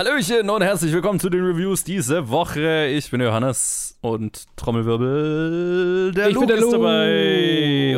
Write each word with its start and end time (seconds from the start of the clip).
Hallöchen 0.00 0.48
und 0.48 0.62
herzlich 0.62 0.94
willkommen 0.94 1.20
zu 1.20 1.28
den 1.28 1.44
Reviews 1.44 1.84
diese 1.84 2.30
Woche. 2.30 2.86
Ich 2.86 3.10
bin 3.10 3.20
Johannes 3.20 3.98
und 4.00 4.46
Trommelwirbel, 4.56 6.12
der 6.12 6.28
Ich 6.28 6.32
bin 6.32 6.40
Luke 6.40 6.46
der 6.46 6.56
ist 6.56 6.62
Luke. 6.62 6.78
dabei. 6.78 7.96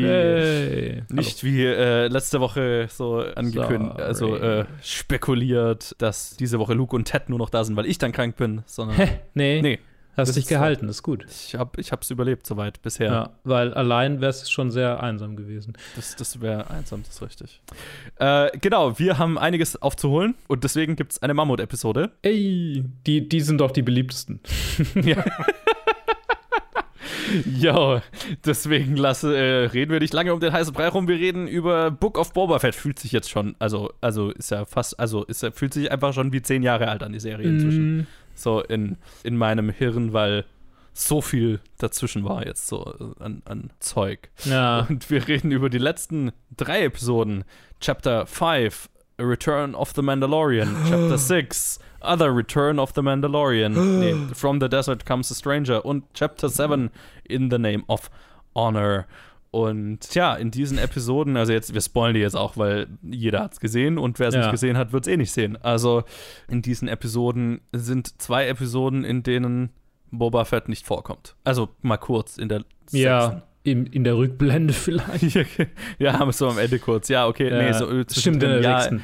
Hey. 0.00 1.02
Nicht 1.10 1.44
wie 1.44 1.66
äh, 1.66 2.06
letzte 2.08 2.40
Woche 2.40 2.88
so 2.90 3.18
angekündigt, 3.18 4.00
also 4.00 4.36
äh, 4.36 4.64
spekuliert, 4.82 5.94
dass 5.98 6.34
diese 6.38 6.58
Woche 6.58 6.72
Luke 6.72 6.96
und 6.96 7.04
Ted 7.04 7.28
nur 7.28 7.40
noch 7.40 7.50
da 7.50 7.62
sind, 7.62 7.76
weil 7.76 7.84
ich 7.84 7.98
dann 7.98 8.12
krank 8.12 8.36
bin, 8.36 8.62
sondern 8.64 8.96
Hä? 8.96 9.20
Nee, 9.34 9.60
nee, 9.60 9.78
hast 10.16 10.36
dich 10.36 10.46
gehalten, 10.46 10.88
ist 10.88 11.02
gut. 11.02 11.26
ich 11.28 11.54
hab, 11.54 11.78
ich 11.78 11.92
hab's 11.92 12.10
überlebt 12.10 12.46
soweit 12.46 12.82
bisher. 12.82 13.12
Ja. 13.12 13.30
weil 13.44 13.74
allein 13.74 14.20
wäre 14.20 14.30
es 14.30 14.50
schon 14.50 14.70
sehr 14.70 15.02
einsam 15.02 15.36
gewesen. 15.36 15.74
Das, 15.94 16.16
das 16.16 16.40
wäre 16.40 16.70
einsam, 16.70 17.02
das 17.02 17.14
ist 17.14 17.22
richtig. 17.22 17.60
Äh, 18.16 18.56
genau, 18.58 18.98
wir 18.98 19.18
haben 19.18 19.38
einiges 19.38 19.80
aufzuholen 19.80 20.34
und 20.48 20.64
deswegen 20.64 20.96
gibt's 20.96 21.22
eine 21.22 21.34
Mammut-Episode. 21.34 22.12
Ey, 22.22 22.84
die, 23.06 23.28
die 23.28 23.40
sind 23.40 23.58
doch 23.60 23.70
die 23.70 23.82
beliebtesten. 23.82 24.40
Ja. 25.04 25.24
Jo, 27.58 28.00
deswegen 28.44 28.96
lasse, 28.96 29.36
äh, 29.36 29.66
reden 29.66 29.92
wir 29.92 30.00
nicht 30.00 30.14
lange 30.14 30.32
um 30.32 30.40
den 30.40 30.52
heißen 30.52 30.72
Brei 30.72 30.88
rum. 30.88 31.08
Wir 31.08 31.16
reden 31.16 31.48
über 31.48 31.90
Book 31.90 32.18
of 32.18 32.32
Boba 32.32 32.58
Fett. 32.58 32.74
Fühlt 32.74 32.98
sich 32.98 33.12
jetzt 33.12 33.30
schon, 33.30 33.56
also, 33.58 33.92
also 34.00 34.30
ist 34.30 34.50
ja 34.50 34.64
fast, 34.64 34.98
also 34.98 35.24
ist 35.24 35.44
fühlt 35.54 35.74
sich 35.74 35.90
einfach 35.90 36.12
schon 36.12 36.32
wie 36.32 36.42
zehn 36.42 36.62
Jahre 36.62 36.88
alt 36.88 37.02
an 37.02 37.12
die 37.12 37.20
Serie 37.20 37.48
inzwischen. 37.48 37.98
Mm, 37.98 38.06
So 38.36 38.60
in, 38.60 38.96
in 39.24 39.36
meinem 39.36 39.70
Hirn, 39.70 40.12
weil 40.12 40.44
so 40.92 41.20
viel 41.20 41.60
dazwischen 41.78 42.24
war 42.24 42.46
jetzt 42.46 42.68
so 42.68 42.94
äh, 42.98 43.22
an, 43.22 43.42
an 43.44 43.70
Zeug. 43.80 44.30
Ja, 44.44 44.86
Und 44.88 45.10
wir 45.10 45.26
reden 45.28 45.50
über 45.50 45.68
die 45.68 45.78
letzten 45.78 46.32
drei 46.56 46.84
Episoden. 46.84 47.44
Chapter 47.80 48.26
5, 48.26 48.88
A 49.18 49.22
Return 49.22 49.74
of 49.74 49.92
the 49.94 50.02
Mandalorian. 50.02 50.74
Chapter 50.88 51.18
6, 51.18 51.78
Other 52.00 52.34
Return 52.34 52.78
of 52.78 52.92
the 52.94 53.02
Mandalorian. 53.02 53.74
nee, 54.00 54.34
From 54.34 54.60
the 54.60 54.68
Desert 54.68 55.04
Comes 55.04 55.30
a 55.30 55.34
Stranger. 55.34 55.84
Und 55.84 56.04
Chapter 56.14 56.48
7, 56.48 56.90
In 57.28 57.50
the 57.50 57.58
Name 57.58 57.84
of 57.88 58.08
Honor. 58.54 59.06
Und 59.56 60.00
tja, 60.00 60.34
in 60.34 60.50
diesen 60.50 60.76
Episoden, 60.76 61.36
also 61.38 61.52
jetzt, 61.52 61.72
wir 61.72 61.80
spoilen 61.80 62.12
die 62.14 62.20
jetzt 62.20 62.36
auch, 62.36 62.58
weil 62.58 62.88
jeder 63.02 63.40
hat 63.40 63.54
es 63.54 63.60
gesehen 63.60 63.96
und 63.96 64.18
wer 64.18 64.28
es 64.28 64.34
Ja. 64.34 64.40
nicht 64.42 64.50
gesehen 64.50 64.76
hat, 64.76 64.92
wird 64.92 65.06
es 65.06 65.12
eh 65.12 65.16
nicht 65.16 65.32
sehen. 65.32 65.56
Also 65.62 66.04
in 66.46 66.60
diesen 66.60 66.88
Episoden 66.88 67.62
sind 67.72 68.20
zwei 68.20 68.48
Episoden, 68.48 69.02
in 69.02 69.22
denen 69.22 69.70
Boba 70.10 70.44
Fett 70.44 70.68
nicht 70.68 70.84
vorkommt. 70.86 71.36
Also 71.44 71.70
mal 71.80 71.96
kurz 71.96 72.36
in 72.36 72.50
der 72.50 72.64
sechsten. 72.86 72.96
ja 72.98 73.42
in, 73.62 73.86
in 73.86 74.04
der 74.04 74.16
Rückblende 74.16 74.72
vielleicht. 74.74 75.34
Ja, 75.34 75.44
ja, 75.98 76.20
aber 76.20 76.32
so 76.32 76.48
am 76.48 76.58
Ende 76.58 76.78
kurz. 76.78 77.08
Ja, 77.08 77.26
okay, 77.26 77.50
nee, 77.50 77.72
so 77.72 77.88
äh, 77.90 78.04
Stimmt, 78.10 78.42
in 78.42 78.50
der 78.50 78.60
ja, 78.60 78.80
sechsten. 78.80 79.02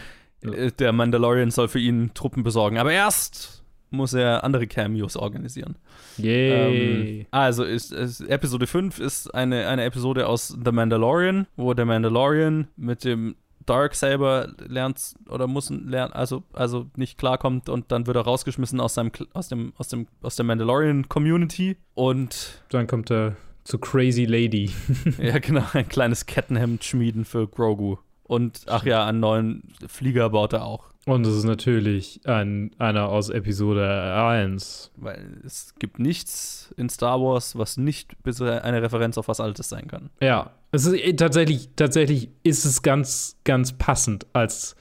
äh, 0.53 0.71
Der 0.79 0.93
Mandalorian 0.93 1.51
soll 1.51 1.67
für 1.69 1.81
ihn 1.81 2.11
Truppen 2.15 2.43
besorgen. 2.43 2.77
Aber 2.79 2.93
erst 2.93 3.62
muss 3.93 4.15
er 4.15 4.45
andere 4.45 4.67
Cameos 4.67 5.17
organisieren. 5.17 5.77
Yay. 6.19 7.21
Ähm, 7.21 7.27
also 7.31 7.65
ist, 7.65 7.93
ist 7.93 8.21
Episode 8.23 8.67
5 8.67 8.99
ist 8.99 9.35
eine, 9.35 9.69
eine 9.69 9.85
Episode 9.85 10.27
aus 10.27 10.49
The 10.49 10.73
Mandalorian, 10.73 11.47
wo 11.57 11.75
der 11.75 11.85
Mandalorian 11.85 12.69
mit 12.77 13.05
dem 13.05 13.37
Darksaber 13.67 14.49
lernt 14.67 15.15
oder 15.29 15.47
muss 15.47 15.71
lernen, 15.71 16.13
also, 16.13 16.43
also 16.53 16.87
nicht 16.97 17.19
klarkommt 17.19 17.69
und 17.69 17.93
dann 17.93 18.07
wird 18.07 18.17
er 18.17 18.23
rausgeschmissen 18.23 18.81
aus 18.81 18.95
seinem 18.95 19.13
aus 19.35 19.49
dem, 19.49 19.73
aus 19.77 19.89
dem, 19.89 20.09
aus 20.23 20.37
der 20.37 20.45
Mandalorian 20.45 21.09
Community 21.09 21.77
und 21.95 22.63
Dann 22.71 22.87
kommt 22.87 23.11
er 23.11 23.37
zu 23.65 23.79
Crazy 23.79 24.25
Lady. 24.25 24.71
Ja, 25.19 25.39
genau, 25.39 25.65
ein 25.73 25.89
kleines 25.89 26.27
Kettenhemd 26.27 26.83
schmieden 26.85 27.25
für 27.25 27.47
Grogu. 27.47 27.99
Und 28.33 28.63
ach 28.67 28.87
ja, 28.87 29.07
einen 29.07 29.21
neuen 29.21 29.63
Flieger 29.87 30.31
baut 30.31 30.55
er 30.55 30.65
auch. 30.65 30.87
Und 31.05 31.27
es 31.27 31.37
ist 31.37 31.45
natürlich 31.45 32.21
ein, 32.25 32.71
einer 32.79 33.11
aus 33.11 33.29
Episode 33.29 34.15
1. 34.15 34.91
Weil 34.97 35.43
es 35.45 35.75
gibt 35.79 35.99
nichts 35.99 36.73
in 36.79 36.89
Star 36.89 37.21
Wars, 37.21 37.59
was 37.59 37.77
nicht 37.77 38.17
eine 38.25 38.81
Referenz 38.81 39.19
auf 39.19 39.29
was 39.29 39.39
Altes 39.39 39.69
sein 39.69 39.87
kann. 39.87 40.09
Ja, 40.23 40.53
es 40.71 40.87
ist 40.87 40.95
eh, 40.95 41.13
tatsächlich, 41.13 41.69
tatsächlich 41.77 42.31
ist 42.43 42.65
es 42.65 42.81
ganz, 42.81 43.37
ganz 43.45 43.75
passend 43.75 44.25
als 44.33 44.77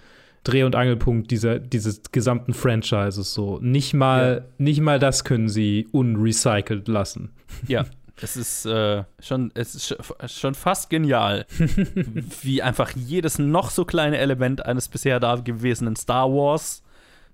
Dreh- 0.45 0.63
und 0.63 0.75
Angelpunkt 0.75 1.29
dieser, 1.29 1.59
dieses 1.59 2.03
gesamten 2.13 2.53
Franchises 2.53 3.33
so. 3.33 3.59
Nicht 3.59 3.93
mal, 3.93 4.45
nicht 4.57 4.79
mal 4.79 4.97
das 4.97 5.25
können 5.25 5.49
sie 5.49 5.89
unrecycelt 5.91 6.87
lassen. 6.87 7.31
Ja, 7.67 7.85
es 8.21 8.37
ist, 8.37 8.65
äh, 8.65 9.03
schon, 9.19 9.51
es 9.53 9.75
ist 9.75 9.91
sch- 9.91 10.39
schon 10.39 10.55
fast 10.55 10.89
genial, 10.89 11.45
wie 12.43 12.61
einfach 12.61 12.91
jedes 12.95 13.39
noch 13.39 13.69
so 13.71 13.85
kleine 13.85 14.17
Element 14.17 14.65
eines 14.65 14.87
bisher 14.87 15.19
da 15.19 15.35
gewesenen 15.35 15.95
Star 15.95 16.29
Wars 16.29 16.83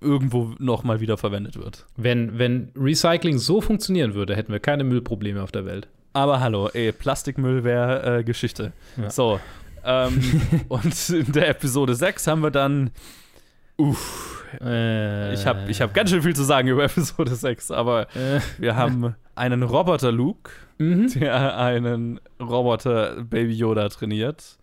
irgendwo 0.00 0.54
nochmal 0.58 1.00
wieder 1.00 1.16
verwendet 1.18 1.56
wird. 1.58 1.84
Wenn, 1.96 2.38
wenn 2.38 2.70
Recycling 2.76 3.38
so 3.38 3.60
funktionieren 3.60 4.14
würde, 4.14 4.36
hätten 4.36 4.52
wir 4.52 4.60
keine 4.60 4.84
Müllprobleme 4.84 5.42
auf 5.42 5.50
der 5.52 5.64
Welt. 5.66 5.88
Aber 6.12 6.40
hallo, 6.40 6.68
ey, 6.72 6.92
Plastikmüll 6.92 7.64
wäre 7.64 8.18
äh, 8.18 8.24
Geschichte. 8.24 8.72
Ja. 8.96 9.10
So. 9.10 9.40
Ähm, 9.84 10.20
und 10.68 11.10
in 11.10 11.32
der 11.32 11.48
Episode 11.48 11.94
6 11.94 12.26
haben 12.26 12.42
wir 12.42 12.50
dann. 12.50 12.90
Uff, 13.76 14.44
Äh, 14.60 15.34
ich 15.34 15.46
habe 15.46 15.70
ich 15.70 15.80
hab 15.80 15.92
ganz 15.94 16.10
schön 16.10 16.22
viel 16.22 16.34
zu 16.34 16.42
sagen 16.42 16.68
über 16.68 16.84
Episode 16.84 17.34
6, 17.34 17.70
aber 17.70 18.02
Äh, 18.16 18.40
wir 18.58 18.74
haben 18.76 19.14
einen 19.34 19.62
Roboter 19.62 20.10
Luke, 20.10 20.50
mhm. 20.78 21.08
der 21.14 21.58
einen 21.58 22.20
Roboter 22.40 23.22
Baby 23.24 23.52
Yoda 23.54 23.88
trainiert. 23.88 24.58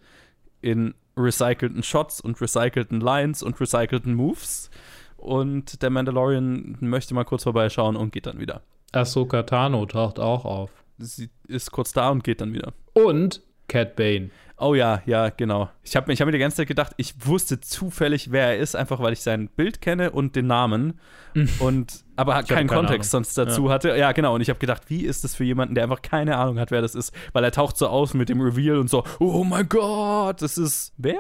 In 0.62 0.94
recycelten 1.18 1.84
Shots 1.84 2.20
und 2.20 2.40
recycelten 2.42 3.00
Lines 3.00 3.44
und 3.44 3.60
recycelten 3.60 4.14
Moves. 4.16 4.70
Und 5.18 5.82
der 5.82 5.90
Mandalorian 5.90 6.78
möchte 6.82 7.14
mal 7.14 7.24
kurz 7.24 7.44
vorbeischauen 7.44 7.96
und 7.96 8.12
geht 8.12 8.26
dann 8.26 8.40
wieder. 8.40 8.62
Ahsoka 8.92 9.44
Tano 9.44 9.86
taucht 9.86 10.20
auch 10.20 10.46
auf. 10.46 10.72
Sie 10.98 11.30
ist 11.48 11.72
kurz 11.72 11.92
da 11.94 12.10
und 12.10 12.24
geht 12.24 12.42
dann 12.42 12.54
wieder. 12.54 12.74
Und 12.94 13.42
Cat 13.68 13.96
Bane. 13.96 14.30
Oh 14.58 14.74
ja, 14.74 15.02
ja, 15.06 15.30
genau. 15.30 15.70
Ich 15.84 15.98
habe 15.98 16.14
ich 16.14 16.22
hab 16.22 16.28
mir 16.28 16.32
die 16.32 16.40
ganze 16.40 16.58
Zeit 16.58 16.68
gedacht, 16.68 16.94
ich 16.96 17.14
wusste 17.26 17.60
zufällig, 17.60 18.32
wer 18.32 18.48
er 18.48 18.58
ist, 18.58 18.76
einfach 18.76 19.02
weil 19.02 19.12
ich 19.12 19.20
sein 19.20 19.50
Bild 19.50 19.82
kenne 19.82 20.12
und 20.12 20.36
den 20.36 20.48
Namen. 20.48 21.00
Und 21.60 22.06
aber. 22.16 22.40
Ich 22.40 22.48
keinen 22.48 22.68
Kontext 22.68 23.14
Ahnung. 23.14 23.26
sonst 23.26 23.38
dazu 23.38 23.70
hatte. 23.70 23.98
Ja, 23.98 24.14
genau. 24.14 24.34
Und 24.34 24.40
ich 24.40 24.48
habe 24.48 24.58
gedacht, 24.60 24.84
wie 24.88 25.02
ist 25.02 25.26
das 25.26 25.36
für 25.36 25.44
jemanden, 25.44 25.76
der 25.76 25.84
einfach 25.84 26.02
keine 26.02 26.38
Ahnung 26.38 26.58
hat, 26.60 26.72
wer 26.72 26.82
das 26.82 26.96
ist? 26.96 27.14
Weil 27.34 27.44
er 27.44 27.52
taucht 27.52 27.76
so 27.76 27.88
aus 27.88 28.14
mit 28.14 28.30
dem 28.30 28.40
Reveal 28.40 28.78
und 28.78 28.90
so, 28.90 29.04
oh 29.20 29.44
mein 29.44 29.68
Gott, 29.68 30.42
das 30.42 30.58
ist 30.58 30.94
wer? 30.98 31.20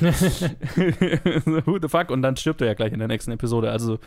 Who 1.64 1.78
the 1.80 1.88
fuck? 1.88 2.10
Und 2.10 2.20
dann 2.20 2.36
stirbt 2.36 2.60
er 2.60 2.66
ja 2.66 2.74
gleich 2.74 2.92
in 2.92 2.98
der 2.98 3.08
nächsten 3.08 3.32
Episode. 3.32 3.70
Also 3.70 3.98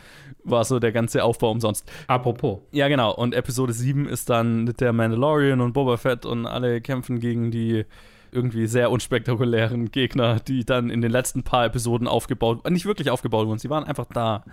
war 0.44 0.64
so 0.64 0.78
der 0.78 0.92
ganze 0.92 1.24
Aufbau 1.24 1.50
umsonst. 1.50 1.90
Apropos. 2.06 2.60
Ja, 2.70 2.86
genau. 2.86 3.12
Und 3.12 3.34
Episode 3.34 3.72
7 3.72 4.08
ist 4.08 4.30
dann 4.30 4.62
mit 4.62 4.80
der 4.80 4.92
Mandalorian 4.92 5.60
und 5.60 5.72
Boba 5.72 5.96
Fett 5.96 6.24
und 6.24 6.46
alle 6.46 6.80
kämpfen 6.80 7.18
gegen 7.18 7.50
die 7.50 7.84
irgendwie 8.32 8.66
sehr 8.66 8.90
unspektakulären 8.90 9.90
Gegner, 9.90 10.40
die 10.40 10.64
dann 10.64 10.90
in 10.90 11.02
den 11.02 11.12
letzten 11.12 11.42
paar 11.42 11.66
Episoden 11.66 12.08
aufgebaut, 12.08 12.68
nicht 12.70 12.86
wirklich 12.86 13.10
aufgebaut 13.10 13.46
wurden, 13.46 13.58
sie 13.58 13.70
waren 13.70 13.84
einfach 13.84 14.06
da. 14.06 14.44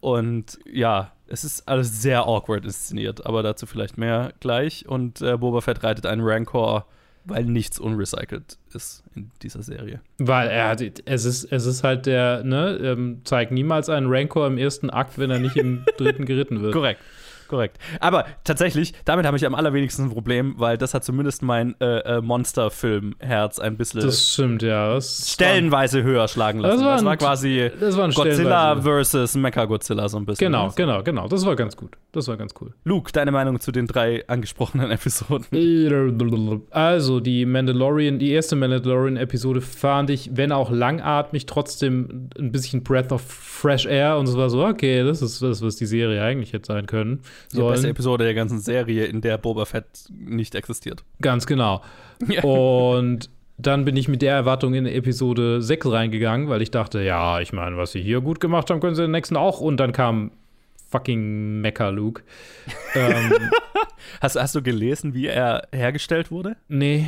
Und 0.00 0.58
ja, 0.70 1.12
es 1.26 1.44
ist 1.44 1.68
alles 1.68 2.00
sehr 2.00 2.26
awkward 2.26 2.64
inszeniert, 2.64 3.26
aber 3.26 3.42
dazu 3.42 3.66
vielleicht 3.66 3.98
mehr 3.98 4.32
gleich. 4.40 4.88
Und 4.88 5.20
äh, 5.20 5.36
Boba 5.36 5.60
Fett 5.60 5.82
reitet 5.82 6.06
einen 6.06 6.22
Rancor, 6.22 6.86
weil 7.24 7.44
nichts 7.44 7.78
unrecycelt 7.78 8.58
ist 8.72 9.02
in 9.14 9.30
dieser 9.42 9.62
Serie. 9.62 10.00
Weil 10.18 10.48
er 10.48 10.68
hat, 10.68 10.80
es 10.80 11.24
ist, 11.24 11.44
es 11.44 11.66
ist 11.66 11.82
halt 11.82 12.06
der, 12.06 12.44
ne, 12.44 12.78
ähm, 12.82 13.22
zeigt 13.24 13.50
niemals 13.50 13.88
einen 13.88 14.06
Rancor 14.08 14.46
im 14.46 14.58
ersten 14.58 14.90
Akt, 14.90 15.18
wenn 15.18 15.30
er 15.30 15.38
nicht 15.38 15.56
im 15.56 15.84
dritten 15.96 16.24
geritten 16.26 16.60
wird. 16.60 16.72
Korrekt. 16.72 17.00
Korrekt. 17.54 17.78
Aber 18.00 18.24
tatsächlich, 18.42 18.92
damit 19.04 19.26
habe 19.26 19.36
ich 19.36 19.46
am 19.46 19.54
allerwenigsten 19.54 20.06
ein 20.06 20.10
Problem, 20.10 20.54
weil 20.58 20.76
das 20.76 20.92
hat 20.92 21.04
zumindest 21.04 21.40
mein 21.42 21.76
äh, 21.80 21.98
äh, 22.16 22.20
Monsterfilm-Herz 22.20 23.60
ein 23.60 23.76
bisschen 23.76 24.00
Das 24.00 24.32
stimmt, 24.32 24.62
ja. 24.62 24.94
Das 24.94 25.30
stellenweise 25.32 26.02
höher 26.02 26.26
schlagen 26.26 26.58
lassen. 26.58 26.78
Das 26.78 26.80
Das 26.80 27.00
war 27.00 27.04
war, 27.06 27.12
ein- 27.12 27.18
quasi 27.18 27.70
das 27.78 27.96
war 27.96 28.08
Godzilla 28.10 28.80
versus 28.82 29.36
Mecha-Godzilla 29.36 30.08
so 30.08 30.16
ein 30.16 30.26
bisschen. 30.26 30.46
Genau, 30.48 30.64
Also, 30.64 30.74
genau, 30.76 31.02
genau. 31.04 31.28
Das 31.28 31.46
war 31.46 31.54
ganz 31.54 31.76
gut. 31.76 31.96
Das 32.10 32.26
war 32.28 32.36
ganz 32.36 32.54
cool. 32.60 32.72
Luke, 32.84 33.12
deine 33.12 33.30
Meinung 33.30 33.60
zu 33.60 33.70
den 33.72 33.86
drei 33.86 34.26
angesprochenen 34.26 34.90
Episoden? 34.90 35.46
Also, 36.70 37.20
die 37.20 37.46
Mandalorian, 37.46 38.18
die 38.18 38.30
erste 38.32 38.56
Mandalorian-Episode 38.56 39.60
fand 39.60 40.10
ich, 40.10 40.30
wenn 40.34 40.50
auch 40.52 40.70
langatmig, 40.70 41.46
trotzdem 41.46 42.30
ein 42.38 42.50
bisschen 42.52 42.82
Breath 42.82 43.12
of 43.12 43.22
Fresh 43.64 43.86
Air 43.86 44.18
und 44.18 44.28
es 44.28 44.36
war 44.36 44.50
so, 44.50 44.62
okay, 44.62 45.02
das 45.02 45.22
ist 45.22 45.40
das, 45.40 45.62
was 45.62 45.76
die 45.76 45.86
Serie 45.86 46.22
eigentlich 46.22 46.52
hätte 46.52 46.66
sein 46.66 46.86
können. 46.86 47.20
Die 47.52 47.56
beste 47.56 47.80
Sollen. 47.80 47.84
Episode 47.92 48.24
der 48.24 48.34
ganzen 48.34 48.60
Serie, 48.60 49.06
in 49.06 49.22
der 49.22 49.38
Boba 49.38 49.64
Fett 49.64 49.86
nicht 50.10 50.54
existiert. 50.54 51.02
Ganz 51.22 51.46
genau. 51.46 51.82
Ja. 52.28 52.42
Und 52.42 53.30
dann 53.56 53.86
bin 53.86 53.96
ich 53.96 54.06
mit 54.06 54.20
der 54.20 54.34
Erwartung 54.34 54.74
in 54.74 54.84
Episode 54.84 55.62
6 55.62 55.90
reingegangen, 55.90 56.50
weil 56.50 56.60
ich 56.60 56.70
dachte, 56.70 57.00
ja, 57.00 57.40
ich 57.40 57.54
meine, 57.54 57.78
was 57.78 57.92
sie 57.92 58.02
hier 58.02 58.20
gut 58.20 58.38
gemacht 58.38 58.68
haben, 58.68 58.80
können 58.80 58.94
sie 58.94 59.02
in 59.04 59.10
der 59.10 59.18
nächsten 59.18 59.36
auch. 59.36 59.60
Und 59.60 59.78
dann 59.78 59.92
kam 59.92 60.32
fucking 60.90 61.62
Mecha 61.62 61.88
Luke. 61.88 62.22
ähm, 62.94 63.32
Hast, 64.20 64.36
hast 64.36 64.54
du 64.54 64.62
gelesen, 64.62 65.14
wie 65.14 65.26
er 65.26 65.68
hergestellt 65.72 66.30
wurde? 66.30 66.56
nee. 66.68 67.06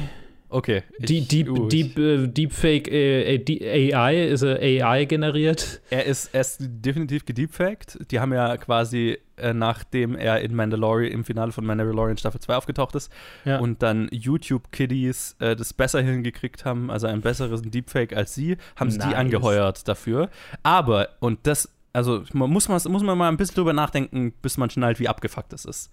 Okay. 0.49 0.85
Die, 1.01 1.27
Deep, 1.27 1.49
gut. 1.49 1.73
Deep, 1.73 1.99
äh, 1.99 2.29
Deepfake 2.29 2.89
äh, 2.89 3.35
äh, 3.35 3.95
AI, 3.95 4.27
ist 4.29 4.43
er 4.43 4.61
AI 4.61 5.05
generiert? 5.05 5.81
Er 5.91 6.05
ist, 6.05 6.31
er 6.33 6.43
ist 6.43 6.59
definitiv 6.61 7.25
gedeepfaked. 7.25 8.11
Die 8.13 8.21
haben 8.21 8.33
ja 8.33 8.57
quasi, 8.57 9.19
äh, 9.37 9.53
nachdem 9.53 10.15
er 10.15 10.41
in 10.43 10.55
Mandalorian, 10.55 11.11
im 11.13 11.25
Finale 11.25 11.51
von 11.51 11.67
Mandalorian 11.67 12.17
Staffel 12.17 12.41
2 12.41 12.55
aufgetaucht 12.57 12.95
ist 12.95 13.11
Ja. 13.45 13.59
und 13.59 13.83
dann 13.83 14.09
YouTube-Kiddies 14.13 15.35
äh, 15.41 15.57
das 15.57 15.73
besser 15.75 16.01
hingekriegt 16.01 16.65
haben, 16.65 16.91
also 16.93 17.09
einen 17.09 17.23
besseren 17.23 17.71
Deepfake 17.71 18.15
als 18.17 18.35
sie, 18.35 18.57
haben 18.77 18.91
sie 18.91 18.99
die 19.01 19.07
Nice. 19.07 19.17
angeheuert 19.17 19.89
dafür. 19.89 20.31
Aber, 20.63 21.09
und 21.19 21.41
das, 21.49 21.69
also 21.93 22.23
man 22.33 22.51
muss, 22.51 22.69
man 22.69 22.81
muss 22.89 23.03
man 23.03 23.19
mal 23.19 23.29
ein 23.29 23.37
bisschen 23.37 23.57
drüber 23.57 23.73
nachdenken, 23.73 24.33
bis 24.43 24.59
man 24.59 24.71
schnallt, 24.71 25.01
wie 25.01 25.09
abgefuckt 25.09 25.53
das 25.53 25.65
ist. 25.65 25.91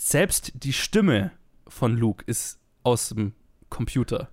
Selbst 0.00 0.52
die 0.54 0.72
Stimme 0.72 1.32
von 1.68 1.96
Luke 1.96 2.24
ist 2.26 2.58
aus 2.82 3.10
dem 3.10 3.34
Computer. 3.72 4.28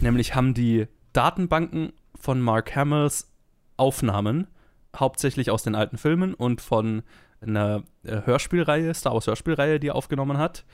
Nämlich 0.00 0.34
haben 0.34 0.52
die 0.52 0.86
Datenbanken 1.12 1.92
von 2.14 2.40
Mark 2.40 2.76
Hamills 2.76 3.32
Aufnahmen, 3.78 4.46
hauptsächlich 4.94 5.50
aus 5.50 5.62
den 5.62 5.74
alten 5.74 5.98
Filmen 5.98 6.34
und 6.34 6.60
von 6.60 7.02
einer 7.40 7.82
äh, 8.04 8.20
Hörspielreihe, 8.24 8.92
Star 8.94 9.14
Wars 9.14 9.26
Hörspielreihe, 9.26 9.80
die 9.80 9.88
er 9.88 9.94
aufgenommen 9.94 10.38
hat. 10.38 10.64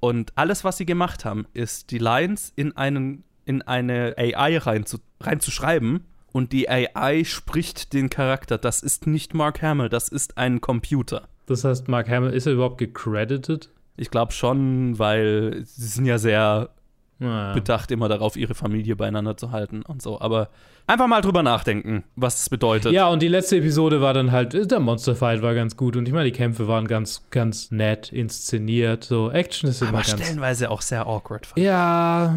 Und 0.00 0.32
alles, 0.36 0.62
was 0.62 0.76
sie 0.76 0.86
gemacht 0.86 1.24
haben, 1.24 1.46
ist 1.54 1.90
die 1.90 1.98
Lines 1.98 2.52
in, 2.54 2.76
einen, 2.76 3.24
in 3.44 3.62
eine 3.62 4.14
AI 4.16 4.58
reinzu, 4.58 4.98
reinzuschreiben 5.20 6.04
und 6.30 6.52
die 6.52 6.68
AI 6.68 7.24
spricht 7.24 7.94
den 7.94 8.10
Charakter. 8.10 8.58
Das 8.58 8.82
ist 8.82 9.06
nicht 9.06 9.34
Mark 9.34 9.62
Hamill, 9.62 9.88
das 9.88 10.08
ist 10.08 10.36
ein 10.36 10.60
Computer. 10.60 11.28
Das 11.46 11.64
heißt, 11.64 11.88
Mark 11.88 12.08
Hamill, 12.10 12.30
ist 12.30 12.46
er 12.46 12.52
überhaupt 12.52 12.78
gecredited? 12.78 13.70
Ich 13.96 14.10
glaube 14.10 14.32
schon, 14.32 14.98
weil 14.98 15.62
sie 15.64 15.86
sind 15.86 16.04
ja 16.04 16.18
sehr 16.18 16.70
Naja. 17.20 17.52
bedacht, 17.54 17.90
immer 17.90 18.08
darauf, 18.08 18.36
ihre 18.36 18.54
Familie 18.54 18.94
beieinander 18.94 19.36
zu 19.36 19.50
halten 19.50 19.82
und 19.82 20.00
so. 20.00 20.20
Aber 20.20 20.50
einfach 20.86 21.08
mal 21.08 21.20
drüber 21.20 21.42
nachdenken, 21.42 22.04
was 22.14 22.40
es 22.40 22.48
bedeutet. 22.48 22.92
Ja, 22.92 23.08
und 23.08 23.22
die 23.22 23.28
letzte 23.28 23.56
Episode 23.56 24.00
war 24.00 24.14
dann 24.14 24.30
halt, 24.30 24.70
der 24.70 24.80
Monsterfight 24.80 25.42
war 25.42 25.54
ganz 25.54 25.76
gut 25.76 25.96
und 25.96 26.06
ich 26.06 26.14
meine, 26.14 26.26
die 26.26 26.36
Kämpfe 26.36 26.68
waren 26.68 26.86
ganz, 26.86 27.26
ganz 27.30 27.70
nett 27.70 28.12
inszeniert. 28.12 29.04
So, 29.04 29.30
Action 29.30 29.68
ist 29.68 29.80
immer 29.80 29.90
aber 29.90 29.98
ganz. 30.02 30.10
stellenweise 30.10 30.70
auch 30.70 30.80
sehr 30.80 31.06
awkward. 31.06 31.46
fand 31.46 31.58
Ja. 31.58 32.34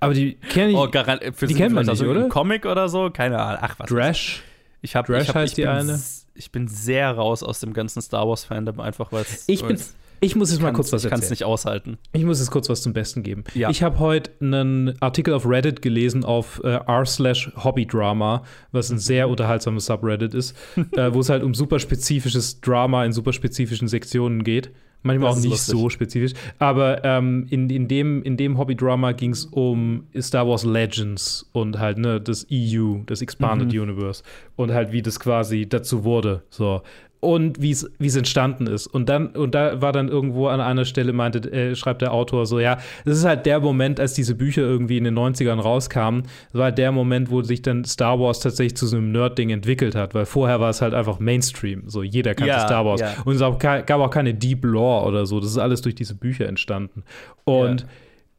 aber 0.00 0.14
die 0.14 0.34
kenne 0.34 0.72
ich. 0.72 0.76
Oh, 0.76 0.88
garant, 0.90 1.22
für 1.34 1.46
Die 1.46 1.54
kennt 1.54 1.74
man 1.74 1.86
nicht, 1.86 2.00
irgendeinem 2.00 2.24
oder? 2.24 2.32
Comic 2.32 2.66
oder 2.66 2.88
so? 2.88 3.10
Keine 3.10 3.38
Ahnung. 3.38 3.58
Ach, 3.62 3.78
was. 3.78 3.88
Drash. 3.88 4.42
Ich 4.82 4.94
hab, 4.94 5.06
Drash 5.06 5.22
ich 5.22 5.28
hab, 5.28 5.36
heißt 5.36 5.52
ich 5.52 5.56
die 5.56 5.62
bin, 5.62 5.70
eine. 5.70 6.00
Ich 6.34 6.50
bin 6.50 6.68
sehr 6.68 7.12
raus 7.12 7.42
aus 7.42 7.60
dem 7.60 7.72
ganzen 7.72 8.02
Star 8.02 8.28
Wars 8.28 8.44
Fandom, 8.44 8.80
einfach 8.80 9.12
weil 9.12 9.22
es. 9.22 9.44
Ich 9.46 9.64
bin, 9.64 9.78
ich 10.20 10.36
muss 10.36 10.50
jetzt 10.50 10.62
mal 10.62 10.72
kurz 10.72 10.92
was 10.92 11.04
Ich 11.04 11.10
kann 11.10 11.18
es 11.18 11.24
erzählen. 11.24 11.32
nicht 11.32 11.44
aushalten. 11.44 11.98
Ich 12.12 12.24
muss 12.24 12.38
jetzt 12.38 12.50
kurz 12.50 12.68
was 12.68 12.82
zum 12.82 12.92
Besten 12.92 13.22
geben. 13.22 13.44
Ja. 13.54 13.70
Ich 13.70 13.82
habe 13.82 13.98
heute 13.98 14.30
einen 14.40 15.00
Artikel 15.00 15.34
auf 15.34 15.46
Reddit 15.46 15.82
gelesen 15.82 16.24
auf 16.24 16.60
äh, 16.64 16.80
r 16.86 17.06
slash 17.06 17.52
Hobbydrama, 17.56 18.42
was 18.72 18.90
ein 18.90 18.98
sehr 18.98 19.28
unterhaltsames 19.28 19.86
Subreddit 19.86 20.34
ist, 20.34 20.56
äh, 20.96 21.12
wo 21.12 21.20
es 21.20 21.28
halt 21.28 21.42
um 21.42 21.54
super 21.54 21.78
spezifisches 21.78 22.60
Drama 22.60 23.04
in 23.04 23.12
super 23.12 23.32
spezifischen 23.32 23.88
Sektionen 23.88 24.44
geht. 24.44 24.70
Manchmal 25.06 25.28
Das 25.30 25.38
auch 25.38 25.42
nicht 25.42 25.50
lustig. 25.50 25.72
so 25.78 25.88
spezifisch. 25.90 26.32
Aber 26.58 27.04
ähm, 27.04 27.46
in, 27.50 27.68
in 27.70 27.86
dem, 27.88 28.22
in 28.22 28.36
dem 28.36 28.58
Hobbydrama 28.58 29.12
ging 29.12 29.30
es 29.32 29.44
um 29.44 30.04
Star 30.18 30.48
Wars 30.48 30.64
Legends 30.64 31.48
und 31.52 31.78
halt 31.78 31.98
ne, 31.98 32.20
das 32.20 32.46
EU, 32.50 32.96
das 33.06 33.20
Expanded 33.22 33.72
Mhm. 33.72 33.82
Universe. 33.82 34.22
Und 34.56 34.72
halt, 34.72 34.92
wie 34.92 35.02
das 35.02 35.20
quasi 35.20 35.66
dazu 35.68 36.04
wurde. 36.04 36.42
So. 36.48 36.80
Und 37.24 37.60
wie 37.62 37.70
es 37.70 37.90
wie 37.98 38.06
es 38.06 38.16
entstanden 38.16 38.66
ist. 38.66 38.86
Und 38.86 39.08
dann, 39.08 39.28
und 39.28 39.54
da 39.54 39.80
war 39.80 39.92
dann 39.92 40.08
irgendwo 40.08 40.48
an 40.48 40.60
einer 40.60 40.84
Stelle, 40.84 41.12
meinte, 41.12 41.50
äh, 41.50 41.74
schreibt 41.74 42.02
der 42.02 42.12
Autor 42.12 42.46
so, 42.46 42.60
ja, 42.60 42.78
das 43.04 43.18
ist 43.18 43.24
halt 43.24 43.46
der 43.46 43.60
Moment, 43.60 43.98
als 43.98 44.14
diese 44.14 44.34
Bücher 44.34 44.62
irgendwie 44.62 44.98
in 44.98 45.04
den 45.04 45.14
90ern 45.18 45.58
rauskamen, 45.60 46.22
das 46.22 46.54
war 46.54 46.64
halt 46.64 46.78
der 46.78 46.92
Moment, 46.92 47.30
wo 47.30 47.42
sich 47.42 47.62
dann 47.62 47.84
Star 47.84 48.20
Wars 48.20 48.40
tatsächlich 48.40 48.76
zu 48.76 48.86
so 48.86 48.96
einem 48.96 49.12
Nerd-Ding 49.12 49.50
entwickelt 49.50 49.94
hat, 49.94 50.14
weil 50.14 50.26
vorher 50.26 50.60
war 50.60 50.70
es 50.70 50.82
halt 50.82 50.94
einfach 50.94 51.18
Mainstream. 51.18 51.84
So, 51.86 52.02
jeder 52.02 52.34
kannte 52.34 52.50
Ja, 52.50 52.60
Star 52.66 52.84
Wars. 52.84 53.00
ja. 53.00 53.14
Und 53.24 53.34
es 53.34 53.40
gab 53.40 53.90
auch 54.00 54.10
keine 54.10 54.34
Deep 54.34 54.64
Lore 54.64 55.06
oder 55.06 55.26
so. 55.26 55.40
Das 55.40 55.50
ist 55.50 55.58
alles 55.58 55.80
durch 55.82 55.94
diese 55.94 56.14
Bücher 56.14 56.46
entstanden. 56.46 57.02
Und 57.44 57.80
Ja. 57.82 57.86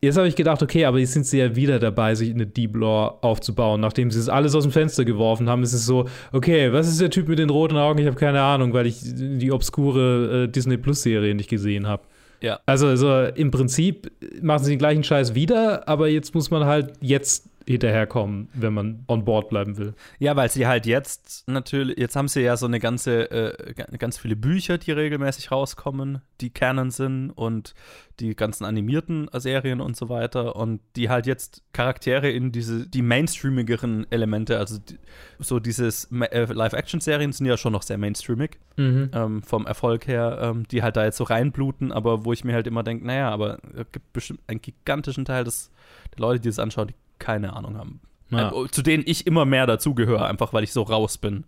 Jetzt 0.06 0.18
habe 0.18 0.28
ich 0.28 0.36
gedacht, 0.36 0.62
okay, 0.62 0.86
aber 0.86 1.00
jetzt 1.00 1.14
sind 1.14 1.26
sie 1.26 1.40
ja 1.40 1.56
wieder 1.56 1.80
dabei, 1.80 2.16
sich 2.16 2.34
eine 2.34 2.46
Deep 2.46 2.76
Lore 2.76 3.24
aufzubauen. 3.24 3.82
Nachdem 3.82 4.12
sie 4.12 4.20
es 4.20 4.30
alles 4.30 4.56
aus 4.56 4.64
dem 4.64 4.72
Fenster 4.72 5.04
geworfen 5.04 5.50
haben, 5.50 5.64
ist 5.64 5.74
es 5.74 5.86
so, 5.86 6.08
okay, 6.32 6.72
was 6.72 6.88
ist 6.88 7.02
der 7.02 7.10
Typ 7.10 7.28
mit 7.28 7.40
den 7.40 7.50
roten 7.50 7.78
Augen? 7.78 8.00
Ich 8.00 8.06
habe 8.06 8.16
keine 8.16 8.42
Ahnung, 8.42 8.74
weil 8.74 8.86
ich 8.86 9.00
die 9.04 9.52
obskure 9.52 10.44
äh, 10.44 10.48
Disney 10.48 10.78
Plus 10.78 11.02
Serie 11.02 11.36
nicht 11.36 11.50
gesehen 11.50 11.88
habe. 11.88 12.04
Ja. 12.42 12.60
Also, 12.66 12.88
also 12.88 13.24
im 13.36 13.52
Prinzip 13.52 14.12
machen 14.42 14.64
sie 14.64 14.72
den 14.72 14.80
gleichen 14.80 15.04
Scheiß 15.04 15.34
wieder, 15.34 15.88
aber 15.88 16.08
jetzt 16.08 16.36
muss 16.36 16.52
man 16.52 16.66
halt 16.66 16.94
jetzt 17.02 17.50
hinterherkommen, 17.68 18.50
wenn 18.54 18.74
man 18.74 19.04
on 19.08 19.26
board 19.26 19.50
bleiben 19.50 19.78
will. 19.78 19.94
Ja, 20.20 20.36
weil 20.36 20.50
sie 20.50 20.68
halt 20.68 20.86
jetzt 20.86 21.48
natürlich, 21.48 21.98
jetzt 21.98 22.16
haben 22.16 22.28
sie 22.28 22.42
ja 22.42 22.58
so 22.58 22.66
eine 22.66 22.80
ganze, 22.80 23.32
äh, 23.32 23.74
ga- 23.74 23.88
ganz 23.98 24.18
viele 24.18 24.36
Bücher, 24.36 24.78
die 24.78 24.92
regelmäßig 24.92 25.52
rauskommen, 25.52 26.22
die 26.42 26.52
Canon 26.52 26.92
sind 26.92 27.32
und 27.32 27.74
die 28.20 28.36
ganzen 28.36 28.66
animierten 28.66 29.30
Serien 29.34 29.82
und 29.82 29.98
so 29.98 30.08
weiter 30.10 30.56
und 30.56 30.80
die 30.96 31.10
halt 31.10 31.26
jetzt 31.28 31.64
Charaktere 31.74 32.30
in 32.30 32.52
diese, 32.52 32.88
die 32.88 33.02
mainstreamigeren 33.02 34.06
Elemente, 34.10 34.58
also 34.58 34.78
die, 34.78 34.98
so 35.40 35.60
dieses 35.60 36.10
äh, 36.12 36.46
Live-Action-Serien 36.46 37.32
sind 37.34 37.46
ja 37.46 37.58
schon 37.58 37.74
noch 37.74 37.84
sehr 37.84 37.98
mainstreamig 37.98 38.58
Mhm. 38.78 39.10
ähm, 39.14 39.42
vom 39.42 39.66
Erfolg 39.66 40.06
her, 40.06 40.38
ähm, 40.42 40.68
die 40.68 40.84
halt 40.84 40.98
da 40.98 41.06
jetzt 41.06 41.16
so 41.16 41.24
reinbluten, 41.24 41.94
aber 41.94 42.26
wo 42.26 42.34
ich 42.34 42.44
mir 42.44 42.54
halt 42.54 42.68
immer 42.68 42.84
denke, 42.84 43.08
naja, 43.08 43.30
aber 43.30 43.60
es 43.74 43.86
gibt 43.94 44.12
bestimmt 44.12 44.42
einen 44.48 44.62
gigantischen 44.62 45.24
Teil 45.24 45.46
des, 45.46 45.72
der 46.14 46.20
Leute, 46.20 46.42
die 46.42 46.50
das 46.50 46.60
anschauen, 46.60 46.90
die 46.90 46.96
keine 47.20 47.54
Ahnung 47.54 47.78
haben. 47.78 48.00
Ja. 48.30 48.52
Äh, 48.52 48.68
zu 48.72 48.82
denen 48.82 49.04
ich 49.06 49.28
immer 49.28 49.46
mehr 49.46 49.68
dazugehöre, 49.68 50.26
einfach 50.26 50.54
weil 50.54 50.64
ich 50.64 50.74
so 50.74 50.82
raus 50.84 51.18
bin. 51.18 51.44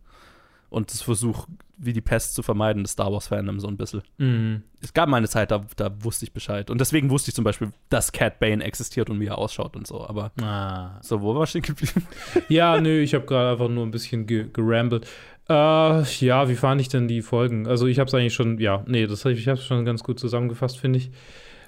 Und 0.70 0.92
das 0.92 1.02
versuche, 1.02 1.48
wie 1.78 1.94
die 1.94 2.02
Pest 2.02 2.36
zu 2.36 2.44
vermeiden, 2.44 2.84
das 2.84 2.92
Star 2.92 3.10
Wars-Fandom 3.12 3.60
so 3.62 3.68
ein 3.70 3.78
bisschen. 3.78 4.02
Mhm. 4.18 4.64
Es 4.82 4.94
gab 4.94 5.08
mal 5.08 5.16
eine 5.18 5.30
Zeit, 5.30 5.50
da, 5.50 5.66
da 5.78 5.90
wusste 6.04 6.26
ich 6.26 6.34
Bescheid. 6.34 6.70
Und 6.70 6.82
deswegen 6.82 7.10
wusste 7.10 7.30
ich 7.30 7.36
zum 7.36 7.46
Beispiel, 7.46 7.72
dass 7.90 8.12
Cat 8.12 8.40
Bane 8.40 8.62
existiert 8.64 9.10
und 9.10 9.20
wie 9.22 9.28
er 9.28 9.38
ausschaut 9.38 9.78
und 9.78 9.88
so. 9.88 10.06
Aber 10.06 10.32
Ah. 10.42 11.00
so, 11.02 11.22
wo 11.22 11.34
war 11.36 11.44
ich 11.44 11.52
stehen 11.52 11.62
geblieben? 11.62 12.06
Ja, 12.50 12.82
nö, 12.82 13.00
ich 13.00 13.14
habe 13.14 13.26
gerade 13.26 13.52
einfach 13.52 13.70
nur 13.70 13.86
ein 13.86 13.92
bisschen 13.92 14.28
ge 14.28 14.48
gerambelt. 14.52 15.08
Äh, 15.50 15.54
ja, 16.26 16.50
wie 16.50 16.56
fand 16.56 16.82
ich 16.82 16.90
denn 16.90 17.08
die 17.08 17.22
Folgen? 17.22 17.66
Also 17.68 17.88
ich 17.88 18.00
habe 18.00 18.10
es 18.10 18.14
eigentlich 18.14 18.34
schon, 18.34 18.60
ja, 18.60 18.84
nee, 18.88 19.08
das 19.08 19.24
ich 19.24 19.48
habe 19.48 19.58
es 19.58 19.66
schon 19.66 19.86
ganz 19.86 20.04
gut 20.04 20.20
zusammengefasst, 20.20 20.78
finde 20.78 21.00
ich. 21.00 21.12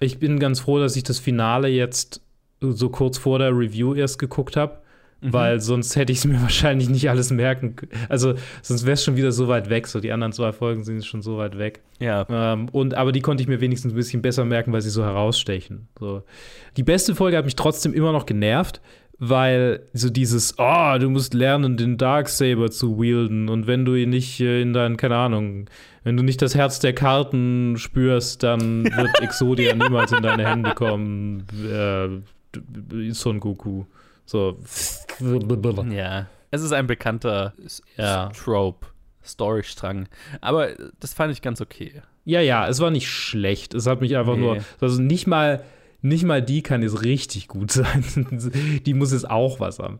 Ich 0.02 0.20
bin 0.20 0.40
ganz 0.40 0.60
froh, 0.60 0.78
dass 0.80 0.98
ich 0.98 1.04
das 1.04 1.20
Finale 1.20 1.70
jetzt 1.70 2.22
so 2.62 2.90
kurz 2.90 3.18
vor 3.18 3.40
der 3.40 3.52
Review 3.58 3.94
erst 3.94 4.20
geguckt 4.20 4.56
habe, 4.58 4.80
Mhm. 5.22 5.34
weil 5.34 5.60
sonst 5.60 5.96
hätte 5.96 6.12
ich 6.14 6.20
es 6.20 6.26
mir 6.32 6.42
wahrscheinlich 6.42 6.90
nicht 6.90 7.10
alles 7.10 7.30
merken 7.32 7.76
können. 7.76 7.92
Also 8.08 8.36
sonst 8.62 8.86
wäre 8.86 8.94
es 8.94 9.04
schon 9.04 9.18
wieder 9.18 9.32
so 9.32 9.48
weit 9.48 9.70
weg. 9.70 9.88
So 9.88 10.00
die 10.00 10.12
anderen 10.12 10.32
zwei 10.32 10.52
Folgen 10.54 10.84
sind 10.84 11.06
schon 11.06 11.22
so 11.22 11.38
weit 11.38 11.58
weg. 11.58 11.82
Ja. 12.00 12.26
Ähm, 12.30 12.70
und, 12.72 12.94
aber 12.94 13.12
die 13.12 13.22
konnte 13.22 13.44
ich 13.44 13.50
mir 13.50 13.60
wenigstens 13.62 13.92
ein 13.94 13.98
bisschen 13.98 14.22
besser 14.22 14.46
merken, 14.46 14.72
weil 14.72 14.82
sie 14.82 14.90
so 14.90 15.04
herausstechen. 15.04 15.88
So. 16.00 16.24
Die 16.78 16.84
beste 16.84 17.16
Folge 17.16 17.36
hat 17.38 17.46
mich 17.46 17.58
trotzdem 17.58 17.94
immer 17.94 18.14
noch 18.14 18.26
genervt, 18.26 18.80
weil 19.18 19.82
so 19.92 20.10
dieses, 20.10 20.56
oh, 20.58 20.98
du 20.98 21.10
musst 21.10 21.34
lernen, 21.34 21.76
den 21.76 21.98
Darksaber 21.98 22.72
zu 22.72 23.02
wielden 23.02 23.50
und 23.50 23.68
wenn 23.68 23.84
du 23.84 23.96
ihn 23.96 24.12
nicht 24.12 24.40
äh, 24.40 24.62
in 24.62 24.72
deinen, 24.72 24.96
keine 24.96 25.18
Ahnung, 25.18 25.66
wenn 26.06 26.16
du 26.16 26.24
nicht 26.24 26.42
das 26.42 26.56
Herz 26.56 26.80
der 26.80 26.94
Karten 26.94 27.76
spürst, 27.78 28.44
dann 28.44 28.86
wird 28.96 29.20
Exodia 29.22 29.76
niemals 29.76 30.14
in 30.14 30.24
deine 30.24 30.48
Hände 30.50 30.74
kommen. 30.74 31.44
Äh, 31.70 32.22
Son 33.12 33.40
Goku. 33.40 33.86
So. 34.26 34.58
Ja. 35.92 36.28
Es 36.52 36.62
ist 36.62 36.72
ein 36.72 36.88
bekannter 36.88 37.54
Ja. 37.98 38.30
Trope, 38.30 38.88
Storystrang. 39.24 40.08
Aber 40.42 40.70
das 41.00 41.14
fand 41.14 41.32
ich 41.32 41.42
ganz 41.42 41.62
okay. 41.62 42.02
Ja, 42.26 42.42
ja, 42.42 42.68
es 42.68 42.80
war 42.80 42.92
nicht 42.92 43.08
schlecht. 43.10 43.74
Es 43.74 43.88
hat 43.88 44.02
mich 44.02 44.16
einfach 44.18 44.36
Nee. 44.36 44.42
nur, 44.42 44.58
also 44.82 45.02
nicht 45.02 45.28
mal, 45.28 45.64
nicht 46.02 46.24
mal 46.24 46.42
die 46.42 46.62
kann 46.62 46.82
jetzt 46.82 47.04
richtig 47.04 47.48
gut 47.48 47.72
sein. 47.72 48.04
die 48.86 48.94
muss 48.94 49.12
jetzt 49.12 49.30
auch 49.30 49.60
was 49.60 49.80
haben. 49.80 50.00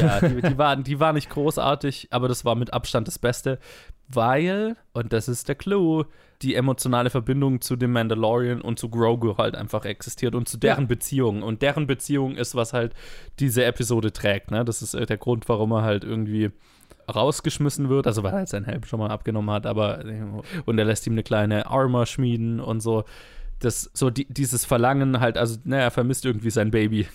Ja, 0.00 0.20
die, 0.20 0.40
die, 0.48 0.58
war, 0.58 0.76
die 0.76 1.00
war 1.00 1.12
nicht 1.12 1.30
großartig, 1.30 2.08
aber 2.10 2.28
das 2.28 2.44
war 2.44 2.54
mit 2.54 2.72
Abstand 2.72 3.08
das 3.08 3.18
Beste, 3.18 3.58
weil, 4.08 4.76
und 4.92 5.12
das 5.12 5.28
ist 5.28 5.48
der 5.48 5.54
Clou, 5.54 6.04
die 6.42 6.54
emotionale 6.54 7.10
Verbindung 7.10 7.60
zu 7.60 7.76
dem 7.76 7.92
Mandalorian 7.92 8.60
und 8.60 8.78
zu 8.78 8.88
Grogu 8.88 9.36
halt 9.36 9.54
einfach 9.54 9.84
existiert 9.84 10.34
und 10.34 10.48
zu 10.48 10.58
deren 10.58 10.84
ja. 10.84 10.88
Beziehung. 10.88 11.42
Und 11.42 11.62
deren 11.62 11.86
Beziehung 11.86 12.36
ist, 12.36 12.54
was 12.54 12.72
halt 12.72 12.94
diese 13.38 13.64
Episode 13.64 14.12
trägt. 14.12 14.50
Ne? 14.50 14.64
Das 14.64 14.82
ist 14.82 14.94
äh, 14.94 15.06
der 15.06 15.16
Grund, 15.16 15.48
warum 15.48 15.72
er 15.72 15.82
halt 15.82 16.04
irgendwie 16.04 16.50
rausgeschmissen 17.14 17.90
wird, 17.90 18.06
also 18.06 18.22
weil 18.22 18.32
er 18.32 18.38
halt 18.38 18.48
sein 18.48 18.64
Helm 18.64 18.84
schon 18.84 18.98
mal 18.98 19.10
abgenommen 19.10 19.54
hat, 19.54 19.66
aber 19.66 20.02
und 20.64 20.78
er 20.78 20.86
lässt 20.86 21.06
ihm 21.06 21.12
eine 21.12 21.22
kleine 21.22 21.66
Armor 21.66 22.06
schmieden 22.06 22.60
und 22.60 22.80
so 22.80 23.04
das, 23.64 23.90
so 23.94 24.10
die, 24.10 24.26
dieses 24.26 24.64
Verlangen 24.64 25.20
halt, 25.20 25.38
also, 25.38 25.58
naja, 25.64 25.84
er 25.84 25.90
vermisst 25.90 26.24
irgendwie 26.24 26.50
sein 26.50 26.70
Baby. 26.70 27.06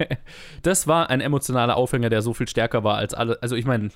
das 0.62 0.86
war 0.86 1.10
ein 1.10 1.20
emotionaler 1.20 1.76
Aufhänger, 1.76 2.10
der 2.10 2.22
so 2.22 2.34
viel 2.34 2.48
stärker 2.48 2.84
war 2.84 2.96
als 2.96 3.14
alle. 3.14 3.38
Also, 3.42 3.56
ich 3.56 3.64
meine, 3.64 3.90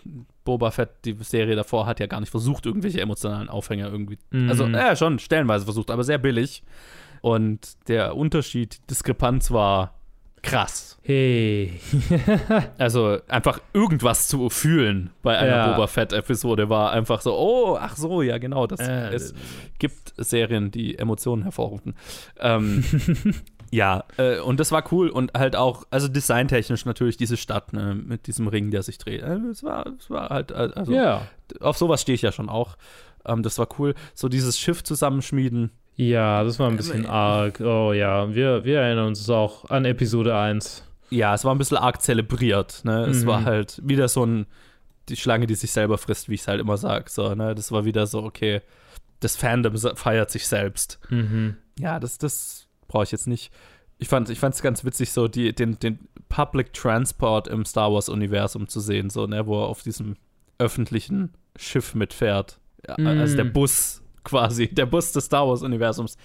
Boba 0.44 0.70
Fett, 0.70 0.90
die 1.04 1.16
Serie 1.20 1.56
davor, 1.56 1.86
hat 1.86 2.00
ja 2.00 2.06
gar 2.06 2.20
nicht 2.20 2.30
versucht, 2.30 2.66
irgendwelche 2.66 3.00
emotionalen 3.00 3.48
Aufhänger 3.48 3.90
irgendwie. 3.90 4.18
Mhm. 4.30 4.48
Also, 4.48 4.66
ja, 4.66 4.94
schon 4.96 5.18
stellenweise 5.18 5.64
versucht, 5.64 5.90
aber 5.90 6.04
sehr 6.04 6.18
billig. 6.18 6.62
Und 7.22 7.88
der 7.88 8.16
Unterschied, 8.16 8.88
Diskrepanz 8.90 9.50
war 9.50 9.95
krass. 10.46 10.98
Hey. 11.02 11.80
also 12.78 13.18
einfach 13.28 13.60
irgendwas 13.72 14.28
zu 14.28 14.48
fühlen 14.50 15.10
bei 15.22 15.38
einer 15.38 15.56
ja. 15.56 15.72
Boba 15.72 15.86
Fett-Episode 15.86 16.68
war 16.68 16.92
einfach 16.92 17.20
so, 17.20 17.36
oh, 17.36 17.76
ach 17.78 17.96
so, 17.96 18.22
ja 18.22 18.38
genau, 18.38 18.66
das, 18.66 18.80
äh, 18.80 19.14
es 19.14 19.34
gibt 19.78 20.14
Serien, 20.16 20.70
die 20.70 20.98
Emotionen 20.98 21.42
hervorrufen. 21.42 21.94
Ähm, 22.40 22.84
ja, 23.70 24.04
äh, 24.16 24.40
und 24.40 24.58
das 24.58 24.72
war 24.72 24.84
cool 24.92 25.08
und 25.08 25.32
halt 25.34 25.54
auch, 25.54 25.84
also 25.90 26.08
designtechnisch 26.08 26.84
natürlich 26.86 27.16
diese 27.16 27.36
Stadt 27.36 27.72
ne, 27.72 27.94
mit 27.94 28.26
diesem 28.26 28.48
Ring, 28.48 28.70
der 28.70 28.82
sich 28.82 28.98
dreht. 28.98 29.22
Äh, 29.22 29.36
es 29.50 29.62
war, 29.62 29.86
es 29.98 30.10
war 30.10 30.30
halt, 30.30 30.52
also 30.52 30.92
ja. 30.92 31.22
auf 31.60 31.76
sowas 31.76 32.02
stehe 32.02 32.14
ich 32.14 32.22
ja 32.22 32.32
schon 32.32 32.48
auch. 32.48 32.76
Ähm, 33.24 33.42
das 33.42 33.58
war 33.58 33.68
cool. 33.78 33.94
So 34.14 34.28
dieses 34.28 34.58
Schiff 34.58 34.82
zusammenschmieden 34.82 35.70
ja, 35.96 36.44
das 36.44 36.58
war 36.58 36.68
ein 36.68 36.76
bisschen 36.76 37.06
arg. 37.06 37.60
Oh 37.60 37.92
ja, 37.92 38.34
wir, 38.34 38.64
wir 38.64 38.80
erinnern 38.80 39.08
uns 39.08 39.28
auch 39.30 39.70
an 39.70 39.84
Episode 39.86 40.36
1. 40.36 40.84
Ja, 41.10 41.34
es 41.34 41.44
war 41.44 41.54
ein 41.54 41.58
bisschen 41.58 41.78
arg 41.78 42.02
zelebriert. 42.02 42.84
Ne? 42.84 43.04
Mhm. 43.06 43.12
Es 43.12 43.26
war 43.26 43.44
halt 43.44 43.80
wieder 43.82 44.08
so 44.08 44.24
ein, 44.24 44.46
die 45.08 45.16
Schlange, 45.16 45.46
die 45.46 45.54
sich 45.54 45.72
selber 45.72 45.96
frisst, 45.96 46.28
wie 46.28 46.34
ich 46.34 46.42
es 46.42 46.48
halt 46.48 46.60
immer 46.60 46.76
sage. 46.76 47.06
So, 47.08 47.34
ne? 47.34 47.54
Das 47.54 47.72
war 47.72 47.84
wieder 47.84 48.06
so, 48.06 48.22
okay, 48.22 48.60
das 49.20 49.36
Fandom 49.36 49.76
feiert 49.96 50.30
sich 50.30 50.46
selbst. 50.46 50.98
Mhm. 51.08 51.56
Ja, 51.78 51.98
das, 51.98 52.18
das 52.18 52.66
brauche 52.88 53.04
ich 53.04 53.12
jetzt 53.12 53.26
nicht. 53.26 53.50
Ich 53.98 54.08
fand 54.08 54.28
es 54.28 54.42
ich 54.42 54.62
ganz 54.62 54.84
witzig, 54.84 55.12
so 55.12 55.28
die, 55.28 55.54
den, 55.54 55.78
den 55.78 56.00
Public 56.28 56.74
Transport 56.74 57.48
im 57.48 57.64
Star 57.64 57.90
Wars-Universum 57.90 58.68
zu 58.68 58.80
sehen, 58.80 59.08
so, 59.08 59.26
ne, 59.26 59.46
wo 59.46 59.62
er 59.62 59.68
auf 59.68 59.82
diesem 59.82 60.16
öffentlichen 60.58 61.32
Schiff 61.56 61.94
mitfährt. 61.94 62.58
Ja, 62.86 62.96
mhm. 62.98 63.06
Also 63.06 63.36
der 63.36 63.44
Bus 63.44 64.02
quasi, 64.26 64.68
der 64.68 64.86
Bus 64.86 65.12
des 65.12 65.24
Star 65.24 65.48
Wars-Universums. 65.48 66.16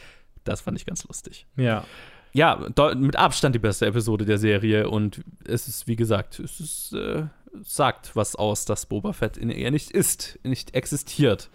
Das 0.43 0.61
fand 0.61 0.77
ich 0.77 0.85
ganz 0.85 1.07
lustig. 1.07 1.45
Ja. 1.55 1.85
Ja, 2.33 2.65
mit 2.95 3.17
Abstand 3.17 3.55
die 3.55 3.59
beste 3.59 3.85
Episode 3.85 4.25
der 4.25 4.37
Serie 4.37 4.89
und 4.89 5.21
es 5.45 5.67
ist, 5.67 5.87
wie 5.87 5.97
gesagt, 5.97 6.39
es 6.39 6.61
ist, 6.61 6.93
äh, 6.93 7.25
sagt 7.61 8.15
was 8.15 8.35
aus, 8.35 8.63
dass 8.63 8.85
Boba 8.85 9.11
Fett 9.11 9.35
in 9.35 9.49
ihr 9.49 9.69
nicht 9.69 9.91
ist, 9.91 10.39
nicht 10.43 10.73
existiert. 10.73 11.49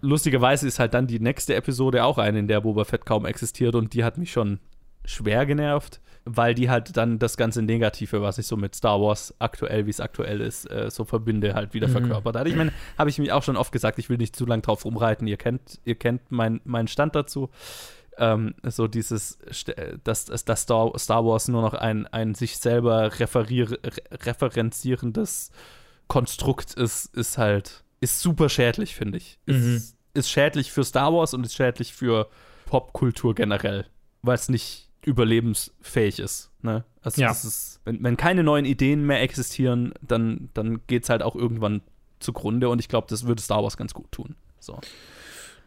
Lustigerweise 0.00 0.66
ist 0.66 0.78
halt 0.78 0.94
dann 0.94 1.06
die 1.06 1.20
nächste 1.20 1.54
Episode 1.54 2.04
auch 2.04 2.16
eine, 2.16 2.38
in 2.38 2.48
der 2.48 2.62
Boba 2.62 2.84
Fett 2.84 3.04
kaum 3.04 3.26
existiert 3.26 3.74
und 3.74 3.92
die 3.92 4.02
hat 4.02 4.16
mich 4.16 4.32
schon 4.32 4.60
schwer 5.04 5.44
genervt 5.44 6.00
weil 6.24 6.54
die 6.54 6.70
halt 6.70 6.96
dann 6.96 7.18
das 7.18 7.36
ganze 7.36 7.62
Negative, 7.62 8.22
was 8.22 8.38
ich 8.38 8.46
so 8.46 8.56
mit 8.56 8.74
Star 8.74 9.00
Wars 9.00 9.34
aktuell, 9.38 9.86
wie 9.86 9.90
es 9.90 10.00
aktuell 10.00 10.40
ist, 10.40 10.70
äh, 10.70 10.90
so 10.90 11.04
verbinde, 11.04 11.54
halt 11.54 11.74
wieder 11.74 11.88
mhm. 11.88 11.92
verkörpert 11.92 12.36
hat. 12.36 12.48
Ich 12.48 12.56
meine, 12.56 12.72
habe 12.96 13.10
ich 13.10 13.18
mich 13.18 13.30
auch 13.32 13.42
schon 13.42 13.56
oft 13.56 13.72
gesagt, 13.72 13.98
ich 13.98 14.08
will 14.08 14.16
nicht 14.16 14.34
zu 14.34 14.46
lang 14.46 14.62
drauf 14.62 14.84
rumreiten. 14.84 15.26
Ihr 15.26 15.36
kennt, 15.36 15.80
ihr 15.84 15.96
kennt 15.96 16.22
mein, 16.30 16.60
meinen 16.64 16.88
Stand 16.88 17.14
dazu. 17.14 17.50
Ähm, 18.16 18.54
so 18.62 18.86
dieses, 18.86 19.38
dass, 20.04 20.24
dass 20.24 20.60
Star, 20.60 20.92
Star 20.98 21.24
Wars 21.24 21.48
nur 21.48 21.62
noch 21.62 21.74
ein, 21.74 22.06
ein 22.06 22.34
sich 22.34 22.58
selber 22.58 23.18
referier, 23.18 23.78
referenzierendes 24.10 25.50
Konstrukt 26.06 26.74
ist, 26.74 27.14
ist 27.14 27.38
halt, 27.38 27.84
ist 28.00 28.20
super 28.20 28.48
schädlich, 28.48 28.94
finde 28.94 29.18
ich. 29.18 29.38
Mhm. 29.46 29.76
Ist, 29.76 29.96
ist 30.14 30.30
schädlich 30.30 30.72
für 30.72 30.84
Star 30.84 31.12
Wars 31.12 31.34
und 31.34 31.44
ist 31.44 31.54
schädlich 31.54 31.92
für 31.92 32.28
Popkultur 32.66 33.34
generell, 33.34 33.86
weil 34.22 34.36
es 34.36 34.48
nicht 34.48 34.83
überlebensfähig 35.04 36.18
ist. 36.18 36.50
Ne? 36.62 36.84
Also 37.02 37.20
ja. 37.20 37.30
ist, 37.30 37.80
wenn, 37.84 38.02
wenn, 38.02 38.16
keine 38.16 38.42
neuen 38.42 38.64
Ideen 38.64 39.04
mehr 39.04 39.22
existieren, 39.22 39.92
dann, 40.00 40.48
dann 40.54 40.80
geht 40.86 41.04
es 41.04 41.10
halt 41.10 41.22
auch 41.22 41.36
irgendwann 41.36 41.82
zugrunde 42.20 42.68
und 42.68 42.78
ich 42.78 42.88
glaube, 42.88 43.06
das 43.10 43.26
würde 43.26 43.42
Star 43.42 43.62
Wars 43.62 43.76
ganz 43.76 43.94
gut 43.94 44.10
tun. 44.12 44.34
So. 44.58 44.80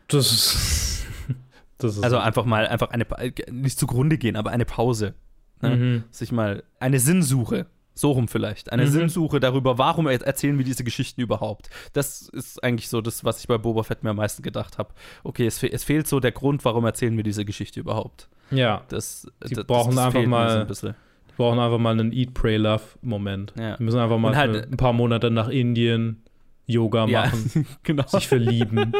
Das 0.07 0.31
ist, 0.31 1.05
das 1.77 1.97
ist 1.97 2.03
also 2.03 2.17
einfach 2.17 2.45
mal 2.45 2.67
einfach 2.67 2.89
eine 2.89 3.05
nicht 3.51 3.79
zugrunde 3.79 4.17
gehen, 4.17 4.35
aber 4.35 4.51
eine 4.51 4.65
Pause. 4.65 5.13
Ne? 5.61 5.75
Mhm. 5.75 6.03
Sich 6.11 6.31
mal 6.31 6.63
eine 6.79 6.99
Sinnsuche 6.99 7.67
so 7.97 8.11
rum 8.11 8.27
vielleicht. 8.27 8.71
Eine 8.71 8.85
mhm. 8.85 8.89
Sinnsuche 8.91 9.39
darüber, 9.39 9.77
warum 9.77 10.07
erzählen 10.07 10.57
wir 10.57 10.65
diese 10.65 10.83
Geschichten 10.83 11.21
überhaupt. 11.21 11.69
Das 11.93 12.29
ist 12.29 12.63
eigentlich 12.63 12.89
so 12.89 13.01
das, 13.01 13.23
was 13.23 13.39
ich 13.39 13.47
bei 13.47 13.57
Boba 13.57 13.83
Fett 13.83 14.03
mir 14.03 14.11
am 14.11 14.17
meisten 14.17 14.43
gedacht 14.43 14.77
habe. 14.77 14.93
Okay, 15.23 15.47
es, 15.47 15.57
fe 15.57 15.71
es, 15.71 15.83
fehlt 15.83 16.07
so 16.07 16.19
der 16.19 16.31
Grund, 16.31 16.63
warum 16.63 16.85
erzählen 16.85 17.17
wir 17.17 17.23
diese 17.23 17.43
Geschichte 17.43 17.79
überhaupt. 17.79 18.29
Ja. 18.51 18.83
Das, 18.89 19.27
die 19.47 19.55
das, 19.55 19.65
brauchen 19.65 19.95
das 19.95 20.05
einfach 20.05 20.25
mal. 20.25 20.61
Ein 20.61 20.67
die 20.67 21.33
brauchen 21.35 21.59
einfach 21.59 21.77
mal 21.77 21.91
einen 21.91 22.11
Eat, 22.13 22.33
Pray, 22.33 22.57
Love 22.57 22.83
Moment. 23.01 23.53
Ja. 23.57 23.77
Die 23.77 23.83
müssen 23.83 23.99
einfach 23.99 24.17
mal 24.17 24.35
halt, 24.35 24.71
ein 24.71 24.77
paar 24.77 24.93
Monate 24.93 25.29
nach 25.31 25.49
Indien 25.49 26.23
Yoga 26.65 27.07
machen, 27.07 27.51
ja, 27.53 27.61
genau. 27.83 28.05
sich 28.07 28.27
verlieben, 28.27 28.91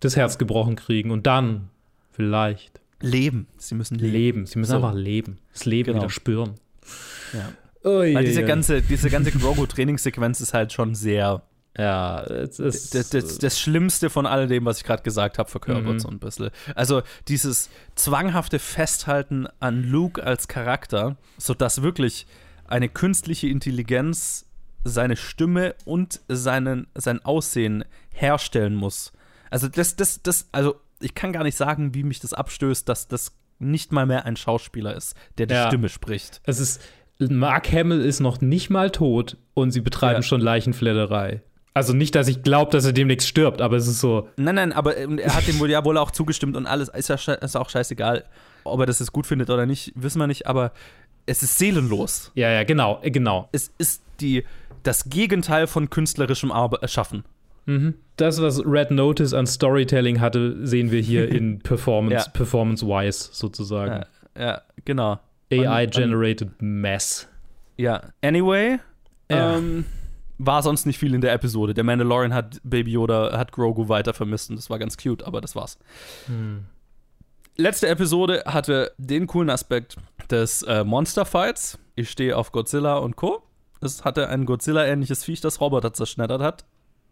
das 0.00 0.16
Herz 0.16 0.36
gebrochen 0.36 0.76
kriegen 0.76 1.10
und 1.10 1.26
dann 1.26 1.70
vielleicht 2.12 2.80
leben. 3.00 3.46
Sie 3.56 3.74
müssen 3.74 3.96
leben. 3.96 4.12
leben. 4.12 4.46
Sie 4.46 4.58
müssen 4.58 4.72
so. 4.72 4.76
einfach 4.76 4.94
leben. 4.94 5.38
Das 5.52 5.64
Leben 5.64 5.86
genau. 5.86 6.02
wieder 6.02 6.10
spüren. 6.10 6.54
Ja. 7.32 7.52
Oh, 7.82 8.00
Weil 8.00 8.24
diese 8.24 8.44
ganze, 8.44 8.82
diese 8.82 9.08
ganze 9.08 9.30
Grogu-Trainingssequenz 9.30 10.40
ist 10.40 10.52
halt 10.52 10.72
schon 10.72 10.94
sehr. 10.94 11.42
Ja, 11.78 12.22
es 12.22 12.58
ist. 12.58 12.94
Das, 12.94 13.10
das, 13.10 13.38
das 13.38 13.60
Schlimmste 13.60 14.10
von 14.10 14.26
all 14.26 14.48
dem, 14.48 14.64
was 14.64 14.78
ich 14.78 14.84
gerade 14.84 15.02
gesagt 15.02 15.38
habe, 15.38 15.48
verkörpert 15.48 15.94
mhm. 15.94 16.00
so 16.00 16.08
ein 16.08 16.18
bisschen. 16.18 16.50
Also 16.74 17.02
dieses 17.28 17.70
zwanghafte 17.94 18.58
Festhalten 18.58 19.46
an 19.60 19.84
Luke 19.84 20.22
als 20.22 20.48
Charakter, 20.48 21.16
sodass 21.38 21.82
wirklich 21.82 22.26
eine 22.66 22.88
künstliche 22.88 23.48
Intelligenz 23.48 24.46
seine 24.84 25.16
Stimme 25.16 25.74
und 25.84 26.20
seinen, 26.28 26.86
sein 26.94 27.24
Aussehen 27.24 27.84
herstellen 28.12 28.74
muss. 28.74 29.12
Also 29.50 29.68
das, 29.68 29.96
das, 29.96 30.22
das, 30.22 30.48
also 30.52 30.76
ich 31.00 31.14
kann 31.14 31.32
gar 31.32 31.42
nicht 31.42 31.56
sagen, 31.56 31.94
wie 31.94 32.02
mich 32.02 32.20
das 32.20 32.32
abstößt, 32.32 32.88
dass 32.88 33.08
das 33.08 33.36
nicht 33.58 33.92
mal 33.92 34.06
mehr 34.06 34.24
ein 34.24 34.36
Schauspieler 34.36 34.96
ist, 34.96 35.14
der 35.38 35.46
die 35.46 35.54
ja. 35.54 35.66
Stimme 35.66 35.88
spricht. 35.88 36.40
Es 36.44 36.60
ist, 36.60 36.80
Mark 37.18 37.70
Hamill 37.70 38.00
ist 38.00 38.20
noch 38.20 38.40
nicht 38.40 38.70
mal 38.70 38.90
tot 38.90 39.36
und 39.54 39.70
sie 39.70 39.80
betreiben 39.80 40.20
ja. 40.20 40.22
schon 40.22 40.40
Leichenfledderei. 40.40 41.42
Also 41.72 41.92
nicht, 41.92 42.14
dass 42.14 42.26
ich 42.28 42.42
glaube, 42.42 42.72
dass 42.72 42.84
er 42.84 42.92
demnächst 42.92 43.28
stirbt, 43.28 43.60
aber 43.60 43.76
es 43.76 43.86
ist 43.86 44.00
so. 44.00 44.28
Nein, 44.36 44.56
nein, 44.56 44.72
aber 44.72 44.96
er 44.96 45.34
hat 45.34 45.46
dem 45.46 45.60
wohl 45.60 45.70
ja 45.70 45.84
wohl 45.84 45.98
auch 45.98 46.10
zugestimmt 46.10 46.56
und 46.56 46.66
alles. 46.66 46.88
Ist 46.88 47.08
ja 47.08 47.14
ist 47.14 47.56
auch 47.56 47.70
scheißegal, 47.70 48.24
ob 48.64 48.80
er 48.80 48.86
das 48.86 48.98
jetzt 48.98 49.12
gut 49.12 49.26
findet 49.26 49.50
oder 49.50 49.66
nicht, 49.66 49.92
wissen 49.94 50.18
wir 50.18 50.26
nicht, 50.26 50.46
aber 50.46 50.72
es 51.26 51.42
ist 51.42 51.58
seelenlos. 51.58 52.32
Ja, 52.34 52.50
ja, 52.50 52.64
genau, 52.64 52.98
äh, 53.02 53.10
genau. 53.10 53.48
Es 53.52 53.72
ist 53.78 54.02
die, 54.20 54.44
das 54.82 55.08
Gegenteil 55.08 55.66
von 55.66 55.90
künstlerischem 55.90 56.50
Erschaffen. 56.50 57.24
Mhm. 57.66 57.94
Das, 58.16 58.40
was 58.42 58.64
Red 58.64 58.90
Notice 58.90 59.32
an 59.32 59.46
Storytelling 59.46 60.20
hatte, 60.20 60.66
sehen 60.66 60.90
wir 60.90 61.00
hier 61.00 61.28
in 61.28 61.58
Performance, 61.62 62.26
ja. 62.26 62.30
Performance-wise 62.32 63.30
sozusagen. 63.32 64.04
Ja, 64.36 64.42
ja 64.42 64.62
genau. 64.84 65.20
AI-generated 65.52 66.60
Mess. 66.60 67.28
Ja, 67.76 68.02
anyway, 68.22 68.78
ja. 69.30 69.56
Ähm, 69.56 69.84
war 70.42 70.62
sonst 70.62 70.86
nicht 70.86 70.98
viel 70.98 71.14
in 71.14 71.20
der 71.20 71.34
Episode. 71.34 71.74
Der 71.74 71.84
Mandalorian 71.84 72.32
hat 72.32 72.60
Baby 72.64 72.92
Yoda, 72.92 73.36
hat 73.36 73.52
Grogu 73.52 73.88
weiter 73.88 74.14
vermisst 74.14 74.48
und 74.48 74.56
das 74.56 74.70
war 74.70 74.78
ganz 74.78 74.96
cute, 74.96 75.22
aber 75.22 75.42
das 75.42 75.54
war's. 75.54 75.78
Hm. 76.26 76.64
Letzte 77.56 77.88
Episode 77.88 78.44
hatte 78.46 78.92
den 78.96 79.26
coolen 79.26 79.50
Aspekt 79.50 79.96
des 80.30 80.62
äh, 80.62 80.82
Monster-Fights. 80.82 81.78
Ich 81.94 82.08
stehe 82.08 82.36
auf 82.38 82.52
Godzilla 82.52 82.96
und 82.96 83.16
Co. 83.16 83.42
Es 83.82 84.02
hatte 84.04 84.28
ein 84.28 84.46
Godzilla-ähnliches 84.46 85.24
Viech, 85.24 85.42
das 85.42 85.60
Roboter 85.60 85.92
zerschneddert 85.92 86.40
hat. 86.40 86.64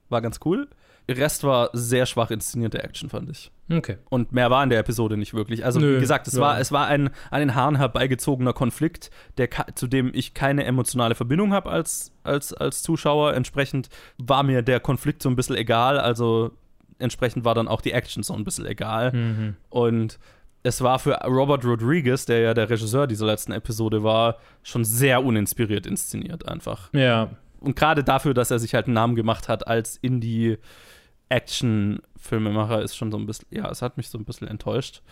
War 0.08 0.22
ganz 0.22 0.40
cool. 0.46 0.68
Rest 1.08 1.44
war 1.44 1.70
sehr 1.72 2.06
schwach 2.06 2.30
inszenierte 2.30 2.82
Action, 2.82 3.08
fand 3.08 3.30
ich. 3.30 3.50
Okay. 3.70 3.96
Und 4.10 4.32
mehr 4.32 4.50
war 4.50 4.62
in 4.62 4.70
der 4.70 4.78
Episode 4.78 5.16
nicht 5.16 5.34
wirklich. 5.34 5.64
Also, 5.64 5.80
Nö, 5.80 5.96
wie 5.96 6.00
gesagt, 6.00 6.26
es 6.26 6.34
ja. 6.34 6.40
war, 6.40 6.60
es 6.60 6.70
war 6.70 6.86
ein 6.86 7.10
an 7.30 7.40
den 7.40 7.54
Haaren 7.54 7.76
herbeigezogener 7.76 8.52
Konflikt, 8.52 9.10
der, 9.38 9.48
zu 9.74 9.86
dem 9.86 10.10
ich 10.14 10.34
keine 10.34 10.64
emotionale 10.64 11.14
Verbindung 11.14 11.52
habe 11.52 11.70
als, 11.70 12.12
als, 12.24 12.52
als 12.52 12.82
Zuschauer. 12.82 13.34
Entsprechend 13.34 13.88
war 14.18 14.42
mir 14.42 14.62
der 14.62 14.80
Konflikt 14.80 15.22
so 15.22 15.28
ein 15.28 15.36
bisschen 15.36 15.56
egal. 15.56 15.98
Also, 15.98 16.52
entsprechend 16.98 17.44
war 17.44 17.54
dann 17.54 17.68
auch 17.68 17.80
die 17.80 17.92
Action 17.92 18.22
so 18.22 18.34
ein 18.34 18.44
bisschen 18.44 18.66
egal. 18.66 19.12
Mhm. 19.12 19.56
Und 19.70 20.18
es 20.62 20.82
war 20.82 20.98
für 20.98 21.14
Robert 21.24 21.64
Rodriguez, 21.64 22.26
der 22.26 22.40
ja 22.40 22.54
der 22.54 22.68
Regisseur 22.68 23.06
dieser 23.06 23.26
letzten 23.26 23.52
Episode 23.52 24.02
war, 24.02 24.36
schon 24.62 24.84
sehr 24.84 25.24
uninspiriert 25.24 25.86
inszeniert 25.86 26.46
einfach. 26.48 26.92
Ja. 26.92 27.30
Und 27.60 27.76
gerade 27.76 28.04
dafür, 28.04 28.34
dass 28.34 28.50
er 28.50 28.58
sich 28.58 28.74
halt 28.74 28.86
einen 28.86 28.94
Namen 28.94 29.16
gemacht 29.16 29.48
hat 29.48 29.66
als 29.66 29.96
Indie 29.96 30.58
Action-Filmemacher, 31.28 32.82
ist 32.82 32.96
schon 32.96 33.10
so 33.10 33.18
ein 33.18 33.26
bisschen, 33.26 33.48
ja, 33.50 33.68
es 33.70 33.82
hat 33.82 33.96
mich 33.96 34.08
so 34.08 34.18
ein 34.18 34.24
bisschen 34.24 34.46
enttäuscht. 34.48 35.02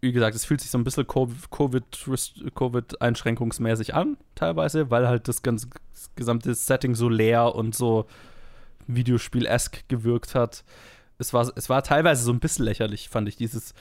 Wie 0.00 0.12
gesagt, 0.12 0.34
es 0.34 0.46
fühlt 0.46 0.62
sich 0.62 0.70
so 0.70 0.78
ein 0.78 0.84
bisschen 0.84 1.06
Covid-Einschränkungsmäßig 1.06 3.94
an, 3.94 4.16
teilweise, 4.34 4.90
weil 4.90 5.06
halt 5.06 5.28
das 5.28 5.42
ganze 5.42 5.68
das 5.92 6.10
gesamte 6.14 6.54
Setting 6.54 6.94
so 6.94 7.10
leer 7.10 7.54
und 7.54 7.74
so 7.74 8.06
Videospiel-esque 8.86 9.84
gewirkt 9.88 10.34
hat. 10.34 10.64
Es 11.18 11.34
war, 11.34 11.52
es 11.54 11.68
war 11.68 11.82
teilweise 11.82 12.24
so 12.24 12.32
ein 12.32 12.40
bisschen 12.40 12.64
lächerlich, 12.64 13.10
fand 13.10 13.28
ich, 13.28 13.36
dieses 13.36 13.74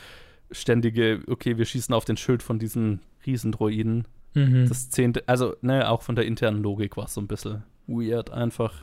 ständige, 0.51 1.21
okay, 1.27 1.57
wir 1.57 1.63
schießen 1.65 1.95
auf 1.95 2.03
den 2.03 2.17
Schild 2.17 2.43
von 2.43 2.59
diesen 2.59 2.99
Riesendroiden. 3.25 4.05
Mhm. 4.33 4.67
Das 4.67 4.89
zehnte, 4.89 5.23
also, 5.27 5.55
ne, 5.61 5.89
auch 5.89 6.01
von 6.01 6.15
der 6.15 6.25
internen 6.25 6.61
Logik 6.61 6.97
war 6.97 7.05
es 7.05 7.13
so 7.13 7.21
ein 7.21 7.27
bisschen 7.27 7.63
weird 7.87 8.29
einfach. 8.29 8.73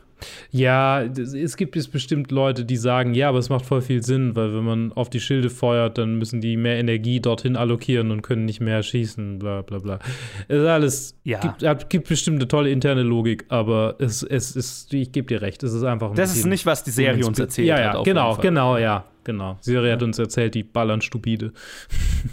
Ja, 0.51 1.01
es 1.03 1.57
gibt 1.57 1.75
jetzt 1.75 1.91
bestimmt 1.91 2.31
Leute, 2.31 2.65
die 2.65 2.77
sagen, 2.77 3.13
ja, 3.13 3.29
aber 3.29 3.37
es 3.39 3.49
macht 3.49 3.65
voll 3.65 3.81
viel 3.81 4.03
Sinn, 4.03 4.35
weil 4.35 4.53
wenn 4.55 4.63
man 4.63 4.91
auf 4.93 5.09
die 5.09 5.19
Schilde 5.19 5.49
feuert, 5.49 5.97
dann 5.97 6.15
müssen 6.17 6.41
die 6.41 6.57
mehr 6.57 6.77
Energie 6.77 7.19
dorthin 7.19 7.55
allokieren 7.55 8.11
und 8.11 8.21
können 8.21 8.45
nicht 8.45 8.59
mehr 8.59 8.81
schießen, 8.83 9.39
bla 9.39 9.61
bla 9.61 9.79
bla. 9.79 9.99
Es 10.47 10.57
ist 10.59 10.65
alles, 10.67 11.15
Ja. 11.23 11.39
gibt, 11.39 11.89
gibt 11.89 12.07
bestimmt 12.09 12.37
eine 12.37 12.47
tolle 12.47 12.69
interne 12.71 13.03
Logik, 13.03 13.45
aber 13.49 13.95
es, 13.99 14.23
es 14.23 14.55
ist, 14.55 14.93
ich 14.93 15.11
gebe 15.11 15.27
dir 15.27 15.41
recht, 15.41 15.63
es 15.63 15.73
ist 15.73 15.83
einfach 15.83 16.09
ein 16.09 16.15
Das 16.15 16.35
ist 16.35 16.45
nicht, 16.45 16.65
was 16.65 16.83
die 16.83 16.91
Serie 16.91 17.25
uns 17.25 17.39
erzählt 17.39 17.67
ja, 17.67 17.75
hat. 17.77 17.95
ja, 17.95 18.03
genau, 18.03 18.35
genau, 18.37 18.77
ja, 18.77 19.05
genau. 19.23 19.57
Die 19.65 19.71
Serie 19.71 19.93
hat 19.93 20.03
uns 20.03 20.17
erzählt, 20.19 20.55
die 20.55 20.63
ballern 20.63 21.01
stupide. 21.01 21.51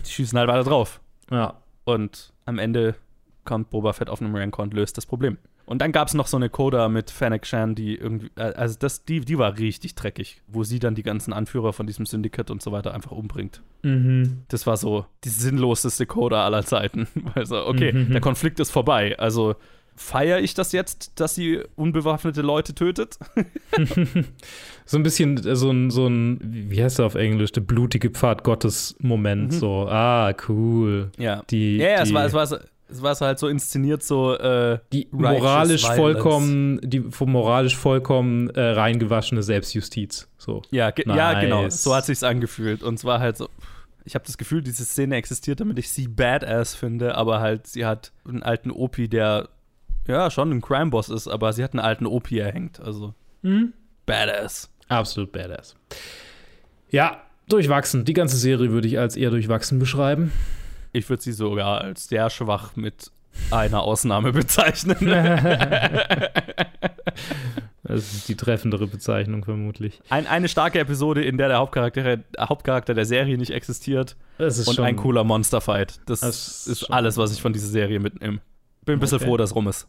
Die 0.06 0.10
schießen 0.10 0.38
halt 0.38 0.48
weiter 0.48 0.64
drauf. 0.64 1.00
Ja. 1.30 1.54
Und 1.84 2.32
am 2.46 2.58
Ende 2.58 2.94
kommt 3.44 3.70
Boba 3.70 3.92
Fett 3.92 4.08
auf 4.10 4.20
einem 4.20 4.34
Rancor 4.34 4.62
und 4.64 4.74
löst 4.74 4.96
das 4.96 5.06
Problem. 5.06 5.38
Und 5.66 5.80
dann 5.80 5.92
gab 5.92 6.08
es 6.08 6.14
noch 6.14 6.26
so 6.26 6.36
eine 6.36 6.50
Coda 6.50 6.90
mit 6.90 7.10
Fennec 7.10 7.46
Shan, 7.46 7.74
die 7.74 7.94
irgendwie, 7.96 8.30
äh, 8.36 8.52
also 8.54 8.76
das, 8.78 9.04
die, 9.06 9.20
die 9.20 9.38
war 9.38 9.56
richtig 9.58 9.94
dreckig, 9.94 10.42
wo 10.46 10.62
sie 10.62 10.78
dann 10.78 10.94
die 10.94 11.02
ganzen 11.02 11.32
Anführer 11.32 11.72
von 11.72 11.86
diesem 11.86 12.04
Syndikat 12.04 12.50
und 12.50 12.60
so 12.60 12.70
weiter 12.70 12.92
einfach 12.92 13.12
umbringt. 13.12 13.62
Mhm. 13.82 14.42
Das 14.48 14.66
war 14.66 14.76
so 14.76 15.06
die 15.24 15.30
sinnloseste 15.30 16.04
Coda 16.06 16.44
aller 16.44 16.64
Zeiten. 16.64 17.06
Also, 17.34 17.66
okay, 17.66 17.92
Mhm. 17.92 18.12
der 18.12 18.20
Konflikt 18.20 18.60
ist 18.60 18.70
vorbei. 18.70 19.18
Also 19.18 19.54
feiere 19.96 20.40
ich 20.40 20.54
das 20.54 20.72
jetzt, 20.72 21.18
dass 21.20 21.34
sie 21.36 21.60
unbewaffnete 21.76 22.42
Leute 22.42 22.74
tötet? 22.74 23.18
So 24.86 24.98
ein 24.98 25.02
bisschen 25.02 25.38
äh, 25.46 25.56
so 25.56 25.70
ein, 25.70 25.90
so 25.90 26.06
ein, 26.06 26.38
wie 26.42 26.82
heißt 26.82 26.98
er 26.98 27.06
auf 27.06 27.14
Englisch, 27.14 27.52
der 27.52 27.62
blutige 27.62 28.10
Pfad 28.10 28.44
Gottes-Moment. 28.44 29.46
Mhm. 29.52 29.58
So, 29.58 29.88
ah, 29.88 30.34
cool. 30.48 31.10
Ja. 31.16 31.42
Die, 31.48 31.78
Ja, 31.78 31.88
ja, 31.88 31.96
die, 32.02 32.02
es 32.10 32.12
war, 32.14 32.24
es 32.26 32.32
war, 32.34 32.60
es 32.94 33.02
war 33.02 33.14
so 33.14 33.26
halt 33.26 33.38
so 33.38 33.48
inszeniert, 33.48 34.02
so, 34.02 34.34
äh, 34.36 34.78
die 34.92 35.08
moralisch 35.10 35.86
vollkommen, 35.86 36.80
die 36.82 37.00
vom 37.00 37.32
moralisch 37.32 37.76
vollkommen 37.76 38.50
äh, 38.50 38.60
reingewaschene 38.60 39.42
Selbstjustiz. 39.42 40.28
So. 40.38 40.62
Ja, 40.70 40.90
ge 40.90 41.04
ja, 41.08 41.32
Nice. 41.32 41.40
genau. 41.42 41.68
So 41.68 41.94
hat 41.94 42.04
sich's 42.06 42.22
angefühlt. 42.22 42.82
Und 42.82 42.98
zwar 42.98 43.20
halt 43.20 43.36
so. 43.36 43.48
Ich 44.06 44.14
habe 44.14 44.24
das 44.26 44.36
Gefühl, 44.36 44.62
diese 44.62 44.84
Szene 44.84 45.16
existiert, 45.16 45.60
damit 45.60 45.78
ich 45.78 45.90
sie 45.90 46.08
badass 46.08 46.74
finde, 46.74 47.14
aber 47.16 47.40
halt, 47.40 47.66
sie 47.66 47.86
hat 47.86 48.12
einen 48.28 48.42
alten 48.42 48.70
Opi, 48.70 49.08
der 49.08 49.48
ja 50.06 50.30
schon 50.30 50.50
ein 50.50 50.60
Crime-Boss 50.60 51.08
ist, 51.08 51.26
aber 51.26 51.54
sie 51.54 51.64
hat 51.64 51.72
einen 51.72 51.80
alten 51.80 52.04
Opi 52.06 52.38
erhängt. 52.38 52.80
Also 52.80 53.14
Mhm. 53.40 53.72
badass. 54.04 54.68
Absolut 54.88 55.32
badass. 55.32 55.74
Ja, 56.90 57.22
durchwachsen. 57.48 58.04
Die 58.04 58.12
ganze 58.12 58.36
Serie 58.36 58.70
würde 58.70 58.86
ich 58.88 58.98
als 58.98 59.16
eher 59.16 59.30
durchwachsen 59.30 59.78
beschreiben. 59.78 60.30
Ich 60.94 61.08
würde 61.10 61.22
sie 61.22 61.32
sogar 61.32 61.80
als 61.82 62.08
sehr 62.08 62.30
schwach 62.30 62.76
mit 62.76 63.10
einer 63.50 63.82
Ausnahme 63.82 64.32
bezeichnen. 64.32 64.96
Das 67.86 68.14
ist 68.14 68.28
die 68.28 68.34
treffendere 68.34 68.86
Bezeichnung 68.86 69.44
vermutlich. 69.44 70.00
Ein, 70.08 70.26
eine 70.26 70.48
starke 70.48 70.78
Episode, 70.78 71.22
in 71.22 71.36
der 71.36 71.48
der 71.48 71.58
Hauptcharakter, 71.58 72.18
Hauptcharakter 72.40 72.94
der 72.94 73.04
Serie 73.04 73.36
nicht 73.36 73.50
existiert 73.50 74.16
Das 74.38 74.56
ist 74.56 74.68
und 74.68 74.80
ein 74.80 74.96
cooler 74.96 75.22
Monsterfight. 75.22 76.00
Das, 76.06 76.20
Das 76.20 76.66
ist 76.66 76.66
ist 76.66 76.90
alles, 76.90 77.18
was 77.18 77.32
ich 77.34 77.42
von 77.42 77.52
dieser 77.52 77.68
Serie 77.68 78.00
mitnehme. 78.00 78.40
Bin 78.86 78.94
ein 78.96 79.00
bisschen 79.00 79.16
Okay. 79.16 79.26
froh, 79.26 79.36
dass 79.36 79.54
rum 79.54 79.68
ist. 79.68 79.86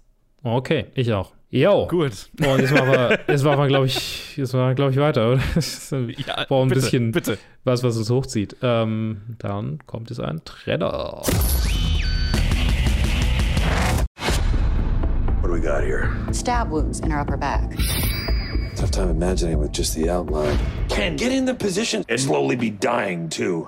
Okay, 0.47 0.86
ich 0.93 1.12
auch. 1.12 1.31
Yo. 1.49 1.88
Gut. 1.88 2.29
Und 2.39 2.60
jetzt 2.62 2.71
machen 2.71 2.91
wir, 2.91 3.19
jetzt 3.27 3.43
machen 3.43 3.60
wir 3.62 3.67
glaube 3.67 3.88
ich, 3.88 4.38
jetzt 4.38 4.53
machen 4.53 4.67
wir, 4.67 4.75
glaube 4.75 4.91
ich, 4.91 4.97
weiter, 4.97 5.31
oder? 5.34 5.41
Ja, 6.27 6.45
Boah, 6.49 6.62
ein 6.62 6.67
bitte, 6.67 6.81
bisschen- 6.81 7.12
Bitte. 7.12 7.38
was, 7.63 7.81
was 7.81 7.97
uns 7.97 8.12
hochzieht. 8.12 8.55
Ähm, 8.62 9.21
dann 9.39 9.79
kommt 9.88 10.12
jetzt 10.12 10.19
ein 10.19 10.41
Trenner. 10.45 11.23
What 15.41 15.47
do 15.47 15.51
we 15.53 15.60
got 15.60 15.84
here? 15.84 16.12
Stab 16.31 16.69
wounds 16.69 16.99
in 16.99 17.10
her 17.10 17.19
upper 17.21 17.38
back. 17.38 17.75
Tough 18.75 18.91
time 18.91 19.10
imagining 19.10 19.60
with 19.60 19.71
just 19.75 19.95
the 19.95 20.12
outline. 20.12 20.60
Ken, 20.89 21.15
get 21.15 21.31
in 21.31 21.45
the 21.47 21.55
position 21.55 22.03
and 22.08 22.19
slowly 22.19 22.55
be 22.55 22.69
dying 22.69 23.29
too. 23.29 23.67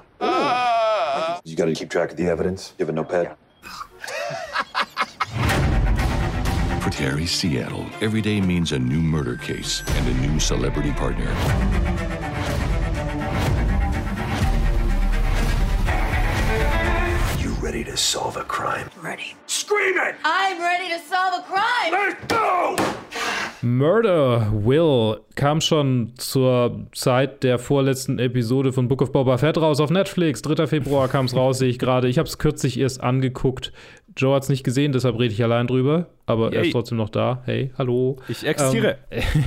You 1.44 1.56
gotta 1.56 1.74
keep 1.74 1.90
track 1.90 2.12
of 2.12 2.18
the 2.18 2.28
evidence. 2.30 2.74
You 2.78 2.86
have 2.86 2.90
a 2.90 2.96
notepad? 2.96 3.36
For 3.62 4.47
Terry 6.98 7.28
Seattle, 7.28 7.86
every 8.02 8.22
day 8.22 8.42
means 8.42 8.72
a 8.72 8.80
new 8.80 9.00
murder 9.00 9.36
case 9.36 9.84
and 9.88 10.08
a 10.08 10.28
new 10.28 10.40
celebrity 10.40 10.92
partner. 10.94 11.32
You 17.38 17.54
ready 17.62 17.84
to 17.84 17.96
solve 17.96 18.36
a 18.38 18.44
crime? 18.44 18.90
Ready. 19.00 19.36
Scream 19.46 19.96
it! 19.98 20.16
I'm 20.26 20.60
ready 20.60 20.90
to 20.90 20.98
solve 21.08 21.40
a 21.40 21.44
crime! 21.44 21.92
Let's 21.92 22.26
go! 22.26 22.76
Murder 23.62 24.52
Will 24.52 25.20
kam 25.36 25.62
schon 25.62 26.14
zur 26.18 26.88
Zeit 26.94 27.44
der 27.44 27.58
vorletzten 27.58 28.20
Episode 28.20 28.72
von 28.72 28.88
Book 28.88 29.02
of 29.02 29.12
Boba 29.12 29.38
Fett 29.38 29.58
raus 29.58 29.80
auf 29.80 29.90
Netflix. 29.90 30.44
3. 30.44 30.68
Februar 30.68 31.08
kam 31.08 31.26
es 31.26 31.36
raus, 31.36 31.58
sehe 31.58 31.70
ich 31.70 31.80
gerade. 31.80 32.08
Ich 32.08 32.20
habe 32.20 32.28
es 32.28 32.38
kürzlich 32.38 32.80
erst 32.80 33.02
angeguckt. 33.02 33.74
Joe 34.18 34.36
hat 34.36 34.44
es 34.44 34.50
nicht 34.50 34.64
gesehen, 34.64 34.92
deshalb 34.92 35.18
rede 35.20 35.34
ich 35.34 35.44
allein 35.44 35.68
drüber. 35.68 36.08
Aber 36.30 36.52
er 36.52 36.60
Yay. 36.60 36.68
ist 36.68 36.74
trotzdem 36.74 36.98
noch 36.98 37.10
da. 37.10 37.42
Hey, 37.46 37.72
hallo. 37.78 38.18
Ich 38.28 38.46
existiere. 38.46 38.98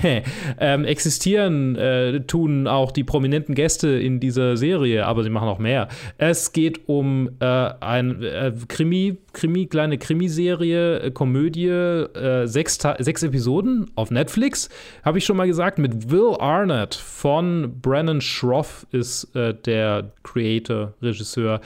Ähm, 0.03 0.23
ähm, 0.59 0.85
existieren 0.87 1.77
äh, 1.77 2.21
tun 2.21 2.67
auch 2.67 2.91
die 2.91 3.05
prominenten 3.05 3.55
Gäste 3.55 3.89
in 3.89 4.19
dieser 4.19 4.57
Serie, 4.57 5.05
aber 5.05 5.23
sie 5.23 5.29
machen 5.29 5.49
auch 5.49 5.59
mehr. 5.59 5.89
Es 6.17 6.55
geht 6.55 6.89
um 6.89 7.29
äh, 7.41 7.45
ein 7.45 8.23
äh, 8.23 8.53
Krimi, 8.67 9.19
Krimi, 9.35 9.67
kleine 9.67 9.99
Krimiserie, 9.99 11.01
äh, 11.01 11.11
Komödie, 11.11 11.69
äh, 11.69 12.47
sechs, 12.47 12.79
sechs 12.99 13.23
Episoden 13.23 13.91
auf 13.95 14.11
Netflix, 14.11 14.71
habe 15.05 15.19
ich 15.19 15.27
schon 15.27 15.37
mal 15.37 15.47
gesagt, 15.47 15.79
mit 15.79 16.11
Will 16.11 16.35
Arnett 16.39 16.95
von 16.95 17.79
Brennan 17.83 18.23
Schroff 18.23 18.87
ist 18.91 19.37
äh, 19.37 19.53
der 19.53 20.13
Creator, 20.23 20.95
Regisseur. 21.03 21.61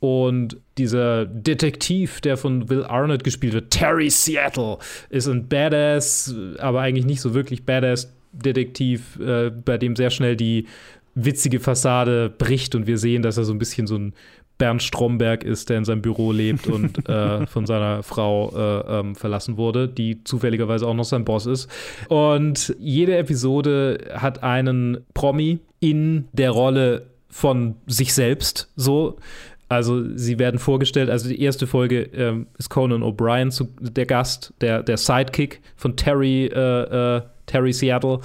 Und 0.00 0.58
dieser 0.76 1.24
Detektiv, 1.24 2.20
der 2.20 2.36
von 2.36 2.68
Will 2.68 2.84
Arnett 2.84 3.24
gespielt 3.24 3.54
wird, 3.54 3.70
Terry 3.70 4.10
Seattle, 4.10 4.78
ist 5.08 5.28
ein 5.28 5.48
Badass, 5.48 6.34
aber 6.58 6.80
eigentlich 6.80 7.06
nicht 7.06 7.20
so 7.20 7.32
wirklich 7.32 7.64
Badass-Detektiv, 7.64 9.18
äh, 9.18 9.50
bei 9.50 9.78
dem 9.78 9.96
sehr 9.96 10.10
schnell 10.10 10.36
die 10.36 10.66
witzige 11.14 11.60
Fassade 11.60 12.28
bricht 12.28 12.74
und 12.74 12.86
wir 12.86 12.98
sehen, 12.98 13.22
dass 13.22 13.38
er 13.38 13.44
so 13.44 13.52
ein 13.52 13.58
bisschen 13.58 13.86
so 13.86 13.96
ein 13.96 14.14
Bernd 14.58 14.82
Stromberg 14.82 15.42
ist, 15.42 15.68
der 15.68 15.78
in 15.78 15.84
seinem 15.84 16.02
Büro 16.02 16.30
lebt 16.32 16.66
und 16.68 17.08
äh, 17.08 17.46
von 17.46 17.66
seiner 17.66 18.02
Frau 18.02 18.52
äh, 18.54 19.00
ähm, 19.00 19.14
verlassen 19.14 19.56
wurde, 19.56 19.88
die 19.88 20.22
zufälligerweise 20.22 20.86
auch 20.86 20.94
noch 20.94 21.04
sein 21.04 21.24
Boss 21.24 21.46
ist. 21.46 21.68
Und 22.08 22.74
jede 22.78 23.16
Episode 23.16 24.12
hat 24.14 24.42
einen 24.42 24.98
Promi 25.12 25.58
in 25.80 26.28
der 26.32 26.50
Rolle 26.50 27.06
von 27.28 27.74
sich 27.86 28.14
selbst, 28.14 28.70
so. 28.76 29.16
Also 29.68 30.16
sie 30.16 30.38
werden 30.38 30.58
vorgestellt, 30.58 31.08
also 31.10 31.28
die 31.28 31.40
erste 31.40 31.66
Folge 31.66 32.02
ähm, 32.12 32.46
ist 32.58 32.68
Conan 32.68 33.02
O'Brien 33.02 33.50
der 33.80 34.06
Gast, 34.06 34.52
der, 34.60 34.82
der 34.82 34.96
Sidekick 34.96 35.60
von 35.76 35.96
Terry, 35.96 36.46
äh, 36.46 37.16
äh, 37.16 37.22
Terry 37.46 37.72
Seattle 37.72 38.20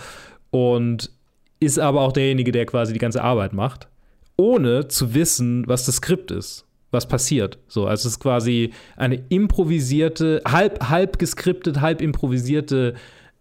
und 0.52 1.12
ist 1.60 1.80
aber 1.80 2.02
auch 2.02 2.12
derjenige, 2.12 2.52
der 2.52 2.66
quasi 2.66 2.94
die 2.94 3.00
ganze 3.00 3.24
Arbeit 3.24 3.54
macht, 3.54 3.88
ohne 4.38 4.88
zu 4.88 5.14
wissen, 5.14 5.68
was 5.68 5.86
das 5.86 5.98
Skript 5.98 6.32
ist, 6.32 6.66
was 6.92 7.08
passiert. 7.08 7.58
So, 7.68 7.86
also 7.86 8.08
es 8.08 8.14
ist 8.14 8.20
quasi 8.20 8.72
eine 8.96 9.24
improvisierte, 9.30 10.42
halb, 10.48 10.90
halb 10.90 11.20
geskriptet, 11.20 11.82
halb 11.82 12.02
improvisierte 12.02 12.96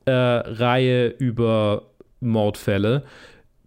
äh, 0.04 0.11
Reihe 0.11 1.08
über 1.08 1.87
Mordfälle. 2.20 3.04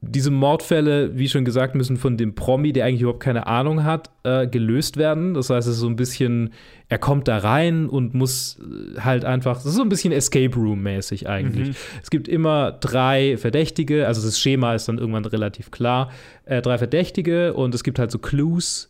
Diese 0.04 0.32
Mordfälle, 0.32 1.16
wie 1.16 1.30
schon 1.30 1.46
gesagt, 1.46 1.76
müssen 1.76 1.96
von 1.96 2.18
dem 2.18 2.34
Promi, 2.34 2.74
der 2.74 2.86
eigentlich 2.86 3.02
überhaupt 3.02 3.22
keine 3.22 3.46
Ahnung 3.46 3.84
hat, 3.84 4.10
äh, 4.24 4.48
gelöst 4.48 4.98
werden. 4.98 5.36
Das 5.36 5.52
heißt, 5.52 5.68
es 5.68 5.76
ist 5.76 5.80
so 5.82 5.88
ein 5.88 5.96
bisschen, 5.96 6.54
er 6.90 6.98
kommt 6.98 7.28
da 7.28 7.38
rein 7.38 7.88
und 7.88 8.16
muss 8.16 8.60
äh, 8.60 9.00
halt 9.02 9.26
einfach, 9.26 9.60
es 9.60 9.66
ist 9.66 9.76
so 9.76 9.84
ein 9.84 9.90
bisschen 9.90 10.12
Escape 10.12 10.56
Room-mäßig 10.56 11.30
eigentlich. 11.30 11.76
Es 12.02 12.10
gibt 12.10 12.28
immer 12.28 12.72
drei 12.72 13.38
Verdächtige, 13.38 14.08
also 14.08 14.26
das 14.26 14.40
Schema 14.40 14.74
ist 14.74 14.88
dann 14.88 14.98
irgendwann 14.98 15.26
relativ 15.26 15.70
klar. 15.70 16.10
Äh, 16.46 16.64
drei 16.64 16.80
Verdächtige 16.80 17.54
und 17.54 17.76
es 17.76 17.84
gibt 17.84 18.00
halt 18.00 18.10
so 18.10 18.18
Clues 18.18 18.90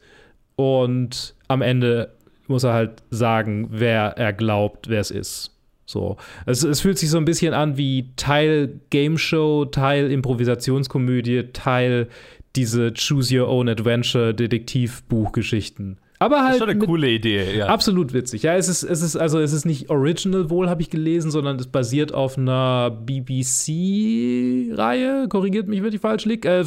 Und 0.55 1.35
am 1.49 1.61
Ende 1.61 2.13
muss 2.47 2.63
er 2.63 2.73
halt 2.73 3.03
sagen, 3.09 3.67
wer 3.71 4.17
er 4.17 4.33
glaubt, 4.33 4.87
wer 4.89 5.01
es 5.01 5.11
ist. 5.11 5.57
So. 5.85 6.17
Es, 6.45 6.63
es 6.63 6.81
fühlt 6.81 6.97
sich 6.97 7.09
so 7.09 7.17
ein 7.17 7.25
bisschen 7.25 7.53
an 7.53 7.77
wie 7.77 8.11
Teil 8.15 8.79
Game 8.89 9.17
Show, 9.17 9.65
Teil 9.65 10.11
Improvisationskomödie, 10.11 11.49
Teil 11.53 12.07
diese 12.55 12.93
Choose 12.93 13.39
Your 13.39 13.49
Own 13.49 13.69
Adventure 13.69 14.33
Detektivbuchgeschichten. 14.33 15.97
Aber 16.21 16.35
Das 16.35 16.43
halt 16.43 16.53
ist 16.53 16.59
schon 16.59 16.69
eine 16.69 16.85
coole 16.85 17.09
Idee, 17.09 17.57
ja. 17.57 17.65
Absolut 17.65 18.13
witzig. 18.13 18.43
Ja, 18.43 18.55
es 18.55 18.69
ist, 18.69 18.83
es 18.83 19.01
ist, 19.01 19.15
also 19.15 19.39
es 19.39 19.53
ist 19.53 19.65
nicht 19.65 19.89
original 19.89 20.51
wohl, 20.51 20.69
habe 20.69 20.83
ich 20.83 20.91
gelesen, 20.91 21.31
sondern 21.31 21.57
es 21.57 21.65
basiert 21.65 22.13
auf 22.13 22.37
einer 22.37 22.91
BBC-Reihe. 22.91 25.27
Korrigiert 25.29 25.67
mich, 25.67 25.81
wenn 25.81 25.91
ich 25.91 25.99
falsch 25.99 26.25
liege. 26.25 26.47
Äh, 26.47 26.63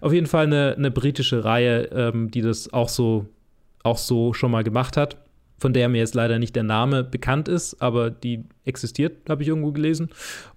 auf 0.00 0.12
jeden 0.12 0.26
Fall 0.26 0.46
eine, 0.46 0.76
eine 0.78 0.92
britische 0.92 1.44
Reihe, 1.44 1.90
ähm, 1.92 2.30
die 2.30 2.42
das 2.42 2.72
auch 2.72 2.88
so, 2.88 3.26
auch 3.82 3.98
so 3.98 4.34
schon 4.34 4.52
mal 4.52 4.62
gemacht 4.62 4.96
hat. 4.96 5.16
Von 5.60 5.74
der 5.74 5.90
mir 5.90 5.98
jetzt 5.98 6.14
leider 6.14 6.38
nicht 6.38 6.56
der 6.56 6.62
Name 6.62 7.04
bekannt 7.04 7.46
ist, 7.46 7.80
aber 7.82 8.10
die 8.10 8.44
existiert, 8.64 9.28
habe 9.28 9.42
ich 9.42 9.48
irgendwo 9.48 9.72
gelesen. 9.72 10.08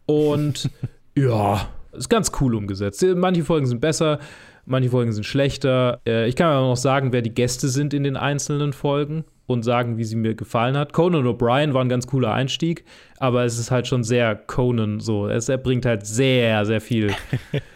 Und 0.06 0.70
ja, 1.16 1.68
ist 1.92 2.10
ganz 2.10 2.32
cool 2.40 2.56
umgesetzt. 2.56 3.06
Manche 3.16 3.44
Folgen 3.44 3.66
sind 3.66 3.82
besser, 3.82 4.20
manche 4.66 4.90
Folgen 4.90 5.12
sind 5.12 5.26
schlechter. 5.26 6.00
Äh, 6.08 6.30
ich 6.30 6.38
kann 6.38 6.48
aber 6.48 6.66
noch 6.66 6.78
sagen, 6.78 7.12
wer 7.12 7.22
die 7.22 7.34
Gäste 7.34 7.68
sind 7.68 7.94
in 7.94 8.04
den 8.04 8.16
einzelnen 8.16 8.72
Folgen 8.72 9.26
und 9.46 9.64
sagen, 9.64 9.98
wie 9.98 10.06
sie 10.06 10.16
mir 10.16 10.36
gefallen 10.36 10.78
hat. 10.78 10.94
Conan 10.94 11.26
O'Brien 11.28 11.74
war 11.74 11.84
ein 11.84 11.90
ganz 11.90 12.08
cooler 12.08 12.34
Einstieg, 12.34 12.86
aber 13.18 13.44
es 13.44 13.60
ist 13.60 13.72
halt 13.72 13.88
schon 13.88 14.04
sehr 14.04 14.36
Conan 14.36 15.02
so. 15.02 15.28
Es, 15.28 15.50
er 15.50 15.58
bringt 15.58 15.86
halt 15.86 16.06
sehr, 16.06 16.66
sehr 16.66 16.82
viel. 16.82 17.14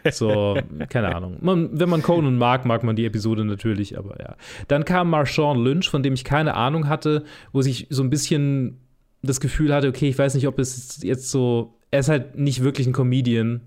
So, 0.10 0.58
keine 0.88 1.14
Ahnung. 1.14 1.36
Man, 1.42 1.78
wenn 1.78 1.90
man 1.90 2.02
Conan 2.02 2.38
mag, 2.38 2.64
mag 2.64 2.82
man 2.82 2.96
die 2.96 3.06
Episode 3.06 3.44
natürlich, 3.44 3.98
aber 3.98 4.18
ja. 4.22 4.38
Dann 4.70 4.86
kam 4.86 5.10
Marshawn 5.10 5.62
Lynch, 5.62 5.90
von 5.90 6.02
dem 6.02 6.14
ich 6.14 6.24
keine 6.24 6.54
Ahnung 6.54 6.88
hatte, 6.88 7.26
wo 7.52 7.60
ich 7.60 7.88
so 7.90 8.04
ein 8.04 8.10
bisschen 8.10 8.80
das 9.22 9.42
Gefühl 9.42 9.74
hatte, 9.74 9.90
okay, 9.90 10.08
ich 10.08 10.18
weiß 10.18 10.36
nicht, 10.36 10.48
ob 10.48 10.60
es 10.60 11.04
jetzt 11.04 11.30
so. 11.30 11.74
Er 11.92 12.00
ist 12.00 12.08
halt 12.08 12.38
nicht 12.38 12.64
wirklich 12.64 12.88
ein 12.88 12.94
Comedian, 12.94 13.62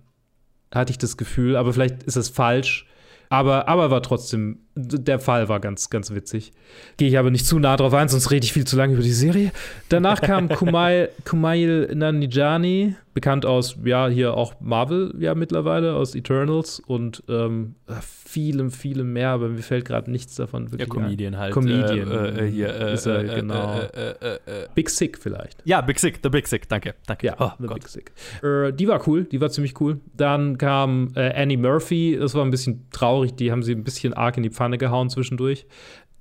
hatte 0.73 0.93
ich 0.93 0.99
das 0.99 1.19
Gefühl, 1.19 1.57
aber 1.57 1.75
vielleicht 1.75 2.05
ist 2.05 2.17
es 2.17 2.31
falsch. 2.31 2.87
Aber, 3.29 3.69
aber 3.69 3.91
war 3.91 4.03
trotzdem, 4.03 4.59
der 4.75 5.19
Fall 5.19 5.49
war 5.49 5.61
ganz, 5.61 5.91
ganz 5.91 6.13
witzig. 6.13 6.53
Gehe 6.97 7.09
ich 7.09 7.19
aber 7.19 7.31
nicht 7.31 7.45
zu 7.45 7.59
nah 7.59 7.77
drauf 7.77 7.93
ein, 7.93 8.09
sonst 8.09 8.31
rede 8.31 8.45
ich 8.45 8.53
viel 8.53 8.67
zu 8.67 8.77
lange 8.77 8.95
über 8.95 9.03
die 9.03 9.13
Serie. 9.13 9.53
Danach 9.89 10.21
kam 10.21 10.49
Kumail, 10.49 11.11
Kumail 11.25 11.93
Nanjiani, 11.95 12.95
bekannt 13.13 13.45
aus, 13.45 13.77
ja, 13.85 14.07
hier 14.07 14.35
auch 14.35 14.55
Marvel, 14.61 15.13
ja, 15.19 15.35
mittlerweile, 15.35 15.95
aus 15.95 16.15
Eternals 16.15 16.79
und 16.79 17.25
ähm, 17.29 17.75
vielem, 18.01 18.71
vielem 18.71 19.13
mehr, 19.13 19.31
aber 19.31 19.49
mir 19.49 19.63
fällt 19.63 19.85
gerade 19.85 20.11
nichts 20.11 20.37
davon 20.37 20.67
ja, 20.67 20.73
wirklich 20.73 20.89
Comedian 20.89 21.35
ein. 21.35 21.41
halt. 21.41 21.53
Comedian. 21.53 22.11
Äh, 22.11 22.47
äh, 22.47 22.51
hier, 22.51 22.73
äh, 22.73 22.95
ist 22.95 23.07
er, 23.07 23.25
äh, 23.25 23.41
genau. 23.41 23.81
Äh, 23.81 24.11
äh, 24.11 24.35
äh. 24.35 24.39
Big 24.75 24.89
Sick 24.89 25.19
vielleicht. 25.19 25.61
Ja, 25.65 25.81
Big 25.81 25.99
Sick, 25.99 26.21
The 26.23 26.29
Big 26.29 26.47
Sick, 26.47 26.69
danke. 26.69 26.95
danke. 27.07 27.27
Ja, 27.27 27.35
oh, 27.41 27.51
The 27.59 27.67
Gott. 27.67 27.81
Big 27.81 27.89
Sick. 27.89 28.13
Die 28.43 28.89
war 28.89 29.09
cool, 29.09 29.25
die 29.25 29.41
war 29.41 29.51
ziemlich 29.51 29.81
cool. 29.81 30.01
Dann 30.17 30.59
kam 30.59 31.13
Annie 31.17 31.57
Murphy, 31.57 32.17
das 32.19 32.35
war 32.35 32.45
ein 32.45 32.51
bisschen 32.51 32.87
traurig, 32.93 33.35
die 33.35 33.51
haben 33.51 33.65
sie 33.65 33.73
ein 33.73 33.83
bisschen 33.83 34.15
arg 34.15 34.37
in 34.37 34.45
die 34.45 34.51
Pfanne 34.51 34.60
gehauen 34.79 35.11
zwischendurch. 35.11 35.67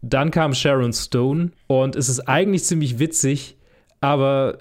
Dann 0.02 0.32
kam 0.32 0.54
Sharon 0.54 0.94
Stone 0.94 1.52
und 1.68 1.96
es 1.96 2.08
ist 2.10 2.22
eigentlich 2.22 2.64
ziemlich 2.64 3.00
witzig, 3.00 3.58
aber 4.02 4.58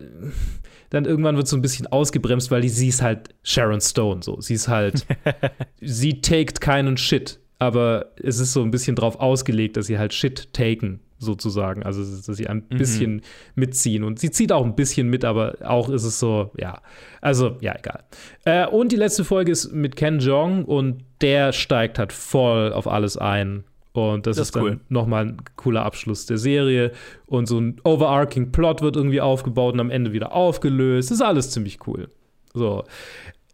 dann 0.91 1.05
irgendwann 1.05 1.37
wird 1.37 1.47
so 1.47 1.57
ein 1.57 1.63
bisschen 1.63 1.87
ausgebremst, 1.87 2.51
weil 2.51 2.63
die, 2.63 2.69
sie 2.69 2.89
ist 2.89 3.03
halt 3.03 3.35
Sharon 3.43 3.81
Stone 3.81 4.23
so. 4.23 4.41
Sie 4.41 4.55
ist 4.55 4.69
halt, 4.69 5.07
sie 5.81 6.21
taked 6.21 6.61
keinen 6.61 6.97
Shit, 6.97 7.39
aber 7.59 8.07
es 8.23 8.39
ist 8.39 8.53
so 8.53 8.63
ein 8.63 8.71
bisschen 8.71 8.97
drauf 8.97 9.19
ausgelegt, 9.21 9.77
dass 9.77 9.87
sie 9.87 9.99
halt 9.99 10.13
Shit 10.15 10.53
taken 10.53 11.01
sozusagen, 11.19 11.83
also 11.83 12.01
dass 12.03 12.37
sie 12.37 12.47
ein 12.47 12.63
bisschen 12.63 13.23
mitziehen 13.57 14.05
und 14.05 14.21
sie 14.21 14.31
zieht 14.31 14.53
auch 14.53 14.65
ein 14.65 14.77
bisschen 14.77 15.09
mit, 15.09 15.25
aber 15.25 15.57
auch 15.65 15.89
ist 15.89 16.05
es 16.05 16.21
so, 16.21 16.53
ja, 16.57 16.81
also 17.21 17.57
ja, 17.61 17.75
egal. 17.77 18.05
Äh, 18.45 18.67
und 18.69 18.93
die 18.93 18.97
letzte 18.97 19.25
Folge 19.25 19.51
ist 19.51 19.73
mit 19.73 19.97
Ken 19.97 20.21
Jeong 20.21 20.65
und 20.65 21.03
der 21.21 21.53
steigt 21.53 21.99
halt 21.99 22.13
voll 22.13 22.73
auf 22.73 22.87
alles 22.87 23.17
ein. 23.17 23.65
Und 23.93 24.29
das, 24.29 24.37
Das 24.37 24.43
ist 24.43 24.49
ist 24.51 24.57
dann 24.57 24.63
cool. 24.63 24.81
nochmal 24.91 25.25
ein 25.27 25.37
cooler 25.57 25.85
Abschluss 25.85 26.27
der 26.27 26.39
Serie. 26.39 26.93
Und 27.27 27.47
so 27.47 27.59
ein 27.59 27.81
overarching 27.83 28.53
Plot 28.53 28.81
wird 28.81 28.95
irgendwie 28.95 29.21
aufgebaut 29.21 29.75
und 29.75 29.81
am 29.81 29.91
Ende 29.91 30.13
wieder 30.13 30.33
aufgelöst. 30.33 31.11
Das 31.11 31.17
ist 31.17 31.23
alles 31.23 31.51
ziemlich 31.51 31.85
cool. 31.89 32.09
So. 32.55 32.85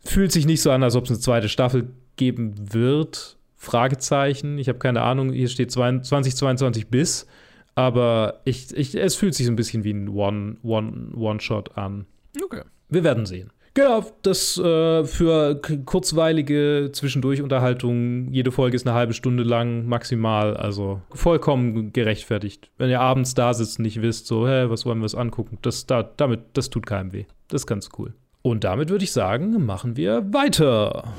Fühlt 0.05 0.33
sich 0.33 0.45
nicht 0.45 0.61
so 0.61 0.71
an, 0.71 0.83
als 0.83 0.97
ob 0.97 1.05
es 1.05 1.11
eine 1.11 1.21
zweite 1.21 1.49
Staffel 1.49 1.89
geben 2.17 2.75
wird. 2.75 3.34
Fragezeichen. 3.65 4.59
Ich 4.59 4.69
habe 4.69 4.79
keine 4.79 5.03
Ahnung. 5.03 5.33
Hier 5.33 5.49
steht 5.49 5.71
2022 5.73 6.89
bis. 6.89 7.27
Aber 7.75 8.41
ich, 8.45 8.75
ich, 8.77 8.95
es 8.95 9.17
fühlt 9.17 9.35
sich 9.35 9.47
so 9.47 9.53
ein 9.53 9.57
bisschen 9.57 9.83
wie 9.85 9.91
ein 9.93 10.09
One- 10.09 10.57
One- 10.63 11.11
One-Shot 11.17 11.77
an. 11.77 12.07
Okay. 12.43 12.61
Wir 12.89 13.03
werden 13.03 13.27
sehen. 13.27 13.51
Genau, 13.77 14.05
das 14.23 14.57
äh, 14.57 15.05
für 15.05 15.61
kurzweilige 15.85 16.91
Zwischendurch-Unterhaltung. 16.93 18.33
Jede 18.33 18.53
Folge 18.53 18.77
ist 18.77 18.87
eine 18.87 18.95
halbe 18.95 19.15
Stunde 19.15 19.43
lang 19.43 19.87
maximal, 19.87 20.57
also 20.57 21.01
vollkommen 21.11 21.93
gerechtfertigt. 21.93 22.71
Wenn 22.79 22.91
ihr 22.91 23.01
abends 23.01 23.35
da 23.35 23.53
sitzt 23.53 23.81
und 23.81 23.83
nicht 23.83 24.01
wisst, 24.01 24.29
so, 24.29 24.47
hä, 24.47 24.67
was 24.69 24.87
wollen 24.87 24.99
wir 24.99 25.05
uns 25.05 25.17
angucken, 25.17 25.59
das, 25.63 25.87
da, 25.87 26.05
damit, 26.05 26.43
das 26.53 26.71
tut 26.71 26.87
keinem 26.87 27.13
weh. 27.13 27.25
Das 27.49 27.63
ist 27.63 27.67
ganz 27.67 27.89
cool. 27.99 28.15
Und 28.43 28.63
damit 28.63 28.91
würde 28.91 29.03
ich 29.03 29.11
sagen, 29.11 29.67
machen 29.67 29.97
wir 29.97 30.33
weiter. 30.33 31.13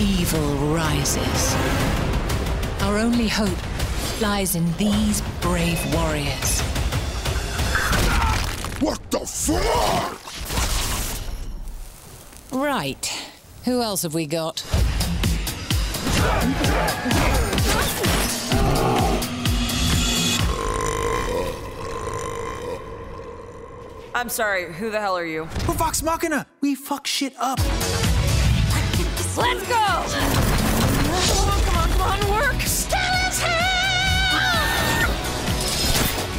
Evil 0.00 0.74
rises. 0.74 1.54
Our 2.82 2.98
only 2.98 3.28
hope 3.28 3.56
lies 4.20 4.56
in 4.56 4.72
these 4.76 5.22
brave 5.40 5.80
warriors. 5.94 6.60
What 8.80 9.00
the 9.12 9.20
fuck? 9.20 10.20
Right. 12.52 13.06
Who 13.64 13.82
else 13.82 14.02
have 14.02 14.14
we 14.14 14.26
got? 14.26 14.64
I'm 24.16 24.28
sorry, 24.28 24.72
who 24.72 24.90
the 24.90 25.00
hell 25.00 25.16
are 25.16 25.24
you? 25.24 25.42
We're 25.68 25.74
Vox 25.74 26.02
Machina. 26.02 26.46
We 26.60 26.74
fuck 26.74 27.06
shit 27.06 27.34
up. 27.38 27.60
Let's 29.36 29.66
go! 29.66 29.74
Come 31.34 31.48
on, 31.50 31.60
come 31.62 31.76
on, 31.76 31.88
come 31.90 32.02
on, 32.02 32.20
work! 32.30 32.60
Stella's 32.62 33.42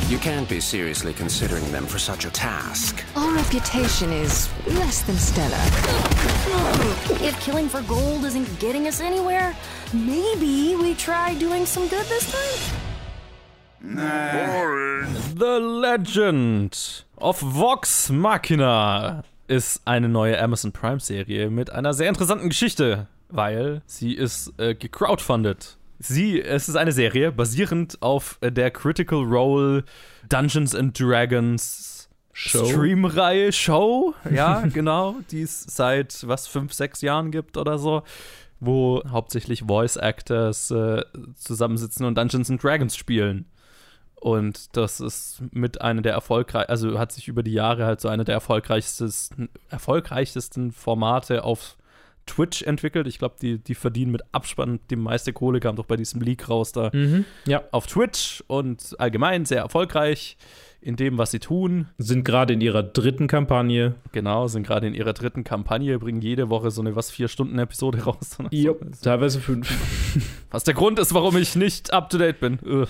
You 0.09 0.17
can't 0.17 0.47
be 0.47 0.61
seriously 0.61 1.11
considering 1.11 1.69
them 1.73 1.87
for 1.87 1.99
such 1.99 2.23
a 2.23 2.29
task. 2.29 3.03
Our 3.17 3.33
reputation 3.33 4.13
is 4.13 4.49
less 4.65 5.01
than 5.01 5.17
stellar. 5.17 5.57
If 7.21 7.37
killing 7.41 7.67
for 7.67 7.81
gold 7.81 8.23
isn't 8.23 8.59
getting 8.59 8.87
us 8.87 9.01
anywhere, 9.01 9.53
maybe 9.93 10.77
we 10.77 10.93
try 10.95 11.33
doing 11.33 11.65
some 11.65 11.89
good 11.89 12.05
this 12.05 12.31
time? 12.31 12.77
Nah. 13.81 15.05
The 15.33 15.59
Legend 15.59 17.03
of 17.17 17.39
Vox 17.41 18.09
Machina 18.09 19.25
ist 19.47 19.81
eine 19.85 20.09
neue 20.09 20.41
Amazon 20.41 20.71
Prime-Serie 20.71 21.49
mit 21.49 21.69
einer 21.69 21.93
sehr 21.93 22.09
interessanten 22.09 22.49
Geschichte, 22.49 23.07
weil 23.29 23.81
sie 23.85 24.13
ist 24.13 24.53
äh, 24.57 24.75
gecrowdfundet. 24.75 25.77
Sie, 25.99 26.41
es 26.41 26.67
ist 26.67 26.75
eine 26.75 26.91
Serie 26.91 27.31
basierend 27.31 28.01
auf 28.01 28.37
äh, 28.41 28.51
der 28.51 28.71
Critical 28.71 29.23
Role 29.23 29.83
Dungeons 30.29 30.75
and 30.75 30.99
Dragons? 30.99 31.95
Streamreihe 32.37 33.53
Show, 33.53 34.13
ja, 34.29 34.65
genau, 34.67 35.15
die 35.31 35.43
es 35.43 35.63
seit 35.63 36.27
was 36.27 36.47
fünf, 36.47 36.73
sechs 36.73 36.99
Jahren 37.01 37.31
gibt 37.31 37.55
oder 37.55 37.77
so, 37.77 38.03
wo 38.59 39.01
hauptsächlich 39.09 39.63
Voice 39.65 39.95
Actors 39.95 40.69
äh, 40.69 41.01
zusammensitzen 41.35 42.05
und 42.05 42.17
Dungeons 42.17 42.51
and 42.51 42.61
Dragons 42.61 42.97
spielen. 42.97 43.45
Und 44.25 44.75
das 44.75 45.01
ist 45.01 45.43
mit 45.51 45.81
einer 45.81 46.01
der 46.01 46.13
erfolgreich, 46.13 46.67
also 46.67 46.97
hat 46.97 47.11
sich 47.11 47.27
über 47.27 47.43
die 47.43 47.53
Jahre 47.53 47.85
halt 47.85 48.01
so 48.01 48.07
eine 48.07 48.23
der 48.23 48.33
erfolgreichsten, 48.33 49.49
erfolgreichsten 49.69 50.71
Formate 50.71 51.43
auf 51.43 51.77
Twitch 52.25 52.63
entwickelt. 52.63 53.05
Ich 53.05 53.19
glaube, 53.19 53.35
die, 53.39 53.59
die 53.59 53.75
verdienen 53.75 54.11
mit 54.11 54.23
Abspann 54.31 54.79
die 54.89 54.95
meiste 54.95 55.31
Kohle, 55.31 55.59
kam 55.59 55.75
doch 55.75 55.85
bei 55.85 55.95
diesem 55.95 56.21
Leak 56.21 56.49
raus 56.49 56.71
da 56.71 56.89
Ja. 57.45 57.61
auf 57.71 57.85
Twitch 57.85 58.43
und 58.47 58.95
allgemein 58.97 59.45
sehr 59.45 59.59
erfolgreich 59.61 60.37
in 60.85 60.95
dem, 60.95 61.17
was 61.17 61.31
sie 61.31 61.39
tun. 61.39 61.87
Sind 61.97 62.23
gerade 62.23 62.53
in 62.53 62.61
ihrer 62.61 62.83
dritten 62.83 63.27
Kampagne. 63.27 63.95
Genau, 64.11 64.47
sind 64.47 64.65
gerade 64.67 64.85
in 64.85 64.93
ihrer 64.93 65.13
dritten 65.13 65.43
Kampagne, 65.43 65.97
bringen 65.97 66.21
jede 66.21 66.49
Woche 66.49 66.69
so 66.69 66.81
eine 66.81 66.95
was 66.95 67.09
vier 67.09 67.27
Stunden 67.27 67.57
Episode 67.57 68.03
raus. 68.03 68.37
oder 68.39 68.49
so. 68.51 68.55
Jupp, 68.55 68.85
teilweise 69.01 69.39
fünf. 69.39 69.67
Was 70.51 70.63
der 70.63 70.73
Grund 70.73 70.99
ist, 70.99 71.13
warum 71.13 71.35
ich 71.35 71.55
nicht 71.57 71.91
up 71.91 72.09
to 72.09 72.17
date 72.17 72.39
bin. 72.39 72.59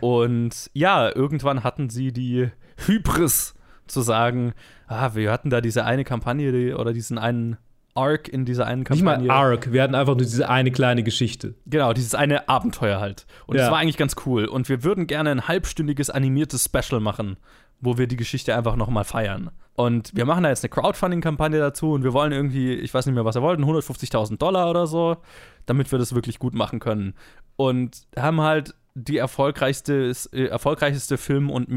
Und 0.00 0.70
ja, 0.72 1.12
irgendwann 1.12 1.64
hatten 1.64 1.88
sie 1.90 2.12
die 2.12 2.50
Hybris 2.86 3.54
zu 3.88 4.02
sagen, 4.02 4.52
ah, 4.86 5.14
wir 5.14 5.32
hatten 5.32 5.50
da 5.50 5.60
diese 5.60 5.84
eine 5.84 6.04
Kampagne 6.04 6.76
oder 6.76 6.92
diesen 6.92 7.18
einen 7.18 7.56
Arc 7.96 8.28
in 8.28 8.44
dieser 8.44 8.66
einen 8.66 8.80
Nicht 8.80 8.88
Kampagne. 8.88 9.26
mal 9.28 9.34
Arc, 9.34 9.72
wir 9.72 9.82
hatten 9.82 9.94
einfach 9.94 10.14
nur 10.14 10.24
diese 10.24 10.48
eine 10.48 10.70
kleine 10.70 11.02
Geschichte. 11.02 11.54
Genau, 11.66 11.92
dieses 11.92 12.14
eine 12.14 12.48
Abenteuer 12.48 13.00
halt. 13.00 13.26
Und 13.46 13.56
Ja. 13.56 13.62
das 13.62 13.70
war 13.72 13.78
eigentlich 13.78 13.96
ganz 13.96 14.14
cool. 14.26 14.46
Und 14.46 14.68
wir 14.68 14.84
würden 14.84 15.06
gerne 15.06 15.30
ein 15.30 15.48
halbstündiges 15.48 16.10
animiertes 16.10 16.64
Special 16.64 17.00
machen, 17.00 17.36
wo 17.80 17.98
wir 17.98 18.06
die 18.06 18.16
Geschichte 18.16 18.56
einfach 18.56 18.76
nochmal 18.76 19.04
feiern. 19.04 19.50
Und 19.74 20.12
wir 20.14 20.24
machen 20.24 20.42
da 20.44 20.48
jetzt 20.48 20.64
eine 20.64 20.70
Crowdfunding-Kampagne 20.70 21.58
dazu 21.58 21.92
und 21.92 22.02
wir 22.02 22.14
wollen 22.14 22.32
irgendwie, 22.32 22.72
ich 22.72 22.94
weiß 22.94 23.04
nicht 23.06 23.14
mehr, 23.14 23.26
was 23.26 23.34
wir 23.34 23.42
wollten, 23.42 23.64
150.000 23.64 24.38
Dollar 24.38 24.70
oder 24.70 24.86
so, 24.86 25.18
damit 25.66 25.92
wir 25.92 25.98
das 25.98 26.14
wirklich 26.14 26.38
gut 26.38 26.54
machen 26.54 26.78
können. 26.78 27.14
Und 27.56 28.06
haben 28.18 28.40
halt 28.40 28.74
die 28.94 29.18
erfolgreichste, 29.18 30.12
äh, 30.32 30.46
erfolgreichste 30.46 31.18
Film- 31.18 31.50
und 31.50 31.68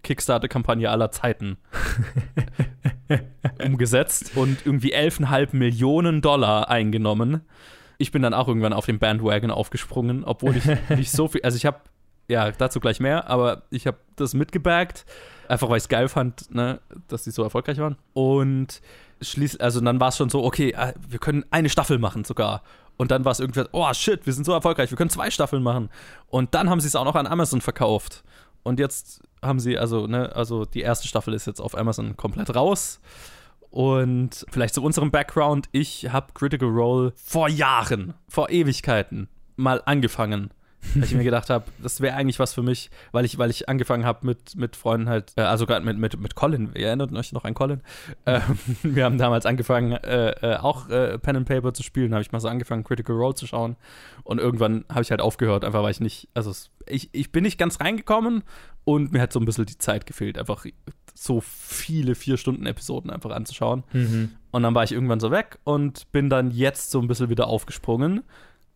Medien-Kickstarter-Kampagne 0.00 0.90
aller 0.90 1.10
Zeiten 1.10 1.58
umgesetzt 3.64 4.32
und 4.36 4.64
irgendwie 4.64 4.94
11,5 4.94 5.56
Millionen 5.56 6.22
Dollar 6.22 6.68
eingenommen. 6.68 7.42
Ich 7.98 8.12
bin 8.12 8.22
dann 8.22 8.34
auch 8.34 8.48
irgendwann 8.48 8.72
auf 8.72 8.86
den 8.86 8.98
Bandwagon 8.98 9.50
aufgesprungen, 9.50 10.24
obwohl 10.24 10.56
ich 10.56 10.64
nicht 10.96 11.10
so 11.10 11.28
viel, 11.28 11.42
also 11.42 11.56
ich 11.56 11.66
habe, 11.66 11.80
ja, 12.28 12.50
dazu 12.50 12.80
gleich 12.80 13.00
mehr, 13.00 13.28
aber 13.28 13.62
ich 13.70 13.86
habe 13.86 13.98
das 14.16 14.34
mitgebaggt, 14.34 15.04
einfach 15.48 15.68
weil 15.68 15.78
ich 15.78 15.84
es 15.84 15.88
geil 15.88 16.08
fand, 16.08 16.54
ne, 16.54 16.80
dass 17.08 17.24
die 17.24 17.30
so 17.30 17.42
erfolgreich 17.42 17.78
waren. 17.78 17.96
Und 18.12 18.80
schließlich, 19.20 19.60
also 19.62 19.80
dann 19.80 20.00
war 20.00 20.08
es 20.08 20.16
schon 20.16 20.30
so, 20.30 20.44
okay, 20.44 20.70
äh, 20.70 20.94
wir 21.08 21.18
können 21.18 21.44
eine 21.50 21.68
Staffel 21.68 21.98
machen 21.98 22.24
sogar. 22.24 22.62
Und 22.96 23.10
dann 23.10 23.24
war 23.24 23.32
es 23.32 23.40
irgendwie, 23.40 23.64
oh 23.72 23.92
shit, 23.94 24.26
wir 24.26 24.32
sind 24.32 24.44
so 24.44 24.52
erfolgreich, 24.52 24.90
wir 24.90 24.98
können 24.98 25.10
zwei 25.10 25.30
Staffeln 25.30 25.62
machen. 25.62 25.88
Und 26.28 26.54
dann 26.54 26.68
haben 26.68 26.80
sie 26.80 26.86
es 26.86 26.96
auch 26.96 27.04
noch 27.04 27.14
an 27.16 27.26
Amazon 27.26 27.62
verkauft. 27.62 28.22
Und 28.62 28.78
jetzt 28.78 29.22
haben 29.42 29.60
sie, 29.60 29.78
also, 29.78 30.06
ne, 30.06 30.34
also 30.34 30.64
die 30.64 30.80
erste 30.80 31.08
Staffel 31.08 31.34
ist 31.34 31.46
jetzt 31.46 31.60
auf 31.60 31.76
Amazon 31.76 32.16
komplett 32.16 32.54
raus. 32.54 33.00
Und 33.70 34.44
vielleicht 34.50 34.74
zu 34.74 34.82
unserem 34.82 35.10
Background, 35.10 35.68
ich 35.72 36.10
habe 36.10 36.32
Critical 36.34 36.68
Role 36.68 37.12
vor 37.14 37.48
Jahren, 37.48 38.14
vor 38.28 38.50
Ewigkeiten 38.50 39.28
mal 39.56 39.80
angefangen. 39.84 40.50
Weil 40.94 41.04
ich 41.04 41.14
mir 41.14 41.24
gedacht 41.24 41.50
habe, 41.50 41.66
das 41.82 42.00
wäre 42.00 42.16
eigentlich 42.16 42.38
was 42.38 42.54
für 42.54 42.62
mich, 42.62 42.90
weil 43.12 43.24
ich, 43.24 43.38
weil 43.38 43.50
ich 43.50 43.68
angefangen 43.68 44.04
habe 44.04 44.26
mit, 44.26 44.56
mit 44.56 44.76
Freunden 44.76 45.08
halt, 45.08 45.32
äh, 45.36 45.42
also 45.42 45.66
gerade 45.66 45.84
mit, 45.84 45.98
mit, 45.98 46.18
mit 46.18 46.34
Colin, 46.34 46.70
ihr 46.74 46.88
erinnert 46.88 47.12
euch 47.12 47.32
noch 47.32 47.44
an 47.44 47.54
Colin? 47.54 47.80
Ähm, 48.26 48.42
wir 48.82 49.04
haben 49.04 49.18
damals 49.18 49.46
angefangen, 49.46 49.92
äh, 49.92 50.30
äh, 50.30 50.56
auch 50.56 50.88
äh, 50.88 51.18
Pen 51.18 51.36
and 51.36 51.48
Paper 51.48 51.72
zu 51.74 51.82
spielen, 51.82 52.12
habe 52.12 52.22
ich 52.22 52.32
mal 52.32 52.40
so 52.40 52.48
angefangen, 52.48 52.84
Critical 52.84 53.14
Role 53.16 53.34
zu 53.34 53.46
schauen. 53.46 53.76
Und 54.24 54.38
irgendwann 54.38 54.84
habe 54.88 55.02
ich 55.02 55.10
halt 55.10 55.20
aufgehört, 55.20 55.64
einfach 55.64 55.82
weil 55.82 55.90
ich 55.90 56.00
nicht, 56.00 56.28
also 56.34 56.50
es, 56.50 56.70
ich, 56.86 57.10
ich 57.12 57.30
bin 57.30 57.44
nicht 57.44 57.58
ganz 57.58 57.80
reingekommen 57.80 58.42
und 58.84 59.12
mir 59.12 59.20
hat 59.20 59.32
so 59.32 59.40
ein 59.40 59.44
bisschen 59.44 59.66
die 59.66 59.78
Zeit 59.78 60.06
gefehlt, 60.06 60.38
einfach 60.38 60.64
so 61.14 61.40
viele 61.40 62.14
Vier-Stunden-Episoden 62.14 63.10
einfach 63.10 63.30
anzuschauen. 63.30 63.84
Und 64.50 64.62
dann 64.62 64.74
war 64.74 64.84
ich 64.84 64.92
irgendwann 64.92 65.20
so 65.20 65.30
weg 65.30 65.58
und 65.64 66.10
bin 66.12 66.30
dann 66.30 66.50
jetzt 66.50 66.90
so 66.90 67.00
ein 67.00 67.08
bisschen 67.08 67.28
wieder 67.28 67.46
aufgesprungen. 67.46 68.22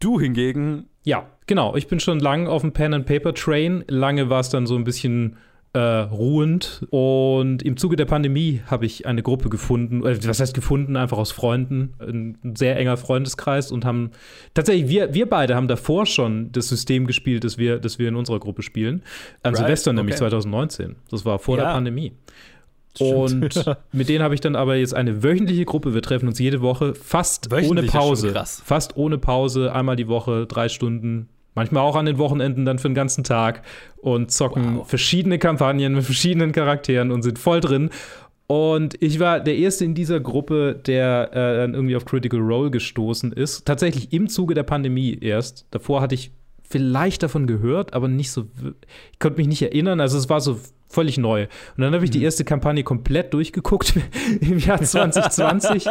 Du 0.00 0.20
hingegen, 0.20 0.87
Ja, 1.04 1.26
genau. 1.46 1.76
Ich 1.76 1.87
bin 1.87 2.00
schon 2.00 2.20
lange 2.20 2.48
auf 2.48 2.62
dem 2.62 2.72
Pen 2.72 2.94
and 2.94 3.07
Paper 3.07 3.35
Train. 3.35 3.85
Lange 3.88 4.30
war 4.30 4.40
es 4.40 4.48
dann 4.48 4.66
so 4.66 4.74
ein 4.74 4.85
bisschen 4.85 5.37
äh, 5.74 5.78
ruhend. 5.78 6.87
Und 6.90 7.62
im 7.62 7.76
Zuge 7.76 7.96
der 7.96 8.04
Pandemie 8.04 8.62
habe 8.66 8.87
ich 8.87 9.07
eine 9.07 9.22
Gruppe 9.22 9.50
gefunden, 9.50 10.04
äh, 10.07 10.16
was 10.26 10.40
heißt 10.40 10.54
gefunden, 10.54 10.96
einfach 10.96 11.18
aus 11.18 11.33
Freunden, 11.33 11.94
ein, 11.98 12.38
sehr 12.57 12.78
enger 12.78 12.96
Freundeskreis 12.96 13.72
und 13.72 13.85
haben 13.85 14.12
tatsächlich, 14.54 14.88
wir, 14.88 15.14
wir 15.14 15.28
beide 15.28 15.57
haben 15.57 15.68
davor 15.68 16.07
schon 16.07 16.52
das 16.52 16.68
System 16.68 17.07
gespielt, 17.07 17.44
das 17.44 17.59
wir, 17.59 17.78
das 17.80 17.98
wir 17.98 18.09
in 18.09 18.14
unserer 18.14 18.38
Gruppe 18.38 18.62
spielen. 18.62 19.02
An 19.42 19.54
Right, 19.54 19.59
Silvester 19.59 19.92
nämlich 19.92 20.14
okay. 20.14 20.30
2019. 20.30 20.96
Das 21.11 21.24
war 21.24 21.38
vor 21.38 21.57
der 21.57 21.66
Ja. 21.66 21.72
Und 23.00 23.76
mit 23.92 24.09
denen 24.09 24.22
habe 24.22 24.35
ich 24.35 24.40
dann 24.40 24.57
aber 24.57 24.76
jetzt 24.76 24.94
eine 24.94 25.22
wöchentliche 25.22 25.64
Gruppe. 25.64 25.94
Wir 25.94 26.02
treffen 26.02 26.28
uns 26.28 26.38
jede 26.38 26.61
Woche, 26.61 26.94
fast 26.94 27.52
ohne 27.52 27.83
Pause. 27.85 28.33
krass. 28.33 28.62
Fast 28.64 28.96
ohne 28.96 29.18
Pause, 29.18 29.72
einmal 29.72 29.96
die 29.96 30.09
Woche, 30.09 30.46
drei 30.46 30.68
Stunden. 30.68 31.28
Manchmal 31.57 31.83
auch 31.85 31.94
an 31.96 32.07
den 32.07 32.18
Wochenenden 32.18 32.64
dann 32.64 32.78
für 32.78 32.88
den 32.88 32.94
ganzen 32.94 33.22
Tag 33.22 33.62
und 33.98 34.30
zocken 34.33 34.78
Wow. 34.78 34.88
verschiedene 34.88 35.38
Kampagnen 35.38 35.94
mit 35.94 36.04
verschiedenen 36.04 36.50
Charakteren 36.52 37.12
und 37.12 37.22
sind 37.22 37.38
voll 37.38 37.61
drin. 37.61 37.90
Und 38.46 39.00
ich 39.00 39.20
war 39.20 39.40
der 39.40 39.57
Erste 39.57 39.85
in 39.85 39.94
dieser 39.94 40.20
Gruppe, 40.20 40.78
der 40.85 41.30
äh, 41.33 41.57
dann 41.59 41.74
irgendwie 41.74 41.96
auf 41.96 42.04
Critical 42.04 42.40
Role 42.40 42.70
gestoßen 42.70 43.33
ist. 43.33 43.64
Tatsächlich 43.64 44.12
im 44.12 44.28
Zuge 44.28 44.54
der 44.54 44.64
Pandemie 44.64 45.16
erst. 45.20 45.66
Davor 45.70 46.00
hatte 46.00 46.14
ich 46.14 46.30
vielleicht 46.62 47.22
davon 47.22 47.46
gehört, 47.46 47.94
aber 47.94 48.09
nicht 48.09 48.30
so. 48.33 48.44
Ich 49.12 49.18
konnte 49.18 49.38
mich 49.38 49.46
nicht 49.48 49.62
erinnern. 49.62 50.00
Also 50.00 50.18
es 50.18 50.28
war 50.28 50.40
so 50.40 50.59
völlig 50.94 51.18
neu. 51.18 51.46
Und 51.76 51.83
dann 51.83 51.94
habe 51.94 52.04
ich 52.04 52.11
die 52.11 52.22
erste 52.22 52.44
Kampagne 52.44 52.83
komplett 52.83 53.35
durchgeguckt 53.35 53.94
im 54.40 54.59
Jahr 54.59 54.78
2020. 54.83 55.87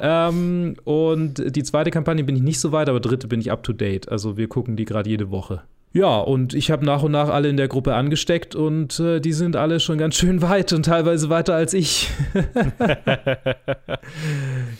ähm, 0.00 0.76
und 0.84 1.54
die 1.54 1.62
zweite 1.62 1.90
Kampagne 1.90 2.24
bin 2.24 2.36
ich 2.36 2.42
nicht 2.42 2.60
so 2.60 2.72
weit, 2.72 2.88
aber 2.88 3.00
dritte 3.00 3.28
bin 3.28 3.40
ich 3.40 3.50
up 3.50 3.62
to 3.62 3.72
date. 3.72 4.08
Also 4.08 4.36
wir 4.36 4.48
gucken 4.48 4.76
die 4.76 4.84
gerade 4.84 5.10
jede 5.10 5.30
Woche. 5.30 5.62
Ja, 5.92 6.18
und 6.18 6.52
ich 6.52 6.70
habe 6.70 6.84
nach 6.84 7.02
und 7.02 7.12
nach 7.12 7.30
alle 7.30 7.48
in 7.48 7.56
der 7.56 7.68
Gruppe 7.68 7.94
angesteckt 7.94 8.54
und 8.54 9.00
äh, 9.00 9.18
die 9.18 9.32
sind 9.32 9.56
alle 9.56 9.80
schon 9.80 9.96
ganz 9.96 10.16
schön 10.16 10.42
weit 10.42 10.74
und 10.74 10.84
teilweise 10.84 11.30
weiter 11.30 11.54
als 11.54 11.72
ich. 11.72 12.10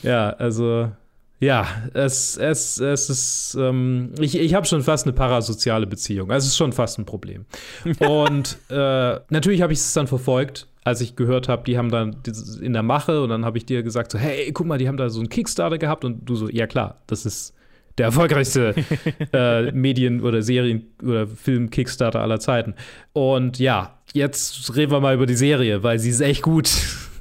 ja, 0.02 0.30
also 0.30 0.90
ja, 1.38 1.66
es, 1.92 2.36
es, 2.36 2.80
es 2.80 3.10
ist, 3.10 3.56
ähm, 3.60 4.12
ich, 4.18 4.38
ich 4.38 4.54
habe 4.54 4.66
schon 4.66 4.82
fast 4.82 5.06
eine 5.06 5.12
parasoziale 5.12 5.86
Beziehung. 5.86 6.30
Also 6.30 6.46
es 6.46 6.52
ist 6.52 6.56
schon 6.56 6.72
fast 6.72 6.98
ein 6.98 7.04
Problem. 7.04 7.44
Und 7.98 8.58
äh, 8.70 9.20
natürlich 9.28 9.60
habe 9.62 9.72
ich 9.72 9.80
es 9.80 9.92
dann 9.92 10.06
verfolgt, 10.06 10.66
als 10.84 11.00
ich 11.00 11.16
gehört 11.16 11.48
habe, 11.48 11.64
die 11.64 11.76
haben 11.76 11.90
dann 11.90 12.16
in 12.60 12.72
der 12.72 12.84
Mache 12.84 13.20
und 13.20 13.30
dann 13.30 13.44
habe 13.44 13.58
ich 13.58 13.66
dir 13.66 13.82
gesagt, 13.82 14.12
so, 14.12 14.18
hey, 14.20 14.52
guck 14.52 14.68
mal, 14.68 14.78
die 14.78 14.86
haben 14.86 14.96
da 14.96 15.10
so 15.10 15.18
einen 15.18 15.28
Kickstarter 15.28 15.78
gehabt 15.78 16.04
und 16.04 16.24
du 16.26 16.36
so, 16.36 16.48
ja 16.48 16.68
klar, 16.68 17.02
das 17.08 17.26
ist 17.26 17.56
der 17.98 18.06
erfolgreichste 18.06 18.72
äh, 19.32 19.72
Medien- 19.72 20.20
oder 20.20 20.42
Serien- 20.42 20.86
oder 21.02 21.26
Film-Kickstarter 21.26 22.20
aller 22.20 22.38
Zeiten. 22.38 22.74
Und 23.12 23.58
ja, 23.58 23.98
jetzt 24.12 24.76
reden 24.76 24.92
wir 24.92 25.00
mal 25.00 25.16
über 25.16 25.26
die 25.26 25.34
Serie, 25.34 25.82
weil 25.82 25.98
sie 25.98 26.10
ist 26.10 26.20
echt 26.20 26.42
gut. 26.42 26.70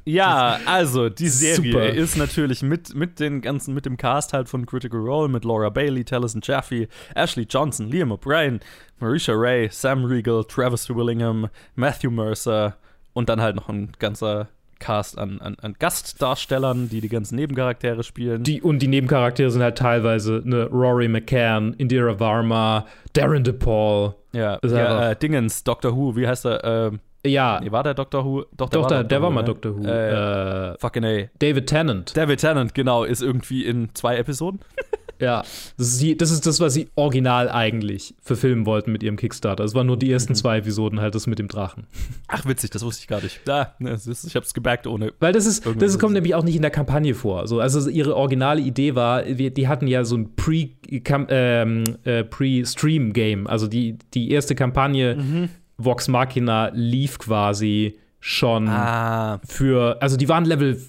Ja, 0.05 0.59
also 0.65 1.09
die 1.09 1.27
Serie 1.27 1.71
Super. 1.71 1.89
ist 1.89 2.15
natürlich 2.15 2.61
mit, 2.61 2.93
mit 2.93 3.19
den 3.19 3.41
ganzen, 3.41 3.73
mit 3.73 3.85
dem 3.85 3.97
Cast 3.97 4.33
halt 4.33 4.47
von 4.47 4.65
Critical 4.65 4.99
Role, 4.99 5.27
mit 5.27 5.43
Laura 5.43 5.69
Bailey, 5.69 6.05
Taliesin 6.05 6.41
Jaffe, 6.43 6.87
Ashley 7.15 7.47
Johnson, 7.49 7.89
Liam 7.89 8.11
O'Brien, 8.11 8.59
Marisha 8.99 9.33
Ray, 9.35 9.67
Sam 9.71 10.05
Riegel, 10.05 10.45
Travis 10.45 10.87
Willingham, 10.89 11.49
Matthew 11.75 12.11
Mercer 12.11 12.77
und 13.13 13.29
dann 13.29 13.41
halt 13.41 13.55
noch 13.55 13.67
ein 13.67 13.93
ganzer 13.97 14.47
Cast 14.77 15.17
an, 15.17 15.39
an, 15.41 15.55
an 15.61 15.75
Gastdarstellern, 15.79 16.89
die 16.89 17.01
die 17.01 17.09
ganzen 17.09 17.35
Nebencharaktere 17.35 18.03
spielen. 18.03 18.43
Die, 18.43 18.61
und 18.61 18.79
die 18.79 18.87
Nebencharaktere 18.87 19.49
sind 19.49 19.63
halt 19.63 19.77
teilweise 19.77 20.41
ne, 20.43 20.65
Rory 20.65 21.07
McCann, 21.07 21.73
Indira 21.73 22.19
Varma, 22.19 22.85
Darren 23.13 23.43
DePaul. 23.43 24.13
ja, 24.33 24.59
ja 24.63 25.11
äh, 25.11 25.15
Dingens, 25.15 25.63
Doctor 25.63 25.95
Who, 25.95 26.15
wie 26.15 26.27
heißt 26.27 26.45
er? 26.45 26.63
Ähm, 26.63 26.99
Ja, 27.25 27.59
nee, 27.61 27.71
war 27.71 27.83
der 27.83 27.93
Doctor 27.93 28.23
Who? 28.25 28.45
Doch, 28.55 28.69
doch, 28.69 28.87
der, 28.87 29.03
der 29.03 29.21
war 29.21 29.29
mal 29.31 29.41
ne? 29.41 29.47
Doctor 29.47 29.75
Who. 29.77 29.83
Äh, 29.85 30.71
Äh, 30.73 30.77
fucking 30.79 31.03
A. 31.05 31.23
David 31.39 31.67
Tennant. 31.67 32.15
David 32.15 32.39
Tennant, 32.39 32.73
genau, 32.75 33.03
ist 33.03 33.21
irgendwie 33.21 33.65
in 33.65 33.89
zwei 33.93 34.17
Episoden. 34.17 34.59
Ja, 35.17 35.43
das 35.77 35.87
ist, 35.93 36.01
die, 36.01 36.17
das 36.17 36.29
ist 36.29 36.45
das, 36.45 36.59
was 36.59 36.73
sie 36.73 36.89
original 36.95 37.47
eigentlich 37.49 38.15
verfilmen 38.21 38.65
wollten 38.65 38.91
mit 38.91 39.01
ihrem 39.01 39.15
Kickstarter. 39.15 39.63
Es 39.63 39.73
waren 39.73 39.87
nur 39.87 39.95
die 39.95 40.07
Mhm. 40.07 40.11
ersten 40.11 40.35
zwei 40.35 40.57
Episoden 40.57 40.99
halt 40.99 41.15
das 41.15 41.25
mit 41.25 41.39
dem 41.39 41.47
Drachen. 41.47 41.87
Ach, 42.27 42.45
witzig, 42.45 42.71
das 42.71 42.83
wusste 42.83 43.03
ich 43.03 43.07
gar 43.07 43.21
nicht. 43.23 43.39
Da, 43.45 43.75
ne, 43.79 43.91
es 43.91 44.07
ist, 44.07 44.25
ich 44.25 44.35
hab's 44.35 44.53
gebackt 44.53 44.87
ohne. 44.87 45.13
Weil 45.21 45.31
das 45.31 45.45
ist, 45.45 45.65
das 45.79 45.93
so. 45.93 45.99
kommt 45.99 46.15
nämlich 46.15 46.35
auch 46.35 46.43
nicht 46.43 46.57
in 46.57 46.61
der 46.61 46.69
Kampagne 46.69 47.13
vor. 47.15 47.47
So, 47.47 47.61
also 47.61 47.89
ihre 47.89 48.13
originale 48.13 48.59
Idee 48.59 48.95
war, 48.95 49.23
wir, 49.25 49.51
die 49.51 49.69
hatten 49.69 49.87
ja 49.87 50.03
so 50.03 50.17
ein 50.17 50.35
Pre- 50.35 50.67
Kam- 51.05 51.27
ähm, 51.29 51.85
äh, 52.03 52.25
Pre-Stream-Game. 52.25 53.47
also 53.47 53.67
die, 53.67 53.97
die 54.13 54.31
erste 54.31 54.53
Kampagne 54.53 55.15
Mhm. 55.15 55.49
Vox 55.77 56.07
Machina 56.07 56.69
lief 56.73 57.19
quasi 57.19 57.99
schon 58.19 58.67
Ah, 58.69 59.39
für, 59.47 60.01
also 60.01 60.17
die 60.17 60.27
waren 60.29 60.45
Level 60.45 60.81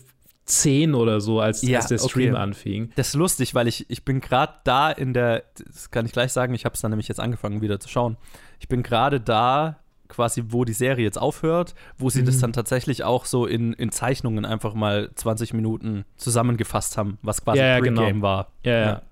10 0.46 0.94
oder 0.94 1.20
so, 1.20 1.40
als, 1.40 1.62
Ja, 1.62 1.78
als 1.80 1.88
der 1.88 1.98
Stream 1.98 2.34
okay. 2.34 2.42
anfing. 2.42 2.90
das 2.94 3.08
ist 3.08 3.14
lustig, 3.14 3.54
weil 3.54 3.66
ich, 3.66 3.84
ich 3.90 4.04
bin 4.04 4.20
gerade 4.20 4.52
da 4.64 4.90
in 4.90 5.12
der, 5.12 5.42
das 5.66 5.90
kann 5.90 6.06
ich 6.06 6.12
gleich 6.12 6.32
sagen, 6.32 6.54
ich 6.54 6.64
habe 6.64 6.74
es 6.74 6.80
dann 6.80 6.92
nämlich 6.92 7.08
jetzt 7.08 7.18
angefangen 7.20 7.60
wieder 7.62 7.80
zu 7.80 7.88
schauen. 7.88 8.16
Ich 8.60 8.68
bin 8.68 8.82
gerade 8.84 9.20
da, 9.20 9.80
quasi, 10.08 10.44
wo 10.50 10.64
die 10.64 10.72
Serie 10.72 11.04
jetzt 11.04 11.20
aufhört, 11.20 11.74
wo 11.98 12.10
sie 12.10 12.22
Mhm. 12.22 12.26
das 12.26 12.38
dann 12.38 12.52
tatsächlich 12.52 13.02
auch 13.02 13.24
so 13.24 13.44
in, 13.44 13.72
in 13.72 13.90
Zeichnungen 13.90 14.44
einfach 14.44 14.72
mal 14.74 15.10
20 15.16 15.52
Minuten 15.52 16.04
zusammengefasst 16.16 16.96
haben, 16.96 17.18
was 17.22 17.42
quasi 17.44 17.58
Ja, 17.58 17.66
ja, 17.66 17.78
Pre-Game 17.80 17.96
genau. 18.14 18.22
war. 18.22 18.52
Ja, 18.62 19.02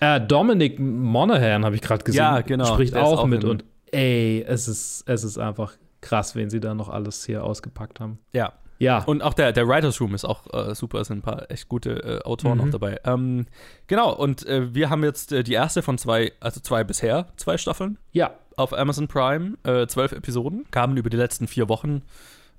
ja. 0.00 0.16
Äh, 0.16 0.20
Dominic 0.20 0.78
Monaghan 0.78 1.64
habe 1.64 1.74
ich 1.76 1.80
gerade 1.80 2.04
gesehen. 2.04 2.18
Ja, 2.18 2.42
genau. 2.42 2.66
Spricht 2.74 2.94
auch, 2.94 3.20
auch 3.20 3.26
mit 3.26 3.42
und 3.44 3.64
ey, 3.94 4.44
es 4.46 4.68
ist, 4.68 5.04
es 5.08 5.24
ist 5.24 5.38
einfach 5.38 5.72
krass, 6.00 6.34
wen 6.34 6.50
sie 6.50 6.60
da 6.60 6.74
noch 6.74 6.88
alles 6.88 7.24
hier 7.24 7.44
ausgepackt 7.44 8.00
haben. 8.00 8.18
Ja. 8.32 8.52
Ja. 8.80 9.04
Und 9.04 9.22
auch 9.22 9.34
der, 9.34 9.52
der 9.52 9.68
Writers 9.68 10.00
Room 10.00 10.14
ist 10.14 10.24
auch 10.24 10.52
äh, 10.52 10.74
super, 10.74 11.00
es 11.00 11.06
sind 11.06 11.18
ein 11.18 11.22
paar 11.22 11.50
echt 11.50 11.68
gute 11.68 11.90
äh, 12.02 12.22
Autoren 12.24 12.58
Mhm. 12.58 12.64
auch 12.64 12.70
dabei. 12.70 13.00
Ähm, 13.04 13.46
genau, 13.86 14.12
und 14.12 14.44
äh, 14.46 14.74
wir 14.74 14.90
haben 14.90 15.04
jetzt 15.04 15.32
äh, 15.32 15.44
die 15.44 15.52
erste 15.52 15.80
von 15.80 15.96
zwei, 15.96 16.32
also 16.40 16.60
zwei 16.60 16.82
bisher, 16.82 17.28
zwei 17.36 17.56
Staffeln 17.56 17.98
ja. 18.12 18.34
auf 18.56 18.76
Amazon 18.76 19.06
Prime, 19.06 19.56
äh, 19.62 19.86
zwölf 19.86 20.10
Episoden, 20.12 20.66
kamen 20.72 20.96
über 20.96 21.08
die 21.08 21.16
letzten 21.16 21.46
vier 21.46 21.68
Wochen 21.68 22.02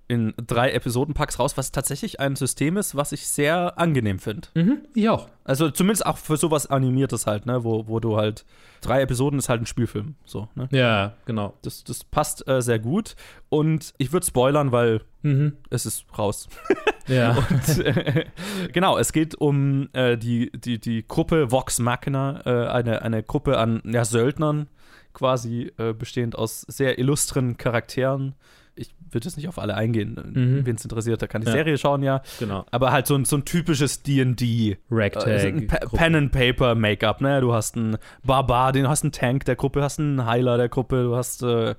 in 0.08 0.34
drei 0.38 0.72
Episodenpacks 0.72 1.39
raus, 1.39 1.58
was 1.58 1.72
tatsächlich 1.72 2.20
ein 2.20 2.36
System 2.36 2.78
ist, 2.78 2.96
was 2.96 3.12
ich 3.12 3.28
sehr 3.28 3.80
angenehm 3.80 4.20
finde. 4.20 4.48
Mhm, 4.54 4.82
ich 4.94 5.10
auch. 5.10 5.28
Also 5.44 5.70
zumindest 5.72 6.06
auch 6.06 6.18
für 6.18 6.38
sowas 6.38 6.68
Animiertes 6.68 7.26
halt, 7.28 7.46
ne, 7.46 7.63
wo, 7.63 7.88
wo 7.88 8.00
du 8.00 8.15
halt 8.18 8.46
drei 8.82 9.02
Episoden 9.02 9.39
ist 9.39 9.50
halt 9.50 9.62
ein 9.62 9.65
Spielfilm, 9.65 10.15
so, 10.26 10.48
ne? 10.56 10.68
Ja, 10.72 11.13
genau. 11.26 11.54
Das, 11.63 11.84
das 11.84 12.04
passt 12.04 12.48
äh, 12.48 12.62
sehr 12.62 12.78
gut 12.80 13.15
und 13.50 13.94
ich 13.98 14.12
würde 14.13 14.26
spoilern, 14.26 14.72
weil 14.72 15.02
Mhm. 15.24 15.54
es 15.72 15.86
ist 15.88 16.06
raus. 16.18 16.48
Ja. 17.08 17.38
Und, 17.52 17.86
äh, 17.86 18.26
genau, 18.74 18.98
es 18.98 19.13
geht 19.13 19.36
um 19.36 19.89
äh, 19.94 20.18
die, 20.18 20.52
die, 20.56 20.80
die 20.80 21.08
Gruppe 21.08 21.52
Vox 21.52 21.78
Machina, 21.78 22.41
äh, 22.48 22.68
eine, 22.68 23.04
eine 23.04 23.22
Gruppe 23.22 23.60
an 23.60 23.84
ja, 23.86 24.04
Söldnern, 24.06 24.68
quasi 25.13 25.72
äh, 25.78 25.94
bestehend 25.94 26.36
aus 26.36 26.62
sehr 26.62 26.98
illustren 26.98 27.58
Charakteren. 27.58 28.34
Ich 28.78 28.94
will 29.12 29.22
jetzt 29.24 29.38
nicht 29.38 29.48
auf 29.48 29.58
alle 29.58 29.76
eingehen. 29.76 30.16
Mhm. 30.34 30.66
Wen 30.66 30.76
es 30.76 30.84
interessiert, 30.84 31.22
der 31.22 31.28
kann 31.30 31.42
die 31.42 31.48
Ja. 31.48 31.54
Serie 31.54 31.78
schauen, 31.78 32.04
ja. 32.04 32.22
Genau. 32.40 32.66
Aber 32.72 32.92
halt 32.92 33.08
so 33.08 33.16
ein, 33.16 33.24
so 33.24 33.38
ein 33.38 33.46
typisches 33.46 34.04
D&D 34.04 34.78
Ragtag. 34.92 35.28
äh, 35.28 35.40
so 35.40 35.48
ein 35.48 35.68
Pa- 35.68 35.78
Pen 35.94 36.16
and 36.16 36.32
Paper 36.34 36.76
Make-up, 36.76 37.22
ne? 37.22 37.40
Du 37.40 37.54
hast 37.54 37.78
einen 37.78 37.98
Barbar, 38.24 38.74
den 38.74 38.88
hast 38.90 39.04
einen 39.04 39.14
Tank 39.14 39.46
der 39.46 39.56
Gruppe, 39.56 39.82
hast 39.82 40.00
einen 40.00 40.26
Heiler 40.26 40.58
der 40.58 40.68
Gruppe, 40.68 41.04
du 41.04 41.16
hast 41.16 41.42
äh, 41.44 41.70
äh, 41.72 41.76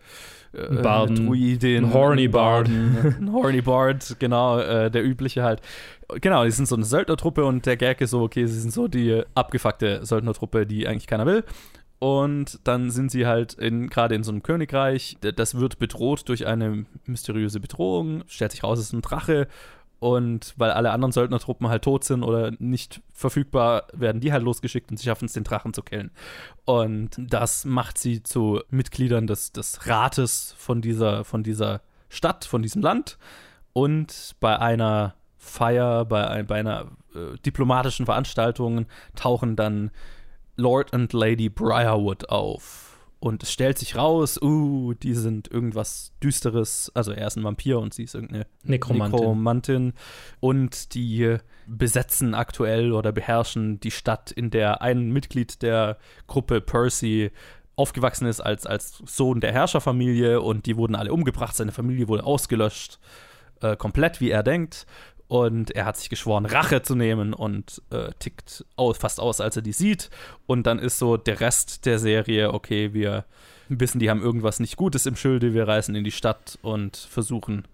Einen 0.71 0.81
Barden, 0.83 1.27
Druidin, 1.27 1.77
einen 1.85 1.93
Horny 1.93 2.29
Bard. 2.29 2.69
Ein 2.69 3.31
Horny 3.31 3.61
Bard, 3.61 4.17
genau, 4.19 4.59
äh, 4.59 4.91
der 4.91 5.05
übliche 5.05 5.43
halt. 5.43 5.61
Genau, 6.23 6.45
die 6.45 6.51
sind 6.53 6.67
so 6.67 6.77
eine 6.77 6.85
Söldnertruppe 6.85 7.45
und 7.45 7.67
der 7.67 7.77
Gag 7.77 8.01
ist 8.01 8.11
so, 8.13 8.23
okay, 8.23 8.47
sie 8.47 8.59
sind 8.61 8.73
so 8.73 8.89
die 8.89 9.23
abgefuckte 9.35 10.07
Söldnertruppe, 10.07 10.65
die 10.65 10.87
eigentlich 10.89 11.09
keiner 11.09 11.27
will. 11.27 11.45
Und 11.99 12.61
dann 12.65 12.91
sind 12.91 13.11
sie 13.11 13.27
halt 13.27 13.57
gerade 13.59 14.15
in 14.15 14.23
so 14.23 14.31
einem 14.31 14.43
Königreich, 14.43 15.17
das 15.21 15.55
wird 15.55 15.79
bedroht 15.79 16.29
durch 16.29 16.47
eine 16.47 16.85
mysteriöse 17.07 17.61
Bedrohung, 17.61 18.23
stellt 18.27 18.53
sich 18.53 18.63
raus, 18.63 18.79
es 18.79 18.87
ist 18.87 18.93
ein 18.93 19.03
Drache. 19.03 19.49
Und 19.99 20.53
weil 20.59 20.73
alle 20.73 20.91
anderen 20.91 21.13
Söldnertruppen 21.13 21.69
halt 21.69 21.83
tot 21.83 22.05
sind 22.05 22.23
oder 22.23 22.53
nicht 22.59 23.01
verfügbar, 23.15 23.87
werden 23.95 24.21
die 24.21 24.31
halt 24.31 24.43
losgeschickt 24.43 24.91
und 24.91 24.99
sie 24.99 25.07
schaffen 25.07 25.25
es, 25.25 25.33
den 25.33 25.45
Drachen 25.45 25.73
zu 25.73 25.83
killen. 25.83 26.11
Und 26.67 27.17
das 27.19 27.65
macht 27.65 27.97
sie 27.97 28.23
zu 28.23 28.61
Mitgliedern 28.69 29.27
des, 29.27 29.53
des 29.53 29.87
Rates 29.87 30.55
von 30.59 30.83
dieser, 30.83 31.25
von 31.25 31.43
dieser 31.43 31.81
Stadt, 32.11 32.45
von 32.45 32.63
diesem 32.63 32.83
Land. 32.83 33.17
Und 33.73 34.37
bei 34.39 34.59
einer 34.59 35.15
Feier, 35.39 36.05
bei, 36.05 36.27
ein, 36.29 36.47
bei 36.47 36.61
einer 36.61 36.91
äh, 37.15 37.39
diplomatischen 37.45 38.05
Veranstaltung 38.05 38.87
tauchen 39.15 39.57
dann 39.57 39.91
Lord 40.57 40.93
und 40.93 41.13
Lady 41.13 41.49
Briarwood 41.49 42.29
auf. 42.29 42.87
Und 43.19 43.43
es 43.43 43.51
stellt 43.51 43.79
sich 43.79 43.97
raus, 43.97 44.41
uh, 44.41 44.93
die 44.95 45.15
sind 45.15 45.51
irgendwas 45.51 46.13
Düsteres. 46.23 46.93
Also 46.95 47.13
er 47.13 47.27
ist 47.27 47.37
ein 47.37 47.45
Vampir 47.45 47.79
und 47.79 47.95
sie 47.95 48.05
ist 48.05 48.15
irgendeine 48.15 48.47
Nekromantin. 48.63 49.21
Nekromantin. 49.21 49.93
Und 50.41 50.95
die 50.95 51.39
besetzen 51.67 52.35
aktuell 52.35 52.93
oder 52.93 53.13
beherrschen 53.13 53.81
die 53.81 53.91
Stadt, 53.91 54.31
in 54.31 54.51
der 54.51 54.83
ein 54.83 55.11
Mitglied 55.11 55.63
der 55.63 55.99
Gruppe 56.27 56.61
Percy 56.61 57.31
aufgewachsen 57.75 58.27
ist 58.27 58.41
als, 58.41 58.67
als 58.67 59.03
Sohn 59.07 59.41
der 59.41 59.53
Herrscherfamilie 59.53 60.41
und 60.41 60.67
die 60.67 60.77
wurden 60.77 60.95
alle 60.95 61.13
umgebracht. 61.13 61.57
Seine 61.57 61.73
Familie 61.73 62.09
wurde 62.09 62.25
ausgelöscht, 62.25 62.99
äh, 63.61 63.77
komplett 63.77 64.21
wie 64.21 64.31
er 64.31 64.43
denkt. 64.43 64.87
Und 65.29 65.73
er 65.73 65.87
hat 65.87 65.97
sich 65.97 66.09
geschworen, 66.09 66.47
Rache 66.47 66.83
zu 66.83 66.95
nehmen 66.95 67.33
und 67.35 67.83
äh, 67.91 68.11
tickt 68.19 68.65
aus, 68.77 68.99
fast 68.99 69.19
aus, 69.19 69.41
als 69.41 69.57
er 69.57 69.63
die 69.63 69.73
sieht. 69.73 70.09
Und 70.47 70.67
dann 70.67 70.79
ist 70.79 70.99
so 70.99 71.17
der 71.17 71.41
Rest 71.41 71.85
der 71.85 71.99
Serie, 71.99 72.55
okay, 72.55 72.95
wir 72.95 73.25
wissen, 73.69 73.99
die 73.99 74.09
haben 74.09 74.23
irgendwas 74.23 74.61
nicht 74.61 74.77
Gutes 74.77 75.07
im 75.07 75.17
Schilde, 75.17 75.53
wir 75.53 75.67
reisen 75.67 75.97
in 75.97 76.05
die 76.05 76.13
Stadt 76.13 76.59
und 76.63 76.97
versuchen, 76.97 77.67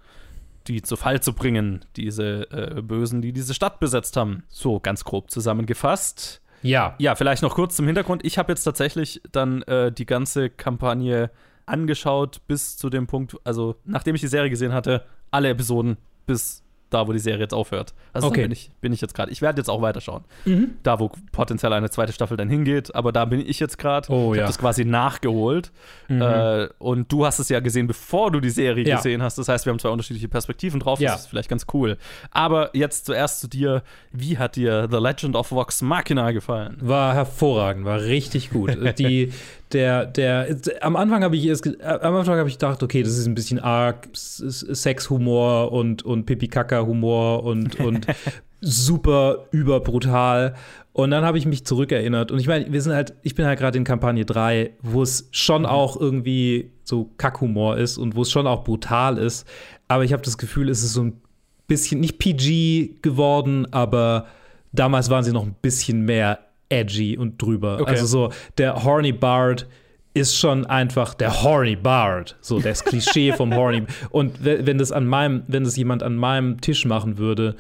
die 0.67 0.81
zu 0.81 0.97
Fall 0.97 1.21
zu 1.21 1.35
bringen, 1.35 1.85
diese 1.97 2.51
äh, 2.51 2.81
Bösen, 2.81 3.21
die 3.21 3.33
diese 3.33 3.53
Stadt 3.53 3.81
besetzt 3.81 4.17
haben. 4.17 4.45
So 4.49 4.81
ganz 4.81 5.05
grob 5.05 5.31
zusammengefasst. 5.31 6.41
Ja. 6.63 6.95
Ja, 6.99 7.17
vielleicht 7.17 7.43
noch 7.43 7.55
kurz 7.55 7.77
zum 7.77 7.87
Hintergrund. 7.87 8.25
Ich 8.25 8.39
habe 8.39 8.53
jetzt 8.53 8.65
tatsächlich 8.65 9.21
dann 9.33 9.63
äh, 9.63 9.93
die 9.93 10.07
ganze 10.07 10.49
Kampagne 10.49 11.31
angeschaut 11.67 12.41
bis 12.47 12.77
zu 12.77 12.91
dem 12.91 13.07
Punkt, 13.07 13.37
also 13.45 13.77
nachdem 13.85 14.15
ich 14.15 14.21
die 14.21 14.29
Serie 14.29 14.51
gesehen 14.51 14.73
hatte, 14.73 15.05
alle 15.31 15.49
Episoden 15.51 15.97
bis 16.27 16.62
da, 16.95 17.07
wo 17.09 17.13
die 17.13 17.19
Serie 17.19 17.41
jetzt 17.41 17.55
aufhört. 17.55 17.95
Also 18.13 18.29
Okay. 18.29 18.43
da 18.43 18.43
bin 18.45 18.53
ich, 18.53 18.71
bin 18.81 18.93
ich 18.93 19.01
jetzt 19.01 19.15
gerade. 19.15 19.31
Ich 19.33 19.43
werde 19.43 19.61
jetzt 19.61 19.69
auch 19.69 19.83
weiterschauen. 19.83 20.25
Mhm. 20.45 20.73
Da, 20.83 21.01
wo 21.01 21.11
potenziell 21.33 21.73
eine 21.73 21.91
zweite 21.91 22.13
Staffel 22.13 22.37
dann 22.37 22.49
hingeht, 22.49 22.95
aber 22.95 23.13
da 23.13 23.25
bin 23.25 23.41
ich 23.41 23.59
jetzt 23.61 23.79
gerade. 23.79 24.11
Oh, 24.13 24.33
ich 24.33 24.39
ja. 24.39 24.43
habe 24.45 24.51
das 24.53 24.59
quasi 24.59 24.85
nachgeholt. 24.85 25.73
Mhm. 26.09 26.23
Äh, 26.23 26.69
und 26.79 27.11
du 27.13 27.25
hast 27.27 27.39
es 27.39 27.49
ja 27.49 27.61
gesehen, 27.61 27.87
bevor 27.87 28.31
du 28.31 28.41
die 28.41 28.51
Serie 28.51 28.87
Ja. 28.87 28.97
gesehen 28.97 29.23
hast. 29.23 29.39
Das 29.39 29.49
heißt, 29.49 29.67
wir 29.67 29.71
haben 29.73 29.79
zwei 29.79 29.89
unterschiedliche 29.91 30.29
Perspektiven 30.29 30.81
drauf. 30.81 31.01
Ja. 31.01 31.13
Das 31.13 31.23
ist 31.23 31.27
vielleicht 31.29 31.49
ganz 31.49 31.67
cool. 31.73 31.97
Aber 32.31 32.71
jetzt 32.75 33.07
zuerst 33.07 33.41
zu 33.41 33.49
dir. 33.49 33.83
Wie 34.13 34.39
hat 34.39 34.57
dir 34.57 34.89
The 34.91 34.99
Legend 34.99 35.37
of 35.37 35.51
Vox 35.53 35.81
Machina 35.83 36.33
gefallen? 36.33 36.77
War 36.81 37.15
hervorragend, 37.15 37.85
war 37.85 38.01
richtig 38.01 38.51
gut. 38.51 38.77
Die, 38.99 39.33
der, 39.73 40.07
der, 40.07 40.57
am 40.81 40.97
Anfang 40.97 41.23
habe 41.25 41.37
ich 41.37 41.47
erst, 41.47 41.67
äh, 41.67 41.77
am 41.83 42.15
Anfang 42.15 42.39
habe 42.39 42.49
ich 42.49 42.57
gedacht, 42.57 42.83
okay, 42.83 43.03
das 43.03 43.17
ist 43.17 43.27
ein 43.27 43.35
bisschen 43.35 43.59
arg 43.59 44.09
Sexhumor 44.13 45.73
und, 45.73 46.03
und 46.03 46.27
Pipi-Kaka-Humor 46.27 47.45
und, 47.45 47.81
und 47.81 48.07
super 48.61 49.47
überbrutal. 49.51 50.55
Und 50.93 51.11
dann 51.11 51.25
habe 51.25 51.39
ich 51.39 51.47
mich 51.47 51.65
zurückerinnert. 51.65 52.31
Und 52.31 52.39
ich 52.39 52.47
meine, 52.47 52.71
wir 52.71 52.83
sind 52.83 52.93
halt, 52.93 53.15
ich 53.23 53.35
bin 53.35 53.47
halt 53.47 53.59
gerade 53.59 53.79
in 53.79 53.85
Kampagne 53.85 54.25
3, 54.25 54.73
wo 54.83 55.03
es 55.03 55.29
schon 55.31 55.65
auch 55.65 55.99
irgendwie 55.99 56.71
so 56.85 57.11
Kackhumor 57.17 57.79
ist 57.79 57.97
und 57.97 58.15
wo 58.15 58.23
es 58.23 58.31
schon 58.31 58.47
auch 58.47 58.65
brutal 58.65 59.17
ist. 59.17 59.47
Aber 59.89 60.05
ich 60.05 60.13
habe 60.13 60.23
das 60.23 60.37
Gefühl, 60.37 60.69
es 60.69 60.83
ist 60.83 60.93
so 60.93 61.05
ein 61.05 61.21
bisschen, 61.67 62.01
nicht 62.01 62.19
PG 62.19 63.01
geworden, 63.01 63.67
aber 63.73 64.27
damals 64.73 65.09
waren 65.09 65.25
sie 65.25 65.33
noch 65.33 65.45
ein 65.45 65.57
bisschen 65.63 66.03
mehr 66.03 66.41
edgy 66.73 67.17
und 67.19 67.41
drüber. 67.41 67.79
Okay. 67.81 67.91
Also 67.91 68.07
so, 68.07 68.33
der 68.59 68.83
Horny 68.85 69.13
Bard 69.13 69.67
ist 70.15 70.37
schon 70.37 70.67
einfach 70.67 71.15
der 71.15 71.43
Horny 71.43 71.77
Bard. 71.77 72.37
So 72.41 72.61
das 72.61 72.85
Klischee 72.85 73.33
vom 73.33 73.55
Horny. 73.55 73.85
Und 74.11 74.45
we- 74.45 74.67
wenn 74.67 74.79
das 74.79 74.93
an 74.93 75.07
meinem, 75.07 75.43
wenn 75.49 75.65
das 75.65 75.77
jemand 75.77 76.03
an 76.03 76.17
meinem 76.17 76.61
Tisch 76.61 76.85
machen 76.85 77.17
würde, 77.19 77.57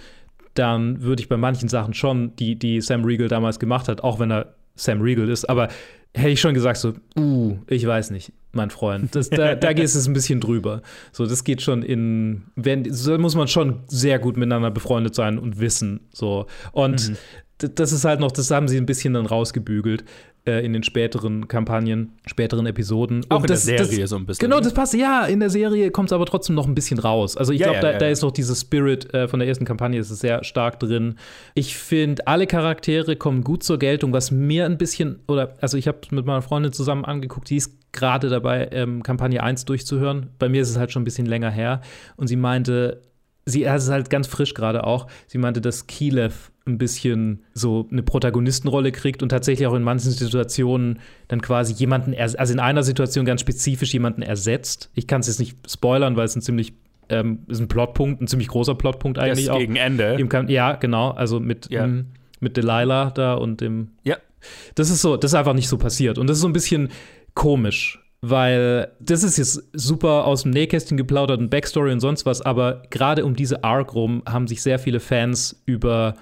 dann 0.55 1.03
würde 1.03 1.23
ich 1.23 1.29
bei 1.29 1.39
manchen 1.39 1.69
Sachen 1.69 1.95
schon, 1.95 2.37
die, 2.37 2.57
die 2.59 2.81
Sam 2.83 3.05
Riegel 3.05 3.29
damals 3.29 3.59
gemacht 3.59 3.89
hat, 3.89 4.03
auch 4.05 4.19
wenn 4.19 4.31
er 4.31 4.55
Sam 4.75 5.01
Riegel 5.01 5.29
ist, 5.31 5.49
aber 5.49 5.69
hätte 6.15 6.29
ich 6.29 6.41
schon 6.43 6.53
gesagt, 6.53 6.77
so, 6.79 6.93
uh, 7.19 7.57
ich 7.69 7.87
weiß 7.87 8.11
nicht, 8.11 8.33
mein 8.53 8.69
Freund. 8.69 9.15
Das, 9.15 9.31
da, 9.31 9.55
da 9.55 9.73
geht 9.73 9.87
es 9.87 10.07
ein 10.07 10.13
bisschen 10.13 10.41
drüber. 10.41 10.83
So, 11.11 11.25
das 11.25 11.45
geht 11.45 11.63
schon 11.63 11.83
in, 11.83 12.43
wenn, 12.55 12.93
so 12.93 13.17
muss 13.17 13.35
man 13.35 13.49
schon 13.49 13.81
sehr 13.87 14.19
gut 14.19 14.37
miteinander 14.37 14.71
befreundet 14.71 15.15
sein 15.15 15.39
und 15.39 15.59
wissen. 15.59 16.01
So. 16.13 16.45
Und 16.73 17.09
Mhm. 17.09 17.17
Das 17.69 17.93
ist 17.93 18.05
halt 18.05 18.21
noch, 18.21 18.33
das 18.33 18.51
haben 18.51 18.69
sie 18.69 18.77
ein 18.77 18.87
bisschen 18.87 19.15
dann 19.15 19.27
rausgebügelt 19.27 20.05
äh, 20.47 20.65
in 20.65 20.73
den 20.73 20.83
späteren 20.83 21.49
Kampagnen, 21.49 22.13
späteren 22.27 22.67
Episoden. 22.67 23.25
Auch 23.29 23.37
Und 23.37 23.43
in 23.45 23.49
das, 23.49 23.65
der 23.65 23.85
Serie 23.85 24.01
das, 24.03 24.11
so 24.11 24.17
ein 24.17 24.27
bisschen. 24.27 24.45
Genau, 24.47 24.57
ne? 24.57 24.63
das 24.63 24.75
passt. 24.75 24.95
Ja, 24.95 25.25
in 25.27 25.41
der 25.41 25.51
Serie 25.51 25.91
kommt 25.91 26.09
es 26.09 26.13
aber 26.13 26.27
trotzdem 26.27 26.57
noch 26.57 26.67
ein 26.67 26.75
bisschen 26.75 26.99
raus. 26.99 27.37
Also 27.37 27.53
ich 27.53 27.61
Ja, 27.61 27.67
glaube, 27.67 27.77
ja, 27.77 27.83
da, 27.83 27.93
ja, 27.93 27.99
da 27.99 28.09
ist 28.09 28.23
noch 28.23 28.33
dieser 28.33 28.55
Spirit 28.55 29.13
äh, 29.15 29.29
von 29.29 29.39
der 29.41 29.49
ersten 29.49 29.65
Kampagne, 29.65 29.99
ist 29.99 30.11
es 30.11 30.21
sehr 30.21 30.45
stark 30.45 30.81
drin. 30.81 31.17
Ich 31.55 31.77
finde, 31.77 32.27
alle 32.27 32.47
Charaktere 32.47 33.17
kommen 33.17 33.45
gut 33.45 33.63
zur 33.63 33.79
Geltung, 33.79 34.13
was 34.13 34.31
mir 34.31 34.67
ein 34.67 34.79
bisschen, 34.79 35.21
oder 35.29 35.55
also 35.61 35.77
ich 35.77 35.89
habe 35.89 35.99
mit 36.11 36.27
meiner 36.27 36.43
Freundin 36.43 36.73
zusammen 36.73 37.05
angeguckt, 37.05 37.51
die 37.51 37.57
ist 37.57 37.79
gerade 37.93 38.29
dabei, 38.29 38.69
ähm, 38.73 39.03
Kampagne 39.03 39.43
1 39.43 39.65
durchzuhören. 39.67 40.31
Bei 40.39 40.49
mir 40.49 40.63
ist 40.63 40.71
es 40.71 40.79
halt 40.79 40.93
schon 40.93 41.03
ein 41.03 41.05
bisschen 41.05 41.27
länger 41.27 41.51
her. 41.51 41.83
Und 42.17 42.27
sie 42.27 42.37
meinte, 42.37 43.03
sie 43.45 43.65
es 43.65 43.85
ist 43.85 43.91
halt 43.91 44.11
ganz 44.11 44.27
frisch 44.27 44.55
gerade 44.55 44.85
auch. 44.85 45.07
Sie 45.27 45.39
meinte, 45.39 45.61
dass 45.61 45.87
Kilev 45.87 46.52
ein 46.67 46.79
bisschen 46.79 47.43
so 47.55 47.89
eine 47.91 48.03
Protagonistenrolle 48.03 48.93
kriegt 48.93 49.23
und 49.23 49.31
tatsächlich 49.31 49.67
auch 49.67 49.75
in 49.75 49.83
manchen 49.83 50.11
Situationen 50.13 51.01
dann 51.29 51.43
quasi 51.43 51.73
jemanden, 51.75 52.15
also 52.15 52.53
in 52.53 52.61
einer 52.61 52.83
Situation 52.83 53.25
ganz 53.25 53.41
spezifisch 53.41 53.93
jemanden 53.93 54.23
ersetzt. 54.23 54.91
Ich 54.95 55.07
kann 55.07 55.21
es 55.23 55.27
jetzt 55.27 55.41
nicht 55.41 55.57
spoilern, 55.71 56.17
weil 56.17 56.25
es 56.27 56.37
ein 56.37 56.43
ziemlich 56.43 56.73
ähm, 57.09 57.41
ist 57.49 57.61
ein 57.61 57.69
Plotpunkt, 57.69 58.23
ein 58.23 58.29
ziemlich 58.29 58.49
großer 58.49 58.75
Plotpunkt 58.77 59.19
Das 59.19 59.25
eigentlich 59.25 59.51
auch. 59.51 59.59
gegen 59.59 59.77
Ende. 59.77 60.17
Ja, 60.49 60.75
genau, 60.75 61.11
also 61.11 61.41
mit, 61.41 61.69
Ja. 61.71 61.85
ähm, 61.85 62.07
mit 62.41 62.57
Delilah 62.57 63.11
da 63.11 63.35
und 63.35 63.61
dem 63.61 63.89
Ja. 64.05 64.17
das 64.77 64.89
ist 64.89 65.03
so, 65.03 65.17
das 65.17 65.33
ist 65.33 65.35
einfach 65.35 65.53
nicht 65.55 65.69
so 65.69 65.77
passiert. 65.79 66.17
Und 66.17 66.29
das 66.29 66.37
ist 66.39 66.43
so 66.43 66.49
ein 66.49 66.53
bisschen 66.53 66.89
komisch, 67.35 67.99
weil 68.21 68.93
das 69.01 69.25
ist 69.25 69.37
jetzt 69.37 69.63
super 69.73 70.27
aus 70.27 70.43
dem 70.43 70.53
Nähkästchen 70.53 70.97
geplaudert 70.97 71.41
und 71.41 71.51
Backstory 71.51 71.93
und 71.93 72.01
sonst 72.01 72.25
was, 72.25 72.41
aber 72.41 72.83
gerade 72.91 73.25
um 73.25 73.35
diese 73.35 73.65
Arc 73.65 73.95
rum 73.95 74.23
haben 74.27 74.47
sich 74.47 74.63
sehr 74.63 74.79
viele 74.79 75.01
Fans 75.01 75.61
über 75.67 76.15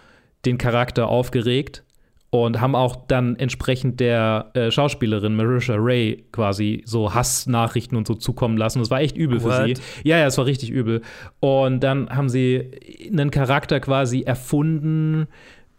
den 0.45 0.59
Charakter 0.59 1.09
aufgeregt 1.09 1.85
und 2.31 2.61
haben 2.61 2.77
auch 2.77 3.07
dann 3.09 3.37
entsprechend 3.37 3.99
der 3.99 4.51
äh, 4.55 4.71
Schauspielerin 4.71 5.35
Marisha 5.35 5.75
Ray 5.77 6.25
quasi 6.31 6.83
so 6.87 7.13
Hassnachrichten 7.13 7.99
und 7.99 8.07
so 8.07 8.15
zukommen 8.15 8.57
lassen. 8.57 8.79
Das 8.79 8.91
war 8.91 9.01
echt 9.01 9.17
übel 9.17 9.41
für 9.41 9.49
What? 9.49 9.77
sie. 9.77 10.09
Ja, 10.09 10.19
ja, 10.19 10.27
es 10.27 10.39
war 10.39 10.47
richtig 10.47 10.71
übel. 10.71 11.03
Und 11.41 11.81
dann 11.81 12.09
haben 12.09 12.29
sie 12.29 12.71
einen 13.11 13.33
Charakter 13.33 13.81
quasi 13.81 14.23
erfunden, 14.23 15.27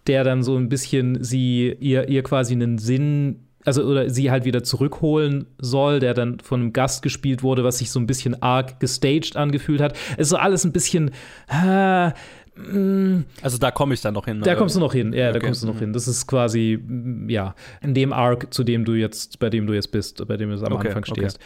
der 0.08 0.26
dann 0.26 0.44
so 0.44 0.58
ein 0.58 0.68
bisschen 0.68 1.24
sie 1.24 1.74
ihr, 1.80 2.10
ihr 2.10 2.24
quasi 2.24 2.54
einen 2.54 2.78
Sinn 2.78 3.48
also 3.64 3.84
oder 3.84 4.10
sie 4.10 4.32
halt 4.32 4.44
wieder 4.44 4.64
zurückholen 4.64 5.46
soll, 5.60 6.00
der 6.00 6.14
dann 6.14 6.40
von 6.40 6.62
einem 6.62 6.74
Gast 6.74 7.04
gespielt 7.04 7.44
wurde, 7.44 7.64
was 7.64 7.78
sich 7.78 7.92
so 7.92 8.00
ein 8.00 8.08
bisschen 8.08 8.42
arg 8.42 8.80
gestaged 8.80 9.36
angefühlt 9.36 9.82
hat. 9.82 9.96
Es 10.14 10.24
ist 10.24 10.30
so 10.30 10.38
alles 10.38 10.66
ein 10.66 10.72
bisschen. 10.72 11.12
Äh, 11.48 12.12
also 13.42 13.58
da 13.58 13.72
komme 13.72 13.94
ich 13.94 14.02
dann 14.02 14.14
noch 14.14 14.26
hin. 14.26 14.42
Da 14.42 14.52
oder? 14.52 14.60
kommst 14.60 14.76
du 14.76 14.80
noch 14.80 14.94
hin, 14.94 15.14
ja, 15.14 15.30
Okay. 15.30 15.40
da 15.40 15.46
kommst 15.46 15.64
du 15.64 15.68
noch 15.68 15.80
hin. 15.80 15.94
Das 15.94 16.08
ist 16.08 16.28
quasi, 16.28 16.78
mm, 16.82 17.30
ja, 17.30 17.56
in 17.82 17.94
dem 17.94 18.12
Arc, 18.14 18.54
zu 18.54 18.64
dem 18.64 18.86
du 18.86 18.94
jetzt, 18.94 19.40
bei 19.40 19.50
dem 19.50 19.68
du 19.68 19.74
jetzt 19.74 19.92
bist, 19.92 20.26
bei 20.28 20.38
dem 20.38 20.50
du 20.50 20.56
jetzt 20.56 20.66
am 20.66 20.74
Okay, 20.74 20.90
Anfang 20.90 21.04
okay. 21.08 21.22
stehst. 21.22 21.40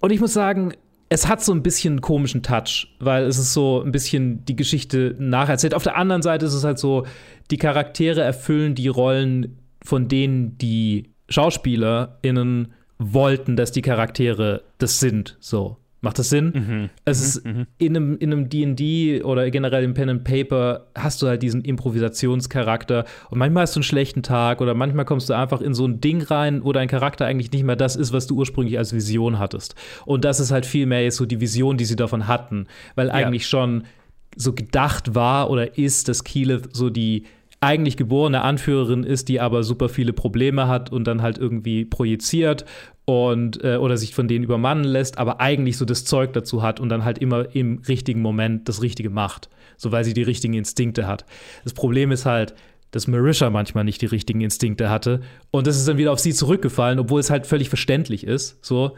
Und 0.00 0.10
ich 0.12 0.20
muss 0.20 0.32
sagen, 0.32 0.72
es 1.08 1.26
hat 1.28 1.42
so 1.42 1.52
ein 1.52 1.62
bisschen 1.62 1.94
einen 1.94 2.00
komischen 2.02 2.42
Touch, 2.42 2.94
weil 3.00 3.24
es 3.24 3.38
ist 3.38 3.52
so 3.52 3.82
ein 3.82 3.92
bisschen 3.92 4.44
die 4.44 4.56
Geschichte 4.56 5.16
nacherzählt. 5.18 5.74
Auf 5.74 5.82
der 5.82 5.96
anderen 5.96 6.22
Seite 6.22 6.46
ist 6.46 6.54
es 6.54 6.64
halt 6.64 6.78
so, 6.78 7.04
die 7.50 7.56
Charaktere 7.56 8.20
erfüllen 8.20 8.74
die 8.74 8.88
Rollen, 8.88 9.58
von 9.82 10.06
denen 10.08 10.56
die 10.58 11.10
SchauspielerInnen 11.30 12.72
wollten, 12.98 13.56
dass 13.56 13.72
die 13.72 13.82
Charaktere 13.82 14.62
das 14.78 15.00
sind. 15.00 15.36
So. 15.40 15.78
Macht 16.00 16.18
das 16.18 16.28
Sinn? 16.28 16.90
Es 17.04 17.20
ist 17.20 17.44
in 17.78 17.96
einem 17.96 18.18
in 18.18 18.32
einem 18.32 18.48
D&D 18.48 19.22
oder 19.22 19.50
generell 19.50 19.82
im 19.82 19.94
Pen 19.94 20.08
and 20.08 20.24
Paper 20.24 20.86
hast 20.94 21.20
du 21.22 21.26
halt 21.26 21.42
diesen 21.42 21.62
Improvisationscharakter 21.62 23.04
und 23.30 23.38
manchmal 23.38 23.62
hast 23.62 23.74
du 23.74 23.78
einen 23.78 23.84
schlechten 23.84 24.22
Tag 24.22 24.60
oder 24.60 24.74
manchmal 24.74 25.04
kommst 25.04 25.28
du 25.28 25.34
einfach 25.34 25.60
in 25.60 25.74
so 25.74 25.86
ein 25.86 26.00
Ding 26.00 26.22
rein, 26.22 26.64
wo 26.64 26.72
dein 26.72 26.86
Charakter 26.86 27.26
eigentlich 27.26 27.50
nicht 27.50 27.64
mehr 27.64 27.74
das 27.74 27.96
ist, 27.96 28.12
was 28.12 28.28
du 28.28 28.36
ursprünglich 28.36 28.78
als 28.78 28.92
Vision 28.92 29.40
hattest. 29.40 29.74
Und 30.04 30.24
das 30.24 30.38
ist 30.38 30.52
halt 30.52 30.66
viel 30.66 30.86
mehr 30.86 31.02
jetzt 31.02 31.16
so 31.16 31.26
die 31.26 31.40
Vision, 31.40 31.76
die 31.76 31.84
sie 31.84 31.96
davon 31.96 32.28
hatten, 32.28 32.66
weil 32.94 33.10
eigentlich 33.10 33.48
schon 33.48 33.82
so 34.36 34.52
gedacht 34.52 35.16
war 35.16 35.50
oder 35.50 35.78
ist, 35.78 36.08
dass 36.08 36.22
Keyleth 36.22 36.76
so 36.76 36.90
die 36.90 37.24
eigentlich 37.60 37.96
geborene 37.96 38.42
Anführerin 38.42 39.02
ist, 39.02 39.28
die 39.28 39.40
aber 39.40 39.64
super 39.64 39.88
viele 39.88 40.12
Probleme 40.12 40.68
hat 40.68 40.92
und 40.92 41.04
dann 41.08 41.22
halt 41.22 41.38
irgendwie 41.38 41.84
projiziert 41.84 42.64
und 43.08 43.64
äh, 43.64 43.76
oder 43.76 43.96
sich 43.96 44.14
von 44.14 44.28
denen 44.28 44.44
übermannen 44.44 44.84
lässt, 44.84 45.16
aber 45.16 45.40
eigentlich 45.40 45.78
so 45.78 45.86
das 45.86 46.04
Zeug 46.04 46.34
dazu 46.34 46.62
hat 46.62 46.78
und 46.78 46.90
dann 46.90 47.06
halt 47.06 47.16
immer 47.16 47.54
im 47.56 47.80
richtigen 47.88 48.20
Moment 48.20 48.68
das 48.68 48.82
Richtige 48.82 49.08
macht, 49.08 49.48
so 49.78 49.90
weil 49.92 50.04
sie 50.04 50.12
die 50.12 50.24
richtigen 50.24 50.52
Instinkte 50.52 51.06
hat. 51.06 51.24
Das 51.64 51.72
Problem 51.72 52.12
ist 52.12 52.26
halt, 52.26 52.54
dass 52.90 53.06
Marisha 53.06 53.48
manchmal 53.48 53.84
nicht 53.84 54.02
die 54.02 54.06
richtigen 54.06 54.42
Instinkte 54.42 54.90
hatte 54.90 55.22
und 55.50 55.66
das 55.66 55.78
ist 55.78 55.88
dann 55.88 55.96
wieder 55.96 56.12
auf 56.12 56.18
sie 56.18 56.34
zurückgefallen, 56.34 56.98
obwohl 56.98 57.20
es 57.20 57.30
halt 57.30 57.46
völlig 57.46 57.70
verständlich 57.70 58.24
ist, 58.24 58.62
so. 58.62 58.94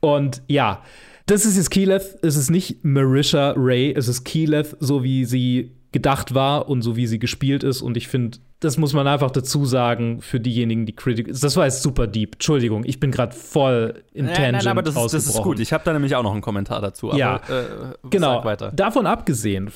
Und 0.00 0.42
ja, 0.48 0.82
das 1.26 1.46
ist 1.46 1.56
jetzt 1.56 1.70
Keyleth, 1.70 2.18
es 2.22 2.34
ist 2.34 2.50
nicht 2.50 2.84
Marisha 2.84 3.54
Ray, 3.56 3.94
es 3.96 4.08
ist 4.08 4.24
Keyleth, 4.24 4.76
so 4.80 5.04
wie 5.04 5.24
sie 5.24 5.77
gedacht 5.92 6.34
war 6.34 6.68
und 6.68 6.82
so 6.82 6.96
wie 6.96 7.06
sie 7.06 7.18
gespielt 7.18 7.62
ist. 7.62 7.80
Und 7.80 7.96
ich 7.96 8.08
finde, 8.08 8.38
das 8.60 8.76
muss 8.76 8.92
man 8.92 9.06
einfach 9.06 9.30
dazu 9.30 9.64
sagen 9.64 10.20
für 10.20 10.40
diejenigen, 10.40 10.84
die 10.84 10.94
Kritik. 10.94 11.28
Das 11.28 11.56
war 11.56 11.64
jetzt 11.64 11.82
super 11.82 12.06
deep. 12.06 12.34
Entschuldigung, 12.34 12.84
ich 12.84 13.00
bin 13.00 13.10
gerade 13.10 13.34
voll 13.34 14.02
in 14.12 14.26
Nein, 14.26 14.34
Tangent 14.34 14.64
nein, 14.64 14.66
aber 14.68 14.82
das 14.82 14.96
ist, 14.96 15.14
das 15.14 15.26
ist 15.26 15.42
gut. 15.42 15.60
Ich 15.60 15.72
habe 15.72 15.84
da 15.84 15.92
nämlich 15.92 16.14
auch 16.16 16.22
noch 16.22 16.32
einen 16.32 16.40
Kommentar 16.40 16.80
dazu. 16.82 17.10
Aber, 17.10 17.18
Ja, 17.18 17.36
äh, 17.36 17.64
Genau. 18.10 18.42
Davon 18.72 19.06
abgesehen, 19.06 19.70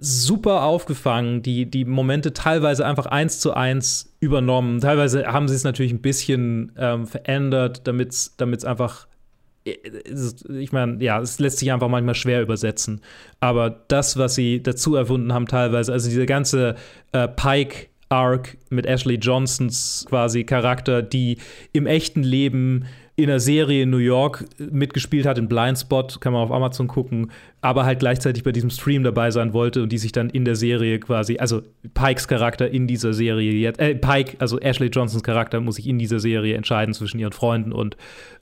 super 0.00 0.62
aufgefangen, 0.62 1.42
die, 1.42 1.66
die 1.66 1.84
Momente 1.84 2.32
teilweise 2.32 2.86
einfach 2.86 3.06
eins 3.06 3.40
zu 3.40 3.52
eins 3.52 4.14
übernommen. 4.20 4.80
Teilweise 4.80 5.26
haben 5.26 5.48
sie 5.48 5.56
es 5.56 5.64
natürlich 5.64 5.92
ein 5.92 6.00
bisschen 6.00 6.72
ähm, 6.78 7.06
verändert, 7.06 7.86
damit 7.86 8.12
es 8.12 8.64
einfach. 8.64 9.06
Äh, 9.64 9.76
Ich 10.58 10.72
meine, 10.72 11.02
ja, 11.02 11.20
es 11.20 11.38
lässt 11.38 11.58
sich 11.58 11.72
einfach 11.72 11.88
manchmal 11.88 12.14
schwer 12.14 12.42
übersetzen. 12.42 13.00
Aber 13.40 13.70
das, 13.88 14.16
was 14.16 14.34
sie 14.34 14.62
dazu 14.62 14.96
erfunden 14.96 15.32
haben, 15.32 15.46
teilweise, 15.46 15.92
also 15.92 16.08
dieser 16.08 16.26
ganze 16.26 16.76
äh, 17.12 17.28
Pike. 17.28 17.88
Arc 18.12 18.58
mit 18.68 18.84
Ashley 18.84 19.14
Johnsons 19.14 20.04
quasi 20.06 20.44
Charakter, 20.44 21.00
die 21.00 21.38
im 21.72 21.86
echten 21.86 22.22
Leben 22.22 22.84
in 23.14 23.28
einer 23.28 23.40
Serie 23.40 23.82
in 23.82 23.90
New 23.90 23.98
York 23.98 24.46
mitgespielt 24.58 25.26
hat, 25.26 25.36
in 25.36 25.46
Blindspot, 25.46 26.20
kann 26.20 26.32
man 26.32 26.42
auf 26.42 26.50
Amazon 26.50 26.88
gucken, 26.88 27.30
aber 27.60 27.84
halt 27.84 27.98
gleichzeitig 27.98 28.42
bei 28.42 28.52
diesem 28.52 28.70
Stream 28.70 29.04
dabei 29.04 29.30
sein 29.30 29.52
wollte 29.52 29.82
und 29.82 29.92
die 29.92 29.98
sich 29.98 30.12
dann 30.12 30.30
in 30.30 30.44
der 30.44 30.56
Serie 30.56 30.98
quasi, 30.98 31.36
also 31.38 31.62
Pikes 31.94 32.26
Charakter 32.26 32.70
in 32.70 32.86
dieser 32.86 33.12
Serie 33.12 33.52
jetzt, 33.52 33.78
äh, 33.80 33.94
Pike, 33.94 34.36
also 34.38 34.58
Ashley 34.58 34.88
Johnsons 34.88 35.22
Charakter 35.22 35.60
muss 35.60 35.76
sich 35.76 35.86
in 35.86 35.98
dieser 35.98 36.20
Serie 36.20 36.56
entscheiden 36.56 36.94
zwischen 36.94 37.18
ihren 37.18 37.32
Freunden 37.32 37.72
und 37.72 37.96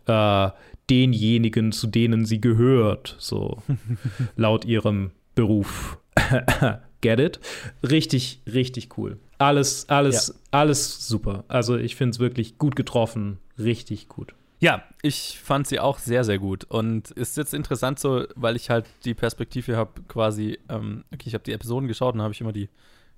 äh, 0.06 0.48
denjenigen, 0.90 1.72
zu 1.72 1.86
denen 1.86 2.26
sie 2.26 2.40
gehört, 2.40 3.16
so 3.18 3.62
laut 4.36 4.64
ihrem 4.64 5.12
Beruf. 5.34 5.98
Get 7.00 7.18
it? 7.18 7.40
Richtig, 7.82 8.42
richtig 8.52 8.98
cool. 8.98 9.18
Alles, 9.38 9.88
alles, 9.88 10.38
alles 10.50 11.06
super. 11.06 11.44
Also 11.48 11.78
ich 11.78 11.96
finde 11.96 12.10
es 12.10 12.18
wirklich 12.18 12.58
gut 12.58 12.76
getroffen, 12.76 13.38
richtig 13.58 14.08
gut. 14.08 14.34
Ja, 14.58 14.84
ich 15.00 15.38
fand 15.42 15.66
sie 15.66 15.80
auch 15.80 15.98
sehr, 15.98 16.24
sehr 16.24 16.38
gut. 16.38 16.64
Und 16.64 17.10
ist 17.12 17.38
jetzt 17.38 17.54
interessant 17.54 17.98
so, 17.98 18.26
weil 18.34 18.56
ich 18.56 18.68
halt 18.68 18.84
die 19.06 19.14
Perspektive 19.14 19.78
habe, 19.78 20.02
quasi, 20.08 20.58
ähm, 20.68 21.04
okay, 21.14 21.24
ich 21.26 21.34
habe 21.34 21.44
die 21.44 21.52
Episoden 21.52 21.88
geschaut 21.88 22.14
und 22.14 22.20
habe 22.20 22.34
ich 22.34 22.42
immer 22.42 22.52
die 22.52 22.68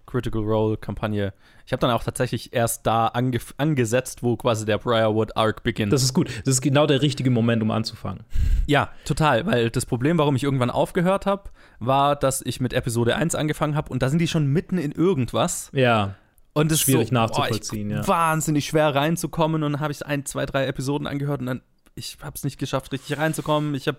Critical 0.07 0.43
Role 0.43 0.77
Kampagne. 0.77 1.33
Ich 1.67 1.73
habe 1.73 1.81
dann 1.81 1.91
auch 1.91 2.03
tatsächlich 2.03 2.53
erst 2.53 2.87
da 2.87 3.07
ange 3.09 3.39
angesetzt, 3.57 4.23
wo 4.23 4.37
quasi 4.37 4.65
der 4.65 4.79
Briarwood 4.79 5.37
Arc 5.37 5.63
beginnt. 5.63 5.93
Das 5.93 6.03
ist 6.03 6.13
gut. 6.13 6.29
Das 6.45 6.55
ist 6.55 6.61
genau 6.61 6.87
der 6.87 7.03
richtige 7.03 7.31
Moment, 7.31 7.63
um 7.63 7.71
anzufangen. 7.71 8.25
Ja, 8.67 8.91
total, 9.05 9.47
weil 9.47 9.71
das 9.71 9.87
Problem, 9.87 10.19
warum 10.19 10.37
ich 10.37 10.43
irgendwann 10.43 10.71
aufgehört 10.71 11.27
habe, 11.27 11.51
war, 11.79 12.17
dass 12.17 12.43
ich 12.45 12.61
mit 12.61 12.73
Episode 12.73 13.17
1 13.17 13.35
angefangen 13.35 13.75
habe 13.77 13.91
und 13.91 14.03
da 14.03 14.09
sind 14.09 14.19
die 14.19 14.29
schon 14.29 14.47
mitten 14.47 14.79
in 14.79 14.93
irgendwas. 14.93 15.71
Ja. 15.73 16.17
Und 16.55 16.67
es 16.67 16.79
ist 16.79 16.83
Schwierig 16.83 17.09
so, 17.09 17.15
nachzuvollziehen, 17.15 17.89
boah, 17.89 18.01
ich, 18.01 18.07
ja. 18.07 18.09
Wahnsinnig 18.09 18.67
schwer 18.67 18.95
reinzukommen 18.95 19.63
und 19.63 19.73
dann 19.73 19.81
habe 19.81 19.93
ich 19.93 20.05
ein, 20.05 20.27
zwei, 20.27 20.45
drei 20.45 20.67
Episoden 20.67 21.07
angehört 21.07 21.41
und 21.41 21.47
dann 21.47 21.63
ich 21.95 22.19
habe 22.23 22.35
es 22.35 22.45
nicht 22.45 22.59
geschafft, 22.59 22.93
richtig 22.93 23.19
reinzukommen. 23.19 23.75
Ich 23.75 23.89
habe 23.89 23.99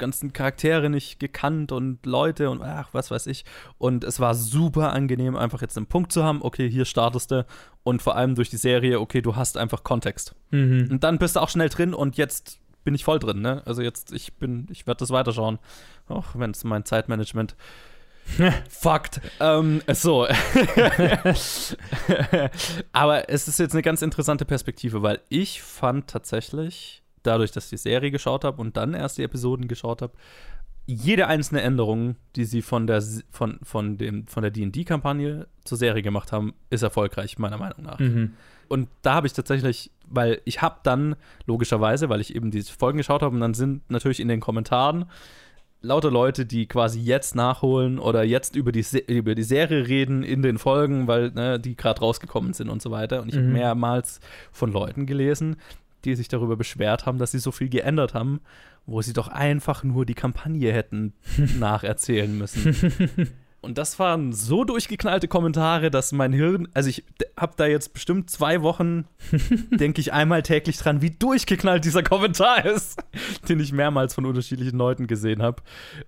ganzen 0.00 0.32
Charaktere 0.32 0.90
nicht 0.90 1.20
gekannt 1.20 1.70
und 1.70 2.04
Leute 2.04 2.50
und 2.50 2.60
ach, 2.62 2.88
was 2.92 3.12
weiß 3.12 3.28
ich. 3.28 3.44
Und 3.78 4.02
es 4.02 4.18
war 4.18 4.34
super 4.34 4.92
angenehm, 4.92 5.36
einfach 5.36 5.60
jetzt 5.60 5.76
einen 5.76 5.86
Punkt 5.86 6.10
zu 6.10 6.24
haben. 6.24 6.42
Okay, 6.42 6.68
hier 6.68 6.84
startest 6.84 7.30
du. 7.30 7.46
Und 7.84 8.02
vor 8.02 8.16
allem 8.16 8.34
durch 8.34 8.50
die 8.50 8.56
Serie, 8.56 8.98
okay, 8.98 9.22
du 9.22 9.36
hast 9.36 9.56
einfach 9.56 9.84
Kontext. 9.84 10.34
Mhm. 10.50 10.88
Und 10.90 11.04
dann 11.04 11.18
bist 11.18 11.36
du 11.36 11.40
auch 11.40 11.48
schnell 11.48 11.68
drin 11.68 11.94
und 11.94 12.16
jetzt 12.16 12.58
bin 12.82 12.94
ich 12.94 13.04
voll 13.04 13.20
drin, 13.20 13.40
ne? 13.40 13.62
Also 13.66 13.82
jetzt, 13.82 14.12
ich 14.12 14.34
bin, 14.34 14.66
ich 14.70 14.86
werde 14.86 14.98
das 14.98 15.10
weiterschauen. 15.10 15.58
Auch 16.08 16.26
wenn 16.34 16.50
es 16.50 16.64
mein 16.64 16.84
Zeitmanagement 16.84 17.54
fuckt. 18.68 19.20
Ähm, 19.38 19.82
so. 19.92 20.26
Aber 22.92 23.28
es 23.28 23.48
ist 23.48 23.58
jetzt 23.58 23.72
eine 23.72 23.82
ganz 23.82 24.02
interessante 24.02 24.44
Perspektive, 24.44 25.02
weil 25.02 25.20
ich 25.28 25.62
fand 25.62 26.08
tatsächlich, 26.08 27.02
dadurch, 27.22 27.50
dass 27.52 27.64
ich 27.64 27.70
die 27.70 27.76
Serie 27.76 28.10
geschaut 28.10 28.44
habe 28.44 28.60
und 28.60 28.76
dann 28.76 28.94
erst 28.94 29.18
die 29.18 29.22
Episoden 29.22 29.68
geschaut 29.68 30.02
habe, 30.02 30.12
jede 30.86 31.28
einzelne 31.28 31.60
Änderung, 31.60 32.16
die 32.34 32.44
sie 32.44 32.62
von 32.62 32.86
der 32.86 33.02
von, 33.30 33.58
von 33.62 33.96
dem 33.96 34.26
von 34.26 34.42
der 34.42 34.50
D&D-Kampagne 34.50 35.46
zur 35.64 35.78
Serie 35.78 36.02
gemacht 36.02 36.32
haben, 36.32 36.54
ist 36.70 36.82
erfolgreich 36.82 37.38
meiner 37.38 37.58
Meinung 37.58 37.82
nach. 37.82 37.98
Mhm. 38.00 38.32
Und 38.68 38.88
da 39.02 39.14
habe 39.14 39.26
ich 39.26 39.32
tatsächlich, 39.32 39.90
weil 40.08 40.40
ich 40.44 40.62
habe 40.62 40.76
dann 40.82 41.16
logischerweise, 41.46 42.08
weil 42.08 42.20
ich 42.20 42.34
eben 42.34 42.50
diese 42.50 42.72
Folgen 42.72 42.98
geschaut 42.98 43.22
habe 43.22 43.34
und 43.34 43.40
dann 43.40 43.54
sind 43.54 43.88
natürlich 43.90 44.20
in 44.20 44.28
den 44.28 44.40
Kommentaren 44.40 45.06
lauter 45.82 46.10
Leute, 46.10 46.44
die 46.44 46.66
quasi 46.66 47.00
jetzt 47.00 47.34
nachholen 47.34 47.98
oder 47.98 48.22
jetzt 48.22 48.54
über 48.54 48.70
die, 48.70 48.82
Se 48.82 48.98
über 48.98 49.34
die 49.34 49.42
Serie 49.44 49.86
reden 49.88 50.22
in 50.22 50.42
den 50.42 50.58
Folgen, 50.58 51.06
weil 51.06 51.30
ne, 51.30 51.58
die 51.58 51.74
gerade 51.76 52.00
rausgekommen 52.00 52.52
sind 52.52 52.68
und 52.68 52.82
so 52.82 52.90
weiter. 52.90 53.22
Und 53.22 53.28
ich 53.30 53.36
habe 53.36 53.46
Mhm. 53.46 53.52
mehrmals 53.54 54.20
von 54.52 54.72
Leuten 54.72 55.06
gelesen, 55.06 55.56
die 56.04 56.14
sich 56.14 56.28
darüber 56.28 56.56
beschwert 56.56 57.06
haben, 57.06 57.18
dass 57.18 57.32
sie 57.32 57.38
so 57.38 57.52
viel 57.52 57.68
geändert 57.68 58.14
haben, 58.14 58.40
wo 58.86 59.02
sie 59.02 59.12
doch 59.12 59.28
einfach 59.28 59.84
nur 59.84 60.06
die 60.06 60.14
Kampagne 60.14 60.72
hätten 60.72 61.14
nacherzählen 61.58 62.36
müssen. 62.36 62.74
Und 63.62 63.76
das 63.76 63.98
waren 63.98 64.32
so 64.32 64.64
durchgeknallte 64.64 65.28
Kommentare, 65.28 65.90
dass 65.90 66.12
mein 66.12 66.32
Hirn, 66.32 66.68
also 66.72 66.88
ich 66.88 67.04
habe 67.36 67.52
da 67.56 67.66
jetzt 67.66 67.92
bestimmt 67.92 68.30
zwei 68.30 68.62
Wochen, 68.62 69.04
denke 69.70 70.00
ich 70.00 70.14
einmal 70.14 70.42
täglich 70.42 70.78
dran, 70.78 71.02
wie 71.02 71.10
durchgeknallt 71.10 71.84
dieser 71.84 72.02
Kommentar 72.02 72.64
ist, 72.64 73.02
den 73.48 73.60
ich 73.60 73.72
mehrmals 73.72 74.14
von 74.14 74.24
unterschiedlichen 74.24 74.78
Leuten 74.78 75.06
gesehen 75.06 75.42
habe. 75.42 75.62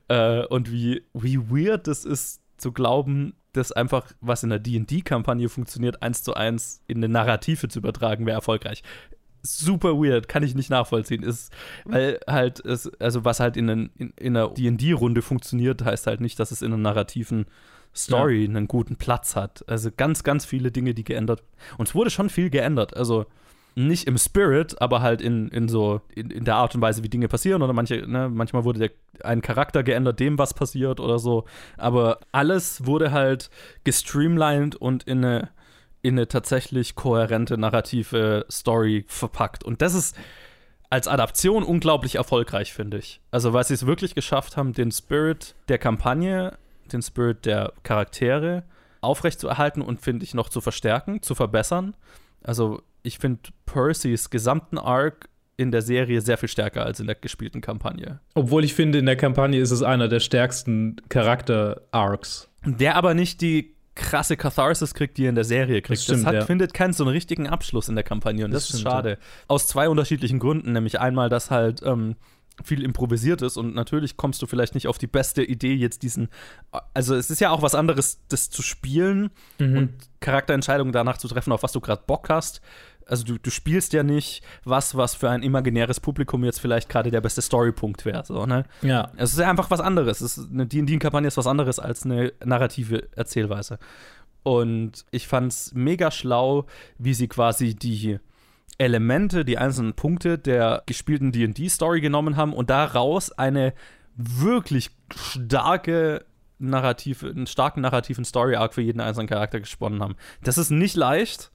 Äh, 0.08 0.46
und 0.46 0.72
wie, 0.72 1.04
wie 1.12 1.50
weird 1.50 1.86
das 1.86 2.06
ist, 2.06 2.40
zu 2.56 2.72
glauben, 2.72 3.34
dass 3.52 3.72
einfach, 3.72 4.12
was 4.20 4.44
in 4.44 4.50
der 4.50 4.58
DD-Kampagne 4.58 5.48
funktioniert, 5.50 6.00
eins 6.00 6.22
zu 6.22 6.32
eins 6.32 6.80
in 6.86 6.98
eine 6.98 7.08
Narrative 7.08 7.68
zu 7.68 7.80
übertragen, 7.80 8.24
wäre 8.24 8.36
erfolgreich 8.36 8.82
super 9.42 9.94
weird, 9.94 10.28
kann 10.28 10.42
ich 10.42 10.54
nicht 10.54 10.70
nachvollziehen. 10.70 11.22
Ist, 11.22 11.52
weil 11.84 12.20
halt, 12.26 12.64
es, 12.64 12.90
also 13.00 13.24
was 13.24 13.40
halt 13.40 13.56
in, 13.56 13.68
einen, 13.68 13.90
in, 13.96 14.12
in 14.16 14.36
einer 14.36 14.48
DD-Runde 14.48 15.22
funktioniert, 15.22 15.84
heißt 15.84 16.06
halt 16.06 16.20
nicht, 16.20 16.38
dass 16.38 16.50
es 16.50 16.62
in 16.62 16.72
einer 16.72 16.82
narrativen 16.82 17.46
Story 17.94 18.44
einen 18.44 18.68
guten 18.68 18.96
Platz 18.96 19.36
hat. 19.36 19.64
Also 19.68 19.90
ganz, 19.94 20.24
ganz 20.24 20.44
viele 20.44 20.70
Dinge, 20.70 20.94
die 20.94 21.04
geändert. 21.04 21.42
Und 21.76 21.88
es 21.88 21.94
wurde 21.94 22.10
schon 22.10 22.30
viel 22.30 22.50
geändert. 22.50 22.96
Also 22.96 23.26
nicht 23.74 24.06
im 24.06 24.18
Spirit, 24.18 24.80
aber 24.80 25.00
halt 25.00 25.22
in, 25.22 25.48
in 25.48 25.68
so, 25.68 26.00
in, 26.14 26.30
in 26.30 26.44
der 26.44 26.56
Art 26.56 26.74
und 26.74 26.80
Weise, 26.80 27.02
wie 27.02 27.08
Dinge 27.08 27.28
passieren. 27.28 27.62
Oder 27.62 27.72
manche, 27.72 28.06
ne, 28.06 28.28
manchmal 28.28 28.64
wurde 28.64 28.78
der, 28.78 28.90
ein 29.24 29.42
Charakter 29.42 29.82
geändert, 29.82 30.20
dem 30.20 30.38
was 30.38 30.54
passiert 30.54 31.00
oder 31.00 31.18
so. 31.18 31.44
Aber 31.76 32.20
alles 32.32 32.86
wurde 32.86 33.12
halt 33.12 33.50
gestreamlined 33.84 34.76
und 34.76 35.04
in 35.04 35.24
eine 35.24 35.50
in 36.02 36.14
eine 36.14 36.28
tatsächlich 36.28 36.94
kohärente 36.94 37.56
narrative 37.56 38.44
Story 38.50 39.04
verpackt. 39.08 39.64
Und 39.64 39.82
das 39.82 39.94
ist 39.94 40.16
als 40.90 41.08
Adaption 41.08 41.62
unglaublich 41.62 42.16
erfolgreich, 42.16 42.74
finde 42.74 42.98
ich. 42.98 43.20
Also, 43.30 43.52
weil 43.52 43.64
sie 43.64 43.74
es 43.74 43.86
wirklich 43.86 44.14
geschafft 44.14 44.56
haben, 44.56 44.74
den 44.74 44.90
Spirit 44.92 45.54
der 45.68 45.78
Kampagne, 45.78 46.58
den 46.92 47.00
Spirit 47.00 47.46
der 47.46 47.72
Charaktere 47.82 48.64
aufrechtzuerhalten 49.00 49.80
und, 49.80 50.00
finde 50.00 50.24
ich, 50.24 50.34
noch 50.34 50.50
zu 50.50 50.60
verstärken, 50.60 51.22
zu 51.22 51.34
verbessern. 51.34 51.94
Also, 52.42 52.82
ich 53.02 53.18
finde 53.18 53.40
Percys 53.64 54.28
gesamten 54.28 54.76
Arc 54.76 55.28
in 55.56 55.70
der 55.70 55.82
Serie 55.82 56.20
sehr 56.20 56.38
viel 56.38 56.48
stärker 56.48 56.84
als 56.84 57.00
in 57.00 57.06
der 57.06 57.16
gespielten 57.16 57.60
Kampagne. 57.60 58.20
Obwohl 58.34 58.64
ich 58.64 58.74
finde, 58.74 58.98
in 58.98 59.06
der 59.06 59.16
Kampagne 59.16 59.60
ist 59.60 59.70
es 59.70 59.82
einer 59.82 60.08
der 60.08 60.20
stärksten 60.20 60.96
Charakter-Arcs. 61.08 62.48
Der 62.64 62.96
aber 62.96 63.14
nicht 63.14 63.40
die 63.40 63.74
krasse 63.94 64.36
Catharsis 64.36 64.94
kriegt, 64.94 65.18
die 65.18 65.26
er 65.26 65.28
in 65.28 65.34
der 65.34 65.44
Serie 65.44 65.82
kriegt. 65.82 65.98
Das, 65.98 66.04
stimmt, 66.04 66.20
das 66.20 66.26
hat, 66.26 66.34
ja. 66.34 66.44
findet 66.44 66.72
keinen 66.74 66.92
so 66.92 67.04
einen 67.04 67.12
richtigen 67.12 67.46
Abschluss 67.46 67.88
in 67.88 67.94
der 67.94 68.04
Kampagne 68.04 68.44
und 68.44 68.50
das, 68.50 68.64
Das 68.64 68.74
ist 68.74 68.80
stimmt, 68.80 68.92
schade. 68.92 69.18
Aus 69.48 69.66
zwei 69.66 69.88
unterschiedlichen 69.88 70.38
Gründen, 70.38 70.72
nämlich 70.72 71.00
einmal, 71.00 71.28
dass 71.28 71.50
halt 71.50 71.82
ähm, 71.82 72.16
viel 72.64 72.82
improvisiert 72.82 73.42
ist 73.42 73.56
und 73.56 73.74
natürlich 73.74 74.16
kommst 74.16 74.42
du 74.42 74.46
vielleicht 74.46 74.74
nicht 74.74 74.86
auf 74.86 74.98
die 74.98 75.06
beste 75.06 75.42
Idee, 75.42 75.74
jetzt 75.74 76.02
diesen. 76.02 76.28
Also, 76.94 77.14
es 77.14 77.30
ist 77.30 77.40
ja 77.40 77.50
auch 77.50 77.62
was 77.62 77.74
anderes, 77.74 78.20
das 78.28 78.50
zu 78.50 78.62
spielen 78.62 79.30
Mhm. 79.58 79.76
und 79.76 79.92
Charakterentscheidungen 80.20 80.92
danach 80.92 81.18
zu 81.18 81.28
treffen, 81.28 81.52
auf 81.52 81.62
was 81.62 81.72
du 81.72 81.80
gerade 81.80 82.02
Bock 82.06 82.28
hast. 82.28 82.60
Also, 83.12 83.24
du, 83.24 83.36
du 83.36 83.50
spielst 83.50 83.92
ja 83.92 84.02
nicht 84.02 84.42
was, 84.64 84.96
was 84.96 85.14
für 85.14 85.28
ein 85.28 85.42
imaginäres 85.42 86.00
Publikum 86.00 86.44
jetzt 86.44 86.62
vielleicht 86.62 86.88
gerade 86.88 87.10
der 87.10 87.20
beste 87.20 87.42
Storypunkt 87.42 88.06
wäre. 88.06 88.24
So, 88.24 88.46
ne? 88.46 88.64
Ja. 88.80 89.12
Es 89.18 89.34
ist 89.34 89.38
ja 89.38 89.50
einfach 89.50 89.70
was 89.70 89.80
anderes. 89.80 90.22
Es 90.22 90.38
ist 90.38 90.50
eine 90.50 90.66
D&D-Kampagne 90.66 91.28
ist 91.28 91.36
was 91.36 91.46
anderes 91.46 91.78
als 91.78 92.06
eine 92.06 92.32
narrative 92.42 93.08
Erzählweise. 93.14 93.78
Und 94.44 95.04
ich 95.10 95.28
fand's 95.28 95.72
mega 95.74 96.10
schlau, 96.10 96.64
wie 96.96 97.12
sie 97.12 97.28
quasi 97.28 97.74
die 97.74 98.18
Elemente, 98.78 99.44
die 99.44 99.58
einzelnen 99.58 99.92
Punkte 99.92 100.38
der 100.38 100.82
gespielten 100.86 101.32
D&D-Story 101.32 102.00
genommen 102.00 102.38
haben 102.38 102.54
und 102.54 102.70
daraus 102.70 103.30
eine 103.30 103.74
wirklich 104.16 104.88
starke 105.10 106.24
narrative, 106.58 107.28
einen 107.28 107.46
starken 107.46 107.82
narrativen 107.82 108.24
Story-Arc 108.24 108.72
für 108.72 108.80
jeden 108.80 109.00
einzelnen 109.00 109.28
Charakter 109.28 109.60
gesponnen 109.60 110.02
haben. 110.02 110.16
Das 110.42 110.56
ist 110.56 110.70
nicht 110.70 110.96
leicht, 110.96 111.51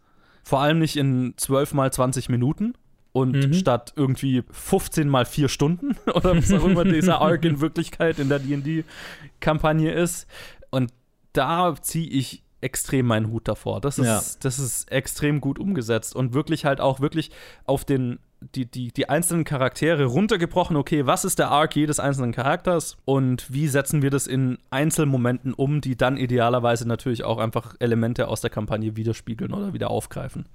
vor 0.47 0.61
allem 0.61 0.79
nicht 0.79 0.95
in 0.95 1.33
12 1.35 1.73
mal 1.73 1.91
20 1.91 2.29
Minuten 2.29 2.73
und 3.11 3.53
statt 3.53 3.91
irgendwie 3.97 4.43
15 4.49 5.09
mal 5.09 5.25
4 5.25 5.49
Stunden 5.49 5.97
oder 6.13 6.37
was 6.37 6.53
auch 6.53 6.63
immer 6.63 6.85
dieser 6.85 7.19
Arc 7.21 7.43
in 7.43 7.59
Wirklichkeit 7.59 8.17
in 8.17 8.29
der 8.29 8.39
D&D-Kampagne 8.39 9.91
ist. 9.91 10.25
Und 10.69 10.93
da 11.33 11.75
ziehe 11.81 12.07
ich 12.07 12.43
extrem 12.61 13.07
meinen 13.07 13.27
Hut 13.27 13.49
davor. 13.49 13.81
Das 13.81 13.99
ist, 13.99 14.05
Ja. 14.05 14.21
das 14.39 14.57
ist 14.57 14.89
extrem 14.89 15.41
gut 15.41 15.59
umgesetzt 15.59 16.15
und 16.15 16.33
wirklich 16.33 16.63
halt 16.63 16.79
auch 16.79 17.01
wirklich 17.01 17.29
auf 17.65 17.83
den 17.83 18.17
die, 18.41 18.69
die, 18.69 18.91
die 18.91 19.09
einzelnen 19.09 19.43
Charaktere 19.43 20.05
runtergebrochen, 20.05 20.75
okay, 20.75 21.05
was 21.05 21.25
ist 21.25 21.39
der 21.39 21.49
Arc 21.49 21.75
jedes 21.75 21.99
einzelnen 21.99 22.31
Charakters 22.31 22.97
und 23.05 23.51
wie 23.51 23.67
setzen 23.67 24.01
wir 24.01 24.09
das 24.09 24.27
in 24.27 24.57
Einzelmomenten 24.69 25.53
um, 25.53 25.81
die 25.81 25.97
dann 25.97 26.17
idealerweise 26.17 26.87
natürlich 26.87 27.23
auch 27.23 27.39
einfach 27.39 27.75
Elemente 27.79 28.27
aus 28.27 28.41
der 28.41 28.49
Kampagne 28.49 28.95
widerspiegeln 28.95 29.53
oder 29.53 29.73
wieder 29.73 29.89
aufgreifen. 29.89 30.47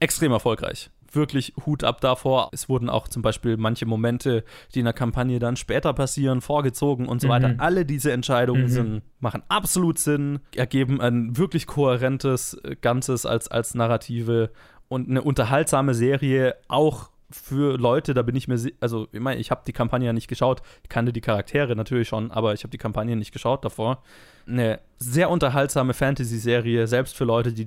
Extrem 0.00 0.32
erfolgreich. 0.32 0.90
Wirklich 1.12 1.54
Hut 1.64 1.84
ab 1.84 2.00
davor. 2.00 2.50
Es 2.52 2.68
wurden 2.68 2.90
auch 2.90 3.06
zum 3.06 3.22
Beispiel 3.22 3.56
manche 3.56 3.86
Momente, 3.86 4.42
die 4.74 4.80
in 4.80 4.84
der 4.84 4.92
Kampagne 4.92 5.38
dann 5.38 5.54
später 5.54 5.92
passieren, 5.92 6.40
vorgezogen 6.40 7.06
und 7.06 7.20
so 7.20 7.28
weiter. 7.28 7.54
Alle 7.58 7.84
diese 7.86 8.10
Entscheidungen 8.10 8.68
sind, 8.68 9.02
machen 9.20 9.44
absolut 9.48 10.00
Sinn, 10.00 10.40
ergeben 10.56 11.00
ein 11.00 11.36
wirklich 11.38 11.68
kohärentes 11.68 12.54
äh, 12.64 12.74
Ganzes 12.80 13.26
als, 13.26 13.46
als 13.46 13.74
Narrative 13.74 14.50
und 14.88 15.08
eine 15.08 15.22
unterhaltsame 15.22 15.94
Serie 15.94 16.54
auch 16.68 17.10
für 17.30 17.76
Leute, 17.78 18.14
da 18.14 18.22
bin 18.22 18.36
ich 18.36 18.46
mir, 18.48 18.58
also 18.80 19.08
ich 19.10 19.20
meine, 19.20 19.40
ich 19.40 19.50
habe 19.50 19.62
die 19.66 19.72
Kampagne 19.72 20.06
ja 20.06 20.12
nicht 20.12 20.28
geschaut, 20.28 20.62
ich 20.82 20.88
kannte 20.88 21.12
die 21.12 21.20
Charaktere 21.20 21.74
natürlich 21.74 22.06
schon, 22.06 22.30
aber 22.30 22.52
ich 22.54 22.62
habe 22.62 22.70
die 22.70 22.78
Kampagne 22.78 23.16
nicht 23.16 23.32
geschaut 23.32 23.64
davor. 23.64 24.02
Eine 24.46 24.78
sehr 24.98 25.30
unterhaltsame 25.30 25.94
Fantasy-Serie, 25.94 26.86
selbst 26.86 27.16
für 27.16 27.24
Leute, 27.24 27.52
die 27.52 27.66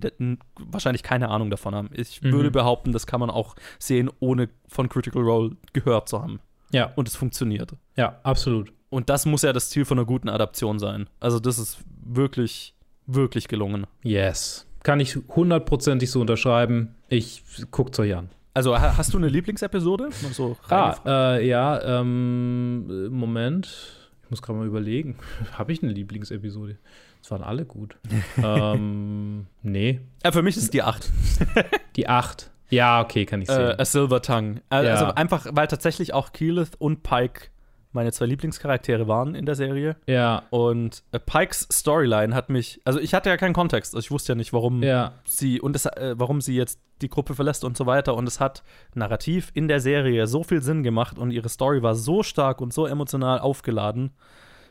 wahrscheinlich 0.59 1.03
keine 1.03 1.29
Ahnung 1.29 1.49
davon 1.49 1.75
haben. 1.75 1.89
Ich 1.93 2.23
würde 2.23 2.51
behaupten, 2.51 2.93
das 2.93 3.07
kann 3.07 3.19
man 3.19 3.29
auch 3.29 3.55
sehen, 3.79 4.09
ohne 4.19 4.47
von 4.67 4.87
Critical 4.89 5.23
Role 5.23 5.57
gehört 5.73 6.07
zu 6.07 6.21
haben. 6.21 6.39
Ja, 6.71 6.91
Und 6.95 7.07
es 7.07 7.15
funktioniert. 7.15 7.71
ja, 7.95 8.19
absolut. 8.23 8.71
Und 8.89 9.09
das 9.09 9.25
muss 9.25 9.41
ja 9.41 9.51
das 9.51 9.69
Ziel 9.69 9.83
von 9.83 9.97
einer 9.97 10.05
guten 10.05 10.29
Adaption 10.29 10.79
sein. 10.79 11.09
Also 11.19 11.39
das 11.39 11.59
ist 11.59 11.79
wirklich, 12.05 12.73
wirklich 13.05 13.47
gelungen. 13.49 13.85
Yes. 14.03 14.66
Kann 14.87 15.01
ich 15.01 15.17
hundertprozentig 15.35 16.09
so 16.09 16.21
unterschreiben. 16.21 16.95
Ich 17.09 17.43
guckt's 17.71 17.99
euch 17.99 18.15
an. 18.15 18.29
Also 18.53 18.73
ha- 18.79 18.95
hast 18.95 19.13
du 19.13 19.17
eine 19.17 19.27
Lieblingsepisode? 19.27 20.07
So. 20.31 20.55
Ah, 20.69 20.95
äh, 21.05 21.45
ja, 21.45 21.99
ähm, 21.99 22.85
äh, 22.89 23.09
Moment. 23.09 23.67
Ich 24.23 24.29
muss 24.29 24.41
gerade 24.41 24.59
mal 24.59 24.65
überlegen. 24.65 25.17
Habe 25.57 25.73
ich 25.73 25.83
eine 25.83 25.91
Lieblingsepisode? 25.91 26.77
Das 27.21 27.31
waren 27.31 27.43
alle 27.43 27.65
gut. 27.65 27.97
ähm, 28.41 29.47
nee. 29.61 29.99
ja, 30.23 30.31
für 30.31 30.41
mich 30.41 30.55
ist 30.55 30.73
die 30.73 30.81
8. 30.83 31.11
Die 31.97 32.07
8. 32.07 32.49
Ja, 32.69 33.01
okay, 33.01 33.25
kann 33.25 33.41
ich 33.41 33.49
Äh, 33.49 33.53
sehen. 33.55 33.79
A 33.79 33.83
Silver 33.83 34.21
Tongue. 34.21 34.61
Äh, 34.71 34.85
Ja. 34.85 34.93
Also 34.93 35.05
einfach, 35.15 35.47
weil 35.51 35.67
tatsächlich 35.67 36.13
auch 36.13 36.31
Keyleth 36.31 36.75
und 36.79 37.03
Pike 37.03 37.49
meine 37.91 38.11
zwei 38.11 38.25
Lieblingscharaktere 38.25 39.07
waren 39.07 39.35
in 39.35 39.45
der 39.45 39.55
Serie. 39.55 39.95
ja, 40.05 40.43
Und 40.49 41.03
äh, 41.11 41.19
Pikes 41.19 41.67
Storyline 41.71 42.35
hat 42.35 42.49
mich, 42.49 42.81
also 42.85 42.99
ich 42.99 43.13
hatte 43.13 43.29
ja 43.29 43.37
keinen 43.37 43.53
Kontext, 43.53 43.95
also 43.95 44.05
ich 44.05 44.11
wusste 44.11 44.33
ja 44.33 44.35
nicht, 44.35 44.53
warum 44.53 44.83
ja, 44.83 45.13
sie 45.25 45.59
und 45.61 45.75
es, 45.75 45.85
äh, 45.85 46.15
warum 46.17 46.41
sie 46.41 46.55
jetzt 46.55 46.79
die 47.01 47.09
Gruppe 47.09 47.35
verlässt 47.35 47.63
und 47.63 47.77
so 47.77 47.85
weiter. 47.85 48.15
Und 48.15 48.27
es 48.27 48.39
hat 48.39 48.63
narrativ 48.93 49.51
in 49.53 49.67
der 49.67 49.79
Serie 49.79 50.27
so 50.27 50.43
viel 50.43 50.61
Sinn 50.61 50.83
gemacht 50.83 51.17
und 51.17 51.31
ihre 51.31 51.49
Story 51.49 51.81
war 51.83 51.95
so 51.95 52.23
stark 52.23 52.61
und 52.61 52.73
so 52.73 52.85
emotional 52.85 53.39
aufgeladen 53.39 54.11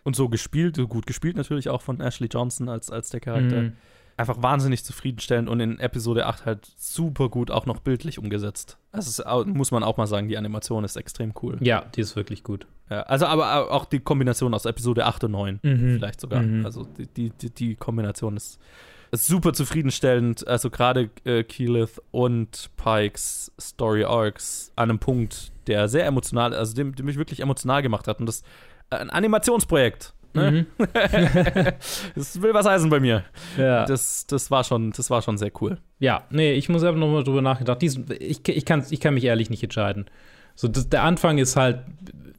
und 0.02 0.14
so 0.16 0.28
gespielt, 0.28 0.76
so 0.76 0.86
gut 0.86 1.06
gespielt 1.06 1.36
natürlich 1.36 1.68
auch 1.68 1.82
von 1.82 2.00
Ashley 2.00 2.28
Johnson 2.28 2.68
als, 2.68 2.90
als 2.90 3.10
der 3.10 3.20
Charakter. 3.20 3.62
Mhm. 3.62 3.72
Einfach 4.18 4.40
wahnsinnig 4.42 4.82
zufriedenstellend 4.82 5.48
und 5.48 5.60
in 5.60 5.78
Episode 5.78 6.24
8 6.26 6.46
halt 6.46 6.66
super 6.76 7.28
gut 7.28 7.50
auch 7.50 7.66
noch 7.66 7.80
bildlich 7.80 8.18
umgesetzt. 8.18 8.78
Also 8.90 9.22
ist, 9.22 9.46
muss 9.46 9.70
man 9.72 9.82
auch 9.82 9.98
mal 9.98 10.06
sagen, 10.06 10.28
die 10.28 10.38
Animation 10.38 10.84
ist 10.84 10.96
extrem 10.96 11.34
cool. 11.42 11.58
ja, 11.60 11.82
die 11.94 12.00
ist 12.00 12.16
wirklich 12.16 12.42
gut. 12.42 12.66
Ja, 12.88 13.02
also 13.02 13.26
aber 13.26 13.70
auch 13.70 13.84
die 13.84 14.00
Kombination 14.00 14.54
aus 14.54 14.64
Episode 14.64 15.04
8 15.04 15.24
und 15.24 15.32
9 15.32 15.60
Mhm. 15.62 15.94
vielleicht 15.96 16.20
sogar. 16.20 16.40
Mhm. 16.42 16.64
Also 16.64 16.84
die, 16.84 17.06
die, 17.08 17.30
die, 17.30 17.50
die 17.50 17.74
Kombination 17.74 18.36
ist, 18.38 18.58
ist 19.10 19.26
super 19.26 19.52
zufriedenstellend. 19.52 20.46
Also 20.48 20.70
gerade 20.70 21.10
äh, 21.24 21.42
Keyleth 21.44 22.00
und 22.10 22.70
Pikes 22.76 23.52
Story 23.60 24.04
Arcs 24.04 24.72
an 24.76 24.88
einem 24.90 24.98
Punkt, 24.98 25.52
der 25.66 25.88
sehr 25.88 26.06
emotional, 26.06 26.54
also 26.54 26.74
dem, 26.74 26.94
dem 26.94 27.04
mich 27.04 27.18
wirklich 27.18 27.40
emotional 27.40 27.82
gemacht 27.82 28.08
hat. 28.08 28.20
Und 28.20 28.26
das 28.26 28.42
ein 28.88 29.10
Animationsprojekt. 29.10 30.14
Ne? 30.36 30.66
Mhm. 30.78 30.86
das 32.14 32.40
will 32.40 32.54
was 32.54 32.66
heißen 32.66 32.88
bei 32.90 33.00
mir. 33.00 33.24
Ja. 33.56 33.84
Das, 33.86 34.26
das, 34.26 34.50
war 34.50 34.62
schon, 34.64 34.92
das 34.92 35.10
war 35.10 35.22
schon 35.22 35.38
sehr 35.38 35.50
cool. 35.60 35.78
Ja, 35.98 36.24
nee, 36.30 36.52
ich 36.52 36.68
muss 36.68 36.84
einfach 36.84 37.00
nochmal 37.00 37.24
drüber 37.24 37.42
nachgedacht. 37.42 37.82
Dies, 37.82 37.98
ich, 38.20 38.46
ich, 38.48 38.64
kann, 38.64 38.84
ich 38.90 39.00
kann 39.00 39.14
mich 39.14 39.24
ehrlich 39.24 39.50
nicht 39.50 39.62
entscheiden. 39.62 40.06
So, 40.54 40.68
das, 40.68 40.88
der 40.88 41.02
Anfang 41.02 41.38
ist 41.38 41.56
halt 41.56 41.80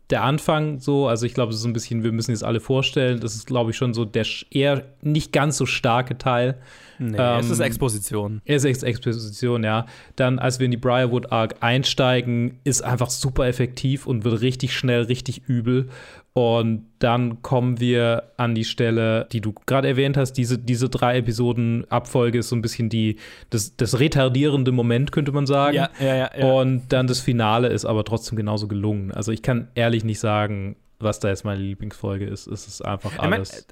der 0.09 0.23
Anfang 0.23 0.79
so, 0.79 1.07
also 1.07 1.25
ich 1.25 1.33
glaube, 1.33 1.49
es 1.49 1.57
ist 1.57 1.63
so 1.63 1.67
ein 1.67 1.73
bisschen, 1.73 2.03
wir 2.03 2.13
müssen 2.13 2.31
jetzt 2.31 2.43
alle 2.43 2.59
vorstellen, 2.59 3.19
das 3.19 3.35
ist, 3.35 3.45
glaube 3.45 3.71
ich, 3.71 3.77
schon 3.77 3.93
so 3.93 4.05
der 4.05 4.25
eher 4.51 4.83
nicht 5.01 5.33
ganz 5.33 5.57
so 5.57 5.65
starke 5.65 6.17
Teil. 6.17 6.55
Nee, 6.97 7.17
Ähm, 7.19 7.39
es 7.39 7.49
ist 7.49 7.59
Exposition. 7.59 8.41
Er 8.45 8.55
ist 8.55 8.63
Ex 8.63 8.83
Exposition, 8.83 9.63
ja. 9.63 9.85
Dann, 10.15 10.39
als 10.39 10.59
wir 10.59 10.65
in 10.65 10.71
die 10.71 10.77
Briarwood 10.77 11.31
Arc 11.31 11.55
einsteigen, 11.59 12.57
ist 12.63 12.81
einfach 12.81 13.09
super 13.09 13.47
effektiv 13.47 14.07
und 14.07 14.23
wird 14.23 14.41
richtig 14.41 14.73
schnell, 14.73 15.03
richtig 15.03 15.43
übel. 15.47 15.89
Und 16.37 16.85
dann 16.99 17.41
kommen 17.41 17.79
wir 17.79 18.31
an 18.37 18.53
die 18.53 18.63
Stelle, 18.63 19.27
die 19.31 19.41
du 19.41 19.55
gerade 19.65 19.87
erwähnt 19.87 20.17
hast. 20.17 20.33
Diese, 20.33 20.59
diese 20.59 20.87
drei 20.87 21.17
Episoden 21.17 21.89
Abfolge 21.89 22.37
ist 22.37 22.49
so 22.49 22.55
ein 22.55 22.61
bisschen 22.61 22.89
die, 22.89 23.15
das, 23.49 23.75
das 23.75 23.99
retardierende 23.99 24.71
Moment, 24.71 25.11
könnte 25.11 25.31
man 25.31 25.47
sagen. 25.47 25.75
Ja, 25.75 25.89
ja, 25.99 26.29
ja. 26.37 26.45
Und 26.45 26.89
dann 26.89 27.07
das 27.07 27.21
Finale 27.21 27.69
ist 27.69 27.85
aber 27.85 28.03
trotzdem 28.03 28.35
genauso 28.35 28.67
gelungen. 28.67 29.11
Also 29.11 29.31
ich 29.31 29.41
kann 29.41 29.69
ehrlich 29.73 30.03
nicht 30.03 30.19
sagen, 30.19 30.75
was 30.99 31.19
da 31.19 31.29
jetzt 31.29 31.43
meine 31.43 31.59
Lieblingsfolge 31.59 32.27
ist. 32.27 32.45
Es 32.45 32.67
ist 32.67 32.85
einfach 32.85 33.13
Ich 33.13 33.17
mein, 33.17 33.33
alles. 33.33 33.65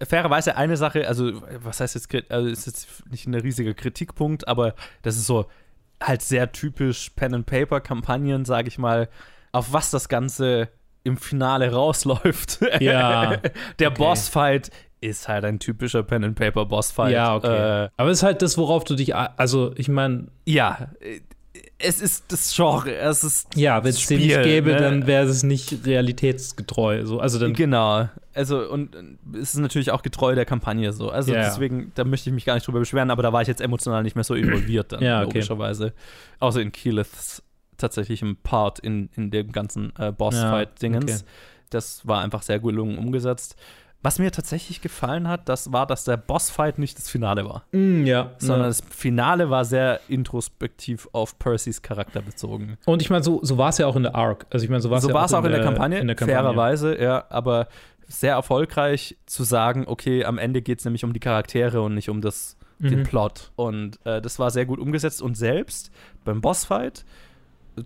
äh, 0.00 0.06
fairerweise 0.06 0.56
eine 0.56 0.78
Sache, 0.78 1.06
also 1.06 1.42
was 1.62 1.80
heißt 1.80 1.96
jetzt, 1.96 2.08
also 2.30 2.48
ist 2.48 2.66
jetzt 2.66 3.10
nicht 3.10 3.26
ein 3.26 3.34
riesiger 3.34 3.74
Kritikpunkt, 3.74 4.48
aber 4.48 4.74
das 5.02 5.16
ist 5.16 5.26
so 5.26 5.48
halt 6.02 6.22
sehr 6.22 6.50
typisch 6.50 7.10
Pen 7.10 7.34
and 7.34 7.44
Paper 7.44 7.82
Kampagnen, 7.82 8.46
sage 8.46 8.68
ich 8.68 8.78
mal, 8.78 9.10
auf 9.52 9.74
was 9.74 9.90
das 9.90 10.08
Ganze 10.08 10.70
im 11.06 11.16
Finale 11.16 11.72
rausläuft. 11.72 12.60
Ja, 12.80 13.36
Der 13.78 13.88
okay. 13.90 13.96
Bossfight 13.98 14.70
ist 15.00 15.28
halt 15.28 15.44
ein 15.44 15.58
typischer 15.58 16.02
Pen 16.02 16.24
and 16.24 16.36
Paper 16.36 16.66
Bossfight. 16.66 17.12
ja, 17.12 17.34
okay. 17.36 17.84
Äh, 17.84 17.88
aber 17.96 18.10
es 18.10 18.18
ist 18.18 18.22
halt 18.22 18.42
das, 18.42 18.58
worauf 18.58 18.84
du 18.84 18.94
dich, 18.94 19.14
also 19.14 19.72
ich 19.76 19.88
meine, 19.88 20.26
ja, 20.44 20.88
es 21.78 22.00
ist 22.00 22.32
das 22.32 22.54
Genre, 22.56 22.94
es 22.94 23.22
ist 23.22 23.54
Ja, 23.56 23.84
wenn 23.84 23.90
es 23.90 24.06
den 24.06 24.18
nicht 24.20 24.42
gäbe, 24.42 24.70
ne? 24.72 24.76
dann 24.78 25.06
wäre 25.06 25.24
es 25.26 25.42
nicht 25.42 25.84
realitätsgetreu. 25.86 27.04
So, 27.04 27.20
also 27.20 27.38
dann, 27.38 27.52
Genau. 27.52 28.08
Also, 28.34 28.60
und 28.70 28.94
äh, 28.94 29.38
es 29.38 29.54
ist 29.54 29.58
natürlich 29.60 29.90
auch 29.90 30.02
getreu 30.02 30.34
der 30.34 30.44
Kampagne 30.44 30.92
so. 30.92 31.10
Also, 31.10 31.32
ja. 31.34 31.42
deswegen, 31.44 31.92
da 31.94 32.04
möchte 32.04 32.28
ich 32.30 32.34
mich 32.34 32.44
gar 32.44 32.54
nicht 32.54 32.66
drüber 32.66 32.80
beschweren, 32.80 33.10
aber 33.10 33.22
da 33.22 33.32
war 33.32 33.42
ich 33.42 33.48
jetzt 33.48 33.60
emotional 33.60 34.02
nicht 34.02 34.14
mehr 34.14 34.24
so 34.24 34.34
involviert 34.34 34.92
dann, 34.92 35.02
Ja, 35.02 35.18
okay. 35.22 35.34
logischerweise. 35.38 35.92
Außer 36.38 36.60
in 36.60 36.72
Keyleths 36.72 37.42
tatsächlichem 37.78 38.36
Part 38.42 38.78
in, 38.78 39.08
in 39.16 39.30
dem 39.30 39.52
ganzen 39.52 39.92
äh, 39.98 40.12
Bossfight-Dingens. 40.12 41.22
okay. 41.22 41.30
Das 41.70 42.06
war 42.06 42.20
einfach 42.22 42.42
sehr 42.42 42.60
gelungen 42.60 42.96
umgesetzt. 42.98 43.56
Was 44.02 44.18
mir 44.20 44.30
tatsächlich 44.30 44.82
gefallen 44.82 45.26
hat, 45.26 45.48
das 45.48 45.72
war, 45.72 45.84
dass 45.86 46.04
der 46.04 46.16
Bossfight 46.16 46.78
nicht 46.78 46.96
das 46.96 47.08
Finale 47.10 47.44
war, 47.44 47.64
Mm, 47.72 48.04
ja. 48.06 48.30
sondern 48.38 48.60
ja. 48.62 48.66
das 48.68 48.82
Finale 48.90 49.50
war 49.50 49.64
sehr 49.64 50.00
introspektiv 50.08 51.08
auf 51.12 51.38
Percys 51.40 51.82
Charakter 51.82 52.20
bezogen. 52.22 52.76
Und 52.84 53.02
ich 53.02 53.10
meine, 53.10 53.24
so, 53.24 53.40
so 53.42 53.58
war 53.58 53.70
es 53.70 53.78
ja 53.78 53.86
auch 53.86 53.96
in 53.96 54.04
der 54.04 54.14
Arc. 54.14 54.46
Also 54.50 54.62
ich 54.64 54.70
meine, 54.70 54.80
so 54.82 54.90
war 54.90 54.98
es 54.98 55.02
So 55.02 55.08
ja 55.08 55.14
war 55.14 55.24
es 55.24 55.34
auch 55.34 55.38
in 55.44 55.50
der, 55.50 55.60
der 55.60 55.64
Kampagne, 55.64 55.98
in 55.98 56.06
der 56.06 56.14
Kampagne. 56.14 56.40
fairerweise, 56.40 57.00
ja, 57.02 57.24
aber 57.30 57.66
sehr 58.06 58.34
erfolgreich 58.34 59.16
zu 59.26 59.42
sagen, 59.42 59.84
okay, 59.88 60.24
am 60.24 60.38
Ende 60.38 60.62
geht 60.62 60.78
es 60.78 60.84
nämlich 60.84 61.02
um 61.02 61.12
die 61.12 61.18
Charaktere 61.20 61.82
und 61.82 61.94
nicht 61.94 62.08
um 62.08 62.20
das, 62.20 62.56
den 62.78 63.00
Mhm. 63.00 63.04
Plot. 63.04 63.50
Und 63.56 63.98
äh, 64.06 64.20
das 64.22 64.38
war 64.38 64.52
sehr 64.52 64.66
gut 64.66 64.78
umgesetzt. 64.78 65.20
Und 65.20 65.36
selbst 65.36 65.90
beim 66.24 66.40
Bossfight, 66.40 67.04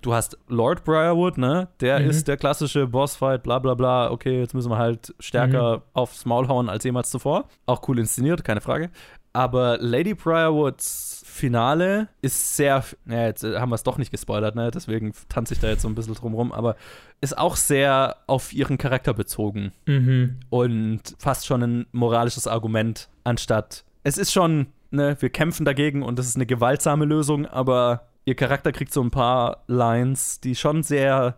du 0.02 0.14
hast 0.14 0.38
Lord 0.48 0.84
Briarwood, 0.84 1.38
ne? 1.38 1.68
Der 1.80 2.00
Mhm. 2.00 2.10
ist 2.10 2.28
der 2.28 2.36
klassische 2.36 2.86
Bossfight, 2.86 3.42
bla 3.42 3.58
bla 3.58 3.74
bla. 3.74 4.10
Okay, 4.10 4.38
jetzt 4.40 4.54
müssen 4.54 4.70
wir 4.70 4.78
halt 4.78 5.14
stärker 5.20 5.76
Mhm. 5.78 5.82
aufs 5.94 6.24
Maul 6.24 6.48
hauen 6.48 6.68
als 6.68 6.84
jemals 6.84 7.10
zuvor. 7.10 7.44
Auch 7.66 7.86
cool 7.88 7.98
inszeniert, 7.98 8.44
keine 8.44 8.60
Frage. 8.60 8.90
Aber 9.32 9.78
Lady 9.78 10.14
Briarwoods 10.14 11.22
Finale 11.24 12.08
ist 12.20 12.56
sehr, 12.56 12.84
ja, 13.06 13.26
jetzt 13.26 13.44
äh, 13.44 13.58
haben 13.58 13.70
wir 13.70 13.76
es 13.76 13.82
doch 13.84 13.96
nicht 13.98 14.10
gespoilert, 14.10 14.54
ne? 14.56 14.70
Deswegen 14.72 15.12
tanze 15.28 15.54
ich 15.54 15.60
da 15.60 15.68
jetzt 15.68 15.82
so 15.82 15.88
ein 15.88 15.94
bisschen 15.94 16.14
drum 16.14 16.34
rum, 16.34 16.52
aber 16.52 16.76
ist 17.20 17.38
auch 17.38 17.56
sehr 17.56 18.16
auf 18.26 18.52
ihren 18.52 18.76
Charakter 18.78 19.14
bezogen 19.14 19.72
Mhm. 19.86 20.40
und 20.50 21.14
fast 21.18 21.46
schon 21.46 21.62
ein 21.62 21.86
moralisches 21.92 22.46
Argument, 22.46 23.08
anstatt 23.24 23.84
es 24.02 24.18
ist 24.18 24.32
schon, 24.32 24.66
ne, 24.90 25.16
wir 25.20 25.30
kämpfen 25.30 25.64
dagegen 25.64 26.02
und 26.02 26.18
das 26.18 26.26
ist 26.26 26.36
eine 26.36 26.46
gewaltsame 26.46 27.04
Lösung, 27.04 27.46
aber 27.46 28.08
ihr 28.24 28.34
Charakter 28.34 28.72
kriegt 28.72 28.92
so 28.92 29.02
ein 29.02 29.10
paar 29.10 29.64
Lines, 29.66 30.40
die 30.40 30.54
schon 30.54 30.82
sehr 30.82 31.36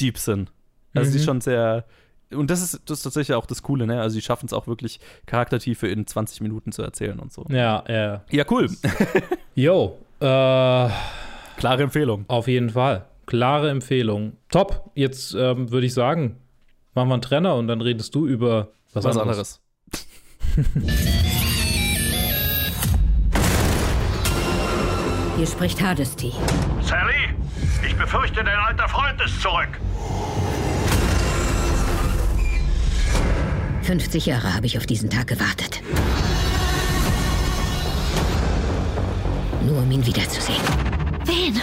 deep 0.00 0.18
sind. 0.18 0.52
Also 0.94 1.10
die 1.12 1.18
Mhm. 1.18 1.22
schon 1.22 1.40
sehr 1.40 1.84
und 2.30 2.50
das 2.50 2.60
ist, 2.60 2.82
das 2.90 2.98
ist 2.98 3.02
tatsächlich 3.04 3.34
auch 3.34 3.46
das 3.46 3.62
Coole, 3.62 3.86
ne? 3.86 4.02
Also 4.02 4.12
sie 4.14 4.20
schaffen 4.20 4.44
es 4.46 4.52
auch 4.52 4.66
wirklich 4.66 5.00
Charaktertiefe 5.24 5.88
in 5.88 6.06
20 6.06 6.42
Minuten 6.42 6.72
zu 6.72 6.82
erzählen 6.82 7.18
und 7.20 7.32
so. 7.32 7.46
Ja, 7.48 7.82
ja. 7.88 8.22
Ja, 8.30 8.44
cool. 8.50 8.68
Yo, 9.54 9.96
äh, 10.20 10.24
Klare 11.56 11.82
Empfehlung. 11.82 12.26
auf 12.28 12.46
jeden 12.46 12.68
Fall. 12.70 13.06
Klare 13.24 13.70
Empfehlung. 13.70 14.34
Top. 14.50 14.90
Jetzt 14.94 15.34
ähm, 15.34 15.70
würde 15.70 15.86
ich 15.86 15.94
sagen, 15.94 16.36
machen 16.94 17.08
wir 17.08 17.14
einen 17.14 17.22
Trenner 17.22 17.54
und 17.54 17.66
dann 17.66 17.80
redest 17.80 18.14
du 18.14 18.26
über 18.26 18.68
was, 18.92 19.04
Was 19.04 19.16
anderes. 19.16 19.60
anderes. 20.56 21.24
Hier 25.38 25.46
spricht 25.46 25.80
Hardesty. 25.80 26.32
Sally, 26.82 27.28
ich 27.86 27.94
befürchte, 27.94 28.42
dein 28.42 28.58
alter 28.58 28.88
Freund 28.88 29.20
ist 29.24 29.40
zurück. 29.40 29.68
50 33.82 34.26
Jahre 34.26 34.52
habe 34.52 34.66
ich 34.66 34.76
auf 34.76 34.84
diesen 34.84 35.08
Tag 35.08 35.28
gewartet. 35.28 35.80
Nur 39.64 39.78
um 39.78 39.88
ihn 39.92 40.04
wiederzusehen. 40.04 40.60
Wen? 41.24 41.62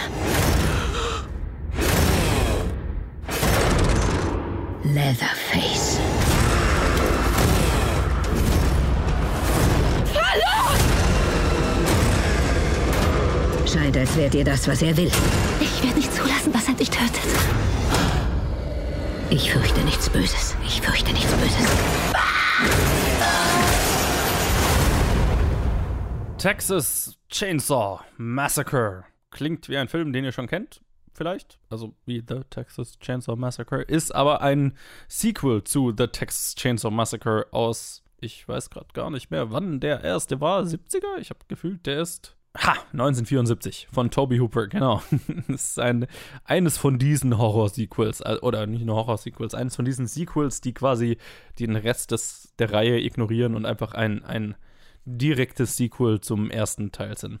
Leatherface. 4.84 6.00
Scheint, 13.76 13.98
als 13.98 14.16
wärt 14.16 14.34
ihr 14.34 14.44
das, 14.44 14.66
was 14.68 14.80
er 14.80 14.96
will. 14.96 15.10
Ich 15.60 15.82
werde 15.82 15.96
nicht 15.96 16.10
zulassen, 16.10 16.50
dass 16.50 16.66
er 16.66 16.74
dich 16.74 16.88
tötet. 16.88 17.20
Ich 19.28 19.52
fürchte 19.52 19.80
nichts 19.80 20.08
Böses. 20.08 20.56
Ich 20.64 20.80
fürchte 20.80 21.12
nichts 21.12 21.30
Böses. 21.34 21.76
Texas 26.38 27.18
Chainsaw 27.28 28.00
Massacre. 28.16 29.04
Klingt 29.30 29.68
wie 29.68 29.76
ein 29.76 29.88
Film, 29.88 30.14
den 30.14 30.24
ihr 30.24 30.32
schon 30.32 30.46
kennt, 30.46 30.80
vielleicht. 31.12 31.58
Also 31.68 31.94
wie 32.06 32.24
The 32.26 32.40
Texas 32.48 32.98
Chainsaw 32.98 33.36
Massacre. 33.36 33.82
Ist 33.82 34.14
aber 34.14 34.40
ein 34.40 34.74
Sequel 35.06 35.64
zu 35.64 35.92
The 35.94 36.06
Texas 36.06 36.54
Chainsaw 36.54 36.90
Massacre 36.90 37.46
aus, 37.50 38.02
ich 38.20 38.48
weiß 38.48 38.70
gerade 38.70 38.88
gar 38.94 39.10
nicht 39.10 39.30
mehr, 39.30 39.50
wann 39.50 39.80
der 39.80 40.02
erste 40.02 40.40
war. 40.40 40.62
70er? 40.62 41.18
Ich 41.20 41.28
habe 41.28 41.40
gefühlt, 41.46 41.84
der 41.84 42.00
ist. 42.00 42.36
Ha, 42.58 42.72
1974 42.92 43.88
von 43.92 44.10
Toby 44.10 44.38
Hooper, 44.38 44.66
genau. 44.68 45.02
das 45.48 45.70
ist 45.70 45.80
ein, 45.80 46.06
eines 46.44 46.78
von 46.78 46.98
diesen 46.98 47.36
Horror-Sequels, 47.36 48.20
äh, 48.22 48.38
oder 48.40 48.66
nicht 48.66 48.84
nur 48.84 48.96
Horror-Sequels, 48.96 49.54
eines 49.54 49.76
von 49.76 49.84
diesen 49.84 50.06
Sequels, 50.06 50.60
die 50.60 50.72
quasi 50.72 51.18
den 51.58 51.76
Rest 51.76 52.12
des, 52.12 52.54
der 52.58 52.72
Reihe 52.72 52.98
ignorieren 53.00 53.54
und 53.54 53.66
einfach 53.66 53.92
ein, 53.92 54.24
ein 54.24 54.54
direktes 55.04 55.76
Sequel 55.76 56.20
zum 56.20 56.50
ersten 56.50 56.92
Teil 56.92 57.16
sind. 57.16 57.40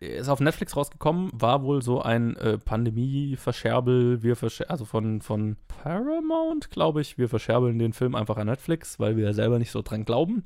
Ist 0.00 0.28
auf 0.28 0.38
Netflix 0.38 0.76
rausgekommen, 0.76 1.30
war 1.32 1.62
wohl 1.64 1.82
so 1.82 2.00
ein 2.00 2.36
äh, 2.36 2.56
Pandemie-Verscherbel, 2.58 4.22
wir 4.22 4.36
verscher 4.36 4.70
also 4.70 4.84
von, 4.84 5.20
von 5.22 5.56
Paramount, 5.66 6.70
glaube 6.70 7.00
ich. 7.00 7.18
Wir 7.18 7.28
verscherbeln 7.28 7.78
den 7.80 7.92
Film 7.92 8.14
einfach 8.14 8.36
an 8.36 8.46
Netflix, 8.46 9.00
weil 9.00 9.16
wir 9.16 9.34
selber 9.34 9.58
nicht 9.58 9.72
so 9.72 9.82
dran 9.82 10.04
glauben. 10.04 10.44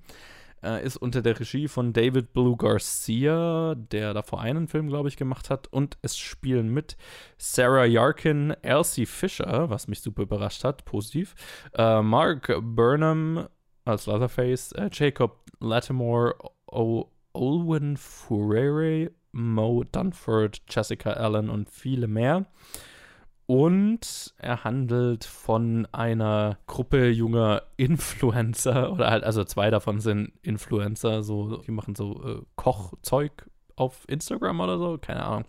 Äh, 0.63 0.85
ist 0.85 0.97
unter 0.97 1.23
der 1.23 1.39
Regie 1.39 1.67
von 1.67 1.93
David 1.93 2.33
Blue 2.33 2.57
Garcia, 2.57 3.75
der 3.75 4.15
davor 4.15 4.41
einen 4.41 4.69
Film, 4.69 4.89
glaube 4.89 5.09
ich, 5.09 5.17
gemacht 5.17 5.51
hat. 5.51 5.67
Und 5.69 5.99
es 6.03 6.17
spielen 6.17 6.69
mit 6.69 6.97
Sarah 7.37 7.85
Yarkin, 7.85 8.55
Elsie 8.63 9.07
Fisher, 9.07 9.71
was 9.71 9.89
mich 9.89 10.01
super 10.01 10.23
überrascht 10.23 10.63
hat, 10.63 10.85
positiv, 10.85 11.35
äh, 11.75 12.01
Mark 12.01 12.53
Burnham 12.61 13.49
als 13.85 14.07
Leatherface, 14.07 14.73
äh, 14.73 14.89
Jacob 14.93 15.51
Lattimore, 15.59 16.35
o 16.67 17.09
Olwen 17.33 17.97
Furere, 17.97 19.11
Mo 19.33 19.85
Dunford, 19.85 20.63
Jessica 20.69 21.15
Allen 21.15 21.51
und 21.51 21.71
viele 21.71 22.07
mehr. 22.07 22.47
Und 23.53 24.33
er 24.39 24.65
handelt 24.65 25.27
von 25.27 25.87
einer 25.93 26.57
Gruppe 26.67 27.11
junger 27.11 27.65
Influencer, 27.77 28.91
oder 28.95 29.11
halt, 29.11 29.25
also 29.25 29.45
zwei 29.45 29.69
davon 29.69 30.01
sind 30.01 30.33
Influencer, 30.41 31.23
so, 31.23 31.59
die 31.59 31.71
machen 31.71 31.95
so 31.95 32.25
äh, 32.25 32.43
Kochzeug 32.57 33.51
auf 33.77 34.09
Instagram 34.09 34.59
oder 34.61 34.79
so, 34.79 34.97
keine 34.97 35.23
Ahnung. 35.23 35.45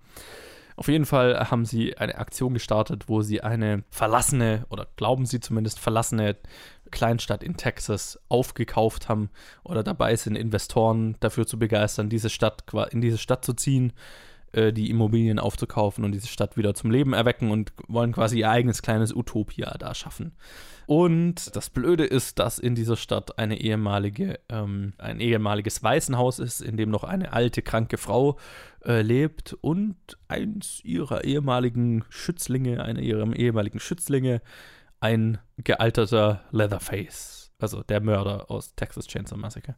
Auf 0.75 0.89
jeden 0.89 1.05
Fall 1.05 1.49
haben 1.49 1.63
sie 1.63 1.97
eine 1.97 2.17
Aktion 2.17 2.53
gestartet, 2.53 3.07
wo 3.07 3.21
sie 3.21 3.39
eine 3.39 3.85
verlassene, 3.89 4.65
oder 4.69 4.85
glauben 4.97 5.25
sie 5.25 5.39
zumindest 5.39 5.79
verlassene 5.79 6.35
Kleinstadt 6.91 7.41
in 7.41 7.55
Texas 7.55 8.19
aufgekauft 8.27 9.07
haben 9.07 9.29
oder 9.63 9.81
dabei 9.81 10.17
sind, 10.17 10.35
Investoren 10.35 11.15
dafür 11.21 11.47
zu 11.47 11.57
begeistern, 11.57 12.09
diese 12.09 12.29
Stadt 12.29 12.65
in 12.91 12.99
diese 12.99 13.17
Stadt 13.17 13.45
zu 13.45 13.53
ziehen, 13.53 13.93
äh, 14.53 14.71
die 14.71 14.89
Immobilien 14.89 15.39
aufzukaufen 15.39 16.05
und 16.05 16.11
diese 16.11 16.27
Stadt 16.27 16.57
wieder 16.57 16.73
zum 16.73 16.91
Leben 16.91 17.13
erwecken 17.13 17.51
und 17.51 17.73
wollen 17.87 18.13
quasi 18.13 18.39
ihr 18.39 18.49
eigenes 18.49 18.81
kleines 18.81 19.13
Utopia 19.13 19.75
da 19.77 19.93
schaffen. 19.93 20.33
Und 20.85 21.55
das 21.55 21.69
Blöde 21.69 22.05
ist, 22.05 22.39
dass 22.39 22.59
in 22.59 22.75
dieser 22.75 22.97
Stadt 22.97 23.39
eine 23.39 23.59
ehemalige, 23.59 24.39
ähm, 24.49 24.93
ein 24.97 25.19
ehemaliges 25.19 25.81
Waisenhaus 25.81 26.39
ist, 26.39 26.61
in 26.61 26.77
dem 26.77 26.89
noch 26.89 27.03
eine 27.03 27.33
alte, 27.33 27.61
kranke 27.61 27.97
Frau 27.97 28.37
äh, 28.85 29.01
lebt 29.01 29.53
und 29.61 29.95
eins 30.27 30.81
ihrer 30.83 31.23
ehemaligen 31.23 32.03
Schützlinge, 32.09 32.83
einer 32.83 32.99
ihrer 32.99 33.33
ehemaligen 33.35 33.79
Schützlinge, 33.79 34.41
ein 34.99 35.39
gealterter 35.57 36.43
Leatherface, 36.51 37.51
also 37.59 37.83
der 37.83 38.01
Mörder 38.01 38.51
aus 38.51 38.75
Texas 38.75 39.07
Chainsaw 39.07 39.37
Massacre. 39.37 39.75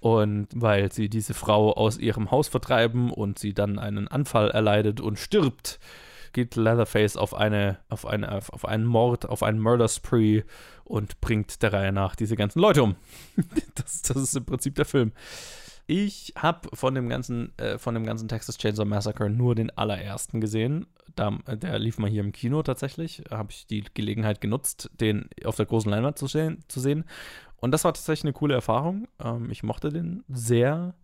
Und 0.00 0.48
weil 0.54 0.90
sie 0.90 1.08
diese 1.10 1.34
Frau 1.34 1.72
aus 1.72 1.98
ihrem 1.98 2.30
Haus 2.30 2.48
vertreiben 2.48 3.10
und 3.10 3.38
sie 3.38 3.52
dann 3.52 3.78
einen 3.78 4.08
Anfall 4.08 4.50
erleidet 4.50 5.00
und 5.00 5.18
stirbt, 5.18 5.78
geht 6.32 6.56
Leatherface 6.56 7.16
auf 7.16 7.34
eine, 7.34 7.78
auf 7.88 8.06
eine, 8.06 8.32
auf 8.32 8.64
einen 8.64 8.86
Mord, 8.86 9.28
auf 9.28 9.42
einen 9.42 9.58
Murder 9.58 9.88
Spree 9.88 10.42
und 10.84 11.20
bringt 11.20 11.62
der 11.62 11.72
Reihe 11.72 11.92
nach 11.92 12.16
diese 12.16 12.36
ganzen 12.36 12.60
Leute 12.60 12.82
um. 12.82 12.96
das, 13.74 14.02
das 14.02 14.16
ist 14.16 14.36
im 14.36 14.44
Prinzip 14.44 14.74
der 14.74 14.84
Film. 14.86 15.12
Ich 15.92 16.34
habe 16.36 16.68
von 16.72 16.94
dem 16.94 17.08
ganzen, 17.08 17.52
äh, 17.58 17.76
von 17.76 17.94
dem 17.94 18.06
ganzen 18.06 18.28
Texas 18.28 18.58
Chainsaw 18.58 18.84
Massacre 18.84 19.28
nur 19.28 19.56
den 19.56 19.76
allerersten 19.76 20.40
gesehen. 20.40 20.86
Da, 21.16 21.36
der 21.48 21.80
lief 21.80 21.98
mal 21.98 22.08
hier 22.08 22.20
im 22.20 22.30
Kino 22.30 22.62
tatsächlich. 22.62 23.24
Habe 23.28 23.50
ich 23.50 23.66
die 23.66 23.82
Gelegenheit 23.92 24.40
genutzt, 24.40 24.88
den 25.00 25.28
auf 25.44 25.56
der 25.56 25.66
großen 25.66 25.90
Leinwand 25.90 26.16
zu 26.16 26.28
sehen. 26.28 26.62
Zu 26.68 26.78
sehen. 26.78 27.06
Und 27.56 27.72
das 27.72 27.82
war 27.82 27.92
tatsächlich 27.92 28.26
eine 28.26 28.34
coole 28.34 28.54
Erfahrung. 28.54 29.08
Ähm, 29.20 29.50
ich 29.50 29.64
mochte 29.64 29.88
den 29.88 30.22
sehr. 30.28 30.94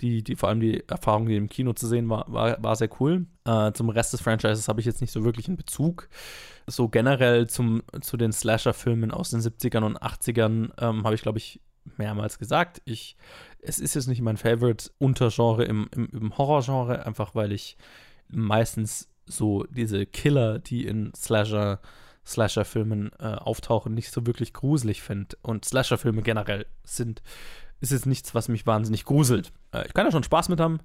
Die, 0.00 0.22
die, 0.22 0.36
vor 0.36 0.50
allem 0.50 0.60
die 0.60 0.88
Erfahrung, 0.88 1.26
die 1.26 1.34
im 1.34 1.48
Kino 1.48 1.72
zu 1.72 1.88
sehen 1.88 2.08
war, 2.08 2.32
war, 2.32 2.62
war 2.62 2.76
sehr 2.76 2.90
cool. 3.00 3.26
Äh, 3.46 3.72
zum 3.72 3.88
Rest 3.88 4.12
des 4.12 4.20
Franchises 4.20 4.68
habe 4.68 4.78
ich 4.78 4.86
jetzt 4.86 5.00
nicht 5.00 5.12
so 5.12 5.24
wirklich 5.24 5.48
einen 5.48 5.56
Bezug. 5.56 6.08
So 6.68 6.88
generell 6.88 7.48
zum, 7.48 7.82
zu 8.00 8.16
den 8.16 8.30
Slasher-Filmen 8.30 9.10
aus 9.10 9.30
den 9.30 9.40
70ern 9.40 9.82
und 9.82 10.00
80ern 10.00 10.70
ähm, 10.78 11.02
habe 11.02 11.16
ich, 11.16 11.22
glaube 11.22 11.38
ich, 11.38 11.60
mehrmals 11.96 12.38
gesagt. 12.38 12.82
Ich, 12.84 13.16
es 13.60 13.78
ist 13.78 13.94
jetzt 13.94 14.08
nicht 14.08 14.20
mein 14.20 14.36
Favorite-Untergenre 14.36 15.64
im, 15.64 15.88
im, 15.94 16.08
im 16.12 16.38
Horrorgenre, 16.38 17.06
einfach 17.06 17.34
weil 17.34 17.52
ich 17.52 17.76
meistens 18.28 19.08
so 19.26 19.64
diese 19.64 20.06
Killer, 20.06 20.58
die 20.58 20.86
in 20.86 21.12
Slasher 21.14 21.80
Slasher-Filmen 22.26 23.12
äh, 23.20 23.24
auftauchen, 23.24 23.94
nicht 23.94 24.10
so 24.10 24.26
wirklich 24.26 24.52
gruselig 24.52 25.02
finde. 25.02 25.36
Und 25.42 25.64
Slasher-Filme 25.64 26.22
generell 26.22 26.66
sind, 26.84 27.22
ist 27.80 27.92
jetzt 27.92 28.06
nichts, 28.06 28.34
was 28.34 28.48
mich 28.48 28.66
wahnsinnig 28.66 29.04
gruselt. 29.04 29.52
Äh, 29.72 29.86
ich 29.86 29.94
kann 29.94 30.06
ja 30.06 30.12
schon 30.12 30.24
Spaß 30.24 30.48
mit 30.48 30.60
haben, 30.60 30.80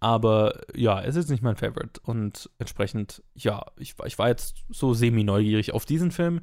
aber 0.00 0.60
ja, 0.74 1.00
es 1.00 1.16
ist 1.16 1.30
nicht 1.30 1.42
mein 1.42 1.56
Favorite. 1.56 2.00
Und 2.02 2.50
entsprechend, 2.58 3.22
ja, 3.34 3.64
ich, 3.76 3.94
ich 4.04 4.18
war 4.18 4.28
jetzt 4.28 4.64
so 4.68 4.92
semi-neugierig 4.92 5.72
auf 5.72 5.84
diesen 5.84 6.10
Film 6.10 6.40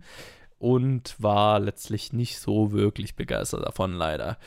und 0.60 1.16
war 1.22 1.60
letztlich 1.60 2.14
nicht 2.14 2.40
so 2.40 2.72
wirklich 2.72 3.16
begeistert 3.16 3.66
davon, 3.66 3.94
leider. 3.94 4.38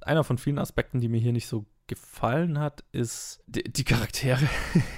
Einer 0.00 0.24
von 0.24 0.38
vielen 0.38 0.58
Aspekten, 0.58 1.00
die 1.00 1.08
mir 1.08 1.20
hier 1.20 1.32
nicht 1.32 1.46
so 1.46 1.66
gefallen 1.86 2.60
hat, 2.60 2.84
ist 2.92 3.42
die, 3.48 3.64
die 3.64 3.82
Charaktere. 3.82 4.48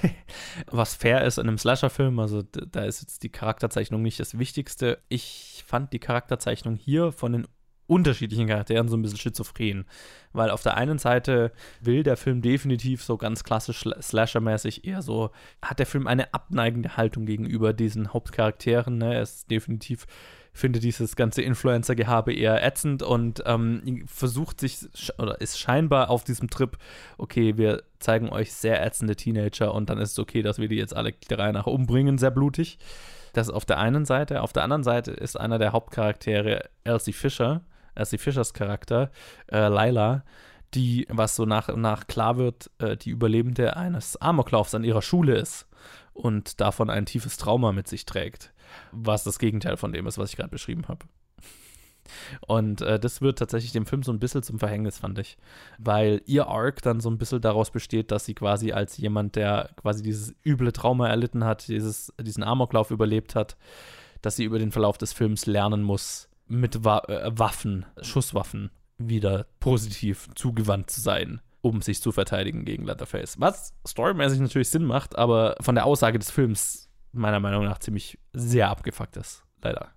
Was 0.71 0.93
fair 0.93 1.25
ist 1.25 1.39
in 1.39 1.47
einem 1.47 1.57
Slasher-Film, 1.57 2.19
also 2.19 2.43
da 2.43 2.85
ist 2.85 3.01
jetzt 3.01 3.23
die 3.23 3.31
Charakterzeichnung 3.31 4.03
nicht 4.03 4.19
das 4.19 4.37
Wichtigste. 4.37 4.99
Ich 5.09 5.63
fand 5.65 5.91
die 5.91 5.99
Charakterzeichnung 5.99 6.75
hier 6.75 7.11
von 7.11 7.31
den 7.31 7.47
unterschiedlichen 7.87 8.47
Charakteren 8.47 8.87
so 8.87 8.97
ein 8.97 9.01
bisschen 9.01 9.19
schizophren. 9.19 9.85
Weil 10.31 10.49
auf 10.49 10.63
der 10.63 10.77
einen 10.77 10.97
Seite 10.97 11.51
will 11.81 12.03
der 12.03 12.17
Film 12.17 12.41
definitiv 12.41 13.03
so 13.03 13.17
ganz 13.17 13.43
klassisch 13.43 13.83
Slasher-mäßig 13.83 14.85
eher 14.85 15.01
so, 15.01 15.31
hat 15.61 15.79
der 15.79 15.85
Film 15.85 16.07
eine 16.07 16.33
abneigende 16.33 16.97
Haltung 16.97 17.25
gegenüber 17.25 17.73
diesen 17.73 18.13
Hauptcharakteren. 18.13 18.97
Ne? 18.97 19.15
Er 19.15 19.21
ist 19.21 19.51
definitiv 19.51 20.07
finde 20.53 20.79
dieses 20.79 21.15
ganze 21.15 21.41
Influencer-Gehabe 21.41 22.33
eher 22.33 22.63
ätzend 22.63 23.01
und 23.01 23.43
ähm, 23.45 24.03
versucht 24.05 24.59
sich 24.59 24.77
oder 25.17 25.41
ist 25.41 25.59
scheinbar 25.59 26.11
auf 26.11 26.23
diesem 26.23 26.49
Trip, 26.49 26.77
okay, 27.17 27.57
wir 27.57 27.81
zeigen 27.99 28.29
euch 28.29 28.53
sehr 28.53 28.85
ätzende 28.85 29.15
Teenager 29.15 29.73
und 29.73 29.89
dann 29.89 29.97
ist 29.97 30.11
es 30.11 30.19
okay, 30.19 30.43
dass 30.43 30.59
wir 30.59 30.67
die 30.67 30.75
jetzt 30.75 30.95
alle 30.95 31.13
drei 31.27 31.51
nach 31.51 31.65
umbringen, 31.65 32.19
sehr 32.19 32.31
blutig. 32.31 32.77
Das 33.33 33.49
auf 33.49 33.65
der 33.65 33.79
einen 33.79 34.05
Seite. 34.05 34.43
Auf 34.43 34.53
der 34.53 34.63
anderen 34.63 34.83
Seite 34.83 35.11
ist 35.11 35.39
einer 35.39 35.57
der 35.57 35.71
Hauptcharaktere 35.71 36.69
Elsie 36.83 37.13
Fisher, 37.13 37.61
Elsie 37.95 38.17
Fishers 38.17 38.53
Charakter, 38.53 39.11
äh, 39.51 39.67
Lila, 39.67 40.23
die, 40.73 41.05
was 41.09 41.35
so 41.35 41.45
nach 41.45 41.69
und 41.69 41.81
nach 41.81 42.07
klar 42.07 42.37
wird, 42.37 42.71
äh, 42.79 42.97
die 42.97 43.11
Überlebende 43.11 43.77
eines 43.77 44.17
Amoklaufs 44.17 44.73
an 44.75 44.83
ihrer 44.83 45.01
Schule 45.01 45.35
ist 45.35 45.67
und 46.13 46.61
davon 46.61 46.89
ein 46.89 47.05
tiefes 47.05 47.37
Trauma 47.37 47.71
mit 47.71 47.87
sich 47.87 48.05
trägt, 48.05 48.53
was 48.91 49.23
das 49.23 49.39
Gegenteil 49.39 49.77
von 49.77 49.91
dem 49.91 50.07
ist, 50.07 50.17
was 50.17 50.31
ich 50.31 50.37
gerade 50.37 50.49
beschrieben 50.49 50.87
habe. 50.87 51.05
Und 52.47 52.81
äh, 52.81 52.99
das 52.99 53.21
wird 53.21 53.39
tatsächlich 53.39 53.71
dem 53.71 53.85
Film 53.85 54.03
so 54.03 54.11
ein 54.11 54.19
bisschen 54.19 54.43
zum 54.43 54.59
Verhängnis, 54.59 54.99
fand 54.99 55.19
ich. 55.19 55.37
Weil 55.77 56.21
ihr 56.25 56.47
Arc 56.47 56.81
dann 56.81 56.99
so 56.99 57.09
ein 57.09 57.17
bisschen 57.17 57.41
daraus 57.41 57.71
besteht, 57.71 58.11
dass 58.11 58.25
sie 58.25 58.33
quasi 58.33 58.71
als 58.71 58.97
jemand, 58.97 59.35
der 59.35 59.69
quasi 59.77 60.03
dieses 60.03 60.35
üble 60.45 60.71
Trauma 60.71 61.07
erlitten 61.07 61.43
hat, 61.45 61.67
dieses, 61.67 62.13
diesen 62.19 62.43
Amoklauf 62.43 62.91
überlebt 62.91 63.35
hat, 63.35 63.57
dass 64.21 64.35
sie 64.35 64.43
über 64.43 64.59
den 64.59 64.71
Verlauf 64.71 64.97
des 64.97 65.13
Films 65.13 65.45
lernen 65.45 65.81
muss, 65.81 66.29
mit 66.53 66.83
Wa 66.83 66.99
äh, 67.07 67.31
Waffen, 67.37 67.85
Schusswaffen, 68.01 68.71
wieder 68.97 69.47
positiv 69.59 70.29
zugewandt 70.35 70.89
zu 70.89 71.01
sein 71.01 71.41
um 71.63 71.81
sich 71.81 72.01
zu 72.01 72.11
verteidigen 72.11 72.65
gegen 72.65 72.85
Leatherface. 72.85 73.39
Was 73.39 73.73
storymäßig 73.87 74.41
natürlich 74.41 74.69
Sinn 74.69 74.83
macht, 74.83 75.17
aber 75.17 75.55
von 75.61 75.75
der 75.75 75.85
Aussage 75.85 76.19
des 76.19 76.29
Films 76.29 76.89
meiner 77.13 77.39
Meinung 77.39 77.63
nach 77.63 77.79
ziemlich 77.79 78.19
sehr 78.33 78.69
abgefuckt 78.69 79.15
ist. 79.15 79.43
Leider. 79.61 79.91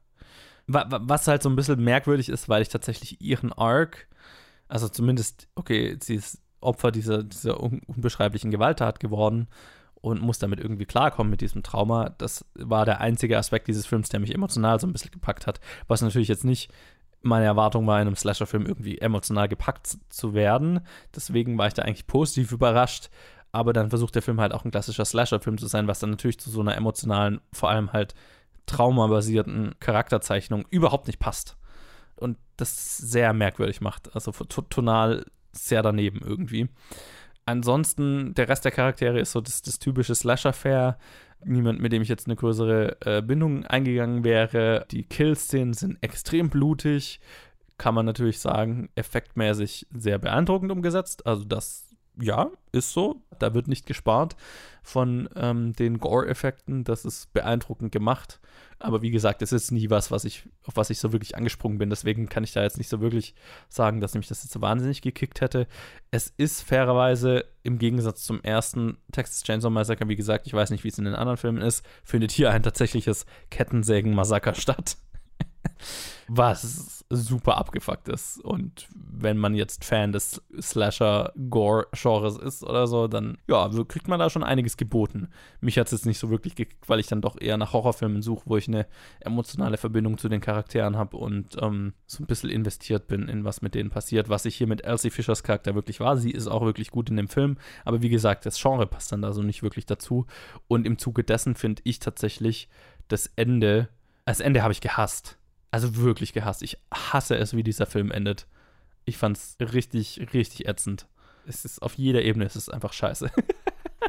Was 0.68 1.26
halt 1.26 1.42
so 1.42 1.48
ein 1.48 1.57
bisschen 1.57 1.82
merkwürdig 1.82 2.28
ist, 2.28 2.48
weil 2.48 2.62
ich 2.62 2.68
tatsächlich 2.68 3.20
ihren 3.20 3.52
Arc, 3.52 4.07
also 4.68 4.88
zumindest, 4.88 5.48
okay, 5.57 5.96
sie 6.00 6.14
ist 6.14 6.40
Opfer 6.61 6.92
dieser, 6.92 7.24
dieser 7.24 7.61
unbeschreiblichen 7.61 8.52
Gewalttat 8.52 9.00
geworden 9.00 9.48
und 10.01 10.20
muss 10.20 10.38
damit 10.38 10.61
irgendwie 10.61 10.86
klarkommen 10.86 11.30
mit 11.30 11.40
diesem 11.40 11.62
Trauma. 11.62 12.11
Das 12.18 12.44
war 12.55 12.84
der 12.84 13.01
einzige 13.01 13.38
Aspekt 13.38 13.68
dieses 13.68 13.86
Films, 13.86 14.09
der 14.09 14.20
mich 14.20 14.34
emotional 14.34 14.78
so 14.78 14.86
ein 14.86 14.92
bisschen 14.92 15.11
gepackt 15.11 15.47
hat. 15.47 15.61
Was 15.88 16.03
natürlich 16.03 16.28
jetzt 16.28 16.44
nicht 16.44 16.70
meine 17.22 17.47
Erwartung 17.47 17.86
war, 17.86 18.01
in 18.01 18.07
einem 18.07 18.16
Slasher-Film 18.16 18.66
irgendwie 18.66 18.99
emotional 18.99 19.49
gepackt 19.49 19.99
zu 20.09 20.34
werden. 20.34 20.80
Deswegen 21.14 21.59
war 21.59 21.66
ich 21.66 21.74
da 21.74 21.82
eigentlich 21.82 22.07
positiv 22.07 22.53
überrascht. 22.53 23.11
Aber 23.53 23.72
dann 23.72 23.90
versucht 23.90 24.14
der 24.14 24.22
Film 24.22 24.40
halt 24.40 24.53
auch 24.53 24.64
ein 24.64 24.70
klassischer 24.70 25.05
Slasher-Film 25.05 25.59
zu 25.59 25.66
sein, 25.66 25.88
was 25.88 25.99
dann 25.99 26.11
natürlich 26.11 26.38
zu 26.38 26.51
so 26.51 26.61
einer 26.61 26.76
emotionalen, 26.76 27.40
vor 27.53 27.70
allem 27.70 27.92
halt 27.92 28.14
traumabasierten 28.66 29.74
Charakterzeichnung 29.80 30.66
überhaupt 30.70 31.07
nicht 31.07 31.18
passt. 31.18 31.57
Und 32.16 32.38
das 32.57 32.97
sehr 32.99 33.32
merkwürdig 33.32 33.80
macht. 33.80 34.14
Also 34.14 34.32
tonal 34.32 35.24
sehr 35.53 35.82
daneben 35.82 36.20
irgendwie. 36.22 36.68
Ansonsten, 37.47 38.34
der 38.34 38.49
Rest 38.49 38.64
der 38.64 38.72
Charaktere 38.72 39.20
ist 39.20 39.32
so 39.32 39.40
das, 39.40 39.62
das 39.62 39.78
typische 39.78 40.14
Slasher-Fair 40.14 40.99
niemand, 41.44 41.80
mit 41.80 41.92
dem 41.92 42.03
ich 42.03 42.09
jetzt 42.09 42.26
eine 42.26 42.36
größere 42.36 42.97
äh, 43.05 43.22
Bindung 43.22 43.64
eingegangen 43.64 44.24
wäre. 44.24 44.86
Die 44.90 45.05
Kill-Szenen 45.05 45.74
sind 45.74 45.99
extrem 46.01 46.51
blutig, 46.51 47.20
kann 47.78 47.94
man 47.94 48.07
natürlich 48.07 48.40
sagen, 48.40 48.88
effektmäßig 48.94 49.86
sehr 49.94 50.18
beeindruckend 50.18 50.72
umgesetzt. 50.72 51.26
Also 51.26 51.44
das 51.44 51.86
ja, 52.21 52.51
ist 52.73 52.93
so. 52.93 53.23
Da 53.39 53.55
wird 53.55 53.69
nicht 53.69 53.87
gespart 53.87 54.37
von 54.83 55.29
ähm, 55.37 55.75
den 55.75 55.99
Gore-Effekten. 55.99 56.85
Das 56.85 57.05
ist 57.05 57.33
beeindruckend 57.33 57.93
gemacht. 57.93 58.41
Aber 58.79 59.03
wie 59.03 59.11
gesagt, 59.11 59.43
es 59.43 59.53
ist 59.53 59.71
nie 59.71 59.91
was, 59.91 60.11
was 60.11 60.25
ich, 60.25 60.49
auf 60.64 60.77
was 60.77 60.91
ich 60.91 60.99
so 60.99 61.12
wirklich 61.12 61.37
angesprungen 61.37 61.79
bin. 61.79 61.91
Deswegen 61.91 62.29
kann 62.29 62.45
ich 62.45 62.53
da 62.53 62.62
jetzt 62.62 62.79
nicht 62.79 62.89
so 62.89 63.01
wirklich 63.01 63.35
sagen, 63.69 64.01
dass 64.01 64.14
mich 64.14 64.29
das 64.29 64.43
jetzt 64.43 64.53
so 64.53 64.61
wahnsinnig 64.61 65.03
gekickt 65.03 65.41
hätte. 65.41 65.67
Es 66.11 66.33
ist 66.37 66.62
fairerweise 66.62 67.45
im 67.62 67.79
Gegensatz 67.79 68.25
zum 68.25 68.43
ersten 68.43 68.99
Texas 69.12 69.43
Chainsaw 69.43 69.71
Massacre, 69.71 70.09
wie 70.09 70.17
gesagt, 70.17 70.47
ich 70.47 70.55
weiß 70.55 70.71
nicht, 70.71 70.85
wie 70.85 70.89
es 70.89 70.99
in 70.99 71.05
den 71.05 71.14
anderen 71.14 71.39
Filmen 71.39 71.62
ist, 71.62 71.85
findet 72.05 72.31
hier 72.31 72.51
ein 72.51 72.62
tatsächliches 72.62 73.27
Kettensägen-Massaker 73.51 74.55
statt. 74.55 74.97
Was 76.29 77.05
super 77.09 77.57
abgefuckt 77.57 78.09
ist. 78.09 78.41
Und 78.43 78.89
wenn 78.95 79.39
man 79.39 79.55
jetzt 79.55 79.85
Fan 79.85 80.12
des 80.12 80.43
Slasher-Gore-Genres 80.61 82.37
ist 82.39 82.64
oder 82.64 82.87
so, 82.87 83.07
dann 83.07 83.39
ja, 83.49 83.68
kriegt 83.87 84.09
man 84.09 84.18
da 84.18 84.29
schon 84.29 84.43
einiges 84.43 84.77
geboten. 84.77 85.29
Mich 85.61 85.79
hat 85.79 85.87
es 85.87 85.93
jetzt 85.93 86.07
nicht 86.07 86.18
so 86.18 86.31
wirklich 86.31 86.55
gekickt, 86.57 86.89
weil 86.89 87.01
ich 87.01 87.07
dann 87.07 87.20
doch 87.20 87.41
eher 87.41 87.57
nach 87.57 87.72
Horrorfilmen 87.72 88.22
suche, 88.22 88.43
wo 88.47 88.57
ich 88.57 88.66
eine 88.66 88.87
emotionale 89.20 89.77
Verbindung 89.77 90.18
zu 90.18 90.29
den 90.29 90.41
Charakteren 90.41 90.97
habe 90.97 91.16
und 91.16 91.57
ähm, 91.61 91.93
so 92.07 92.22
ein 92.22 92.27
bisschen 92.27 92.51
investiert 92.51 93.07
bin 93.07 93.29
in 93.29 93.45
was 93.45 93.62
mit 93.62 93.74
denen 93.74 93.91
passiert, 93.91 94.29
was 94.29 94.45
ich 94.45 94.57
hier 94.57 94.66
mit 94.66 94.85
Elsie 94.85 95.11
Fischers 95.11 95.43
Charakter 95.43 95.74
wirklich 95.74 96.01
war. 96.01 96.16
Sie 96.16 96.31
ist 96.31 96.49
auch 96.49 96.62
wirklich 96.62 96.91
gut 96.91 97.09
in 97.11 97.16
dem 97.16 97.29
Film, 97.29 97.57
aber 97.85 98.03
wie 98.03 98.09
gesagt, 98.09 98.47
das 98.47 98.61
Genre 98.61 98.87
passt 98.87 99.12
dann 99.12 99.22
da 99.22 99.33
so 99.33 99.43
nicht 99.43 99.62
wirklich 99.62 99.87
dazu. 99.87 100.27
Und 100.66 100.87
im 100.87 100.99
Zuge 100.99 101.22
dessen 101.22 101.55
finde 101.55 101.83
ich 101.85 102.01
tatsächlich 102.01 102.68
das 103.09 103.31
Ende, 103.37 103.89
das 104.24 104.41
Ende 104.41 104.62
habe 104.62 104.72
ich 104.72 104.81
gehasst 104.81 105.39
also 105.77 105.97
wirklich 105.97 106.33
gehasst. 106.33 106.62
Ich 106.62 106.79
hasse 106.91 107.37
es, 107.37 107.55
wie 107.55 107.62
dieser 107.62 107.85
Film 107.85 108.11
endet. 108.11 108.47
Ich 109.05 109.18
fand's 109.18 109.59
richtig, 109.61 110.29
richtig 110.33 110.66
ätzend. 110.66 111.07
Es 111.47 111.66
ist 111.66 111.83
auf 111.83 111.99
jeder 111.99 112.22
Ebene, 112.22 112.47
es 112.47 112.57
ist 112.57 112.70
einfach 112.70 112.95
scheiße. 112.95 113.31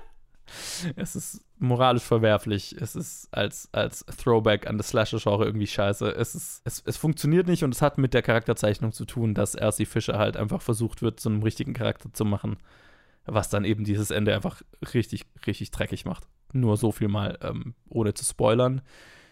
es 0.95 1.17
ist 1.17 1.41
moralisch 1.59 2.03
verwerflich. 2.03 2.73
Es 2.79 2.95
ist 2.95 3.27
als, 3.31 3.67
als 3.73 4.05
Throwback 4.05 4.65
an 4.65 4.77
das 4.77 4.89
Slasher-Genre 4.89 5.43
irgendwie 5.43 5.67
scheiße. 5.67 6.09
Es, 6.09 6.35
ist, 6.35 6.61
es, 6.63 6.81
es 6.85 6.95
funktioniert 6.95 7.47
nicht 7.47 7.65
und 7.65 7.75
es 7.75 7.81
hat 7.81 7.97
mit 7.97 8.13
der 8.13 8.21
Charakterzeichnung 8.21 8.93
zu 8.93 9.03
tun, 9.03 9.33
dass 9.33 9.53
Elsie 9.53 9.85
Fischer 9.85 10.17
halt 10.17 10.37
einfach 10.37 10.61
versucht 10.61 11.01
wird, 11.01 11.19
zu 11.19 11.27
einem 11.27 11.43
richtigen 11.43 11.73
Charakter 11.73 12.13
zu 12.13 12.23
machen. 12.23 12.59
Was 13.25 13.49
dann 13.49 13.65
eben 13.65 13.83
dieses 13.83 14.09
Ende 14.09 14.33
einfach 14.33 14.61
richtig, 14.93 15.25
richtig 15.45 15.71
dreckig 15.71 16.05
macht. 16.05 16.29
Nur 16.53 16.77
so 16.77 16.93
viel 16.93 17.09
mal, 17.09 17.37
ähm, 17.41 17.75
ohne 17.89 18.13
zu 18.13 18.23
spoilern. 18.23 18.81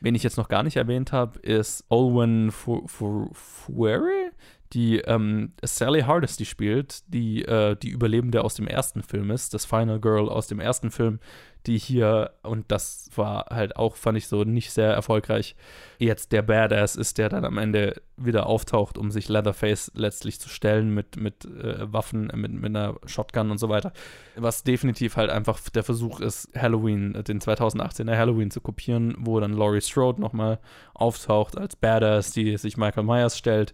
Wen 0.01 0.15
ich 0.15 0.23
jetzt 0.23 0.37
noch 0.37 0.47
gar 0.47 0.63
nicht 0.63 0.77
erwähnt 0.77 1.11
habe, 1.11 1.39
ist 1.39 1.85
Olwen 1.89 2.51
Fuere, 2.51 4.24
die 4.73 4.99
ähm, 4.99 5.53
Sally 5.63 6.01
Hardesty 6.01 6.45
spielt, 6.45 7.03
die 7.13 7.43
äh, 7.45 7.75
die 7.75 7.89
Überlebende 7.89 8.43
aus 8.43 8.55
dem 8.55 8.67
ersten 8.67 9.03
Film 9.03 9.31
ist, 9.31 9.53
das 9.53 9.65
Final 9.65 9.99
Girl 9.99 10.27
aus 10.29 10.47
dem 10.47 10.59
ersten 10.59 10.91
Film, 10.91 11.19
die 11.67 11.77
hier, 11.77 12.31
und 12.43 12.71
das 12.71 13.09
war 13.15 13.47
halt 13.49 13.75
auch, 13.75 13.95
fand 13.95 14.17
ich 14.17 14.27
so 14.27 14.43
nicht 14.43 14.71
sehr 14.71 14.91
erfolgreich, 14.91 15.55
jetzt 15.97 16.31
der 16.31 16.41
Badass 16.41 16.95
ist, 16.95 17.17
der 17.17 17.29
dann 17.29 17.45
am 17.45 17.57
Ende 17.57 18.01
wieder 18.17 18.45
auftaucht, 18.45 18.97
um 18.97 19.11
sich 19.11 19.29
Leatherface 19.29 19.91
letztlich 19.95 20.39
zu 20.39 20.49
stellen 20.49 20.93
mit, 20.93 21.17
mit 21.17 21.45
äh, 21.45 21.91
Waffen, 21.91 22.31
mit, 22.35 22.51
mit 22.51 22.65
einer 22.65 22.95
Shotgun 23.05 23.51
und 23.51 23.57
so 23.57 23.69
weiter. 23.69 23.93
Was 24.35 24.63
definitiv 24.63 25.15
halt 25.17 25.29
einfach 25.29 25.59
der 25.69 25.83
Versuch 25.83 26.19
ist, 26.19 26.49
Halloween, 26.55 27.13
den 27.27 27.39
2018er 27.39 28.17
Halloween 28.17 28.51
zu 28.51 28.61
kopieren, 28.61 29.15
wo 29.19 29.39
dann 29.39 29.53
Laurie 29.53 29.81
Strode 29.81 30.21
nochmal 30.21 30.59
auftaucht 30.93 31.57
als 31.57 31.75
Badass, 31.75 32.31
die 32.31 32.57
sich 32.57 32.77
Michael 32.77 33.03
Myers 33.03 33.37
stellt 33.37 33.73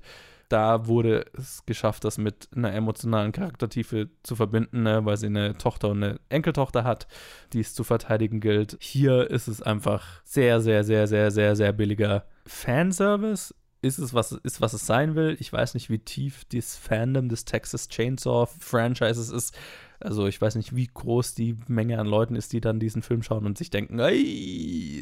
da 0.52 0.88
wurde 0.88 1.26
es 1.34 1.66
geschafft, 1.66 2.04
das 2.04 2.18
mit 2.18 2.49
einer 2.56 2.74
emotionalen 2.74 3.32
Charaktertiefe 3.32 4.10
zu 4.24 4.36
verbinden, 4.36 4.84
ne, 4.84 5.06
weil 5.06 5.18
sie 5.18 5.28
eine 5.28 5.58
Tochter 5.58 5.89
und 5.89 6.04
eine 6.04 6.20
Enkeltochter 6.30 6.84
hat, 6.84 7.08
die 7.54 7.62
es 7.62 7.74
zu 7.74 7.84
verteidigen 7.84 8.41
gilt. 8.41 8.78
Hier 8.80 9.30
ist 9.30 9.47
es 9.47 9.62
einfach 9.62 10.22
sehr, 10.26 10.60
sehr, 10.62 10.84
sehr, 10.84 11.08
sehr, 11.08 11.32
sehr, 11.32 11.56
sehr 11.56 11.72
billiger 11.72 12.26
Fanservice. 12.45 13.56
Ist 13.82 13.97
es, 13.97 14.14
was, 14.14 14.34
ist, 14.34 14.62
was 14.62 14.74
es 14.74 14.86
sein 14.86 15.16
will. 15.16 15.36
Ich 15.39 15.52
weiß 15.52 15.74
nicht, 15.74 15.89
wie 15.89 15.99
tief 15.99 16.45
das 16.45 16.76
Fandom 16.76 17.30
des 17.30 17.45
Texas 17.45 17.88
Chainsaw 17.88 18.47
Franchises 18.60 19.30
ist. 19.32 19.58
Also 20.04 20.28
ich 20.28 20.41
weiß 20.41 20.56
nicht, 20.56 20.76
wie 20.76 20.88
groß 20.88 21.36
die 21.36 21.58
Menge 21.68 21.99
an 21.99 22.08
Leuten 22.08 22.36
ist, 22.36 22.54
die 22.54 22.62
dann 22.62 22.80
diesen 22.80 23.02
Film 23.02 23.24
schauen 23.24 23.45
und 23.45 23.58
sich 23.58 23.70
denken, 23.70 23.99
ey, 23.99 24.16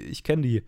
ich 0.10 0.24
kenne 0.24 0.41
die. 0.41 0.64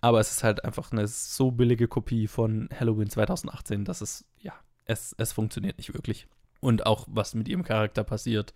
Aber 0.00 0.20
es 0.20 0.30
ist 0.30 0.44
halt 0.44 0.64
einfach 0.64 0.92
eine 0.92 1.06
so 1.06 1.50
billige 1.50 1.88
Kopie 1.88 2.26
von 2.26 2.68
Halloween 2.78 3.10
2018, 3.10 3.84
dass 3.84 4.00
es, 4.00 4.24
ja, 4.40 4.52
es, 4.84 5.14
es 5.18 5.32
funktioniert 5.32 5.78
nicht 5.78 5.94
wirklich. 5.94 6.26
Und 6.60 6.86
auch 6.86 7.06
was 7.08 7.34
mit 7.34 7.48
ihrem 7.48 7.64
Charakter 7.64 8.04
passiert 8.04 8.52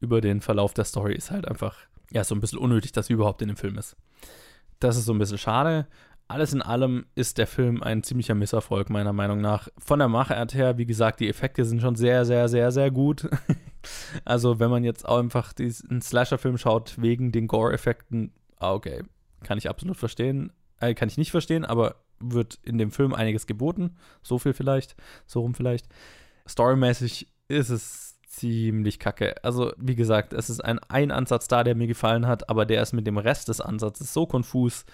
über 0.00 0.20
den 0.20 0.40
Verlauf 0.40 0.74
der 0.74 0.84
Story 0.84 1.14
ist 1.14 1.30
halt 1.30 1.48
einfach, 1.48 1.76
ja, 2.10 2.24
so 2.24 2.34
ein 2.34 2.40
bisschen 2.40 2.58
unnötig, 2.58 2.92
dass 2.92 3.06
sie 3.06 3.14
überhaupt 3.14 3.42
in 3.42 3.48
dem 3.48 3.56
Film 3.56 3.76
ist. 3.78 3.96
Das 4.80 4.96
ist 4.96 5.06
so 5.06 5.12
ein 5.12 5.18
bisschen 5.18 5.38
schade. 5.38 5.86
Alles 6.30 6.52
in 6.52 6.60
allem 6.60 7.06
ist 7.14 7.38
der 7.38 7.46
Film 7.46 7.82
ein 7.82 8.02
ziemlicher 8.02 8.34
Misserfolg, 8.34 8.90
meiner 8.90 9.14
Meinung 9.14 9.40
nach. 9.40 9.68
Von 9.78 9.98
der 9.98 10.08
Machart 10.08 10.52
her, 10.52 10.76
wie 10.76 10.84
gesagt, 10.84 11.20
die 11.20 11.28
Effekte 11.28 11.64
sind 11.64 11.80
schon 11.80 11.96
sehr, 11.96 12.26
sehr, 12.26 12.48
sehr, 12.48 12.70
sehr 12.70 12.90
gut. 12.90 13.26
also, 14.26 14.60
wenn 14.60 14.70
man 14.70 14.84
jetzt 14.84 15.08
auch 15.08 15.18
einfach 15.18 15.54
einen 15.58 16.02
Slasher-Film 16.02 16.58
schaut, 16.58 17.00
wegen 17.00 17.32
den 17.32 17.46
Gore-Effekten, 17.46 18.34
ah, 18.58 18.74
okay, 18.74 19.04
kann 19.42 19.56
ich 19.56 19.70
absolut 19.70 19.96
verstehen. 19.96 20.52
Äh, 20.80 20.92
kann 20.92 21.08
ich 21.08 21.16
nicht 21.16 21.30
verstehen, 21.30 21.64
aber 21.64 21.96
wird 22.20 22.58
in 22.62 22.76
dem 22.76 22.90
Film 22.90 23.14
einiges 23.14 23.46
geboten. 23.46 23.96
So 24.22 24.38
viel 24.38 24.52
vielleicht, 24.52 24.96
so 25.26 25.40
rum 25.40 25.54
vielleicht. 25.54 25.86
Storymäßig 26.46 27.28
ist 27.48 27.70
es 27.70 28.18
ziemlich 28.26 28.98
kacke. 28.98 29.42
Also, 29.42 29.72
wie 29.78 29.96
gesagt, 29.96 30.34
es 30.34 30.50
ist 30.50 30.62
ein, 30.62 30.78
ein 30.90 31.10
Ansatz 31.10 31.48
da, 31.48 31.64
der 31.64 31.74
mir 31.74 31.86
gefallen 31.86 32.26
hat, 32.26 32.50
aber 32.50 32.66
der 32.66 32.82
ist 32.82 32.92
mit 32.92 33.06
dem 33.06 33.16
Rest 33.16 33.48
des 33.48 33.62
Ansatzes 33.62 34.12
so 34.12 34.26
konfus 34.26 34.84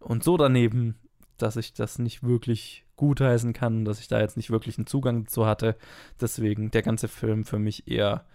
und 0.00 0.24
so 0.24 0.36
daneben, 0.36 0.98
dass 1.38 1.56
ich 1.56 1.72
das 1.72 1.98
nicht 1.98 2.22
wirklich 2.22 2.84
gutheißen 2.96 3.52
kann, 3.52 3.84
dass 3.84 4.00
ich 4.00 4.08
da 4.08 4.20
jetzt 4.20 4.36
nicht 4.36 4.50
wirklich 4.50 4.76
einen 4.76 4.86
Zugang 4.86 5.26
zu 5.26 5.46
hatte. 5.46 5.76
Deswegen 6.20 6.70
der 6.70 6.82
ganze 6.82 7.08
Film 7.08 7.44
für 7.44 7.58
mich 7.58 7.88
eher, 7.88 8.26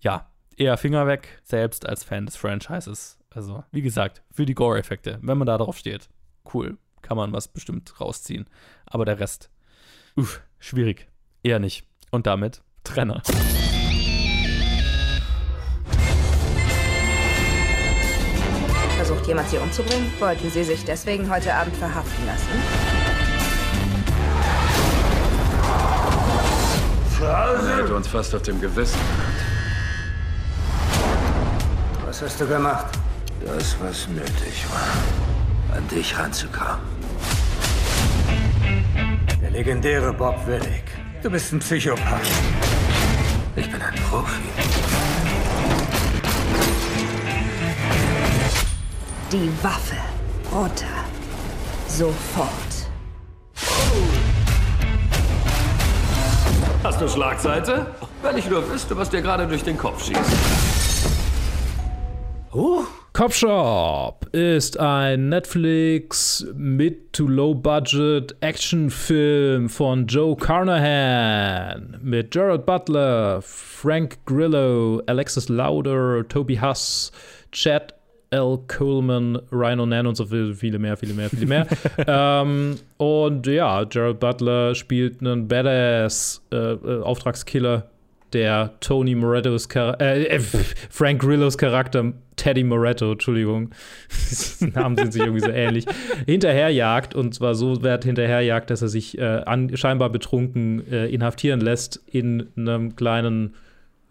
ja, 0.00 0.30
eher 0.56 0.76
Finger 0.76 1.06
weg, 1.06 1.40
selbst 1.42 1.88
als 1.88 2.04
Fan 2.04 2.26
des 2.26 2.36
Franchises. 2.36 3.18
Also, 3.30 3.64
wie 3.72 3.82
gesagt, 3.82 4.22
für 4.30 4.46
die 4.46 4.54
Gore-Effekte, 4.54 5.18
wenn 5.22 5.38
man 5.38 5.46
da 5.46 5.58
drauf 5.58 5.76
steht, 5.76 6.08
cool, 6.54 6.76
kann 7.00 7.16
man 7.16 7.32
was 7.32 7.48
bestimmt 7.48 8.00
rausziehen. 8.00 8.46
Aber 8.86 9.04
der 9.04 9.18
Rest, 9.18 9.50
uff, 10.16 10.42
schwierig. 10.58 11.08
Eher 11.42 11.58
nicht. 11.58 11.84
Und 12.10 12.26
damit 12.26 12.62
Trenner. 12.84 13.22
Versucht 19.22 19.28
jemand 19.28 19.50
sie 19.50 19.58
umzubringen? 19.58 20.12
Wollten 20.18 20.50
sie 20.50 20.64
sich 20.64 20.84
deswegen 20.84 21.30
heute 21.30 21.54
Abend 21.54 21.76
verhaften 21.76 22.26
lassen? 22.26 22.48
Er 27.20 27.76
hätte 27.76 27.94
uns 27.94 28.08
fast 28.08 28.34
auf 28.34 28.42
dem 28.42 28.60
Gewissen. 28.60 28.98
Was 32.04 32.20
hast 32.20 32.40
du 32.40 32.48
gemacht? 32.48 32.86
Das, 33.44 33.76
was 33.80 34.08
nötig 34.08 34.66
war, 34.70 35.76
an 35.76 35.86
dich 35.86 36.18
ranzukommen. 36.18 36.80
Der 39.40 39.50
legendäre 39.50 40.12
Bob 40.12 40.44
Willig. 40.46 40.82
Du 41.22 41.30
bist 41.30 41.52
ein 41.52 41.60
Psychopath. 41.60 42.26
Ich 43.54 43.70
bin 43.70 43.80
ein 43.80 43.94
Profi. 44.10 44.71
Die 49.32 49.50
Waffe. 49.62 49.96
Runter. 50.54 50.84
Sofort. 51.88 52.50
Hast 56.84 57.00
du 57.00 57.08
Schlagseite? 57.08 57.86
Wenn 58.20 58.36
ich 58.36 58.50
nur 58.50 58.70
wüsste, 58.70 58.94
was 58.94 59.08
dir 59.08 59.22
gerade 59.22 59.46
durch 59.46 59.64
den 59.64 59.78
Kopf 59.78 60.04
schießt. 60.04 60.20
Uh. 62.52 62.84
Cop 63.14 63.32
Shop 63.32 64.26
ist 64.32 64.78
ein 64.78 65.30
Netflix 65.30 66.46
Mid-to-Low-Budget 66.54 68.36
Actionfilm 68.40 69.70
von 69.70 70.06
Joe 70.06 70.36
Carnahan 70.36 71.98
mit 72.02 72.32
Gerald 72.32 72.66
Butler, 72.66 73.40
Frank 73.40 74.18
Grillo, 74.26 75.00
Alexis 75.06 75.48
Lauder, 75.48 76.28
Toby 76.28 76.56
Huss, 76.56 77.12
Chad 77.50 77.94
L. 78.32 78.58
Coleman, 78.66 79.38
Ryan 79.52 79.80
O'Nan 79.80 80.06
und 80.06 80.16
so 80.16 80.26
viele 80.26 80.78
mehr, 80.78 80.96
viele 80.96 81.14
mehr, 81.14 81.30
viele 81.30 81.46
mehr. 81.46 81.66
ähm, 82.06 82.76
und 82.96 83.46
ja, 83.46 83.84
Gerald 83.84 84.20
Butler 84.20 84.74
spielt 84.74 85.20
einen 85.20 85.48
Badass 85.48 86.42
äh, 86.50 86.56
äh, 86.56 87.02
Auftragskiller, 87.02 87.88
der 88.32 88.72
Tony 88.80 89.14
Morettos 89.14 89.68
Charakter, 89.68 90.04
äh, 90.04 90.24
äh, 90.24 90.40
Frank 90.40 91.20
Grillos 91.20 91.58
Charakter, 91.58 92.12
Teddy 92.36 92.64
Moretto, 92.64 93.12
Entschuldigung, 93.12 93.70
die 94.60 94.66
Namen 94.66 94.96
sind 94.96 95.12
sich 95.12 95.22
irgendwie 95.22 95.42
so 95.42 95.50
ähnlich, 95.50 95.84
hinterherjagt 96.26 97.14
und 97.14 97.34
zwar 97.34 97.54
so 97.54 97.82
weit 97.82 98.04
hinterherjagt, 98.04 98.70
dass 98.70 98.82
er 98.82 98.88
sich 98.88 99.18
äh, 99.18 99.42
an, 99.44 99.76
scheinbar 99.76 100.10
betrunken 100.10 100.90
äh, 100.90 101.06
inhaftieren 101.08 101.60
lässt 101.60 102.00
in 102.06 102.48
einem 102.56 102.96
kleinen 102.96 103.54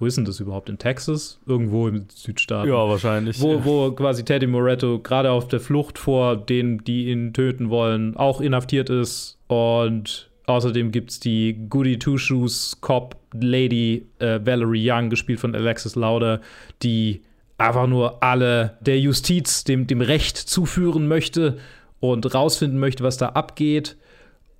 wo 0.01 0.07
ist 0.07 0.17
denn 0.17 0.25
das 0.25 0.39
überhaupt? 0.39 0.67
In 0.67 0.79
Texas? 0.79 1.39
Irgendwo 1.45 1.87
im 1.87 2.07
Südstaat. 2.11 2.65
Ja, 2.65 2.89
wahrscheinlich. 2.89 3.39
Wo, 3.39 3.63
wo 3.63 3.91
quasi 3.91 4.25
Teddy 4.25 4.47
Moretto 4.47 4.97
gerade 4.97 5.29
auf 5.29 5.47
der 5.47 5.59
Flucht 5.59 5.99
vor 5.99 6.35
denen, 6.35 6.83
die 6.83 7.11
ihn 7.11 7.33
töten 7.33 7.69
wollen, 7.69 8.17
auch 8.17 8.41
inhaftiert 8.41 8.89
ist. 8.89 9.37
Und 9.47 10.31
außerdem 10.47 10.91
gibt 10.91 11.11
es 11.11 11.19
die 11.19 11.67
Goody 11.69 11.99
Two 11.99 12.17
Shoes 12.17 12.79
Cop 12.81 13.15
Lady 13.39 14.07
äh, 14.17 14.39
Valerie 14.43 14.89
Young, 14.91 15.11
gespielt 15.11 15.39
von 15.39 15.53
Alexis 15.53 15.95
Lauder, 15.95 16.41
die 16.81 17.21
einfach 17.59 17.85
nur 17.85 18.23
alle 18.23 18.77
der 18.81 18.99
Justiz, 18.99 19.63
dem, 19.65 19.85
dem 19.85 20.01
Recht 20.01 20.35
zuführen 20.35 21.07
möchte 21.07 21.59
und 21.99 22.33
rausfinden 22.33 22.79
möchte, 22.79 23.03
was 23.03 23.17
da 23.17 23.29
abgeht. 23.29 23.97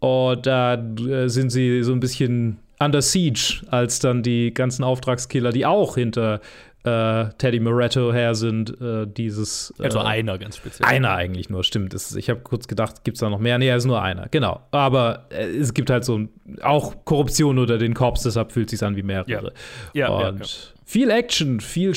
Und 0.02 0.46
da 0.46 0.76
äh, 0.76 1.30
sind 1.30 1.50
sie 1.50 1.82
so 1.82 1.94
ein 1.94 2.00
bisschen 2.00 2.60
under 2.82 3.02
siege, 3.02 3.62
als 3.70 4.00
dann 4.00 4.24
die 4.24 4.54
ganzen 4.54 4.84
Auftragskiller, 4.84 5.52
die 5.52 5.66
auch 5.66 5.96
hinter 5.96 6.42
äh, 6.84 7.26
Teddy 7.38 7.60
Moretto 7.60 8.12
her 8.12 8.34
sind, 8.34 8.82
äh, 8.82 9.06
dieses. 9.06 9.74
also 9.78 10.00
einer 10.00 10.38
ganz 10.40 10.58
speziell. 10.58 10.90
Einer 10.90 11.12
eigentlich 11.12 11.50
nur, 11.50 11.64
stimmt. 11.64 11.94
Es, 11.94 12.16
ich 12.16 12.30
habe 12.30 12.40
kurz 12.40 12.68
gedacht, 12.68 13.04
gibt 13.04 13.18
es 13.18 13.22
da 13.22 13.30
noch 13.30 13.40
mehr? 13.40 13.60
Nee, 13.60 13.70
es 13.70 13.84
ist 13.84 13.86
nur 13.86 14.02
einer, 14.02 14.28
genau. 14.30 14.62
Aber 14.72 15.26
äh, 15.30 15.46
es 15.46 15.74
gibt 15.74 15.92
halt 15.92 16.04
so 16.04 16.28
auch 16.62 17.06
Korruption 17.06 17.60
unter 17.60 17.78
den 17.78 17.94
Korps, 17.94 18.24
deshalb 18.24 18.52
fühlt 18.52 18.74
es 18.74 18.80
sich 18.80 18.88
an 18.88 18.96
wie 18.96 19.04
mehrere. 19.04 19.54
Ja, 19.94 20.08
ja, 20.08 20.10
Und 20.10 20.40
ja, 20.40 20.46
ja. 20.46 20.82
viel 20.86 21.12
Action, 21.12 21.60
viel 21.60 21.94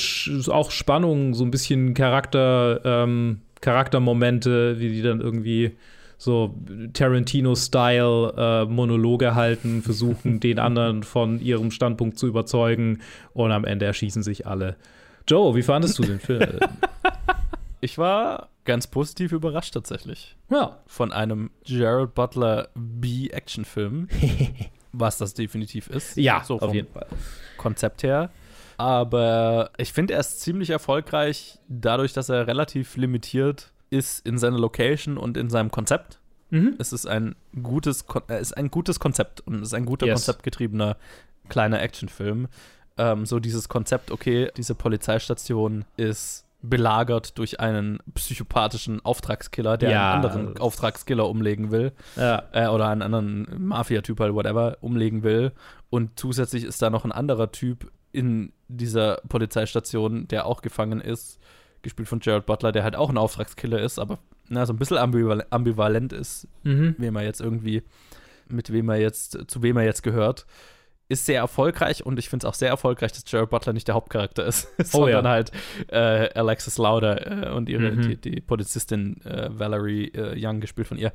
auch 0.48 0.70
Spannung, 0.70 1.32
so 1.32 1.44
ein 1.44 1.50
bisschen 1.50 1.94
Charakter, 1.94 2.80
ähm, 2.84 3.40
Charaktermomente, 3.62 4.78
wie 4.78 4.90
die 4.90 5.00
dann 5.00 5.22
irgendwie 5.22 5.76
so 6.18 6.54
Tarantino-Style 6.92 8.34
äh, 8.36 8.64
Monologe 8.66 9.34
halten, 9.34 9.82
versuchen, 9.82 10.40
den 10.40 10.58
anderen 10.58 11.02
von 11.02 11.40
ihrem 11.40 11.70
Standpunkt 11.70 12.18
zu 12.18 12.26
überzeugen 12.26 13.00
und 13.32 13.52
am 13.52 13.64
Ende 13.64 13.86
erschießen 13.86 14.22
sich 14.22 14.46
alle. 14.46 14.76
Joe, 15.26 15.54
wie 15.54 15.62
fandest 15.62 15.98
du 15.98 16.02
den 16.02 16.20
Film? 16.20 16.60
ich 17.80 17.98
war 17.98 18.48
ganz 18.64 18.86
positiv 18.86 19.32
überrascht 19.32 19.74
tatsächlich. 19.74 20.36
Ja. 20.50 20.78
Von 20.86 21.12
einem 21.12 21.50
Gerald 21.64 22.14
Butler 22.14 22.68
B-Action-Film, 22.74 24.08
was 24.92 25.18
das 25.18 25.34
definitiv 25.34 25.88
ist. 25.88 26.16
Ja, 26.16 26.42
so 26.44 26.58
auf 26.58 26.74
jeden 26.74 26.92
Fall. 26.92 27.06
Konzept 27.56 28.02
her. 28.02 28.30
Aber 28.76 29.70
ich 29.76 29.92
finde, 29.92 30.14
er 30.14 30.20
ist 30.20 30.40
ziemlich 30.40 30.70
erfolgreich, 30.70 31.58
dadurch, 31.68 32.12
dass 32.12 32.28
er 32.28 32.46
relativ 32.46 32.96
limitiert 32.96 33.72
ist 33.94 34.26
in 34.26 34.38
seiner 34.38 34.58
Location 34.58 35.16
und 35.16 35.36
in 35.36 35.48
seinem 35.50 35.70
Konzept. 35.70 36.20
Mhm. 36.50 36.74
Es 36.78 36.92
ist 36.92 37.06
ein 37.06 37.36
gutes, 37.62 38.04
äh, 38.28 38.40
ist 38.40 38.56
ein 38.56 38.70
gutes 38.70 39.00
Konzept 39.00 39.40
und 39.46 39.56
es 39.56 39.68
ist 39.68 39.74
ein 39.74 39.86
guter 39.86 40.06
Yes. 40.06 40.14
konzeptgetriebener 40.26 40.96
kleiner 41.48 41.80
Actionfilm. 41.80 42.48
Ähm, 42.96 43.26
so 43.26 43.40
dieses 43.40 43.68
Konzept, 43.68 44.10
okay, 44.10 44.50
diese 44.56 44.74
Polizeistation 44.74 45.84
ist 45.96 46.44
belagert 46.62 47.36
durch 47.38 47.60
einen 47.60 47.98
psychopathischen 48.14 49.04
Auftragskiller, 49.04 49.76
der 49.76 49.90
Ja. 49.90 50.14
einen 50.14 50.24
anderen 50.24 50.58
Auftragskiller 50.58 51.28
umlegen 51.28 51.70
will. 51.70 51.92
Ja. 52.16 52.44
Äh, 52.52 52.68
oder 52.68 52.88
einen 52.88 53.02
anderen 53.02 53.46
Mafia-Typ 53.58 54.18
halt, 54.20 54.32
whatever, 54.34 54.78
umlegen 54.80 55.22
will. 55.22 55.52
Und 55.90 56.18
zusätzlich 56.18 56.64
ist 56.64 56.80
da 56.80 56.88
noch 56.88 57.04
ein 57.04 57.12
anderer 57.12 57.52
Typ 57.52 57.90
in 58.12 58.52
dieser 58.68 59.20
Polizeistation, 59.28 60.26
der 60.28 60.46
auch 60.46 60.62
gefangen 60.62 61.00
ist, 61.02 61.38
gespielt 61.84 62.08
von 62.08 62.18
Gerald 62.18 62.46
Butler, 62.46 62.72
der 62.72 62.82
halt 62.82 62.96
auch 62.96 63.10
ein 63.10 63.18
Auftragskiller 63.18 63.80
ist, 63.80 63.98
aber 64.00 64.18
na, 64.48 64.66
so 64.66 64.72
ein 64.72 64.76
bisschen 64.78 64.98
ambival 64.98 65.46
ambivalent 65.50 66.12
ist, 66.12 66.48
Mhm. 66.64 66.96
wem 66.98 67.14
er 67.16 67.22
jetzt 67.22 67.40
irgendwie 67.40 67.82
mit 68.48 68.72
wem 68.72 68.88
er 68.90 68.96
jetzt, 68.96 69.38
zu 69.48 69.62
wem 69.62 69.76
er 69.78 69.84
jetzt 69.84 70.02
gehört, 70.02 70.44
ist 71.08 71.26
sehr 71.26 71.38
erfolgreich 71.38 72.04
und 72.04 72.18
ich 72.18 72.28
finde 72.28 72.46
es 72.46 72.50
auch 72.50 72.54
sehr 72.54 72.68
erfolgreich, 72.70 73.12
dass 73.12 73.24
Jared 73.30 73.50
Butler 73.50 73.72
nicht 73.74 73.88
der 73.88 73.94
Hauptcharakter 73.94 74.44
ist, 74.44 74.68
sondern 74.84 75.24
ja. 75.24 75.30
halt 75.30 75.52
äh, 75.88 76.30
Alexis 76.34 76.76
Lauder 76.78 77.48
äh, 77.48 77.54
und 77.54 77.68
ihre, 77.68 77.90
Mhm. 77.92 78.02
die, 78.02 78.16
die 78.16 78.40
Polizistin 78.40 79.20
äh, 79.24 79.48
Valerie 79.50 80.08
äh, 80.08 80.34
Young, 80.36 80.60
gespielt 80.60 80.88
von 80.88 80.98
ihr. 80.98 81.12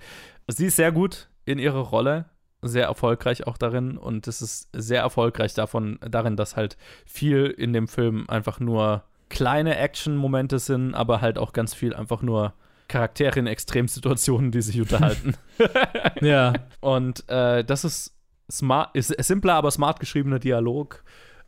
Sie 0.47 0.67
ist 0.67 0.75
sehr 0.75 0.91
gut 0.91 1.29
in 1.45 1.59
ihrer 1.59 1.79
Rolle, 1.81 2.25
sehr 2.61 2.85
erfolgreich 2.85 3.47
auch 3.47 3.57
darin 3.57 3.97
und 3.97 4.27
es 4.27 4.41
ist 4.41 4.69
sehr 4.73 5.01
erfolgreich 5.01 5.53
davon, 5.53 5.97
darin, 6.01 6.35
dass 6.35 6.55
halt 6.55 6.77
viel 7.05 7.45
in 7.47 7.73
dem 7.73 7.87
Film 7.87 8.25
einfach 8.27 8.59
nur 8.59 9.03
kleine 9.29 9.77
Action-Momente 9.77 10.59
sind, 10.59 10.93
aber 10.93 11.21
halt 11.21 11.37
auch 11.37 11.53
ganz 11.53 11.73
viel 11.73 11.93
einfach 11.93 12.21
nur 12.21 12.53
Charaktere 12.87 13.39
in 13.39 13.47
Extremsituationen, 13.47 14.51
die 14.51 14.61
sich 14.61 14.79
unterhalten. 14.81 15.35
Ja. 16.21 16.53
Und 16.79 17.27
äh, 17.29 17.63
das 17.63 17.83
ist 17.83 18.15
smart, 18.51 18.95
ist 18.95 19.09
simpler, 19.23 19.55
aber 19.55 19.71
smart 19.71 19.99
geschriebener 19.99 20.39
Dialog, 20.39 21.03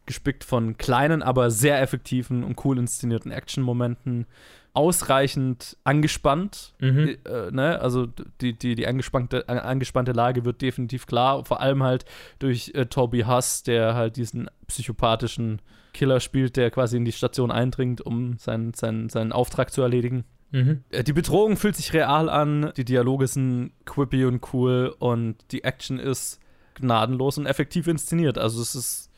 gespickt 0.05 0.43
von 0.43 0.77
kleinen, 0.77 1.23
aber 1.23 1.49
sehr 1.49 1.82
effektiven 1.82 2.43
und 2.43 2.63
cool 2.63 2.77
inszenierten 2.77 3.32
Action-Momenten, 3.32 4.27
ausreichend 4.73 5.77
angespannt. 5.84 6.73
Mhm. 6.79 7.17
Äh, 7.25 7.51
ne? 7.51 7.79
Also 7.79 8.07
die, 8.41 8.57
die, 8.57 8.75
die 8.75 8.88
angespannte, 8.88 9.47
angespannte 9.49 10.11
Lage 10.11 10.45
wird 10.45 10.61
definitiv 10.61 11.07
klar, 11.07 11.43
vor 11.45 11.59
allem 11.59 11.84
halt 11.84 12.05
durch 12.39 12.71
äh, 12.73 12.86
Toby 12.86 13.21
Huss, 13.21 13.63
der 13.63 13.95
halt 13.95 14.15
diesen 14.17 14.49
psychopathischen 14.67 15.61
Killer 15.93 16.19
spielt, 16.19 16.55
der 16.57 16.71
quasi 16.71 16.97
in 16.97 17.05
die 17.05 17.11
Station 17.11 17.51
eindringt, 17.51 18.01
um 18.01 18.37
seinen, 18.37 18.73
seinen, 18.73 19.09
seinen 19.09 19.31
Auftrag 19.31 19.71
zu 19.71 19.81
erledigen. 19.81 20.23
Mhm. 20.51 20.83
Äh, 20.89 21.03
Die 21.03 21.13
Bedrohung 21.13 21.57
fühlt 21.57 21.75
sich 21.75 21.93
real 21.93 22.29
an, 22.29 22.71
die 22.77 22.85
Dialoge 22.85 23.27
sind 23.27 23.71
quippy 23.85 24.25
und 24.25 24.41
cool 24.53 24.93
und 24.99 25.35
die 25.51 25.63
Action 25.63 25.99
ist 25.99 26.39
gnadenlos 26.75 27.37
und 27.37 27.45
effektiv 27.45 27.87
inszeniert. 27.87 28.37
Also 28.37 28.61
es 28.61 28.75
ist, 28.75 29.09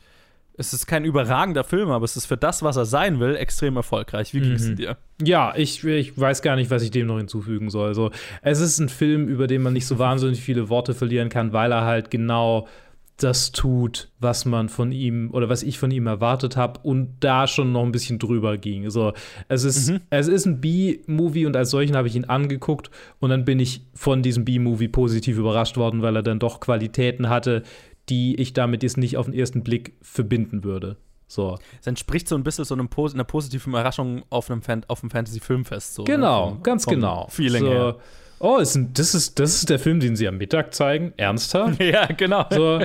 es 0.56 0.72
ist 0.72 0.86
kein 0.86 1.04
überragender 1.04 1.64
Film, 1.64 1.90
aber 1.90 2.04
es 2.04 2.16
ist 2.16 2.26
für 2.26 2.36
das, 2.36 2.62
was 2.62 2.76
er 2.76 2.84
sein 2.84 3.18
will, 3.18 3.34
extrem 3.36 3.76
erfolgreich. 3.76 4.34
Wie 4.34 4.40
ging 4.40 4.52
es 4.52 4.68
Mhm. 4.68 4.76
dir? 4.76 4.96
Ja, 5.22 5.52
ich, 5.56 5.82
ich 5.84 6.18
weiß 6.18 6.42
gar 6.42 6.54
nicht, 6.56 6.70
was 6.70 6.82
ich 6.82 6.90
dem 6.92 7.06
noch 7.08 7.18
hinzufügen 7.18 7.70
soll. 7.70 7.88
Also, 7.88 8.10
es 8.42 8.60
ist 8.60 8.78
ein 8.78 8.88
Film, 8.88 9.26
über 9.28 9.46
den 9.48 9.62
man 9.62 9.72
nicht 9.72 9.86
so 9.86 9.98
wahnsinnig 10.00 10.40
viele 10.40 10.68
Worte 10.68 10.94
verlieren 10.94 11.28
kann, 11.28 11.52
weil 11.52 11.72
er 11.72 11.84
halt 11.84 12.10
genau 12.10 12.68
das 13.16 13.52
tut, 13.52 14.10
was 14.18 14.44
man 14.44 14.68
von 14.68 14.90
ihm 14.90 15.30
oder 15.32 15.48
was 15.48 15.62
ich 15.62 15.78
von 15.78 15.90
ihm 15.90 16.06
erwartet 16.08 16.56
habe 16.56 16.80
und 16.82 17.16
da 17.20 17.46
schon 17.46 17.70
noch 17.70 17.84
ein 17.84 17.92
bisschen 17.92 18.18
drüber 18.18 18.58
ging. 18.58 18.84
Also, 18.84 19.12
es 19.48 19.62
ist, 19.64 19.92
es 20.10 20.28
ist 20.28 20.46
ein 20.46 20.60
B-Movie 20.60 21.46
und 21.46 21.56
als 21.56 21.70
solchen 21.70 21.96
habe 21.96 22.08
ich 22.08 22.16
ihn 22.16 22.24
angeguckt 22.24 22.90
und 23.20 23.30
dann 23.30 23.44
bin 23.44 23.60
ich 23.60 23.82
von 23.94 24.22
diesem 24.22 24.44
B-Movie 24.44 24.88
positiv 24.88 25.38
überrascht 25.38 25.76
worden, 25.76 26.02
weil 26.02 26.16
er 26.16 26.22
dann 26.22 26.40
doch 26.40 26.58
Qualitäten 26.58 27.28
hatte, 27.28 27.62
die 28.08 28.34
ich 28.34 28.52
damit 28.52 28.82
jetzt 28.82 28.96
nicht 28.96 29.16
auf 29.16 29.26
den 29.26 29.34
ersten 29.34 29.62
Blick 29.62 29.96
verbinden 30.02 30.64
würde. 30.64 30.96
So. 31.26 31.58
Es 31.80 31.86
entspricht 31.86 32.28
so 32.28 32.34
ein 32.36 32.42
bisschen 32.44 32.64
so 32.64 32.74
einem 32.74 32.88
einer 32.96 33.24
positiven 33.24 33.72
Überraschung 33.72 34.24
auf 34.30 34.50
einem, 34.50 34.62
Fan 34.62 34.84
auf 34.88 35.02
einem 35.02 35.10
Fantasy-Filmfest. 35.10 35.94
So, 35.94 36.04
Genau, 36.04 36.46
ne? 36.46 36.52
Vom- 36.54 36.62
ganz 36.62 36.84
vom 36.84 36.94
genau. 36.94 37.26
Feeling 37.30 37.62
so, 37.64 37.70
her. 37.70 37.96
Oh, 38.38 38.58
ist 38.58 38.74
ein, 38.74 38.92
das, 38.94 39.14
ist, 39.14 39.38
das 39.38 39.56
ist 39.56 39.70
der 39.70 39.78
Film, 39.78 40.00
den 40.00 40.16
sie 40.16 40.28
am 40.28 40.38
Mittag 40.38 40.74
zeigen? 40.74 41.12
Ernsthaft? 41.16 41.80
Ja, 41.84 42.06
genau. 42.06 42.46
So, 42.50 42.80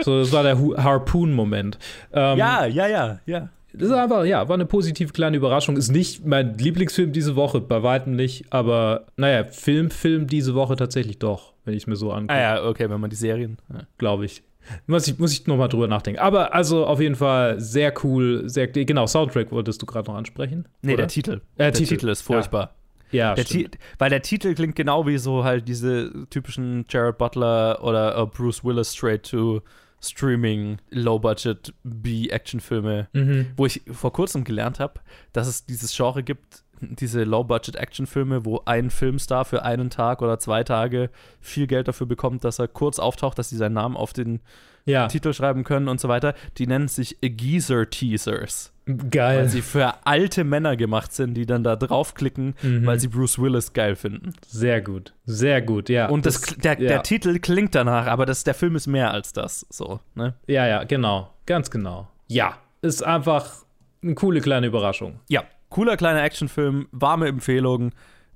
so 0.00 0.18
das 0.20 0.32
war 0.32 0.42
der 0.42 0.58
Harpoon-Moment. 0.58 1.78
Ähm, 2.12 2.38
ja, 2.38 2.66
ja, 2.66 2.86
ja, 2.86 3.20
ja. 3.26 3.48
Das 3.72 3.88
ist 3.88 3.94
einfach, 3.94 4.24
ja, 4.24 4.48
war 4.48 4.54
eine 4.54 4.66
positive 4.66 5.12
kleine 5.12 5.36
Überraschung. 5.36 5.76
Ist 5.76 5.90
nicht 5.90 6.26
mein 6.26 6.58
Lieblingsfilm 6.58 7.12
diese 7.12 7.36
Woche, 7.36 7.60
bei 7.60 7.82
weitem 7.82 8.16
nicht. 8.16 8.52
Aber 8.52 9.06
naja, 9.16 9.44
Film, 9.44 9.90
Film 9.90 10.26
diese 10.26 10.54
Woche 10.54 10.76
tatsächlich 10.76 11.18
doch, 11.18 11.52
wenn 11.64 11.74
ich 11.74 11.86
mir 11.86 11.96
so 11.96 12.10
angucke. 12.12 12.34
Ah 12.34 12.40
ja, 12.56 12.64
okay, 12.64 12.90
wenn 12.90 13.00
man 13.00 13.10
die 13.10 13.16
Serien. 13.16 13.58
Ja. 13.72 13.82
Glaube 13.98 14.24
ich. 14.24 14.42
Muss 14.86 15.08
ich, 15.08 15.18
muss 15.18 15.32
ich 15.32 15.46
nochmal 15.46 15.68
drüber 15.68 15.88
nachdenken. 15.88 16.20
Aber 16.20 16.54
also 16.54 16.84
auf 16.86 17.00
jeden 17.00 17.16
Fall 17.16 17.60
sehr 17.60 17.92
cool. 18.04 18.48
Sehr, 18.48 18.68
genau, 18.68 19.06
Soundtrack 19.06 19.50
wolltest 19.52 19.80
du 19.80 19.86
gerade 19.86 20.10
noch 20.10 20.16
ansprechen? 20.16 20.66
Nee, 20.82 20.94
oder? 20.94 21.02
der 21.02 21.08
Titel. 21.08 21.40
Äh, 21.56 21.70
der 21.70 21.72
Titel, 21.72 22.08
ist 22.08 22.22
furchtbar. 22.22 22.62
Ja, 22.62 22.70
der 23.12 23.36
stimmt. 23.44 23.72
Ti- 23.72 23.78
weil 23.98 24.10
der 24.10 24.22
Titel 24.22 24.54
klingt 24.54 24.76
genau 24.76 25.06
wie 25.06 25.18
so 25.18 25.44
halt 25.44 25.66
diese 25.68 26.26
typischen 26.30 26.84
Jared 26.88 27.18
Butler 27.18 27.82
oder 27.82 28.16
äh, 28.16 28.26
Bruce 28.26 28.64
Willis 28.64 28.94
straight 28.94 29.28
to 29.28 29.62
Streaming 30.02 30.78
Low-Budget 30.90 31.74
B-Action-Filme, 31.84 33.08
Mhm. 33.12 33.46
wo 33.56 33.66
ich 33.66 33.82
vor 33.92 34.12
kurzem 34.12 34.44
gelernt 34.44 34.80
habe, 34.80 34.94
dass 35.32 35.46
es 35.46 35.66
dieses 35.66 35.94
Genre 35.94 36.22
gibt, 36.22 36.64
diese 36.80 37.24
Low-Budget-Action-Filme, 37.24 38.46
wo 38.46 38.62
ein 38.64 38.88
Filmstar 38.88 39.44
für 39.44 39.62
einen 39.62 39.90
Tag 39.90 40.22
oder 40.22 40.38
zwei 40.38 40.64
Tage 40.64 41.10
viel 41.40 41.66
Geld 41.66 41.88
dafür 41.88 42.06
bekommt, 42.06 42.44
dass 42.44 42.58
er 42.58 42.68
kurz 42.68 42.98
auftaucht, 42.98 43.38
dass 43.38 43.50
sie 43.50 43.56
seinen 43.58 43.74
Namen 43.74 43.96
auf 43.96 44.14
den 44.14 44.40
Ja. 44.86 45.06
Titel 45.08 45.34
schreiben 45.34 45.62
können 45.64 45.88
und 45.88 46.00
so 46.00 46.08
weiter. 46.08 46.34
Die 46.56 46.66
nennen 46.66 46.88
sich 46.88 47.18
Geezer-Teasers. 47.20 48.72
Geil. 49.10 49.38
Weil 49.38 49.48
sie 49.48 49.62
für 49.62 50.06
alte 50.06 50.44
Männer 50.44 50.76
gemacht 50.76 51.12
sind, 51.12 51.34
die 51.34 51.46
dann 51.46 51.62
da 51.64 51.76
draufklicken, 51.76 52.54
Mhm. 52.62 52.86
weil 52.86 52.98
sie 53.00 53.08
Bruce 53.08 53.38
Willis 53.38 53.72
geil 53.72 53.96
finden. 53.96 54.32
Sehr 54.46 54.80
gut. 54.80 55.14
Sehr 55.26 55.62
gut, 55.62 55.88
ja. 55.88 56.08
Und 56.08 56.26
das, 56.26 56.40
der, 56.40 56.80
ja. 56.80 56.88
der 56.88 57.02
Titel 57.02 57.38
klingt 57.38 57.74
danach, 57.74 58.06
aber 58.06 58.26
das, 58.26 58.44
der 58.44 58.54
Film 58.54 58.76
ist 58.76 58.86
mehr 58.86 59.10
als 59.12 59.32
das. 59.32 59.66
So, 59.70 60.00
ne? 60.14 60.34
Ja, 60.46 60.66
ja, 60.66 60.84
genau. 60.84 61.32
Ganz 61.46 61.70
genau. 61.70 62.08
Ja, 62.28 62.56
ist 62.82 63.02
einfach 63.04 63.64
eine 64.02 64.14
coole 64.14 64.40
kleine 64.40 64.66
Überraschung. 64.68 65.20
Ja, 65.28 65.44
cooler 65.68 65.96
kleiner 65.96 66.22
Actionfilm, 66.22 66.88
warme 66.92 67.28
Empfehlung. 67.28 67.92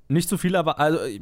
Nicht 0.07 0.29
zu 0.29 0.37
viel, 0.37 0.55
aber 0.55 0.77
also 0.79 0.99
äh, 0.99 1.19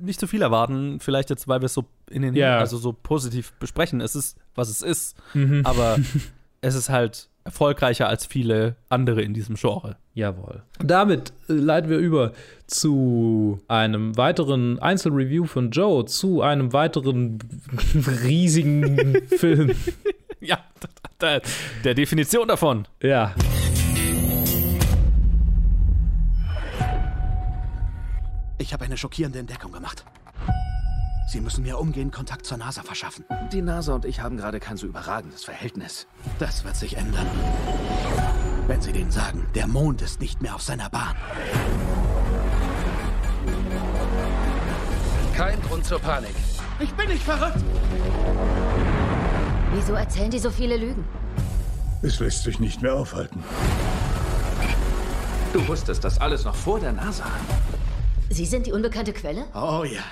nicht 0.00 0.20
zu 0.20 0.28
viel 0.28 0.42
erwarten. 0.42 1.00
Vielleicht 1.00 1.30
jetzt, 1.30 1.48
weil 1.48 1.60
wir 1.60 1.66
es 1.66 1.74
so 1.74 1.86
in 2.10 2.22
den 2.22 2.34
Ja. 2.36 2.58
also 2.58 2.76
so 2.76 2.92
positiv 2.92 3.52
besprechen. 3.54 4.00
Es 4.00 4.14
ist, 4.14 4.38
was 4.54 4.68
es 4.68 4.82
ist, 4.82 5.16
Mhm. 5.34 5.62
aber 5.64 5.96
es 6.60 6.76
ist 6.76 6.90
halt 6.90 7.28
erfolgreicher 7.48 8.08
als 8.08 8.26
viele 8.26 8.76
andere 8.90 9.22
in 9.22 9.32
diesem 9.32 9.56
Genre. 9.56 9.96
Jawohl. 10.14 10.62
Damit 10.80 11.32
äh, 11.48 11.54
leiten 11.54 11.90
wir 11.90 11.98
über 11.98 12.32
zu 12.66 13.60
einem 13.68 14.16
weiteren 14.16 14.78
Einzelreview 14.78 15.46
von 15.46 15.70
Joe, 15.70 16.04
zu 16.04 16.42
einem 16.42 16.72
weiteren 16.74 17.38
riesigen 18.22 19.16
Film. 19.28 19.74
Ja, 20.40 20.58
der, 21.20 21.40
der 21.84 21.94
Definition 21.94 22.48
davon. 22.48 22.86
Ja. 23.02 23.34
Ich 28.58 28.72
habe 28.74 28.84
eine 28.84 28.96
schockierende 28.96 29.38
Entdeckung 29.38 29.72
gemacht. 29.72 30.04
Sie 31.30 31.42
müssen 31.42 31.62
mir 31.62 31.78
umgehend 31.78 32.10
Kontakt 32.14 32.46
zur 32.46 32.56
NASA 32.56 32.82
verschaffen. 32.82 33.26
Die 33.52 33.60
NASA 33.60 33.92
und 33.92 34.06
ich 34.06 34.20
haben 34.22 34.38
gerade 34.38 34.60
kein 34.60 34.78
so 34.78 34.86
überragendes 34.86 35.44
Verhältnis. 35.44 36.06
Das 36.38 36.64
wird 36.64 36.74
sich 36.74 36.96
ändern. 36.96 37.26
Wenn 38.66 38.80
Sie 38.80 38.92
denen 38.92 39.10
sagen, 39.10 39.46
der 39.54 39.66
Mond 39.66 40.00
ist 40.00 40.22
nicht 40.22 40.40
mehr 40.40 40.54
auf 40.54 40.62
seiner 40.62 40.88
Bahn. 40.88 41.14
Kein 45.36 45.60
Grund 45.60 45.84
zur 45.84 45.98
Panik. 45.98 46.34
Ich 46.80 46.94
bin 46.94 47.08
nicht 47.08 47.22
verrückt. 47.22 47.62
Wieso 49.74 49.92
erzählen 49.92 50.30
die 50.30 50.38
so 50.38 50.48
viele 50.48 50.78
Lügen? 50.78 51.04
Es 52.00 52.20
lässt 52.20 52.44
sich 52.44 52.58
nicht 52.58 52.80
mehr 52.80 52.94
aufhalten. 52.94 53.44
Du 55.52 55.68
wusstest 55.68 56.02
das 56.04 56.18
alles 56.22 56.46
noch 56.46 56.54
vor 56.54 56.80
der 56.80 56.92
NASA. 56.92 57.26
Sie 58.30 58.46
sind 58.46 58.66
die 58.66 58.72
unbekannte 58.72 59.12
Quelle? 59.12 59.44
Oh 59.54 59.84
ja. 59.84 60.02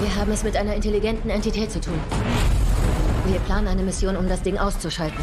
Wir 0.00 0.14
haben 0.14 0.30
es 0.30 0.44
mit 0.44 0.54
einer 0.54 0.76
intelligenten 0.76 1.28
Entität 1.28 1.72
zu 1.72 1.80
tun. 1.80 1.98
Wir 3.26 3.40
planen 3.40 3.66
eine 3.66 3.82
Mission, 3.82 4.16
um 4.16 4.28
das 4.28 4.42
Ding 4.42 4.56
auszuschalten. 4.56 5.18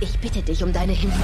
Ich 0.00 0.16
bitte 0.20 0.42
dich 0.42 0.62
um 0.62 0.72
deine 0.72 0.92
Hilfe. 0.92 1.20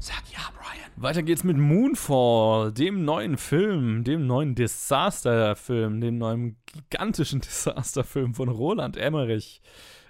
Sag 0.00 0.24
ja, 0.32 0.40
Brian. 0.56 0.90
Weiter 0.96 1.22
geht's 1.22 1.44
mit 1.44 1.56
Moonfall, 1.56 2.72
dem 2.72 3.04
neuen 3.04 3.36
Film, 3.36 4.02
dem 4.02 4.26
neuen 4.26 4.56
Disaster-Film, 4.56 6.00
dem 6.00 6.18
neuen 6.18 6.56
gigantischen 6.66 7.40
Disaster-Film 7.42 8.34
von 8.34 8.48
Roland 8.48 8.96
Emmerich, 8.96 9.62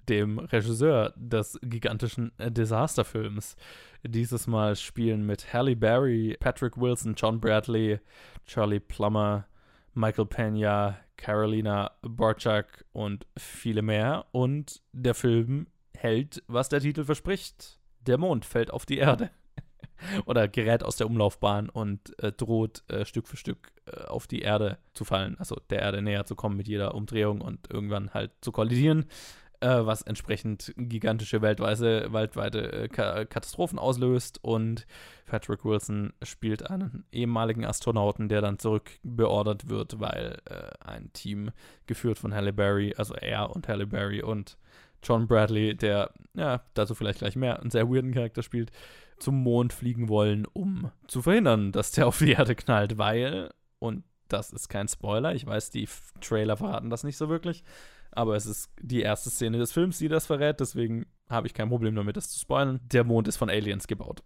dem 0.09 0.39
Regisseur 0.39 1.13
des 1.15 1.59
gigantischen 1.63 2.33
äh, 2.39 2.51
Disaster-Films. 2.51 3.55
Dieses 4.03 4.47
Mal 4.47 4.77
spielen 4.77 5.27
mit 5.27 5.53
Halle 5.53 5.77
Berry, 5.77 6.39
Patrick 6.41 6.79
Wilson, 6.79 7.17
John 7.19 7.39
Bradley, 7.39 8.01
Charlie 8.47 8.81
Plummer, 8.81 9.45
Michael 9.93 10.27
Pena, 10.27 10.97
Carolina 11.19 11.91
Borchak 12.01 12.87
und 12.93 13.27
viele 13.37 13.83
mehr. 13.83 14.25
Und 14.33 14.81
der 14.93 15.15
Film 15.15 15.67
hält, 15.95 16.43
was 16.47 16.71
der 16.71 16.81
Titel 16.81 17.05
verspricht. 17.05 17.79
Der 18.01 18.17
Mond 18.17 18.47
fällt 18.47 18.71
auf 18.71 18.87
die 18.87 18.99
Erde. 18.99 19.31
Oder 20.27 20.49
gerät 20.49 20.83
aus 20.83 20.97
der 20.97 21.09
Umlaufbahn 21.09 21.69
und 21.69 22.19
äh, 22.23 22.33
droht 22.33 22.85
äh, 22.89 23.05
Stück 23.05 23.27
für 23.27 23.37
Stück 23.37 23.73
äh, 23.87 24.05
auf 24.05 24.27
die 24.27 24.41
Erde 24.41 24.79
zu 24.95 25.05
fallen. 25.05 25.37
Also 25.39 25.57
der 25.69 25.81
Erde 25.81 26.01
näher 26.01 26.25
zu 26.25 26.37
kommen 26.37 26.57
mit 26.57 26.69
jeder 26.69 26.95
Umdrehung 26.95 27.41
und 27.41 27.71
irgendwann 27.71 28.15
halt 28.15 28.31
zu 28.41 28.53
kollidieren. 28.53 29.07
Äh, 29.61 29.87
was 29.87 30.03
entsprechend 30.03 30.73
gigantische 30.77 31.43
weltweite, 31.43 32.13
weltweite 32.13 32.73
äh, 32.73 32.89
Katastrophen 32.89 33.79
auslöst. 33.79 34.39
Und 34.43 34.87
Patrick 35.27 35.65
Wilson 35.65 36.13
spielt 36.23 36.71
einen 36.71 37.05
ehemaligen 37.13 37.65
Astronauten, 37.65 38.29
der 38.29 38.41
dann 38.41 38.59
zurückbeordert 38.59 39.69
wird, 39.69 40.01
weil 40.01 40.39
äh, 40.47 40.71
ein 40.85 41.13
Team 41.13 41.51
geführt 41.87 42.19
von 42.19 42.35
Halle 42.35 42.53
Berry, 42.53 42.95
also 42.97 43.15
er 43.15 43.51
und 43.55 43.69
Halle 43.69 43.87
Berry 43.87 44.23
und 44.23 44.59
John 45.03 45.27
Bradley, 45.29 45.77
der, 45.77 46.13
ja, 46.35 46.63
dazu 46.75 46.95
vielleicht 46.95 47.21
gleich 47.21 47.37
mehr, 47.37 47.61
einen 47.61 47.71
sehr 47.71 47.89
weirden 47.89 48.13
Charakter 48.13 48.43
spielt, 48.43 48.73
zum 49.19 49.43
Mond 49.43 49.73
fliegen 49.73 50.09
wollen, 50.09 50.47
um 50.53 50.91
zu 51.07 51.23
verhindern, 51.23 51.73
dass 51.73 51.93
der 51.93 52.07
auf 52.07 52.19
die 52.19 52.33
Erde 52.33 52.55
knallt, 52.55 52.99
weil, 52.99 53.51
und 53.79 54.05
das 54.29 54.53
ist 54.53 54.69
kein 54.69 54.89
Spoiler, 54.89 55.35
ich 55.35 55.47
weiß, 55.47 55.71
die 55.71 55.89
Trailer 56.21 56.57
verraten 56.57 56.91
das 56.91 57.05
nicht 57.05 57.17
so 57.17 57.29
wirklich, 57.29 57.65
aber 58.11 58.37
es 58.37 58.47
ist 58.47 58.71
die 58.81 59.03
erste 59.03 59.31
Szene 59.31 59.59
des 59.59 59.73
Films, 59.73 59.99
die 59.99 60.09
das 60.09 60.27
verrät, 60.27 60.61
deswegen 60.61 61.07
habe 61.29 61.47
ich 61.47 61.55
kein 61.55 61.69
Problem 61.69 61.95
damit, 61.95 62.17
das 62.17 62.31
zu 62.31 62.39
spoilern. 62.39 62.81
Der 62.85 63.05
Mond 63.05 63.29
ist 63.29 63.37
von 63.37 63.51
Aliens 63.51 63.87
gebaut. 63.87 64.23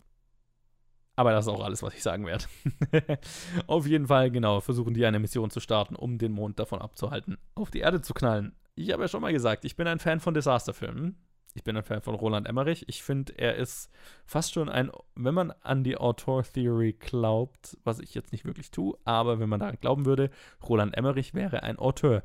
Aber 1.15 1.33
das 1.33 1.47
ist 1.47 1.53
auch 1.53 1.63
alles, 1.63 1.83
was 1.83 1.95
ich 1.95 2.03
sagen 2.03 2.27
werde. 2.27 2.45
auf 3.67 3.87
jeden 3.87 4.07
Fall, 4.07 4.31
genau, 4.31 4.61
versuchen 4.61 4.95
die 4.95 5.05
eine 5.05 5.19
Mission 5.19 5.51
zu 5.51 5.61
starten, 5.61 5.95
um 5.95 6.19
den 6.19 6.33
Mond 6.33 6.59
davon 6.59 6.81
abzuhalten, 6.81 7.37
auf 7.55 7.71
die 7.71 7.81
Erde 7.81 8.01
zu 8.01 8.15
knallen. 8.15 8.57
Ich 8.75 8.91
habe 8.93 9.03
ja 9.03 9.09
schon 9.09 9.21
mal 9.21 9.33
gesagt, 9.33 9.65
ich 9.65 9.77
bin 9.77 9.87
ein 9.87 9.99
Fan 9.99 10.21
von 10.21 10.33
Disasterfilmen. 10.33 11.17
Ich 11.55 11.65
bin 11.65 11.77
ein 11.77 11.83
Fan 11.83 12.01
von 12.01 12.15
Roland 12.15 12.49
Emmerich. 12.49 12.89
Ich 12.89 13.03
finde, 13.03 13.39
er 13.39 13.57
ist 13.57 13.91
fast 14.25 14.55
schon 14.55 14.71
ein, 14.71 14.91
wenn 15.15 15.35
man 15.35 15.51
an 15.61 15.85
die 15.85 15.99
Autor-Theory 15.99 16.95
glaubt, 16.95 17.77
was 17.85 17.99
ich 17.99 18.15
jetzt 18.15 18.33
nicht 18.33 18.47
wirklich 18.47 18.71
tue, 18.71 18.97
aber 19.05 19.39
wenn 19.39 19.51
man 19.51 19.61
daran 19.61 19.79
glauben 19.79 20.07
würde, 20.07 20.31
Roland 20.67 20.97
Emmerich 20.97 21.35
wäre 21.35 21.63
ein 21.63 21.79
Autor, 21.79 22.23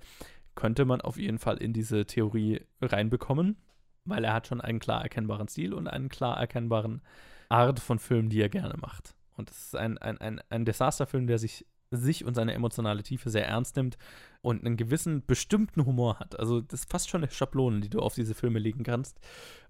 könnte 0.58 0.84
man 0.84 0.99
auf 0.99 1.18
jeden 1.18 1.38
Fall 1.38 1.58
in 1.58 1.72
diese 1.72 2.05
Theorie 2.05 2.62
reinbekommen, 2.82 3.55
weil 4.03 4.26
er 4.26 4.34
hat 4.34 4.47
schon 4.47 4.60
einen 4.60 4.80
klar 4.80 5.03
erkennbaren 5.03 5.47
Stil 5.47 5.74
und 5.74 5.88
einen 5.88 6.10
klar 6.10 6.38
erkennbaren 6.38 7.01
Art 7.47 7.80
von 7.80 7.99
Filmen, 7.99 8.30
die 8.30 8.41
er 8.41 8.49
gerne 8.49 8.76
macht. 8.78 9.16
Und 9.38 9.51
es 9.51 9.68
ist 9.68 9.76
ein, 9.78 9.97
ein, 9.99 10.18
ein, 10.18 10.41
ein 10.49 10.66
Desasterfilm, 10.66 11.28
der 11.28 11.38
sich 11.38 11.66
sich 11.89 12.26
und 12.26 12.34
seine 12.34 12.53
emotionale 12.53 13.01
Tiefe 13.01 13.30
sehr 13.30 13.47
ernst 13.47 13.78
nimmt 13.78 13.97
und 14.41 14.66
einen 14.66 14.76
gewissen 14.76 15.26
bestimmten 15.26 15.86
Humor 15.86 16.20
hat. 16.20 16.38
Also 16.38 16.60
das 16.60 16.82
ist 16.82 16.91
fast 16.91 17.10
schon 17.10 17.24
eine 17.24 17.32
Schablone, 17.32 17.80
die 17.80 17.89
du 17.89 17.99
auf 17.99 18.14
diese 18.14 18.36
Filme 18.36 18.60
legen 18.60 18.84
kannst, 18.84 19.22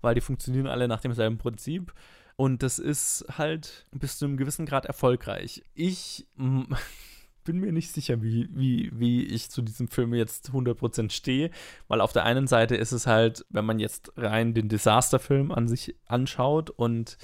weil 0.02 0.16
die 0.16 0.22
funktionieren 0.22 0.66
alle 0.66 0.88
nach 0.88 1.02
demselben 1.02 1.38
Prinzip. 1.38 1.94
Und 2.36 2.64
das 2.64 2.80
ist 2.80 3.26
halt 3.38 3.86
bis 3.92 4.18
zu 4.18 4.26
einem 4.26 4.38
gewissen 4.38 4.66
Grad 4.66 4.86
erfolgreich. 4.86 5.64
Ich 5.76 6.28
bin 7.48 7.60
mir 7.60 7.72
nicht 7.72 7.94
sicher, 7.94 8.22
wie, 8.22 8.50
wie, 8.52 8.92
wie 8.94 9.24
ich 9.24 9.50
zu 9.50 9.62
diesem 9.62 9.88
Film 9.88 10.14
jetzt 10.14 10.52
100% 10.52 11.12
stehe, 11.12 11.50
weil 11.88 12.02
auf 12.02 12.12
der 12.12 12.26
einen 12.26 12.46
Seite 12.46 12.76
ist 12.76 12.92
es 12.92 13.08
halt, 13.08 13.46
wenn 13.50 13.64
man 13.64 13.80
jetzt 13.80 14.12
rein 14.18 14.54
den 14.54 14.68
Disasterfilm 14.68 15.54
an 15.54 15.70
sich 15.70 15.96
anschaut 16.08 16.70
und 16.70 17.18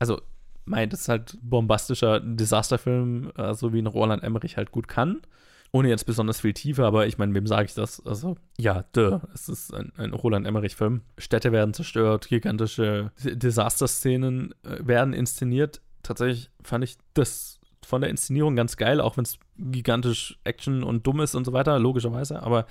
also 0.00 0.20
mein, 0.64 0.90
das 0.90 1.02
ist 1.02 1.08
halt 1.08 1.38
bombastischer 1.40 2.18
Desasterfilm, 2.18 3.30
äh, 3.36 3.54
so 3.54 3.72
wie 3.72 3.78
ein 3.78 3.86
Roland 3.86 4.24
Emmerich 4.24 4.56
halt 4.56 4.72
gut 4.72 4.88
kann. 4.88 5.22
Ohne 5.70 5.90
jetzt 5.90 6.06
besonders 6.06 6.40
viel 6.40 6.54
Tiefe, 6.54 6.84
aber 6.84 7.06
ich 7.06 7.18
meine, 7.18 7.32
wem 7.34 7.46
sage 7.46 7.66
ich 7.66 7.74
das? 7.74 8.04
Also, 8.04 8.36
ja, 8.58 8.84
duh, 8.92 9.20
es 9.32 9.48
ist 9.48 9.72
ein, 9.72 9.92
ein 9.96 10.12
Roland 10.12 10.46
Emmerich-Film. 10.46 11.02
Städte 11.18 11.52
werden 11.52 11.72
zerstört, 11.72 12.28
gigantische 12.28 13.12
Desasterszenen 13.22 14.54
äh, 14.64 14.78
werden 14.80 15.14
inszeniert. 15.14 15.82
Tatsächlich 16.02 16.50
fand 16.62 16.84
ich 16.84 16.96
das 17.14 17.57
von 17.88 18.02
der 18.02 18.10
Inszenierung 18.10 18.54
ganz 18.54 18.76
geil, 18.76 19.00
auch 19.00 19.16
wenn 19.16 19.24
es 19.24 19.38
gigantisch 19.56 20.38
Action 20.44 20.84
und 20.84 21.06
dumm 21.06 21.20
ist 21.20 21.34
und 21.34 21.46
so 21.46 21.54
weiter, 21.54 21.78
logischerweise. 21.78 22.42
Aber 22.42 22.66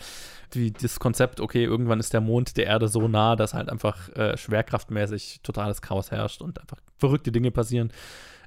die, 0.54 0.72
das 0.72 1.00
Konzept, 1.00 1.40
okay, 1.40 1.64
irgendwann 1.64 2.00
ist 2.00 2.14
der 2.14 2.22
Mond 2.22 2.56
der 2.56 2.68
Erde 2.68 2.88
so 2.88 3.08
nah, 3.08 3.36
dass 3.36 3.56
halt 3.56 3.70
einfach 3.70 4.10
äh, 4.16 4.38
schwerkraftmäßig 4.38 5.40
totales 5.42 5.82
Chaos 5.82 6.12
herrscht 6.12 6.42
und 6.44 6.62
einfach 6.62 6.78
verrückte 6.98 7.32
Dinge 7.32 7.50
passieren. 7.50 7.92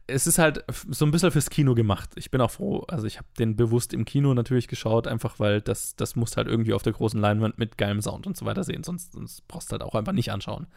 Es 0.07 0.29
ist 0.29 0.39
halt 0.39 0.65
so 0.69 1.05
ein 1.05 1.11
bisschen 1.11 1.33
fürs 1.33 1.51
Kino 1.51 1.75
gemacht. 1.75 2.11
Ich 2.15 2.31
bin 2.31 2.41
auch 2.41 2.51
froh, 2.51 2.85
also 2.89 3.07
ich 3.07 3.19
habe 3.19 3.29
den 3.39 3.57
bewusst 3.57 3.93
im 3.93 4.05
Kino 4.05 4.33
natürlich 4.33 4.69
geschaut, 4.69 5.09
einfach 5.09 5.41
weil 5.41 5.61
das, 5.61 5.97
das 5.97 6.15
muss 6.15 6.37
halt 6.37 6.47
irgendwie 6.47 6.73
auf 6.73 6.83
der 6.83 6.93
großen 6.93 7.21
Leinwand 7.21 7.59
mit 7.59 7.79
geilem 7.79 8.01
Sound 8.01 8.29
und 8.29 8.37
so 8.37 8.47
weiter 8.47 8.63
sehen, 8.63 8.85
sonst, 8.85 9.13
sonst 9.13 9.47
brauchst 9.49 9.71
du 9.71 9.73
halt 9.73 9.83
auch 9.83 9.97
einfach 9.97 10.13
nicht 10.13 10.31
anschauen. 10.31 10.69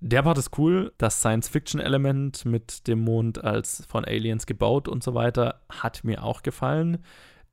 Der 0.00 0.22
Part 0.22 0.38
ist 0.38 0.56
cool. 0.58 0.92
Das 0.98 1.20
Science-Fiction-Element 1.20 2.44
mit 2.44 2.86
dem 2.86 3.00
Mond 3.00 3.42
als 3.42 3.84
von 3.88 4.04
Aliens 4.04 4.46
gebaut 4.46 4.86
und 4.86 5.02
so 5.02 5.14
weiter 5.14 5.60
hat 5.68 6.04
mir 6.04 6.22
auch 6.22 6.42
gefallen. 6.42 6.98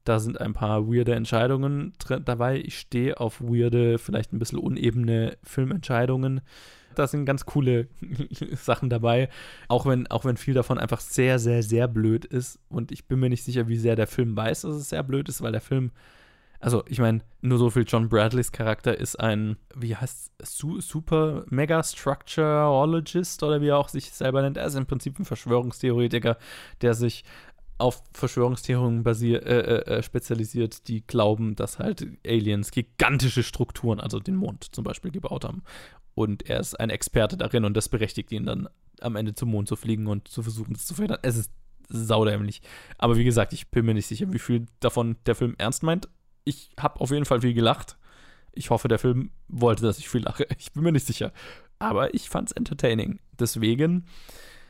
Da 0.04 0.20
sind 0.20 0.40
ein 0.40 0.54
paar 0.54 0.88
weirde 0.88 1.16
Entscheidungen 1.16 1.94
dabei. 2.24 2.60
Ich 2.60 2.78
stehe 2.78 3.20
auf 3.20 3.42
weirde, 3.42 3.98
vielleicht 3.98 4.32
ein 4.32 4.40
bisschen 4.40 4.60
unebene 4.60 5.38
Filmentscheidungen. 5.44 6.42
Da 6.94 7.08
sind 7.08 7.26
ganz 7.26 7.46
coole 7.48 7.88
Sachen 8.54 8.92
dabei. 8.92 9.30
Auch 9.68 9.88
wenn, 9.88 10.06
auch 10.08 10.24
wenn 10.24 10.38
viel 10.38 10.54
davon 10.54 10.78
einfach 10.78 11.00
sehr, 11.00 11.40
sehr, 11.40 11.64
sehr 11.64 11.88
blöd 11.88 12.26
ist. 12.26 12.60
Und 12.70 12.92
ich 12.92 13.08
bin 13.08 13.20
mir 13.20 13.30
nicht 13.30 13.44
sicher, 13.44 13.68
wie 13.68 13.78
sehr 13.78 13.96
der 13.96 14.08
Film 14.08 14.38
weiß, 14.38 14.62
dass 14.62 14.76
es 14.76 14.90
sehr 14.90 15.04
blöd 15.04 15.28
ist, 15.28 15.42
weil 15.42 15.52
der 15.52 15.62
Film 15.62 15.90
also 16.60 16.84
ich 16.88 17.00
meine, 17.00 17.22
nur 17.42 17.58
so 17.58 17.70
viel 17.70 17.86
John 17.88 18.10
Bradleys 18.10 18.52
Charakter 18.52 18.98
ist 18.98 19.20
ein, 19.20 19.58
wie 19.76 19.96
heißt 19.96 20.32
Su 20.42 20.82
Super 20.82 21.46
Mega 21.50 21.84
Structureologist 21.84 23.44
oder 23.44 23.62
wie 23.62 23.70
er 23.70 23.78
auch 23.78 23.90
sich 23.90 24.12
selber 24.12 24.42
nennt. 24.42 24.58
Er 24.58 24.66
ist 24.66 24.76
im 24.76 24.86
Prinzip 24.86 25.20
ein 25.20 25.26
Verschwörungstheoretiker, 25.26 26.38
der 26.82 26.94
sich 26.94 27.24
auf 27.78 28.04
Verschwörungstheorien 28.14 29.04
basier, 29.04 29.46
äh, 29.46 29.60
äh, 29.60 29.98
äh, 29.98 30.04
spezialisiert, 30.04 30.88
die 30.88 31.06
glauben, 31.06 31.56
dass 31.56 31.80
halt 31.80 32.08
Aliens 32.26 32.72
gigantische 32.72 33.44
Strukturen, 33.44 34.00
also 34.00 34.20
den 34.20 34.36
Mond 34.36 34.68
zum 34.72 34.84
Beispiel, 34.84 35.12
gebaut 35.12 35.44
haben. 35.44 35.62
Und 36.14 36.50
er 36.50 36.62
ist 36.62 36.80
ein 36.80 36.90
Experte 36.90 37.36
darin 37.36 37.66
und 37.66 37.76
das 37.76 37.90
berechtigt 37.90 38.32
ihn 38.32 38.46
dann 38.46 38.70
am 39.02 39.18
Ende 39.18 39.36
zum 39.36 39.50
Mond 39.52 39.68
zu 39.68 39.76
fliegen 39.76 40.08
und 40.08 40.30
zu 40.30 40.42
versuchen, 40.42 40.74
das 40.74 40.86
zu 40.86 40.94
verhindern. 40.94 41.20
Es 41.22 41.36
ist 41.36 41.52
saudämlich. 41.90 42.62
Aber 42.98 43.18
wie 43.18 43.26
gesagt, 43.26 43.52
ich 43.52 43.70
bin 43.70 43.86
mir 43.86 43.94
nicht 43.94 44.08
sicher, 44.08 44.32
wie 44.32 44.40
viel 44.40 44.66
davon 44.80 45.18
der 45.26 45.36
Film 45.36 45.56
ernst 45.58 45.84
meint 45.84 46.08
ich 46.46 46.70
habe 46.80 47.02
auf 47.02 47.12
jeden 47.12 47.26
Fall 47.26 47.42
viel 47.42 47.54
gelacht. 47.54 47.98
Ich 48.54 48.70
hoffe, 48.70 48.88
der 48.88 49.00
Film 49.00 49.32
wollte, 49.50 49.84
dass 49.84 50.00
ich 50.00 50.08
viel 50.08 50.24
lache. 50.24 50.48
Ich 50.58 50.72
bin 50.72 50.84
mir 50.84 50.92
nicht 50.92 51.06
sicher. 51.06 51.34
Aber 51.78 52.14
ich 52.14 52.30
fand 52.30 52.50
es 52.50 52.56
entertaining. 52.56 53.20
Deswegen, 53.38 54.06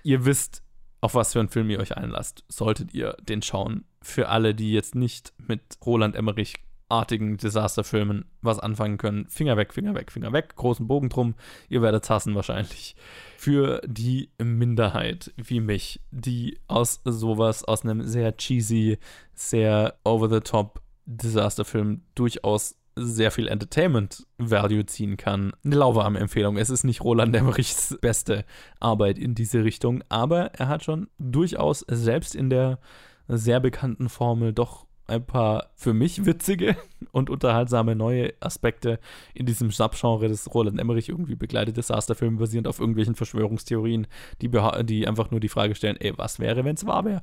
ihr 0.03 0.26
wisst, 0.26 0.63
auf 1.01 1.13
was 1.13 1.34
für 1.34 1.39
einen 1.39 1.49
Film 1.49 1.69
ihr 1.69 1.80
euch 1.80 1.95
einlasst, 1.95 2.43
solltet 2.47 2.93
ihr 2.95 3.15
den 3.21 3.43
schauen. 3.43 3.86
Für 4.01 4.30
alle, 4.30 4.55
die 4.55 4.73
jetzt 4.73 4.95
nicht 4.95 5.34
mit 5.38 5.61
Roland 5.86 6.15
Emmerich 6.15 6.55
artigen 6.89 7.38
Desasterfilmen 7.38 8.26
was 8.41 8.59
anfangen 8.59 8.97
können. 8.97 9.28
Finger 9.28 9.57
weg, 9.57 9.73
Finger 9.73 9.95
weg, 9.95 10.11
Finger 10.11 10.34
weg, 10.34 10.55
großen 10.55 10.88
Bogen 10.88 11.09
drum. 11.09 11.36
Ihr 11.67 11.82
werdet 11.82 12.09
hassen 12.09 12.36
wahrscheinlich. 12.36 12.95
Für 13.38 13.82
die 13.86 14.30
Minderheit 14.38 15.34
wie 15.36 15.59
mich, 15.59 15.99
die 16.11 16.59
aus 16.67 17.01
sowas, 17.03 17.63
aus 17.63 17.84
einem 17.84 18.03
sehr 18.03 18.38
cheesy, 18.38 18.99
sehr 19.34 19.95
over 20.03 20.30
the 20.30 20.41
top 20.41 20.82
Disasterfilm 21.06 22.03
durchaus 22.16 22.76
sehr 22.95 23.32
viel 23.32 23.47
Entertainment 23.47 24.26
Value 24.38 24.86
ziehen 24.86 25.18
kann. 25.18 25.51
Eine 25.64 25.76
lauwarme 25.76 26.20
Empfehlung. 26.20 26.58
Es 26.58 26.70
ist 26.70 26.84
nicht 26.84 27.03
Roland 27.03 27.36
Emmerichs 27.36 27.97
beste 28.01 28.45
Arbeit 28.80 29.20
in 29.20 29.36
diese 29.36 29.64
Richtung, 29.64 30.03
aber 30.10 30.53
er 30.53 30.68
hat 30.70 30.84
schon 30.84 31.10
durchaus 31.18 31.86
selbst 31.89 32.36
in 32.36 32.49
der 32.49 32.80
sehr 33.28 33.60
bekannten 33.60 34.08
Formel 34.08 34.53
doch 34.53 34.86
ein 35.08 35.26
paar 35.26 35.70
für 35.76 35.93
mich 35.93 36.26
witzige 36.26 36.76
und 37.12 37.30
unterhaltsame 37.30 37.95
neue 37.95 38.34
Aspekte 38.39 38.99
in 39.34 39.45
diesem 39.45 39.72
Subgenre 39.72 40.28
des 40.28 40.53
Roland 40.53 40.80
Emmerich 40.80 41.10
irgendwie 41.10 41.36
begleitet 41.36 41.78
Desasterfilm 41.78 42.38
basierend 42.38 42.68
auf 42.68 42.80
irgendwelchen 42.80 43.16
Verschwörungstheorien, 43.16 44.08
die, 44.41 44.49
die 44.84 45.08
einfach 45.08 45.32
nur 45.32 45.39
die 45.39 45.49
Frage 45.49 45.76
stellen, 45.76 45.97
ey, 45.99 46.18
was 46.18 46.39
wäre, 46.39 46.66
wenn 46.66 46.76
es 46.76 46.86
wahr 46.86 47.06
wäre? 47.06 47.22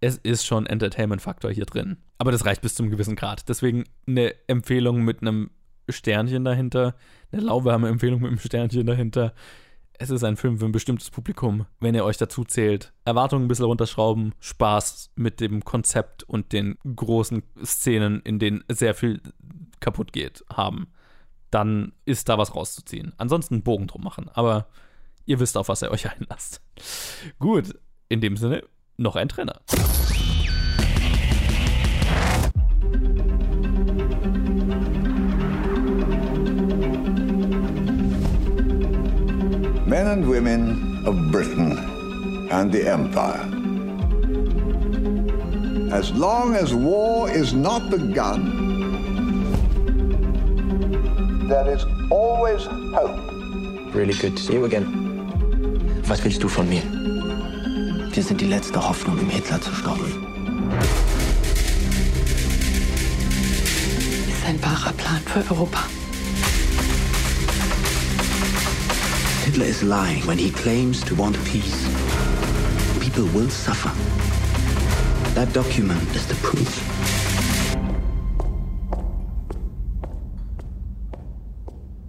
Es 0.00 0.16
ist 0.16 0.46
schon 0.46 0.66
Entertainment-Faktor 0.66 1.50
hier 1.50 1.66
drin. 1.66 1.98
Aber 2.18 2.32
das 2.32 2.44
reicht 2.44 2.62
bis 2.62 2.74
zum 2.74 2.90
gewissen 2.90 3.16
Grad. 3.16 3.48
Deswegen 3.48 3.84
eine 4.06 4.34
Empfehlung 4.48 5.02
mit 5.02 5.22
einem 5.22 5.50
Sternchen 5.88 6.44
dahinter, 6.44 6.94
eine 7.32 7.42
lauwarme 7.42 7.88
Empfehlung 7.88 8.20
mit 8.20 8.28
einem 8.28 8.38
Sternchen 8.38 8.86
dahinter. 8.86 9.34
Es 10.00 10.10
ist 10.10 10.22
ein 10.22 10.36
Film 10.36 10.58
für 10.58 10.66
ein 10.66 10.72
bestimmtes 10.72 11.10
Publikum, 11.10 11.66
wenn 11.80 11.94
ihr 11.94 12.04
euch 12.04 12.18
dazu 12.18 12.44
zählt. 12.44 12.92
Erwartungen 13.04 13.46
ein 13.46 13.48
bisschen 13.48 13.64
runterschrauben, 13.64 14.34
Spaß 14.38 15.10
mit 15.16 15.40
dem 15.40 15.64
Konzept 15.64 16.22
und 16.22 16.52
den 16.52 16.78
großen 16.84 17.42
Szenen, 17.64 18.20
in 18.22 18.38
denen 18.38 18.62
sehr 18.68 18.94
viel 18.94 19.20
kaputt 19.80 20.12
geht, 20.12 20.44
haben. 20.52 20.88
Dann 21.50 21.92
ist 22.04 22.28
da 22.28 22.38
was 22.38 22.54
rauszuziehen. 22.54 23.12
Ansonsten 23.16 23.54
einen 23.54 23.62
Bogen 23.64 23.88
drum 23.88 24.04
machen. 24.04 24.28
Aber 24.34 24.68
ihr 25.24 25.40
wisst, 25.40 25.56
auf 25.56 25.68
was 25.68 25.82
ihr 25.82 25.90
euch 25.90 26.08
einlasst. 26.10 26.62
Gut, 27.40 27.74
in 28.08 28.20
dem 28.20 28.36
Sinne, 28.36 28.62
noch 28.98 29.14
ein 29.16 29.28
Trainer. 29.28 29.54
Men 39.86 40.06
and 40.08 40.28
women 40.28 41.06
of 41.06 41.30
Britain 41.30 41.78
and 42.50 42.72
the 42.72 42.86
Empire. 42.86 43.46
As 45.92 46.10
long 46.12 46.54
as 46.54 46.74
war 46.74 47.30
is 47.30 47.54
not 47.54 47.88
begun, 47.90 48.66
there 51.48 51.72
is 51.72 51.86
always 52.10 52.64
hope. 52.66 53.16
Really 53.94 54.12
good 54.14 54.36
to 54.36 54.42
see 54.42 54.54
you 54.54 54.64
again. 54.64 54.86
Was 56.08 56.22
willst 56.22 56.42
du 56.42 56.48
von 56.48 56.68
mir? 56.68 56.82
Wir 58.12 58.22
sind 58.22 58.40
die 58.40 58.46
letzte 58.46 58.86
Hoffnung, 58.86 59.18
um 59.18 59.28
Hitler 59.28 59.60
zu 59.60 59.72
stoppen. 59.72 60.06
Ist 64.28 64.46
ein 64.46 64.62
wahrer 64.62 64.92
Plan 64.92 65.20
für 65.26 65.40
Europa. 65.52 65.84
Hitler 69.44 69.66
is 69.66 69.82
lying 69.82 70.26
when 70.26 70.38
he 70.38 70.50
claims 70.50 71.00
to 71.04 71.16
want 71.16 71.36
peace. 71.44 71.86
People 73.00 73.24
will 73.32 73.50
suffer. 73.50 73.90
That 75.34 75.52
document 75.54 76.02
is 76.14 76.26
the 76.26 76.34
proof. 76.36 76.82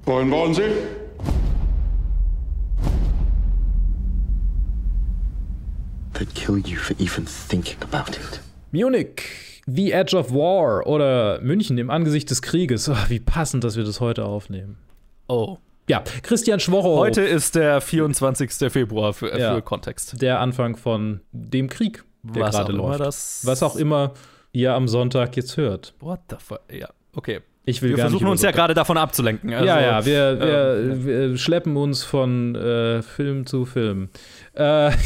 Wohin 0.06 0.32
wollen 0.32 0.54
Sie? 0.54 0.99
Kill 6.50 6.60
you 6.72 6.78
for 6.78 6.96
even 7.00 7.26
thinking 7.26 7.78
about 7.82 8.12
it. 8.18 8.40
Munich, 8.72 9.62
The 9.68 9.92
Edge 9.92 10.16
of 10.18 10.32
War 10.34 10.86
oder 10.88 11.40
München 11.42 11.78
im 11.78 11.90
Angesicht 11.90 12.30
des 12.30 12.42
Krieges. 12.42 12.90
Oh, 12.90 12.96
wie 13.08 13.20
passend, 13.20 13.64
dass 13.64 13.76
wir 13.78 13.84
das 13.84 14.00
heute 14.00 14.26
aufnehmen. 14.26 14.78
Oh. 15.28 15.58
Ja, 15.88 16.04
Christian 16.24 16.60
Schworrow. 16.60 17.00
Heute 17.00 17.22
ist 17.22 17.56
der 17.56 17.82
24. 17.82 18.72
Februar 18.72 19.14
für, 19.14 19.38
Ja. 19.38 19.56
für 19.56 19.62
Kontext. 19.62 20.22
Der 20.22 20.40
Anfang 20.40 20.76
von 20.76 21.22
dem 21.32 21.68
Krieg, 21.68 22.04
der 22.24 22.44
Was 22.44 22.56
gerade 22.56 22.66
auch 22.74 22.76
immer 22.76 22.88
läuft. 22.90 23.00
das- 23.02 23.42
Was 23.46 23.64
auch 23.64 23.76
immer 23.76 24.14
ihr 24.52 24.74
am 24.74 24.88
Sonntag 24.88 25.36
jetzt 25.36 25.58
hört. 25.58 25.94
What 26.00 26.20
the 26.30 26.36
fuck? 26.40 26.62
Ja, 26.72 26.90
okay. 27.16 27.40
Ich 27.66 27.82
will 27.84 27.92
wir 27.92 27.98
versuchen 28.00 28.28
uns 28.28 28.42
ja 28.42 28.50
gerade 28.52 28.74
davon 28.74 28.98
abzulenken. 28.98 29.54
Also, 29.54 29.66
ja, 29.66 29.80
ja, 29.82 30.06
wir, 30.06 30.40
wir, 30.40 31.06
wir 31.06 31.38
schleppen 31.38 31.76
uns 31.78 32.04
von 32.04 32.56
äh, 32.56 33.02
Film 33.04 33.46
zu 33.46 33.66
Film. 33.66 34.10
Äh, 34.54 34.92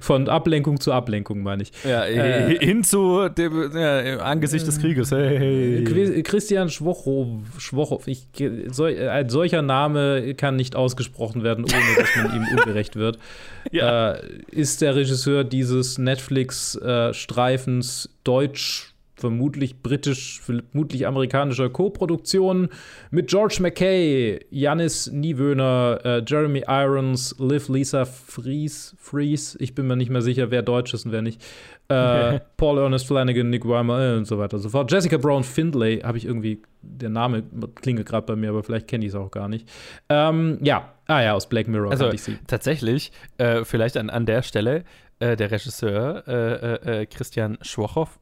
von 0.00 0.28
Ablenkung 0.28 0.80
zu 0.80 0.92
Ablenkung, 0.92 1.42
meine 1.42 1.62
ich. 1.62 1.72
ja, 1.84 2.04
Äh, 2.04 2.58
hin 2.58 2.82
zu 2.84 3.28
dem 3.28 3.70
ja, 3.74 4.18
Angesicht 4.18 4.66
des 4.66 4.78
Krieges. 4.80 5.10
Hey, 5.10 5.84
hey. 5.84 6.22
Christian 6.22 6.68
Schwochow, 6.70 7.26
Schwochow 7.58 8.06
ich, 8.06 8.26
sol, 8.70 8.96
ein 9.08 9.28
solcher 9.28 9.62
Name 9.62 10.34
kann 10.34 10.56
nicht 10.56 10.76
ausgesprochen 10.76 11.42
werden, 11.42 11.64
ohne 11.64 11.96
dass 11.96 12.14
man 12.16 12.36
ihm 12.36 12.46
ungerecht 12.56 12.96
wird. 12.96 13.18
Ja. 13.72 14.12
Äh, 14.12 14.22
ist 14.50 14.80
der 14.80 14.96
Regisseur 14.96 15.44
dieses 15.44 15.98
Netflix-Streifens 15.98 18.08
Deutsch, 18.24 18.89
vermutlich 19.20 19.82
britisch, 19.82 20.40
vermutlich 20.40 21.06
amerikanischer 21.06 21.68
Co-Produktion 21.68 22.68
mit 23.10 23.28
George 23.28 23.58
McKay, 23.60 24.40
Janis 24.50 25.10
Niewöhner, 25.12 26.00
äh, 26.04 26.22
Jeremy 26.26 26.64
Irons, 26.66 27.36
Liv 27.38 27.68
Lisa 27.68 28.04
Fries, 28.04 28.96
Fries, 28.98 29.56
ich 29.60 29.74
bin 29.74 29.86
mir 29.86 29.96
nicht 29.96 30.10
mehr 30.10 30.22
sicher, 30.22 30.50
wer 30.50 30.62
Deutsch 30.62 30.94
ist 30.94 31.06
und 31.06 31.12
wer 31.12 31.22
nicht. 31.22 31.42
Äh, 31.88 32.40
Paul 32.56 32.78
Ernest 32.78 33.06
Flanagan, 33.06 33.50
Nick 33.50 33.68
Weimer 33.68 34.14
äh, 34.14 34.16
und 34.16 34.24
so 34.24 34.38
weiter 34.38 34.56
und 34.56 34.62
so 34.62 34.70
fort. 34.70 34.90
Jessica 34.90 35.18
Brown 35.18 35.44
Findlay, 35.44 36.00
habe 36.00 36.18
ich 36.18 36.24
irgendwie, 36.24 36.62
der 36.82 37.10
Name 37.10 37.42
klingelt 37.74 38.08
gerade 38.08 38.26
bei 38.26 38.36
mir, 38.36 38.50
aber 38.50 38.62
vielleicht 38.62 38.88
kenne 38.88 39.04
ich 39.04 39.10
es 39.10 39.14
auch 39.14 39.30
gar 39.30 39.48
nicht. 39.48 39.68
Ähm, 40.08 40.58
ja, 40.62 40.92
ah 41.06 41.20
ja, 41.20 41.34
aus 41.34 41.48
Black 41.48 41.68
Mirror 41.68 41.90
Also 41.90 42.10
ich 42.10 42.22
sie. 42.22 42.38
tatsächlich, 42.46 43.12
äh, 43.38 43.64
vielleicht 43.64 43.96
an, 43.96 44.08
an 44.08 44.24
der 44.24 44.42
Stelle, 44.42 44.84
äh, 45.20 45.36
der 45.36 45.50
Regisseur 45.50 46.24
äh, 46.26 46.32
äh, 46.32 47.02
äh, 47.02 47.06
Christian 47.06 47.58
Schwochow 47.62 48.18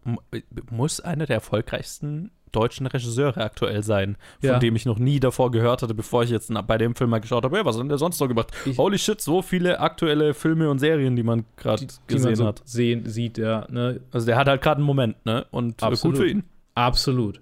muss 0.70 1.01
einer 1.01 1.27
der 1.27 1.37
erfolgreichsten 1.37 2.31
deutschen 2.53 2.87
Regisseure 2.87 3.43
aktuell 3.43 3.83
sein, 3.83 4.16
von 4.41 4.49
Ja. 4.51 4.59
dem 4.59 4.75
ich 4.75 4.87
noch 4.87 4.99
nie 4.99 5.20
davor 5.20 5.51
gehört 5.51 5.83
hatte, 5.83 5.95
bevor 5.95 6.23
ich 6.23 6.31
jetzt 6.31 6.51
bei 6.66 6.79
dem 6.79 6.95
Film 6.95 7.11
mal 7.11 7.20
geschaut 7.20 7.45
habe, 7.45 7.59
ja, 7.59 7.65
was 7.65 7.77
hat 7.77 7.83
denn 7.83 7.91
der 7.91 7.99
sonst 7.99 8.19
noch 8.20 8.29
gemacht? 8.29 8.51
Holy 8.79 8.99
shit, 8.99 9.20
so 9.20 9.43
viele 9.43 9.81
aktuelle 9.81 10.33
Filme 10.33 10.70
und 10.70 10.79
Serien, 10.79 11.15
die 11.15 11.23
man 11.23 11.45
gerade 11.57 11.87
gesehen 12.07 12.25
man 12.31 12.37
so 12.37 12.47
hat. 12.47 12.62
Sehen, 12.65 13.05
sieht, 13.07 13.37
ja. 13.37 13.66
Ne? 13.70 14.01
Also 14.12 14.27
der 14.27 14.37
hat 14.37 14.49
halt 14.49 14.62
gerade 14.62 14.79
einen 14.79 14.87
Moment, 14.87 15.25
ne? 15.27 15.45
Und 15.51 15.83
äh, 15.83 15.85
gut 15.87 15.93
Absolut. 15.93 16.16
für 16.16 16.27
ihn. 16.29 16.45
Absolut. 16.75 17.41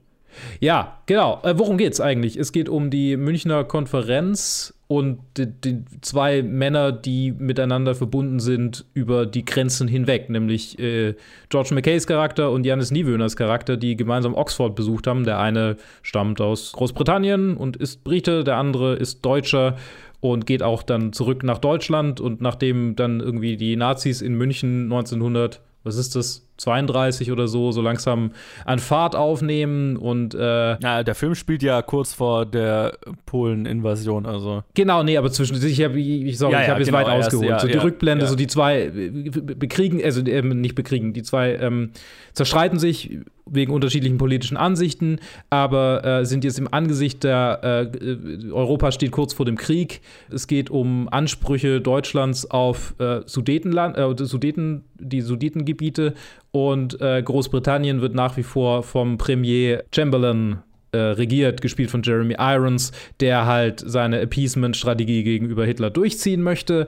Ja, 0.61 0.99
genau. 1.07 1.41
Äh, 1.45 1.57
worum 1.57 1.79
geht's 1.79 2.01
eigentlich? 2.01 2.37
Es 2.37 2.51
geht 2.53 2.69
um 2.69 2.91
die 2.91 3.17
Münchner 3.17 3.63
Konferenz 3.65 4.75
und 4.89 5.19
die, 5.37 5.47
die 5.47 5.85
zwei 6.01 6.43
Männer, 6.43 6.93
die 6.93 7.33
miteinander 7.33 7.95
verbunden 7.95 8.39
sind 8.39 8.85
über 8.95 9.27
die 9.27 9.45
Grenzen 9.45 9.89
hinweg, 9.89 10.31
nämlich 10.31 10.79
äh, 10.79 11.15
George 11.49 11.75
McKays 11.75 12.07
Charakter 12.07 12.53
und 12.53 12.65
Janis 12.65 12.93
Niewöhners 12.93 13.37
Charakter, 13.37 13.77
die 13.77 13.97
gemeinsam 13.97 14.35
Oxford 14.35 14.77
besucht 14.77 15.07
haben. 15.07 15.25
Der 15.25 15.41
eine 15.41 15.77
stammt 16.03 16.41
aus 16.41 16.73
Großbritannien 16.73 17.57
und 17.57 17.77
ist 17.77 18.05
Brite, 18.05 18.45
der 18.45 18.59
andere 18.59 18.95
ist 18.95 19.25
Deutscher 19.25 19.77
und 20.21 20.47
geht 20.47 20.63
auch 20.63 20.83
dann 20.85 21.13
zurück 21.13 21.43
nach 21.43 21.59
Deutschland 21.59 22.21
und 22.21 22.41
nachdem 22.41 22.95
dann 22.95 23.21
irgendwie 23.21 23.57
die 23.57 23.77
Nazis 23.77 24.23
in 24.23 24.35
München 24.35 24.85
1900 24.85 25.61
was 25.87 25.97
ist 25.97 26.17
das, 26.17 26.46
32 26.57 27.33
oder 27.33 27.49
so, 27.49 27.73
so 27.73 27.83
langsam 27.83 28.33
an 28.65 28.79
Fahrt 28.79 29.15
aufnehmen 29.15 29.97
und 29.97 30.35
äh, 30.35 30.79
Ja, 30.81 31.03
der 31.03 31.15
Film 31.15 31.35
spielt 31.35 31.63
ja 31.63 31.83
kurz 31.83 32.15
vor 32.15 32.47
der 32.47 32.99
Polen-Invasion, 33.27 34.27
also. 34.27 34.63
Genau, 34.75 35.03
nee, 35.03 35.17
aber 35.17 35.31
zwischen 35.31 35.57
ich 35.57 35.83
habe 35.83 35.99
ich, 36.01 36.39
sorry, 36.39 36.53
Ja, 36.53 36.61
ich 36.61 36.67
ja, 36.67 36.71
habe 36.73 36.81
jetzt 36.81 36.89
genau, 36.89 36.99
weit 36.99 37.09
erst, 37.09 37.29
ausgeholt. 37.29 37.49
ja, 37.49 37.59
so 37.59 37.67
die 37.67 37.75
ja, 37.75 37.83
Rückblende, 37.83 38.25
ja. 38.25 38.31
so 38.31 38.37
die 38.37 38.47
zwei 38.47 38.83
äh, 38.83 38.91
bekriegen, 39.21 40.03
also 40.03 40.25
ähm, 40.27 40.61
nicht 40.61 40.75
bekriegen, 40.75 41.13
die 41.13 41.23
zwei 41.23 41.55
ähm, 41.55 41.91
zerstreiten 42.33 42.79
sich 42.79 43.19
wegen 43.49 43.73
unterschiedlichen 43.73 44.19
politischen 44.19 44.57
Ansichten, 44.57 45.21
aber 45.51 46.05
äh, 46.05 46.25
sind 46.27 46.43
jetzt 46.43 46.59
im 46.59 46.73
Angesicht 46.73 47.23
der 47.23 47.61
äh, 47.63 47.83
äh, 47.83 48.53
Europa 48.53 48.91
steht 48.91 49.13
kurz 49.13 49.33
vor 49.33 49.47
dem 49.47 49.57
Krieg. 49.57 50.01
Es 50.31 50.49
geht 50.49 50.69
um 50.69 51.09
Ansprüche 51.09 51.81
Deutschlands 51.81 52.51
auf 52.51 52.95
äh, 52.99 53.21
Sudetenland, 53.25 53.97
äh, 53.97 54.25
Sudeten, 54.25 54.85
die 54.99 55.21
Sudetengebiete 55.21 56.15
und 56.57 56.99
äh, 57.03 57.23
Großbritannien 57.23 58.01
wird 58.01 58.15
nach 58.15 58.39
wie 58.39 58.43
vor 58.43 58.83
vom 58.83 59.19
Premier 59.19 59.85
Chamberlain 59.95 60.61
äh, 60.93 60.97
regiert, 60.97 61.61
gespielt 61.61 61.91
von 61.91 62.03
Jeremy 62.03 62.37
Irons, 62.39 62.93
der 63.21 63.45
halt 63.45 63.83
seine 63.85 64.23
Appeasement-Strategie 64.23 65.23
gegenüber 65.23 65.67
Hitler 65.67 65.91
durchziehen 65.91 66.43
möchte. 66.43 66.87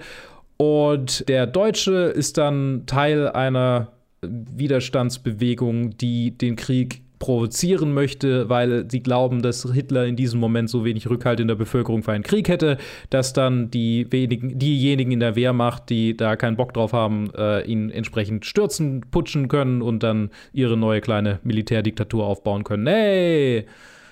Und 0.57 1.28
der 1.28 1.47
Deutsche 1.47 1.93
ist 1.93 2.39
dann 2.39 2.85
Teil 2.86 3.28
einer 3.28 3.93
Widerstandsbewegung, 4.23 5.99
die 5.99 6.31
den 6.31 6.57
Krieg 6.57 7.03
provozieren 7.19 7.93
möchte, 7.93 8.49
weil 8.49 8.90
sie 8.90 9.03
glauben, 9.03 9.43
dass 9.43 9.70
Hitler 9.73 10.07
in 10.07 10.16
diesem 10.16 10.40
Moment 10.40 10.70
so 10.70 10.85
wenig 10.85 11.09
Rückhalt 11.09 11.40
in 11.40 11.49
der 11.49 11.55
Bevölkerung 11.55 12.03
für 12.03 12.12
einen 12.12 12.24
Krieg 12.24 12.49
hätte, 12.49 12.78
dass 13.11 13.32
dann 13.32 13.70
die 13.70 14.07
wenigen, 14.11 14.59
diejenigen 14.59 15.12
in 15.12 15.20
der 15.20 15.36
Wehrmacht, 15.36 15.90
die 15.90 16.16
da 16.16 16.36
keinen 16.36 16.57
Bock 16.57 16.74
drauf 16.74 16.93
haben, 16.93 17.31
äh, 17.36 17.65
ihn 17.65 17.90
entsprechend 17.90 18.47
stürzen, 18.47 19.03
putschen 19.11 19.49
können 19.49 19.82
und 19.82 20.03
dann 20.03 20.31
ihre 20.53 20.77
neue 20.77 21.01
kleine 21.01 21.40
Militärdiktatur 21.43 22.24
aufbauen 22.24 22.65
können. 22.65 22.86
Hey! 22.86 23.66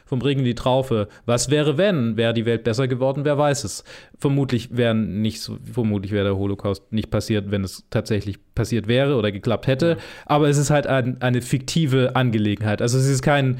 Vom 0.06 0.22
Regen 0.22 0.40
in 0.40 0.46
die 0.46 0.54
Traufe. 0.54 1.08
Was 1.26 1.50
wäre, 1.50 1.76
wenn? 1.76 2.16
Wäre 2.16 2.32
die 2.32 2.46
Welt 2.46 2.64
besser 2.64 2.88
geworden? 2.88 3.24
Wer 3.24 3.36
weiß 3.36 3.64
es. 3.64 3.84
Vermutlich 4.18 4.74
wäre 4.74 4.94
nicht 4.94 5.40
so, 5.42 5.58
vermutlich 5.70 6.12
wäre 6.12 6.24
der 6.24 6.36
Holocaust 6.36 6.90
nicht 6.92 7.10
passiert, 7.10 7.50
wenn 7.50 7.64
es 7.64 7.84
tatsächlich 7.90 8.38
passiert 8.54 8.88
wäre 8.88 9.16
oder 9.16 9.32
geklappt 9.32 9.66
hätte. 9.66 9.98
Aber 10.24 10.48
es 10.48 10.56
ist 10.56 10.70
halt 10.70 10.86
ein, 10.86 11.20
eine 11.20 11.42
fiktive 11.42 12.16
Angelegenheit. 12.16 12.80
Also 12.80 12.96
es 12.96 13.08
ist 13.08 13.22
kein 13.22 13.58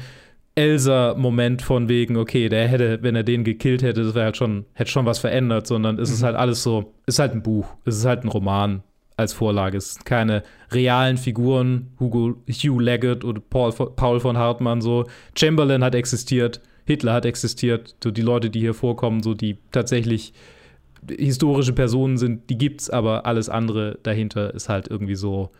Elsa-Moment 0.55 1.61
von 1.61 1.87
wegen, 1.87 2.17
okay, 2.17 2.49
der 2.49 2.67
hätte, 2.67 3.03
wenn 3.03 3.15
er 3.15 3.23
den 3.23 3.43
gekillt 3.43 3.83
hätte, 3.83 4.03
das 4.03 4.15
wäre 4.15 4.25
halt 4.25 4.37
schon, 4.37 4.65
hätte 4.73 4.89
schon 4.89 5.05
was 5.05 5.19
verändert, 5.19 5.67
sondern 5.67 5.99
es 5.99 6.09
ist 6.09 6.23
halt 6.23 6.35
alles 6.35 6.63
so, 6.63 6.95
es 7.05 7.15
ist 7.15 7.19
halt 7.19 7.33
ein 7.33 7.43
Buch, 7.43 7.67
es 7.85 7.97
ist 7.97 8.05
halt 8.05 8.23
ein 8.23 8.29
Roman 8.29 8.81
als 9.17 9.33
Vorlage. 9.33 9.77
Es 9.77 9.95
sind 9.95 10.05
keine 10.05 10.43
realen 10.71 11.17
Figuren, 11.17 11.91
Hugo, 11.99 12.35
Hugh 12.47 12.79
Leggett 12.79 13.25
oder 13.25 13.41
Paul, 13.41 13.73
Paul 13.73 14.19
von 14.19 14.37
Hartmann 14.37 14.81
so. 14.81 15.05
Chamberlain 15.35 15.83
hat 15.83 15.95
existiert, 15.95 16.61
Hitler 16.85 17.13
hat 17.13 17.25
existiert, 17.25 17.95
so 18.01 18.11
die 18.11 18.21
Leute, 18.21 18.49
die 18.49 18.59
hier 18.59 18.73
vorkommen, 18.75 19.21
so 19.21 19.33
die 19.33 19.57
tatsächlich 19.71 20.33
historische 21.09 21.73
Personen 21.73 22.17
sind, 22.17 22.49
die 22.49 22.57
gibt's, 22.57 22.89
aber 22.89 23.25
alles 23.25 23.49
andere 23.49 23.97
dahinter 24.03 24.53
ist 24.53 24.69
halt 24.69 24.87
irgendwie 24.87 25.15
so 25.15 25.51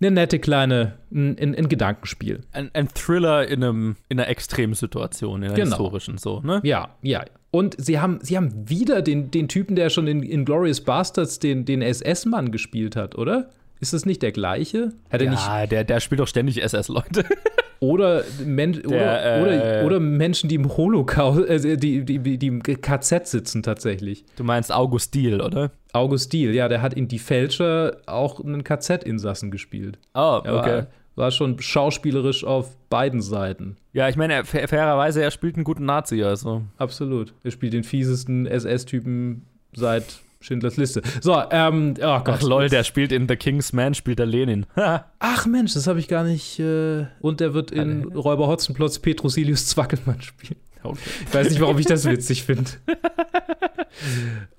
eine 0.00 0.10
nette 0.10 0.38
kleine, 0.38 0.94
ein, 1.12 1.38
ein, 1.38 1.68
Gedankenspiel. 1.68 2.40
Ein, 2.52 2.70
ein, 2.74 2.88
Thriller 2.88 3.46
in, 3.46 3.62
einem, 3.62 3.96
in 4.08 4.18
einer 4.18 4.28
extremen 4.28 4.74
Situation, 4.74 5.42
in 5.42 5.48
einer 5.48 5.54
genau. 5.54 5.70
historischen 5.70 6.18
so, 6.18 6.40
ne? 6.40 6.60
Ja, 6.64 6.96
ja. 7.02 7.24
Und 7.50 7.76
sie 7.78 8.00
haben, 8.00 8.18
sie 8.20 8.36
haben 8.36 8.68
wieder 8.68 9.00
den, 9.00 9.30
den 9.30 9.48
Typen, 9.48 9.76
der 9.76 9.88
schon 9.88 10.06
in, 10.08 10.22
in 10.22 10.44
Glorious 10.44 10.80
Bastards 10.80 11.38
den, 11.38 11.64
den 11.64 11.82
SS-Mann 11.82 12.50
gespielt 12.50 12.96
hat, 12.96 13.16
oder? 13.16 13.50
Ist 13.80 13.92
das 13.92 14.06
nicht 14.06 14.22
der 14.22 14.32
gleiche? 14.32 14.92
Hat 15.10 15.20
er 15.20 15.26
ja, 15.26 15.30
nicht 15.30 15.72
der, 15.72 15.84
der 15.84 16.00
spielt 16.00 16.20
doch 16.20 16.28
ständig 16.28 16.62
SS-Leute. 16.62 17.24
Oder, 17.80 18.24
Men 18.44 18.72
der, 18.72 18.86
oder, 18.86 19.38
äh, 19.38 19.42
oder, 19.42 19.86
oder, 19.86 20.00
Menschen, 20.00 20.48
die 20.48 20.54
im 20.54 20.74
Holocaust, 20.74 21.46
äh, 21.48 21.76
die, 21.76 22.04
die, 22.04 22.38
die 22.38 22.46
im 22.46 22.62
KZ 22.62 23.26
sitzen 23.26 23.62
tatsächlich. 23.62 24.24
Du 24.36 24.44
meinst 24.44 24.72
August 24.72 25.12
Diel, 25.14 25.42
oder? 25.42 25.70
August 25.92 26.32
Diel, 26.32 26.54
ja, 26.54 26.68
der 26.68 26.80
hat 26.80 26.94
in 26.94 27.08
Die 27.08 27.18
Fälscher 27.18 27.98
auch 28.06 28.42
einen 28.42 28.64
KZ-Insassen 28.64 29.50
gespielt. 29.50 29.98
Oh, 30.14 30.38
okay. 30.38 30.46
War, 30.46 30.86
war 31.16 31.30
schon 31.30 31.60
schauspielerisch 31.60 32.44
auf 32.44 32.74
beiden 32.88 33.20
Seiten. 33.20 33.76
Ja, 33.92 34.08
ich 34.08 34.16
meine, 34.16 34.44
fair, 34.44 34.66
fairerweise, 34.66 35.22
er 35.22 35.30
spielt 35.30 35.56
einen 35.56 35.64
guten 35.64 35.84
Nazi, 35.84 36.22
also. 36.22 36.62
Absolut. 36.78 37.34
Er 37.44 37.50
spielt 37.50 37.74
den 37.74 37.84
fiesesten 37.84 38.46
SS-Typen 38.46 39.44
seit 39.74 40.20
Schindlers 40.44 40.76
Liste. 40.76 41.02
So, 41.20 41.42
ähm, 41.50 41.94
oh 41.98 42.20
Gott. 42.20 42.28
Ach 42.28 42.42
lol, 42.42 42.68
der 42.68 42.84
spielt 42.84 43.12
in 43.12 43.26
The 43.28 43.36
King's 43.36 43.72
Man, 43.72 43.94
spielt 43.94 44.18
der 44.18 44.26
Lenin. 44.26 44.66
Ach 45.18 45.46
Mensch, 45.46 45.74
das 45.74 45.86
habe 45.86 45.98
ich 45.98 46.08
gar 46.08 46.24
nicht. 46.24 46.58
Äh 46.58 47.06
und 47.20 47.40
der 47.40 47.54
wird 47.54 47.70
in 47.70 48.04
Räuber 48.04 48.46
Hotzenplotz 48.46 48.98
Petrosilius 48.98 49.66
Zwackelmann 49.66 50.20
spielen. 50.20 50.60
Okay. 50.82 50.98
Ich 51.26 51.34
weiß 51.34 51.50
nicht, 51.50 51.60
warum 51.60 51.78
ich 51.78 51.86
das 51.86 52.04
witzig 52.10 52.44
finde. 52.44 52.70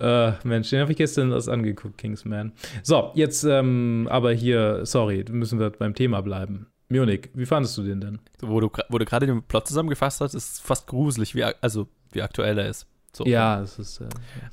äh, 0.00 0.32
Mensch, 0.46 0.70
den 0.70 0.80
habe 0.80 0.90
ich 0.90 0.98
gestern 0.98 1.30
das 1.30 1.48
angeguckt, 1.48 1.98
Kingsman. 1.98 2.52
So, 2.82 3.12
jetzt 3.14 3.44
ähm, 3.44 4.08
aber 4.10 4.32
hier, 4.32 4.84
sorry, 4.84 5.24
müssen 5.30 5.60
wir 5.60 5.70
beim 5.70 5.94
Thema 5.94 6.20
bleiben. 6.22 6.66
Munich, 6.88 7.30
wie 7.34 7.46
fandest 7.46 7.78
du 7.78 7.82
den 7.82 8.00
denn? 8.00 8.18
Wo 8.40 8.60
du, 8.60 8.70
wo 8.88 8.98
du 8.98 9.04
gerade 9.04 9.26
den 9.26 9.42
Plot 9.42 9.68
zusammengefasst 9.68 10.20
hast, 10.20 10.34
ist 10.34 10.62
fast 10.62 10.86
gruselig, 10.86 11.34
wie, 11.34 11.44
also, 11.44 11.88
wie 12.12 12.22
aktuell 12.22 12.58
er 12.58 12.68
ist. 12.68 12.86
So. 13.16 13.24
Ja, 13.24 13.62
es 13.62 13.78
ist. 13.78 14.02
Äh, 14.02 14.08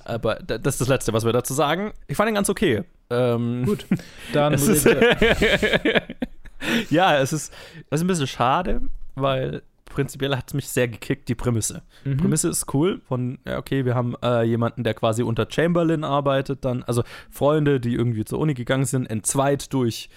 aber 0.05 0.35
das 0.35 0.75
ist 0.75 0.81
das 0.81 0.87
Letzte, 0.87 1.11
was 1.11 1.25
wir 1.25 1.33
dazu 1.33 1.53
sagen. 1.53 1.91
Ich 2.07 2.15
fand 2.15 2.29
ihn 2.29 2.35
ganz 2.35 2.49
okay. 2.49 2.83
Ähm, 3.09 3.65
Gut, 3.65 3.85
dann. 4.33 4.53
es 4.53 4.65
ist, 4.69 4.85
ja, 6.89 7.17
es 7.17 7.33
ist, 7.33 7.53
es 7.89 7.99
ist 7.99 8.05
ein 8.05 8.07
bisschen 8.07 8.27
schade, 8.27 8.81
weil 9.15 9.63
prinzipiell 9.83 10.37
hat 10.37 10.45
es 10.47 10.53
mich 10.53 10.69
sehr 10.69 10.87
gekickt, 10.87 11.27
die 11.27 11.35
Prämisse. 11.35 11.81
Mhm. 12.05 12.15
Prämisse 12.15 12.47
ist 12.47 12.73
cool, 12.73 13.01
von, 13.05 13.37
ja, 13.45 13.57
okay, 13.57 13.83
wir 13.83 13.95
haben 13.95 14.15
äh, 14.23 14.43
jemanden, 14.43 14.85
der 14.85 14.93
quasi 14.93 15.23
unter 15.23 15.45
Chamberlain 15.49 16.05
arbeitet, 16.05 16.63
dann, 16.63 16.83
also 16.83 17.03
Freunde, 17.29 17.81
die 17.81 17.95
irgendwie 17.95 18.23
zur 18.23 18.39
Uni 18.39 18.53
gegangen 18.53 18.85
sind, 18.85 19.07
entzweit 19.07 19.73
durch 19.73 20.09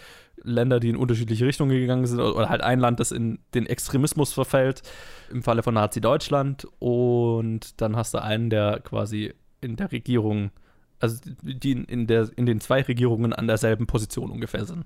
Länder, 0.47 0.81
die 0.81 0.89
in 0.89 0.97
unterschiedliche 0.97 1.45
Richtungen 1.47 1.79
gegangen 1.79 2.07
sind, 2.07 2.21
oder 2.21 2.49
halt 2.49 2.63
ein 2.63 2.81
Land, 2.81 3.01
das 3.01 3.13
in 3.13 3.39
den 3.55 3.67
Extremismus 3.67 4.33
verfällt, 4.33 4.83
im 5.31 5.43
Falle 5.43 5.63
von 5.63 5.75
Nazi-Deutschland. 5.75 6.67
Und 6.79 7.81
dann 7.81 7.97
hast 7.97 8.15
du 8.15 8.23
einen, 8.23 8.51
der 8.51 8.81
quasi 8.81 9.35
in 9.61 9.77
der 9.77 9.93
Regierung, 9.93 10.51
also 11.01 11.21
die 11.43 11.73
in, 11.73 12.07
der, 12.07 12.31
in 12.37 12.47
den 12.47 12.61
zwei 12.61 12.83
Regierungen 12.83 13.33
an 13.33 13.47
derselben 13.47 13.87
Position 13.87 14.31
ungefähr 14.31 14.65
sind. 14.65 14.85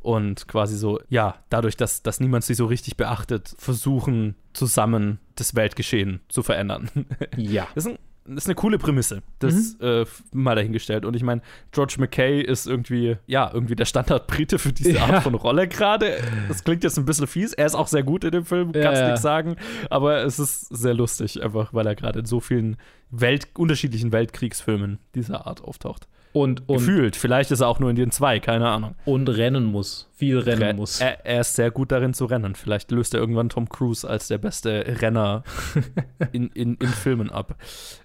Und 0.00 0.48
quasi 0.48 0.76
so, 0.76 1.00
ja, 1.08 1.36
dadurch, 1.48 1.76
dass, 1.76 2.02
dass 2.02 2.18
niemand 2.18 2.44
sie 2.44 2.54
so 2.54 2.66
richtig 2.66 2.96
beachtet, 2.96 3.54
versuchen 3.56 4.34
zusammen 4.52 5.20
das 5.36 5.54
Weltgeschehen 5.54 6.20
zu 6.28 6.42
verändern. 6.42 6.90
Ja. 7.36 7.68
Das 7.74 7.86
ist 7.86 7.92
ein 7.92 7.98
ist 8.26 8.46
eine 8.46 8.54
coole 8.54 8.78
Prämisse. 8.78 9.22
Das 9.38 9.76
mhm. 9.80 9.86
äh, 9.86 10.04
mal 10.32 10.54
dahingestellt. 10.54 11.04
Und 11.04 11.16
ich 11.16 11.22
meine, 11.22 11.42
George 11.72 11.96
McKay 11.98 12.40
ist 12.40 12.66
irgendwie, 12.66 13.16
ja, 13.26 13.50
irgendwie 13.52 13.74
der 13.74 13.84
Standard-Brite 13.84 14.58
für 14.58 14.72
diese 14.72 14.92
ja. 14.92 15.06
Art 15.06 15.22
von 15.22 15.34
Rolle 15.34 15.68
gerade. 15.68 16.18
Das 16.48 16.64
klingt 16.64 16.84
jetzt 16.84 16.98
ein 16.98 17.04
bisschen 17.04 17.26
fies. 17.26 17.52
Er 17.52 17.66
ist 17.66 17.74
auch 17.74 17.88
sehr 17.88 18.02
gut 18.02 18.24
in 18.24 18.30
dem 18.30 18.44
Film, 18.44 18.72
kannst 18.72 19.00
ja, 19.00 19.08
nichts 19.08 19.22
sagen. 19.22 19.56
Aber 19.90 20.22
es 20.24 20.38
ist 20.38 20.68
sehr 20.68 20.94
lustig, 20.94 21.42
einfach 21.42 21.74
weil 21.74 21.86
er 21.86 21.94
gerade 21.94 22.20
in 22.20 22.26
so 22.26 22.40
vielen 22.40 22.76
Welt 23.10 23.48
unterschiedlichen 23.54 24.12
Weltkriegsfilmen 24.12 24.98
dieser 25.14 25.46
Art 25.46 25.62
auftaucht. 25.62 26.08
Und, 26.32 26.68
und 26.68 26.78
Gefühlt. 26.78 27.14
Vielleicht 27.14 27.50
ist 27.50 27.60
er 27.60 27.68
auch 27.68 27.78
nur 27.78 27.90
in 27.90 27.96
den 27.96 28.10
zwei, 28.10 28.40
keine 28.40 28.68
Ahnung. 28.68 28.94
Und 29.04 29.28
rennen 29.28 29.64
muss. 29.64 30.08
Viel 30.14 30.38
rennen 30.38 30.62
Re 30.62 30.74
muss. 30.74 31.00
Er, 31.00 31.26
er, 31.26 31.40
ist 31.42 31.56
sehr 31.56 31.70
gut 31.70 31.92
darin 31.92 32.14
zu 32.14 32.24
rennen. 32.24 32.54
Vielleicht 32.54 32.90
löst 32.90 33.12
er 33.12 33.20
irgendwann 33.20 33.50
Tom 33.50 33.68
Cruise 33.68 34.08
als 34.08 34.28
der 34.28 34.38
beste 34.38 34.84
Renner 35.00 35.44
in, 36.32 36.48
in, 36.50 36.76
in 36.76 36.88
Filmen 36.88 37.30
ab. 37.30 37.56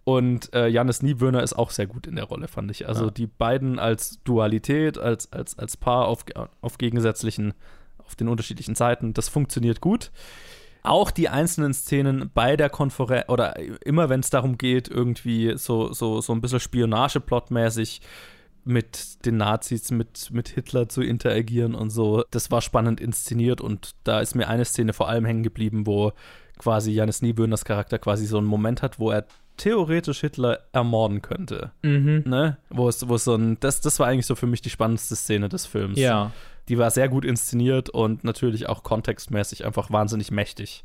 Und 0.04 0.54
äh, 0.54 0.68
Janis 0.68 1.02
Niewöhner 1.02 1.42
ist 1.42 1.54
auch 1.54 1.72
sehr 1.72 1.88
gut 1.88 2.06
in 2.06 2.16
der 2.16 2.26
Rolle, 2.26 2.50
fand 2.50 2.70
ich. 2.72 2.88
Also 2.88 3.06
ja. 3.06 3.12
die 3.12 3.28
beiden 3.28 3.80
als 3.80 4.22
Dualität, 4.24 4.98
als, 4.98 5.32
als, 5.32 5.58
als 5.58 5.78
Paar 5.78 6.08
auf, 6.08 6.26
auf 6.60 6.78
gegensätzlichen, 6.78 7.54
auf 7.98 8.16
den 8.16 8.28
unterschiedlichen 8.28 8.76
Seiten, 8.76 9.14
das 9.14 9.30
funktioniert 9.30 9.80
gut 9.80 10.12
auch 10.84 11.12
die 11.12 11.30
einzelnen 11.30 11.74
Szenen 11.74 12.32
bei 12.34 12.56
der 12.56 12.70
Konferenz 12.70 13.30
oder 13.30 13.56
immer 13.86 14.10
wenn 14.10 14.22
es 14.22 14.30
darum 14.30 14.58
geht, 14.58 14.88
irgendwie 14.88 15.54
so, 15.58 15.94
so, 15.94 16.22
so 16.22 16.34
ein 16.34 16.42
bisschen 16.42 16.60
Spionageplotmäßig 16.60 18.02
mit 18.64 19.26
den 19.26 19.38
Nazis, 19.38 19.92
mit, 19.92 20.30
mit 20.32 20.50
Hitler 20.50 20.90
zu 20.90 21.02
interagieren 21.02 21.74
und 21.74 21.90
so, 21.90 22.24
das 22.32 22.52
war 22.52 22.62
spannend 22.62 23.00
inszeniert 23.00 23.62
und 23.62 23.92
da 24.04 24.20
ist 24.20 24.36
mir 24.36 24.50
eine 24.50 24.66
Szene 24.66 24.94
vor 24.94 25.08
allem 25.08 25.26
hängen 25.26 25.44
geblieben, 25.44 25.88
wo 25.88 26.12
quasi 26.58 26.92
Janis 26.92 27.22
Nieböhners 27.22 27.64
Charakter 27.66 27.98
quasi 27.98 28.26
so 28.26 28.38
einen 28.38 28.48
Moment 28.48 28.82
hat, 28.82 29.00
wo 29.00 29.12
er 29.12 29.26
theoretisch 29.56 30.22
Hitler 30.22 30.60
ermorden 30.72 31.22
könnte. 31.22 31.72
Mhm. 31.82 32.24
Ne? 32.26 32.58
Wo 32.70 32.90
es, 32.90 33.08
wo 33.08 33.16
es 33.16 33.24
so 33.24 33.36
ein, 33.36 33.60
das, 33.60 33.82
das 33.82 34.00
war 34.00 34.08
eigentlich 34.08 34.26
so 34.26 34.36
für 34.36 34.48
mich 34.48 34.62
die 34.62 34.70
spannendste 34.70 35.16
Szene 35.16 35.50
des 35.50 35.66
Films. 35.66 35.98
Ja. 35.98 36.32
Die 36.70 36.78
war 36.78 36.92
sehr 36.92 37.10
gut 37.10 37.26
inszeniert 37.26 37.90
und 37.90 38.24
natürlich 38.24 38.68
auch 38.68 38.84
kontextmäßig 38.84 39.66
einfach 39.66 39.90
wahnsinnig 39.90 40.32
mächtig. 40.32 40.84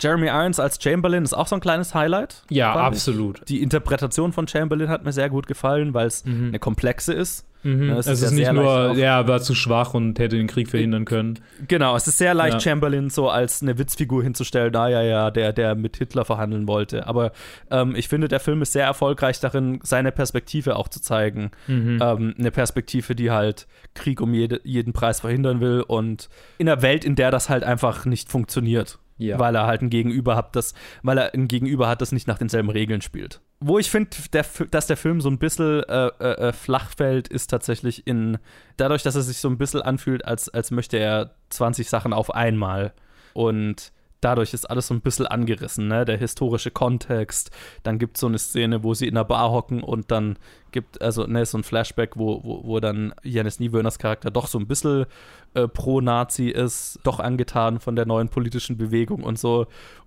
Jeremy 0.00 0.28
Irons 0.28 0.58
als 0.58 0.82
Chamberlain 0.82 1.24
ist 1.24 1.34
auch 1.34 1.46
so 1.46 1.56
ein 1.56 1.60
kleines 1.60 1.94
Highlight. 1.94 2.42
Ja, 2.48 2.74
absolut. 2.74 3.40
Ich. 3.40 3.44
Die 3.46 3.62
Interpretation 3.62 4.32
von 4.32 4.48
Chamberlain 4.48 4.88
hat 4.88 5.04
mir 5.04 5.12
sehr 5.12 5.28
gut 5.28 5.46
gefallen, 5.46 5.92
weil 5.92 6.06
es 6.06 6.24
mhm. 6.24 6.48
eine 6.48 6.58
komplexe 6.58 7.12
ist. 7.12 7.44
Mhm. 7.62 7.88
Ja, 7.88 7.98
es, 7.98 8.06
es, 8.06 8.22
ist, 8.22 8.32
nicht 8.32 8.52
nur, 8.52 8.96
er 8.96 9.28
war 9.28 9.40
zu 9.40 9.54
schwach 9.54 9.94
und 9.94 10.18
hätte 10.18 10.36
den 10.36 10.46
Krieg 10.46 10.68
verhindern 10.68 11.04
können. 11.04 11.38
Genau, 11.68 11.94
es 11.94 12.06
ist 12.06 12.18
sehr 12.18 12.32
leicht, 12.32 12.54
ja. 12.54 12.60
Chamberlain 12.60 13.10
so 13.10 13.28
als 13.28 13.62
eine 13.62 13.78
Witzfigur 13.78 14.22
hinzustellen, 14.22 14.72
da 14.72 14.88
ja, 14.88 15.02
ja, 15.02 15.30
der, 15.30 15.52
der 15.52 15.74
mit 15.74 15.96
Hitler 15.96 16.24
verhandeln 16.24 16.66
wollte. 16.66 17.06
Aber 17.06 17.32
ähm, 17.70 17.94
ich 17.94 18.08
finde, 18.08 18.28
der 18.28 18.40
Film 18.40 18.62
ist 18.62 18.72
sehr 18.72 18.84
erfolgreich 18.84 19.40
darin, 19.40 19.80
seine 19.82 20.12
Perspektive 20.12 20.76
auch 20.76 20.88
zu 20.88 21.00
zeigen. 21.00 21.50
Mhm. 21.66 21.98
Ähm, 22.02 22.34
eine 22.38 22.50
Perspektive, 22.50 23.14
die 23.14 23.30
halt 23.30 23.66
Krieg 23.94 24.20
um 24.20 24.32
jede, 24.32 24.60
jeden 24.64 24.92
Preis 24.92 25.20
verhindern 25.20 25.60
will 25.60 25.84
und 25.86 26.28
in 26.58 26.68
einer 26.68 26.82
Welt, 26.82 27.04
in 27.04 27.14
der 27.14 27.30
das 27.30 27.50
halt 27.50 27.64
einfach 27.64 28.06
nicht 28.06 28.30
funktioniert. 28.30 28.98
Ja. 29.18 29.38
Weil 29.38 29.54
er 29.54 29.66
halt 29.66 29.82
ein 29.82 29.90
Gegenüber 29.90 30.34
hat, 30.34 30.56
das, 30.56 30.72
weil 31.02 31.18
er 31.18 31.34
ein 31.34 31.46
Gegenüber 31.46 31.88
hat, 31.88 32.00
das 32.00 32.10
nicht 32.10 32.26
nach 32.26 32.38
denselben 32.38 32.70
Regeln 32.70 33.02
spielt. 33.02 33.42
Wo 33.62 33.78
ich 33.78 33.90
finde, 33.90 34.10
dass 34.70 34.86
der 34.86 34.96
Film 34.96 35.20
so 35.20 35.28
ein 35.28 35.38
bisschen 35.38 35.82
äh, 35.84 36.06
äh, 36.06 36.48
äh, 36.48 36.52
flach 36.52 36.90
fällt, 36.96 37.28
ist 37.28 37.48
tatsächlich 37.48 38.06
in, 38.06 38.38
dadurch, 38.78 39.02
dass 39.02 39.16
er 39.16 39.22
sich 39.22 39.36
so 39.38 39.48
ein 39.48 39.58
bisschen 39.58 39.82
anfühlt, 39.82 40.24
als, 40.24 40.48
als 40.48 40.70
möchte 40.70 40.96
er 40.98 41.34
20 41.50 41.90
Sachen 41.90 42.14
auf 42.14 42.34
einmal. 42.34 42.94
Und 43.34 43.92
dadurch 44.20 44.54
ist 44.54 44.68
alles 44.68 44.86
so 44.86 44.94
ein 44.94 45.00
bisschen 45.00 45.26
angerissen, 45.26 45.88
ne? 45.88 46.04
Der 46.04 46.16
historische 46.16 46.70
Kontext. 46.70 47.50
Dann 47.82 47.98
gibt 47.98 48.16
es 48.16 48.20
so 48.20 48.26
eine 48.26 48.38
Szene, 48.38 48.82
wo 48.82 48.94
sie 48.94 49.06
in 49.06 49.16
einer 49.16 49.24
Bar 49.24 49.50
hocken 49.50 49.82
und 49.82 50.10
dann 50.10 50.38
gibt, 50.72 51.00
also, 51.02 51.26
ne, 51.26 51.44
so 51.44 51.58
ein 51.58 51.64
Flashback, 51.64 52.16
wo, 52.16 52.42
wo, 52.44 52.64
wo 52.64 52.80
dann 52.80 53.14
Janis 53.22 53.60
Niewöhners 53.60 53.98
Charakter 53.98 54.30
doch 54.30 54.46
so 54.46 54.58
ein 54.58 54.66
bisschen 54.66 55.06
äh, 55.54 55.66
pro-Nazi 55.66 56.48
ist, 56.48 56.98
doch 57.02 57.18
angetan 57.18 57.80
von 57.80 57.96
der 57.96 58.06
neuen 58.06 58.28
politischen 58.28 58.76
Bewegung 58.76 59.22
und 59.22 59.38
so. 59.38 59.66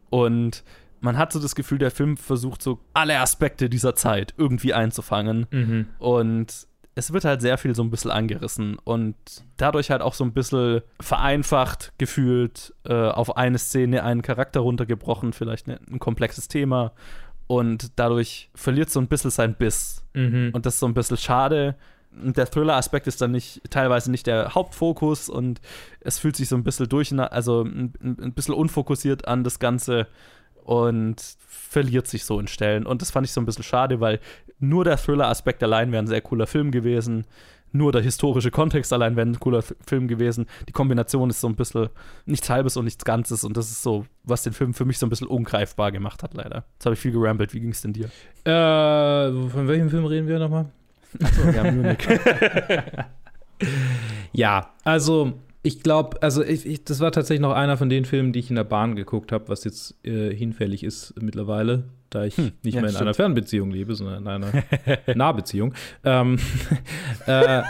Und 0.10 0.64
man 1.04 1.18
hat 1.18 1.34
so 1.34 1.40
das 1.40 1.54
Gefühl, 1.54 1.80
der 1.80 1.92
Film 1.92 2.16
versucht 2.16 2.62
so 2.62 2.80
alle 2.94 3.20
Aspekte 3.20 3.70
dieser 3.70 3.94
Zeit 3.94 4.34
irgendwie 4.38 4.74
einzufangen. 4.74 5.48
Mhm. 5.52 5.88
Und 6.00 6.66
es 6.96 7.12
wird 7.12 7.26
halt 7.26 7.42
sehr 7.42 7.58
viel 7.58 7.76
so 7.76 7.84
ein 7.84 7.92
bisschen 7.92 8.12
angerissen 8.12 8.78
und 8.84 9.16
dadurch 9.58 9.92
halt 9.92 10.02
auch 10.02 10.14
so 10.14 10.24
ein 10.24 10.32
bisschen 10.32 10.82
vereinfacht 11.02 11.92
gefühlt, 11.98 12.74
äh, 12.86 12.94
auf 12.94 13.36
eine 13.36 13.58
Szene 13.58 14.04
einen 14.04 14.22
Charakter 14.22 14.62
runtergebrochen, 14.62 15.34
vielleicht 15.34 15.68
ne, 15.68 15.80
ein 15.92 16.00
komplexes 16.00 16.48
Thema 16.48 16.94
und 17.48 17.92
dadurch 17.98 18.50
verliert 18.56 18.90
so 18.90 19.02
ein 19.02 19.08
bisschen 19.08 19.32
sein 19.32 19.56
Biss. 19.56 20.06
Mhm. 20.14 20.52
Und 20.54 20.66
das 20.66 20.76
ist 20.76 20.80
so 20.80 20.86
ein 20.86 20.94
bisschen 20.94 21.18
schade. 21.18 21.76
Und 22.12 22.38
der 22.38 22.50
Thriller-Aspekt 22.50 23.08
ist 23.08 23.22
dann 23.22 23.32
nicht, 23.32 23.62
teilweise 23.72 24.10
nicht 24.10 24.28
der 24.28 24.54
Hauptfokus 24.54 25.30
und 25.30 25.60
es 26.00 26.20
fühlt 26.20 26.38
sich 26.38 26.48
so 26.48 26.56
ein 26.56 26.64
bisschen 26.64 26.88
durch, 26.88 27.12
also 27.20 27.64
ein, 27.64 27.94
ein 28.02 28.34
bisschen 28.34 28.54
unfokussiert 28.54 29.28
an 29.28 29.44
das 29.44 29.60
Ganze 29.60 30.08
und 30.64 31.22
verliert 31.48 32.08
sich 32.08 32.26
so 32.26 32.40
in 32.40 32.48
Stellen. 32.48 32.86
Und 32.86 33.02
das 33.02 33.12
fand 33.12 33.26
ich 33.26 33.34
so 33.34 33.42
ein 33.42 33.46
bisschen 33.46 33.64
schade, 33.64 34.00
weil 34.00 34.20
nur 34.60 34.84
der 34.84 34.98
Thriller-Aspekt 34.98 35.64
allein 35.64 35.92
wäre 35.92 36.04
ein 36.04 36.08
sehr 36.08 36.22
cooler 36.22 36.48
Film 36.48 36.72
gewesen. 36.72 37.26
Nur 37.76 37.92
der 37.92 38.04
historische 38.04 38.52
Kontext 38.52 38.94
allein 38.94 39.16
wäre 39.16 39.28
ein 39.28 39.40
cooler 39.40 39.64
Film 39.64 40.08
gewesen. 40.08 40.46
Die 40.68 40.72
Kombination 40.72 41.32
ist 41.32 41.42
so 41.42 41.48
ein 41.48 41.56
bisschen 41.56 41.90
nichts 42.26 42.50
Halbes 42.50 42.78
und 42.78 42.86
nichts 42.86 43.04
Ganzes. 43.04 43.44
Und 43.44 43.58
das 43.58 43.72
ist 43.72 43.82
so, 43.82 44.06
was 44.24 44.44
den 44.44 44.54
Film 44.54 44.76
für 44.76 44.86
mich 44.86 45.00
so 45.00 45.08
ein 45.08 45.10
bisschen 45.10 45.28
ungreifbar 45.28 45.92
gemacht 45.92 46.22
hat, 46.22 46.36
leider. 46.36 46.66
Jetzt 46.74 46.86
habe 46.86 46.94
ich 46.94 47.00
viel 47.00 47.12
gerambelt. 47.12 47.54
Wie 47.54 47.60
ging 47.60 47.72
es 47.72 47.82
denn 47.82 47.94
dir? 47.94 48.06
Äh, 48.46 49.50
von 49.50 49.68
welchem 49.68 49.90
Film 49.90 50.06
reden 50.06 50.28
wir 50.28 50.38
nochmal? 50.38 50.68
Achso, 51.22 51.50
ja, 51.50 51.72
Munich. 51.72 51.98
ja, 54.34 54.70
also 54.84 55.34
ich 55.66 55.82
glaube, 55.82 56.22
also 56.22 56.44
ich, 56.44 56.66
ich, 56.66 56.84
das 56.84 57.00
war 57.00 57.14
tatsächlich 57.14 57.42
noch 57.42 57.54
einer 57.54 57.78
von 57.78 57.90
den 57.90 58.04
Filmen, 58.04 58.34
die 58.34 58.40
ich 58.40 58.50
in 58.50 58.58
der 58.58 58.66
Bahn 58.66 58.96
geguckt 58.96 59.32
habe, 59.32 59.48
was 59.48 59.64
jetzt 59.64 59.96
äh, 60.06 60.36
hinfällig 60.36 60.84
ist 60.84 61.14
mittlerweile, 61.22 61.86
da 62.10 62.26
ich 62.26 62.36
hm, 62.36 62.52
nicht 62.64 62.76
ja, 62.76 62.82
mehr 62.82 62.90
in 62.90 62.96
stimmt. 62.96 63.08
einer 63.08 63.14
Fernbeziehung 63.14 63.72
lebe, 63.72 63.96
sondern 63.96 64.24
in 64.24 64.28
einer 64.28 64.64
Nahbeziehung. 65.16 65.74
ähm, 66.04 66.38
äh, 67.28 67.64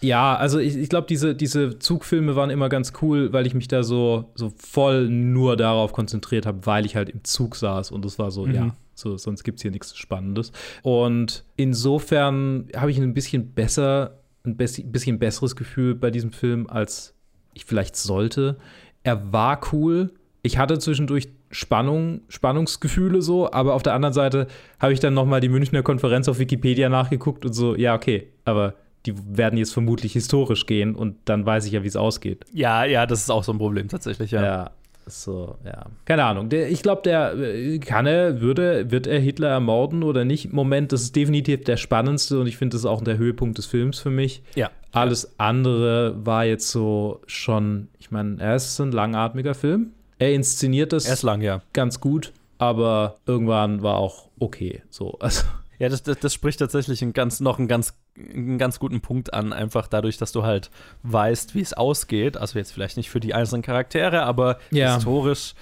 ja, 0.00 0.36
also 0.36 0.60
ich, 0.60 0.76
ich 0.76 0.88
glaube, 0.88 1.08
diese, 1.08 1.34
diese 1.34 1.80
Zugfilme 1.80 2.36
waren 2.36 2.50
immer 2.50 2.68
ganz 2.68 2.92
cool, 3.02 3.32
weil 3.32 3.44
ich 3.44 3.54
mich 3.54 3.66
da 3.66 3.82
so, 3.82 4.30
so 4.36 4.52
voll 4.56 5.08
nur 5.08 5.56
darauf 5.56 5.92
konzentriert 5.92 6.46
habe, 6.46 6.64
weil 6.64 6.86
ich 6.86 6.94
halt 6.94 7.08
im 7.08 7.24
Zug 7.24 7.56
saß 7.56 7.90
und 7.90 8.04
es 8.04 8.20
war 8.20 8.30
so, 8.30 8.46
mhm. 8.46 8.54
ja, 8.54 8.76
so, 8.94 9.16
sonst 9.16 9.42
gibt 9.42 9.58
es 9.58 9.62
hier 9.62 9.72
nichts 9.72 9.96
Spannendes. 9.96 10.52
Und 10.82 11.44
insofern 11.56 12.68
habe 12.76 12.92
ich 12.92 12.98
ein 12.98 13.14
bisschen 13.14 13.52
besser, 13.52 14.20
ein 14.44 14.56
bisschen 14.56 15.18
besseres 15.18 15.56
Gefühl 15.56 15.96
bei 15.96 16.12
diesem 16.12 16.30
Film 16.30 16.68
als 16.68 17.15
ich 17.56 17.64
vielleicht 17.64 17.96
sollte. 17.96 18.58
Er 19.02 19.32
war 19.32 19.60
cool. 19.72 20.12
Ich 20.42 20.58
hatte 20.58 20.78
zwischendurch 20.78 21.28
Spannung, 21.50 22.20
Spannungsgefühle 22.28 23.22
so, 23.22 23.50
aber 23.50 23.74
auf 23.74 23.82
der 23.82 23.94
anderen 23.94 24.12
Seite 24.12 24.46
habe 24.78 24.92
ich 24.92 25.00
dann 25.00 25.14
nochmal 25.14 25.40
die 25.40 25.48
Münchner 25.48 25.82
Konferenz 25.82 26.28
auf 26.28 26.38
Wikipedia 26.38 26.88
nachgeguckt 26.88 27.44
und 27.44 27.52
so, 27.52 27.76
ja, 27.76 27.94
okay, 27.94 28.28
aber 28.44 28.74
die 29.06 29.14
werden 29.36 29.56
jetzt 29.56 29.72
vermutlich 29.72 30.12
historisch 30.12 30.66
gehen 30.66 30.94
und 30.96 31.16
dann 31.26 31.46
weiß 31.46 31.66
ich 31.66 31.72
ja, 31.72 31.82
wie 31.82 31.88
es 31.88 31.96
ausgeht. 31.96 32.44
Ja, 32.52 32.84
ja, 32.84 33.06
das 33.06 33.20
ist 33.20 33.30
auch 33.30 33.44
so 33.44 33.52
ein 33.52 33.58
Problem 33.58 33.88
tatsächlich, 33.88 34.32
ja. 34.32 34.44
Ja, 34.44 34.70
so, 35.06 35.56
ja. 35.64 35.86
Keine 36.04 36.24
Ahnung. 36.24 36.48
Der, 36.48 36.68
ich 36.68 36.82
glaube, 36.82 37.02
der 37.02 37.34
äh, 37.34 37.78
kann 37.78 38.06
er, 38.06 38.40
würde, 38.40 38.90
wird 38.90 39.06
er 39.06 39.20
Hitler 39.20 39.48
ermorden 39.48 40.02
oder 40.02 40.24
nicht? 40.24 40.52
Moment, 40.52 40.92
das 40.92 41.02
ist 41.02 41.16
definitiv 41.16 41.62
der 41.64 41.76
spannendste 41.76 42.40
und 42.40 42.46
ich 42.48 42.56
finde, 42.56 42.74
das 42.74 42.82
ist 42.82 42.86
auch 42.86 43.02
der 43.02 43.16
Höhepunkt 43.16 43.56
des 43.56 43.66
Films 43.66 44.00
für 44.00 44.10
mich. 44.10 44.42
Ja. 44.56 44.70
Alles 44.90 45.38
andere 45.38 46.26
war 46.26 46.44
jetzt 46.44 46.70
so 46.70 47.20
schon, 47.26 47.88
ich 47.98 48.10
meine, 48.10 48.40
er 48.40 48.56
ist 48.56 48.80
ein 48.80 48.90
langatmiger 48.90 49.54
Film. 49.54 49.92
Er 50.18 50.34
inszeniert 50.34 50.92
das 50.92 51.06
er 51.06 51.14
ist 51.14 51.22
lang, 51.22 51.40
ja. 51.40 51.62
ganz 51.72 52.00
gut, 52.00 52.32
aber 52.58 53.16
irgendwann 53.26 53.82
war 53.82 53.96
auch 53.96 54.28
okay. 54.40 54.82
So, 54.90 55.16
also. 55.20 55.44
Ja, 55.78 55.90
das, 55.90 56.02
das, 56.02 56.18
das 56.18 56.32
spricht 56.32 56.58
tatsächlich 56.58 57.02
einen 57.02 57.12
ganz, 57.12 57.40
noch 57.40 57.58
einen 57.58 57.68
ganz, 57.68 57.94
einen 58.18 58.58
ganz 58.58 58.78
guten 58.78 59.00
Punkt 59.00 59.34
an, 59.34 59.52
einfach 59.52 59.86
dadurch, 59.88 60.16
dass 60.18 60.32
du 60.32 60.42
halt 60.44 60.70
weißt, 61.02 61.54
wie 61.54 61.60
es 61.60 61.72
ausgeht. 61.72 62.36
Also 62.36 62.58
jetzt 62.58 62.72
vielleicht 62.72 62.96
nicht 62.96 63.10
für 63.10 63.20
die 63.20 63.34
einzelnen 63.34 63.62
Charaktere, 63.62 64.22
aber 64.22 64.58
Ja. 64.70 64.94
historisch 64.96 65.54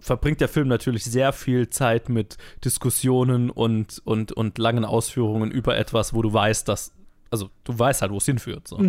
verbringt 0.00 0.40
der 0.40 0.48
Film 0.48 0.68
natürlich 0.68 1.04
sehr 1.04 1.32
viel 1.32 1.68
Zeit 1.70 2.08
mit 2.08 2.36
Diskussionen 2.64 3.50
und, 3.50 4.00
und, 4.04 4.32
und 4.32 4.58
langen 4.58 4.84
Ausführungen 4.84 5.50
über 5.50 5.76
etwas, 5.76 6.14
wo 6.14 6.22
du 6.22 6.32
weißt, 6.32 6.68
dass, 6.68 6.92
also 7.30 7.50
du 7.64 7.76
weißt 7.78 8.02
halt, 8.02 8.12
wo 8.12 8.18
es 8.18 8.24
hinführt. 8.26 8.68
So. 8.68 8.80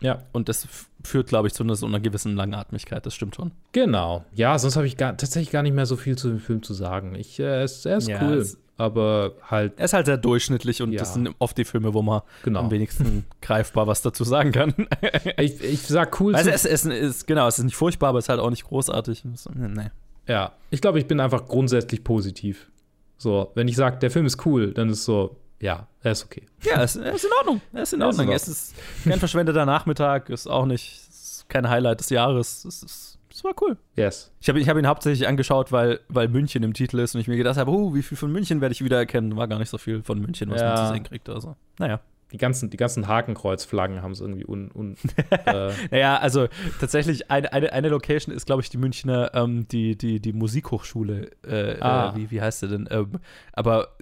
Ja. 0.00 0.22
Und 0.32 0.48
das 0.48 0.66
führt, 1.04 1.28
glaube 1.28 1.46
ich, 1.48 1.54
zu 1.54 1.62
einer, 1.62 1.76
so 1.76 1.86
einer 1.86 2.00
gewissen 2.00 2.34
Langatmigkeit, 2.36 3.06
das 3.06 3.14
stimmt 3.14 3.36
schon. 3.36 3.52
Genau. 3.72 4.24
Ja, 4.34 4.58
sonst 4.58 4.76
habe 4.76 4.86
ich 4.86 4.96
gar, 4.96 5.16
tatsächlich 5.16 5.50
gar 5.52 5.62
nicht 5.62 5.74
mehr 5.74 5.86
so 5.86 5.96
viel 5.96 6.16
zu 6.18 6.28
dem 6.28 6.38
Film 6.40 6.62
zu 6.62 6.74
sagen. 6.74 7.14
Ich, 7.14 7.38
äh, 7.38 7.44
er 7.44 7.64
ist, 7.64 7.86
er 7.86 7.98
ist 7.98 8.08
Ja, 8.08 8.20
cool, 8.22 8.38
es- 8.38 8.58
aber 8.78 9.32
halt. 9.50 9.78
Er 9.78 9.84
ist 9.84 9.92
halt 9.92 10.06
sehr 10.06 10.16
durchschnittlich 10.16 10.80
und 10.80 10.92
Ja. 10.92 11.00
das 11.00 11.12
sind 11.14 11.34
oft 11.38 11.58
die 11.58 11.64
Filme, 11.64 11.92
wo 11.92 12.00
man 12.00 12.22
Genau. 12.44 12.60
am 12.60 12.70
wenigsten 12.70 13.26
greifbar 13.42 13.86
was 13.86 14.00
dazu 14.00 14.24
sagen 14.24 14.52
kann. 14.52 14.74
Ich, 15.38 15.60
ich 15.62 15.82
sag 15.82 16.18
cool 16.20 16.34
Also 16.34 16.48
es, 16.50 16.64
es 16.64 16.84
ist, 16.86 17.26
genau, 17.26 17.46
es 17.48 17.58
ist 17.58 17.64
nicht 17.64 17.76
furchtbar, 17.76 18.08
aber 18.10 18.18
es 18.20 18.24
ist 18.26 18.28
halt 18.30 18.40
auch 18.40 18.50
nicht 18.50 18.64
großartig. 18.64 19.24
So, 19.34 19.50
Nee. 19.54 19.90
Ja, 20.26 20.52
ich 20.70 20.80
glaube, 20.80 20.98
ich 20.98 21.06
bin 21.06 21.20
einfach 21.20 21.46
grundsätzlich 21.46 22.04
positiv. 22.04 22.70
So, 23.18 23.50
wenn 23.54 23.66
ich 23.68 23.76
sage, 23.76 23.98
der 23.98 24.10
Film 24.10 24.26
ist 24.26 24.44
cool, 24.46 24.72
dann 24.72 24.90
ist 24.90 25.04
so, 25.04 25.36
ja, 25.60 25.88
er 26.02 26.12
ist 26.12 26.24
okay. 26.24 26.42
Ja, 26.62 26.74
er 26.74 26.84
ist 26.84 26.96
in 26.96 27.02
Ordnung. 27.38 27.60
Er 27.72 27.82
ist 27.82 27.92
in 27.92 28.00
Er 28.02 28.08
ist 28.10 28.18
in 28.18 28.20
Ordnung. 28.20 28.30
Es 28.30 28.46
ist 28.48 28.74
kein 29.04 29.18
verschwendeter 29.18 29.66
Nachmittag, 29.66 30.30
ist 30.30 30.46
auch 30.46 30.66
nicht 30.66 31.02
ist 31.08 31.46
kein 31.48 31.68
Highlight 31.68 31.98
des 32.00 32.10
Jahres. 32.10 32.64
Es, 32.64 32.82
ist, 32.82 33.17
es 33.38 33.44
war 33.44 33.52
cool. 33.62 33.76
Yes. 33.96 34.32
Ich 34.40 34.48
habe 34.48 34.58
ich 34.58 34.68
hab 34.68 34.76
ihn 34.76 34.86
hauptsächlich 34.88 35.28
angeschaut, 35.28 35.70
weil, 35.70 36.00
weil 36.08 36.26
München 36.28 36.62
im 36.64 36.74
Titel 36.74 36.98
ist 36.98 37.14
und 37.14 37.20
ich 37.20 37.28
mir 37.28 37.36
gedacht 37.36 37.56
habe, 37.56 37.70
uh, 37.70 37.94
wie 37.94 38.02
viel 38.02 38.16
von 38.18 38.32
München 38.32 38.60
werde 38.60 38.72
ich 38.72 38.82
wiedererkennen? 38.82 39.36
War 39.36 39.46
gar 39.48 39.58
nicht 39.60 39.68
so 39.70 39.78
viel 39.78 40.02
von 40.02 40.18
München, 40.20 40.50
was 40.50 40.60
Ja. 40.60 40.74
man 40.74 40.86
zu 40.88 40.92
sehen 40.94 41.04
kriegt. 41.04 41.28
Also, 41.28 41.54
naja. 41.78 42.00
Die 42.30 42.36
ganzen, 42.36 42.68
die 42.68 42.76
ganzen 42.76 43.08
Hakenkreuzflaggen 43.08 44.02
haben 44.02 44.12
es 44.12 44.20
irgendwie 44.20 44.44
un. 44.44 44.70
un 44.74 44.96
äh, 45.46 45.70
Naja, 45.90 46.18
also 46.18 46.48
tatsächlich, 46.78 47.30
eine, 47.30 47.50
eine, 47.54 47.72
eine 47.72 47.88
Location 47.88 48.34
ist, 48.34 48.44
glaube 48.44 48.60
ich, 48.60 48.68
die 48.68 48.76
Münchner, 48.76 49.30
ähm, 49.32 49.66
die, 49.68 49.96
die, 49.96 50.20
die 50.20 50.34
Musikhochschule. 50.34 51.30
Äh, 51.46 51.80
Ah. 51.80 52.10
äh, 52.10 52.16
wie, 52.16 52.30
wie 52.30 52.42
heißt 52.42 52.60
sie 52.60 52.68
denn? 52.68 52.86
Ähm, 52.90 53.12
aber 53.54 53.96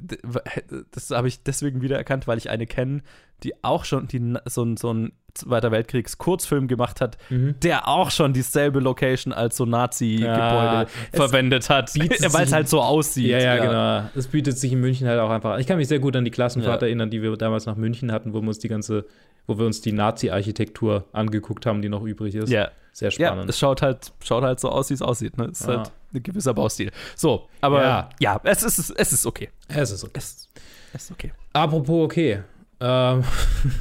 das 0.91 1.11
habe 1.11 1.29
ich 1.29 1.43
deswegen 1.45 1.83
wieder 1.83 1.97
erkannt, 1.99 2.27
weil 2.27 2.39
ich 2.39 2.51
eine 2.51 2.67
kenne, 2.67 3.03
die 3.43 3.53
auch 3.63 3.85
schon 3.85 4.09
die, 4.09 4.35
so, 4.47 4.65
ein- 4.65 4.77
so 4.77 4.91
einen 4.91 5.13
Zweiter 5.35 5.71
Weltkriegs-Kurzfilm 5.71 6.67
gemacht 6.67 7.03
hat, 7.03 7.19
Mhm. 7.29 7.57
der 7.63 7.89
auch 7.89 8.11
schon 8.11 8.33
dieselbe 8.33 8.81
Location 8.81 9.35
als 9.35 9.59
so 9.59 9.67
Nazi-Gebäude 9.67 10.27
Ja, 10.33 10.87
verwendet 11.13 11.69
hat, 11.69 11.95
weil 12.33 12.45
es 12.45 12.53
halt 12.55 12.71
so 12.71 12.81
aussieht. 12.81 13.27
ja, 13.29 13.39
ja, 13.39 13.57
genau. 13.59 14.09
Es 14.19 14.29
bietet 14.29 14.57
sich 14.59 14.73
in 14.73 14.81
München 14.81 15.07
halt 15.07 15.21
auch 15.21 15.29
einfach 15.29 15.53
an. 15.53 15.61
Ich 15.61 15.67
kann 15.67 15.77
mich 15.77 15.89
sehr 15.89 15.99
gut 15.99 16.17
an 16.17 16.25
die 16.25 16.31
Klassenfahrt 16.31 16.81
Ja. 16.81 16.87
erinnern, 16.89 17.11
die 17.11 17.21
wir 17.21 17.37
damals 17.37 17.67
nach 17.67 17.77
München 17.77 18.13
hatten, 18.13 18.33
wo 18.33 18.41
wir 18.41 18.49
uns 18.49 18.61
die 18.61 18.69
ganze, 18.69 19.05
wo 19.47 19.59
wir 19.59 19.67
uns 19.67 19.83
die 19.83 19.93
Nazi-Architektur 19.93 21.05
angeguckt 21.13 21.67
haben, 21.67 21.83
die 21.83 21.89
noch 21.91 22.03
übrig 22.03 22.35
ist. 22.35 22.49
Ja. 22.51 22.71
Sehr 22.93 23.11
Ja, 23.11 23.27
spannend. 23.29 23.51
es 23.51 23.59
schaut 23.59 23.83
halt, 23.83 24.13
schaut 24.25 24.43
halt 24.43 24.59
so 24.59 24.71
aus, 24.71 24.89
wie 24.89 24.95
es 24.95 25.03
aussieht. 25.03 25.37
Ne? 25.37 25.49
Es 25.53 25.61
ist 25.61 25.69
Ja. 25.69 25.77
halt 25.79 25.91
ein 26.15 26.23
gewisser 26.23 26.55
Baustil. 26.55 26.91
So, 27.15 27.47
aber 27.61 27.83
Ja. 27.83 28.09
ja, 28.21 28.41
es, 28.45 28.63
ist, 28.63 28.79
es 28.97 29.13
ist 29.13 29.27
okay. 29.27 29.51
es 29.69 29.91
ist 29.91 30.03
okay. 30.03 30.13
Es, 30.15 30.49
es 30.95 31.03
ist 31.05 31.11
okay. 31.11 31.33
Apropos 31.53 32.05
okay. 32.07 32.41
Ähm, 32.81 33.25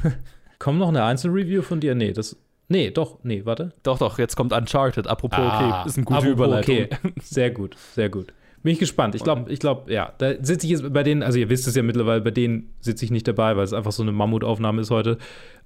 kommt 0.58 0.78
noch 0.78 0.88
eine 0.88 1.04
Einzelreview 1.04 1.62
von 1.62 1.80
dir? 1.80 1.94
Nee, 1.94 2.12
das. 2.12 2.36
Nee, 2.68 2.90
doch, 2.90 3.18
nee, 3.22 3.42
warte. 3.44 3.72
Doch, 3.82 3.98
doch, 3.98 4.18
jetzt 4.18 4.34
kommt 4.36 4.52
Uncharted. 4.52 5.06
Apropos 5.06 5.38
Ah, 5.38 5.80
okay, 5.82 5.88
ist 5.88 5.96
eine 5.98 6.04
gute 6.04 6.18
apropos 6.18 6.32
Überleitung. 6.32 6.74
Okay. 6.76 6.88
Sehr 7.22 7.50
gut, 7.50 7.76
sehr 7.94 8.08
gut. 8.08 8.32
Bin 8.64 8.72
ich 8.72 8.80
gespannt. 8.80 9.14
Ich 9.14 9.22
glaube, 9.22 9.52
ich 9.52 9.60
glaube, 9.60 9.92
ja, 9.92 10.12
da 10.18 10.32
sitze 10.42 10.66
ich 10.66 10.72
jetzt 10.72 10.92
bei 10.92 11.04
denen, 11.04 11.22
also 11.22 11.38
ihr 11.38 11.48
wisst 11.48 11.68
es 11.68 11.76
ja 11.76 11.84
mittlerweile, 11.84 12.20
bei 12.22 12.32
denen 12.32 12.74
sitze 12.80 13.04
ich 13.04 13.12
nicht 13.12 13.28
dabei, 13.28 13.56
weil 13.56 13.62
es 13.62 13.72
einfach 13.72 13.92
so 13.92 14.02
eine 14.02 14.10
Mammutaufnahme 14.10 14.80
ist 14.80 14.90
heute. 14.90 15.18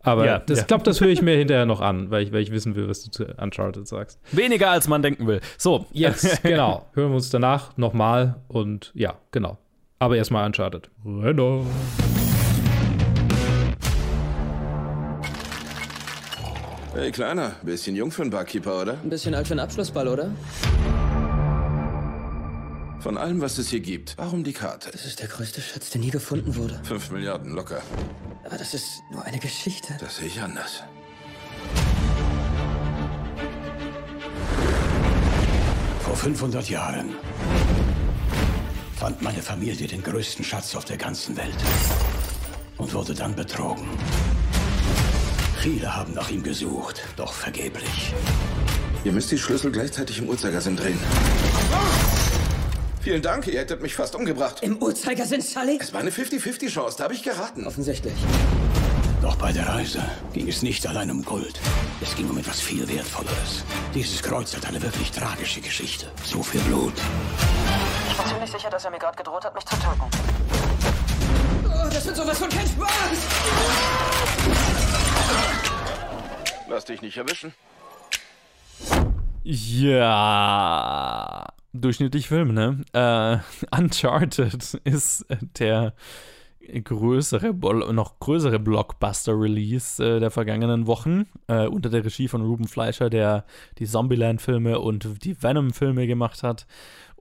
Aber 0.02 0.26
Ja, 0.26 0.38
das, 0.40 0.58
ja. 0.58 0.62
ich 0.64 0.66
glaube, 0.66 0.84
das 0.84 1.00
höre 1.00 1.08
ich 1.08 1.22
mir 1.22 1.34
hinterher 1.38 1.64
noch 1.64 1.80
an, 1.80 2.10
weil 2.10 2.24
ich, 2.24 2.32
weil 2.32 2.42
ich 2.42 2.50
wissen 2.52 2.74
will, 2.74 2.86
was 2.90 3.02
du 3.02 3.10
zu 3.10 3.24
Uncharted 3.38 3.88
sagst. 3.88 4.20
Weniger 4.32 4.70
als 4.70 4.86
man 4.86 5.00
denken 5.00 5.26
will. 5.26 5.40
So, 5.56 5.86
Jetzt, 5.92 6.42
genau. 6.42 6.84
Hören 6.92 7.08
wir 7.12 7.14
uns 7.16 7.30
danach 7.30 7.74
nochmal 7.78 8.36
und 8.48 8.92
ja, 8.94 9.14
genau. 9.30 9.56
Aber 9.98 10.16
erstmal 10.18 10.44
Uncharted. 10.44 10.90
Renner. 11.06 11.62
Hey, 16.92 17.12
Kleiner, 17.12 17.54
bisschen 17.62 17.94
jung 17.94 18.10
für 18.10 18.22
einen 18.22 18.32
Barkeeper, 18.32 18.82
oder? 18.82 18.94
Ein 18.94 19.10
bisschen 19.10 19.32
alt 19.32 19.46
für 19.46 19.52
einen 19.52 19.60
Abschlussball, 19.60 20.08
oder? 20.08 20.32
Von 22.98 23.16
allem, 23.16 23.40
was 23.40 23.58
es 23.58 23.68
hier 23.68 23.78
gibt, 23.78 24.18
warum 24.18 24.42
die 24.42 24.52
Karte? 24.52 24.90
Das 24.90 25.06
ist 25.06 25.20
der 25.20 25.28
größte 25.28 25.60
Schatz, 25.60 25.90
der 25.90 26.00
nie 26.00 26.10
gefunden 26.10 26.56
wurde. 26.56 26.80
Fünf 26.82 27.10
Milliarden 27.12 27.54
locker. 27.54 27.80
Aber 28.44 28.58
das 28.58 28.74
ist 28.74 29.02
nur 29.12 29.24
eine 29.24 29.38
Geschichte. 29.38 29.96
Das 30.00 30.16
sehe 30.16 30.26
ich 30.26 30.42
anders. 30.42 30.82
Vor 36.02 36.16
500 36.16 36.68
Jahren 36.68 37.14
fand 38.96 39.22
meine 39.22 39.42
Familie 39.42 39.86
den 39.86 40.02
größten 40.02 40.44
Schatz 40.44 40.74
auf 40.74 40.84
der 40.84 40.96
ganzen 40.96 41.36
Welt 41.36 41.54
und 42.78 42.92
wurde 42.92 43.14
dann 43.14 43.36
betrogen. 43.36 43.88
Viele 45.60 45.94
haben 45.94 46.14
nach 46.14 46.30
ihm 46.30 46.42
gesucht, 46.42 47.02
doch 47.16 47.34
vergeblich. 47.34 48.14
Ihr 49.04 49.12
müsst 49.12 49.30
die 49.30 49.36
Schlüssel 49.36 49.70
gleichzeitig 49.70 50.18
im 50.18 50.26
Uhrzeigersinn 50.30 50.74
drehen. 50.74 50.98
Vielen 53.02 53.20
Dank, 53.20 53.46
ihr 53.46 53.60
hättet 53.60 53.82
mich 53.82 53.94
fast 53.94 54.14
umgebracht. 54.14 54.62
Im 54.62 54.78
Uhrzeigersinn, 54.78 55.42
Sully? 55.42 55.78
Es 55.78 55.92
war 55.92 56.00
eine 56.00 56.10
50-50-Chance, 56.10 56.96
da 56.96 57.04
habe 57.04 57.12
ich 57.12 57.22
geraten. 57.22 57.66
Offensichtlich. 57.66 58.14
Doch 59.20 59.36
bei 59.36 59.52
der 59.52 59.68
Reise 59.68 60.02
ging 60.32 60.48
es 60.48 60.62
nicht 60.62 60.86
allein 60.86 61.10
um 61.10 61.22
Gold. 61.22 61.60
Es 62.00 62.16
ging 62.16 62.30
um 62.30 62.38
etwas 62.38 62.58
viel 62.58 62.88
Wertvolleres. 62.88 63.62
Dieses 63.94 64.22
Kreuz 64.22 64.56
hat 64.56 64.64
eine 64.64 64.80
wirklich 64.80 65.10
tragische 65.10 65.60
Geschichte. 65.60 66.06
So 66.24 66.42
viel 66.42 66.62
Blut. 66.62 66.94
Ich 68.10 68.16
bin 68.16 68.26
ziemlich 68.26 68.50
sicher, 68.50 68.70
dass 68.70 68.86
er 68.86 68.90
mir 68.92 68.98
gerade 68.98 69.16
gedroht 69.18 69.44
hat, 69.44 69.54
mich 69.54 69.66
zu 69.66 69.76
töten. 69.76 70.04
Oh, 71.66 71.88
das 71.92 72.06
wird 72.06 72.16
sowas 72.16 72.38
von 72.38 72.48
kein 72.48 72.66
Spaß! 72.66 74.19
Lass 76.70 76.84
dich 76.84 77.02
nicht 77.02 77.16
erwischen. 77.16 77.52
Ja. 79.42 80.68
Durchschnittlich 81.72 82.28
Film, 82.28 82.54
ne? 82.54 82.84
Äh, 82.92 83.38
Uncharted 83.76 84.74
ist 84.84 85.26
der 85.58 85.94
größere, 86.84 87.52
noch 87.92 88.20
größere 88.20 88.60
Blockbuster-Release 88.60 90.04
äh, 90.04 90.20
der 90.20 90.30
vergangenen 90.30 90.86
Wochen 90.86 91.26
äh, 91.48 91.66
unter 91.66 91.90
der 91.90 92.04
Regie 92.04 92.28
von 92.28 92.42
Ruben 92.42 92.68
Fleischer, 92.68 93.10
der 93.10 93.44
die 93.78 93.86
Zombieland-Filme 93.86 94.78
und 94.78 95.24
die 95.24 95.42
Venom-Filme 95.42 96.06
gemacht 96.06 96.44
hat. 96.44 96.68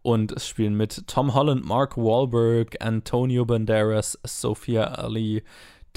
Und 0.04 0.32
es 0.32 0.48
spielen 0.48 0.76
mit 0.76 1.08
Tom 1.08 1.34
Holland, 1.34 1.66
Mark 1.66 1.98
Wahlberg, 1.98 2.78
Antonio 2.82 3.46
Banderas, 3.46 4.20
Sophia 4.24 4.84
Ali, 4.84 5.44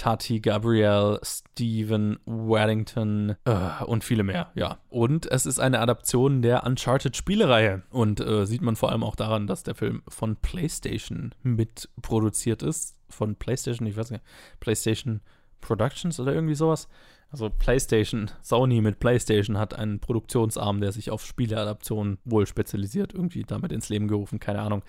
Tati 0.03 0.41
Gabriel, 0.41 1.21
Steven 1.23 2.19
Waddington 2.25 3.37
äh, 3.45 3.85
und 3.85 4.03
viele 4.03 4.25
mehr, 4.25 4.51
ja. 4.57 4.79
Und 4.89 5.31
es 5.31 5.47
ist 5.47 5.61
eine 5.61 5.79
Adaption 5.79 6.43
der 6.43 6.67
Uncharted-Spielereihe. 6.67 7.85
Und 7.89 8.19
äh, 8.19 8.45
sieht 8.45 8.63
man 8.63 8.75
vor 8.75 8.91
allem 8.91 9.05
auch 9.05 9.15
daran, 9.15 9.47
dass 9.47 9.63
der 9.63 9.77
Film 9.77 10.03
von 10.09 10.35
PlayStation 10.35 11.37
mitproduziert 11.45 12.65
ist. 12.65 12.97
Von 13.11 13.37
PlayStation, 13.37 13.87
ich 13.87 13.97
weiß 13.97 14.11
nicht, 14.11 14.25
PlayStation 14.59 15.21
Productions 15.61 16.19
oder 16.19 16.35
irgendwie 16.35 16.57
sowas. 16.57 16.89
Also 17.33 17.49
PlayStation, 17.49 18.31
Sony 18.43 18.83
mit 18.83 19.01
PlayStation 19.01 19.57
hat 19.57 19.73
einen 19.73 20.01
Produktionsarm, 20.01 20.83
der 20.83 20.93
sich 20.93 21.11
auf 21.11 21.25
Spieleadaptionen 21.25 22.19
wohl 22.27 22.47
spezialisiert, 22.47 23.15
irgendwie 23.15 23.43
damit 23.43 23.73
ins 23.73 23.89
Leben 23.89 24.07
gerufen, 24.07 24.39
keine 24.39 24.61
Ahnung. 24.61 24.83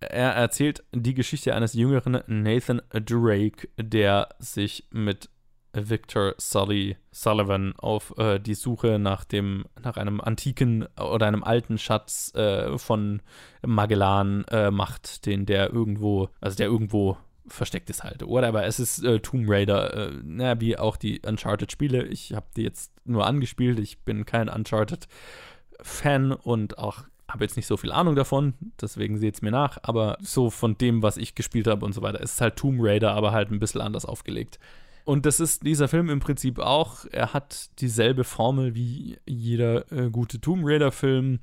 Er 0.00 0.32
erzählt 0.32 0.82
die 0.92 1.14
Geschichte 1.14 1.54
eines 1.54 1.74
jüngeren 1.74 2.20
Nathan 2.26 2.82
Drake, 2.90 3.68
der 3.78 4.28
sich 4.40 4.88
mit 4.90 5.30
Victor 5.72 6.34
Sully 6.36 6.96
Sullivan 7.12 7.74
auf 7.76 8.16
äh, 8.18 8.38
die 8.40 8.54
Suche 8.54 8.98
nach 8.98 9.24
dem, 9.24 9.64
nach 9.82 9.96
einem 9.96 10.20
antiken 10.20 10.86
oder 10.98 11.26
einem 11.26 11.44
alten 11.44 11.78
Schatz 11.78 12.32
äh, 12.34 12.76
von 12.78 13.22
Magellan 13.64 14.44
äh, 14.50 14.70
macht, 14.70 15.26
den 15.26 15.46
der 15.46 15.72
irgendwo, 15.72 16.28
also 16.40 16.56
der 16.56 16.66
irgendwo 16.66 17.16
versteckt 17.46 17.90
ist 17.90 18.04
halt. 18.04 18.26
Whatever. 18.26 18.64
Es 18.64 18.80
ist 18.80 19.04
äh, 19.04 19.20
Tomb 19.20 19.48
Raider, 19.48 20.08
äh, 20.08 20.12
na, 20.22 20.60
wie 20.60 20.76
auch 20.76 20.96
die 20.96 21.20
Uncharted-Spiele. 21.20 22.04
Ich 22.06 22.32
habe 22.32 22.46
die 22.56 22.62
jetzt 22.62 22.92
nur 23.04 23.26
angespielt. 23.26 23.78
Ich 23.78 24.00
bin 24.00 24.24
kein 24.24 24.48
Uncharted-Fan 24.48 26.32
und 26.32 26.78
auch 26.78 27.04
habe 27.28 27.44
jetzt 27.44 27.56
nicht 27.56 27.66
so 27.66 27.76
viel 27.76 27.90
Ahnung 27.92 28.14
davon, 28.14 28.54
deswegen 28.80 29.18
seht 29.18 29.34
es 29.34 29.42
mir 29.42 29.50
nach, 29.50 29.78
aber 29.82 30.18
so 30.20 30.50
von 30.50 30.76
dem, 30.76 31.02
was 31.02 31.16
ich 31.16 31.34
gespielt 31.34 31.66
habe 31.66 31.84
und 31.84 31.92
so 31.92 32.02
weiter, 32.02 32.20
ist 32.20 32.34
es 32.34 32.40
halt 32.40 32.56
Tomb 32.56 32.78
Raider, 32.80 33.12
aber 33.12 33.32
halt 33.32 33.50
ein 33.50 33.58
bisschen 33.58 33.80
anders 33.80 34.04
aufgelegt. 34.04 34.58
Und 35.04 35.26
das 35.26 35.40
ist 35.40 35.64
dieser 35.66 35.88
Film 35.88 36.08
im 36.08 36.20
Prinzip 36.20 36.58
auch. 36.58 37.04
Er 37.10 37.34
hat 37.34 37.68
dieselbe 37.80 38.24
Formel 38.24 38.74
wie 38.74 39.18
jeder 39.26 39.90
äh, 39.92 40.10
gute 40.10 40.40
Tomb 40.40 40.62
Raider-Film. 40.64 41.40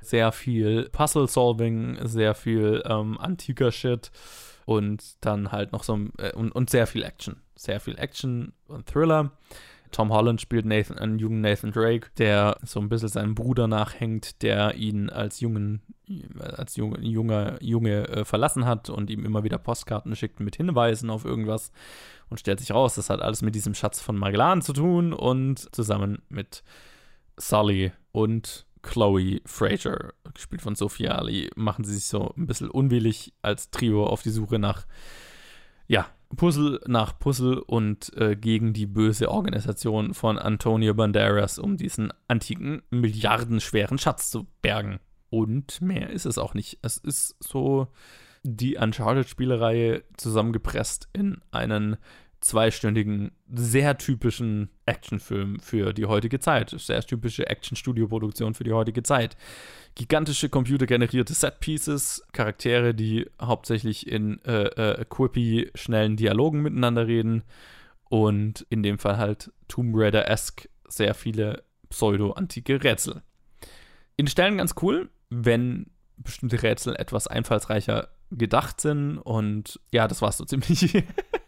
Sehr 0.00 0.32
viel 0.32 0.88
Puzzle-Solving, 0.90 1.98
sehr 2.06 2.34
viel 2.34 2.82
ähm, 2.84 3.18
antiker 3.18 3.70
Shit 3.70 4.10
und 4.66 5.24
dann 5.24 5.52
halt 5.52 5.72
noch 5.72 5.84
so 5.84 5.98
äh, 6.18 6.32
und, 6.34 6.52
und 6.52 6.68
sehr 6.68 6.86
viel 6.86 7.02
Action. 7.02 7.36
Sehr 7.54 7.80
viel 7.80 7.98
Action 7.98 8.52
und 8.66 8.86
Thriller. 8.86 9.30
Tom 9.92 10.12
Holland 10.12 10.40
spielt 10.40 10.66
Nathan, 10.66 10.98
einen 10.98 11.18
jungen 11.18 11.40
Nathan 11.40 11.70
Drake, 11.70 12.10
der 12.18 12.58
so 12.62 12.80
ein 12.80 12.88
bisschen 12.88 13.08
seinem 13.08 13.34
Bruder 13.34 13.68
nachhängt, 13.68 14.42
der 14.42 14.74
ihn 14.74 15.08
als 15.08 15.40
jungen, 15.40 15.80
als 16.38 16.76
junge, 16.76 17.00
junger 17.00 17.62
Junge 17.62 18.08
äh, 18.08 18.24
verlassen 18.24 18.66
hat 18.66 18.90
und 18.90 19.08
ihm 19.08 19.24
immer 19.24 19.44
wieder 19.44 19.58
Postkarten 19.58 20.14
schickt 20.16 20.40
mit 20.40 20.56
Hinweisen 20.56 21.08
auf 21.08 21.24
irgendwas. 21.24 21.70
Und 22.28 22.40
stellt 22.40 22.58
sich 22.58 22.72
raus, 22.72 22.96
das 22.96 23.08
hat 23.08 23.22
alles 23.22 23.40
mit 23.40 23.54
diesem 23.54 23.74
Schatz 23.74 24.00
von 24.00 24.16
Magellan 24.16 24.60
zu 24.60 24.72
tun 24.72 25.12
und 25.12 25.72
zusammen 25.74 26.20
mit 26.28 26.64
Sully 27.36 27.92
und 28.10 28.66
Chloe 28.82 29.40
Fraser, 29.44 30.12
gespielt 30.34 30.62
von 30.62 30.74
Sophia 30.74 31.12
Ali, 31.12 31.50
machen 31.56 31.84
sie 31.84 31.94
sich 31.94 32.04
so 32.04 32.34
ein 32.36 32.46
bisschen 32.46 32.70
unwillig 32.70 33.32
als 33.42 33.70
Trio 33.70 34.06
auf 34.06 34.22
die 34.22 34.30
Suche 34.30 34.58
nach, 34.58 34.86
ja, 35.86 36.06
Puzzle 36.36 36.80
nach 36.86 37.18
Puzzle 37.18 37.58
und 37.60 38.12
äh, 38.16 38.34
gegen 38.34 38.72
die 38.72 38.86
böse 38.86 39.30
Organisation 39.30 40.12
von 40.12 40.38
Antonio 40.38 40.92
Banderas, 40.94 41.58
um 41.58 41.76
diesen 41.76 42.12
antiken, 42.26 42.82
milliardenschweren 42.90 43.98
Schatz 43.98 44.30
zu 44.30 44.46
bergen. 44.60 44.98
Und 45.30 45.80
mehr 45.80 46.10
ist 46.10 46.26
es 46.26 46.38
auch 46.38 46.54
nicht. 46.54 46.78
Es 46.82 46.96
ist 46.96 47.36
so 47.40 47.88
die 48.42 48.76
Uncharted-Spielereihe 48.76 50.04
zusammengepresst 50.16 51.08
in 51.12 51.40
einen 51.50 51.96
zweistündigen, 52.46 53.32
sehr 53.52 53.98
typischen 53.98 54.70
Actionfilm 54.86 55.60
für 55.60 55.92
die 55.92 56.06
heutige 56.06 56.40
Zeit. 56.40 56.70
Sehr 56.70 57.02
typische 57.02 57.46
Action-Studio-Produktion 57.48 58.54
für 58.54 58.64
die 58.64 58.72
heutige 58.72 59.02
Zeit. 59.02 59.36
Gigantische 59.94 60.48
computergenerierte 60.48 61.34
Set-Pieces, 61.34 62.24
Charaktere, 62.32 62.94
die 62.94 63.28
hauptsächlich 63.40 64.06
in 64.06 64.42
äh, 64.44 64.64
äh, 64.64 65.04
quippy, 65.04 65.70
schnellen 65.74 66.16
Dialogen 66.16 66.62
miteinander 66.62 67.06
reden 67.06 67.42
und 68.08 68.66
in 68.70 68.82
dem 68.82 68.98
Fall 68.98 69.18
halt 69.18 69.52
Tomb 69.68 69.94
Raider-esque 69.96 70.68
sehr 70.88 71.14
viele 71.14 71.64
pseudo-antike 71.88 72.82
Rätsel. 72.82 73.22
In 74.16 74.26
Stellen 74.26 74.58
ganz 74.58 74.74
cool, 74.82 75.10
wenn 75.30 75.90
bestimmte 76.16 76.62
Rätsel 76.62 76.96
etwas 76.96 77.26
einfallsreicher 77.26 78.08
gedacht 78.30 78.80
sind 78.80 79.18
und 79.18 79.80
ja, 79.92 80.08
das 80.08 80.22
war's 80.22 80.38
so 80.38 80.44
ziemlich. 80.44 81.04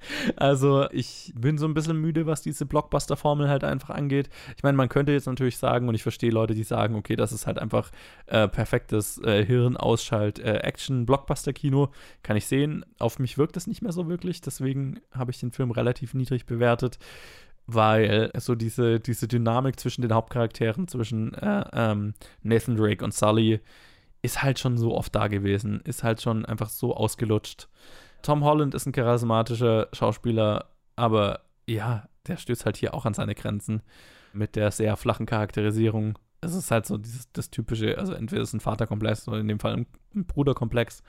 Also 0.36 0.88
ich 0.90 1.32
bin 1.34 1.56
so 1.58 1.66
ein 1.66 1.74
bisschen 1.74 2.00
müde, 2.00 2.24
was 2.26 2.42
diese 2.42 2.66
Blockbuster-Formel 2.66 3.48
halt 3.48 3.64
einfach 3.64 3.90
angeht. 3.90 4.28
Ich 4.56 4.62
meine, 4.62 4.76
man 4.76 4.88
könnte 4.88 5.10
jetzt 5.12 5.26
natürlich 5.26 5.58
sagen, 5.58 5.88
und 5.88 5.94
ich 5.94 6.02
verstehe 6.02 6.30
Leute, 6.30 6.54
die 6.54 6.64
sagen, 6.64 6.94
okay, 6.94 7.16
das 7.16 7.32
ist 7.32 7.46
halt 7.46 7.58
einfach 7.58 7.90
äh, 8.26 8.48
perfektes 8.48 9.18
äh, 9.18 9.44
Hirn-Ausschalt-Action-Blockbuster-Kino. 9.44 11.84
Äh, 11.84 11.88
Kann 12.22 12.36
ich 12.36 12.46
sehen. 12.46 12.84
Auf 12.98 13.18
mich 13.18 13.38
wirkt 13.38 13.56
das 13.56 13.66
nicht 13.66 13.82
mehr 13.82 13.92
so 13.92 14.08
wirklich. 14.08 14.40
Deswegen 14.40 15.00
habe 15.12 15.30
ich 15.30 15.40
den 15.40 15.52
Film 15.52 15.70
relativ 15.70 16.14
niedrig 16.14 16.46
bewertet 16.46 16.98
weil 17.70 18.30
so 18.38 18.54
diese, 18.54 18.98
diese 18.98 19.28
Dynamik 19.28 19.78
zwischen 19.78 20.00
den 20.00 20.14
Hauptcharakteren, 20.14 20.88
zwischen 20.88 21.34
äh, 21.34 21.66
ähm, 21.74 22.14
Nathan 22.42 22.78
Drake 22.78 23.04
und 23.04 23.12
Sully, 23.12 23.60
ist 24.22 24.42
halt 24.42 24.58
schon 24.58 24.78
so 24.78 24.96
oft 24.96 25.14
da 25.14 25.28
gewesen, 25.28 25.80
ist 25.84 26.02
halt 26.02 26.20
schon 26.20 26.44
einfach 26.44 26.70
so 26.70 26.96
ausgelutscht. 26.96 27.68
Tom 28.22 28.44
Holland 28.44 28.74
ist 28.74 28.86
ein 28.86 28.92
charismatischer 28.92 29.88
Schauspieler, 29.92 30.66
aber 30.96 31.40
ja, 31.66 32.08
der 32.26 32.36
stößt 32.36 32.64
halt 32.64 32.76
hier 32.76 32.94
auch 32.94 33.06
an 33.06 33.14
seine 33.14 33.34
Grenzen 33.34 33.82
mit 34.32 34.56
der 34.56 34.70
sehr 34.70 34.96
flachen 34.96 35.26
Charakterisierung. 35.26 36.18
Es 36.40 36.54
ist 36.54 36.70
halt 36.70 36.86
so 36.86 36.98
dieses, 36.98 37.30
das 37.32 37.50
typische, 37.50 37.98
also 37.98 38.12
entweder 38.12 38.42
ist 38.42 38.48
es 38.48 38.54
ein 38.54 38.60
Vaterkomplex 38.60 39.26
oder 39.28 39.38
in 39.38 39.48
dem 39.48 39.60
Fall 39.60 39.74
ein, 40.14 40.24
Bruderkomplex. 40.26 41.02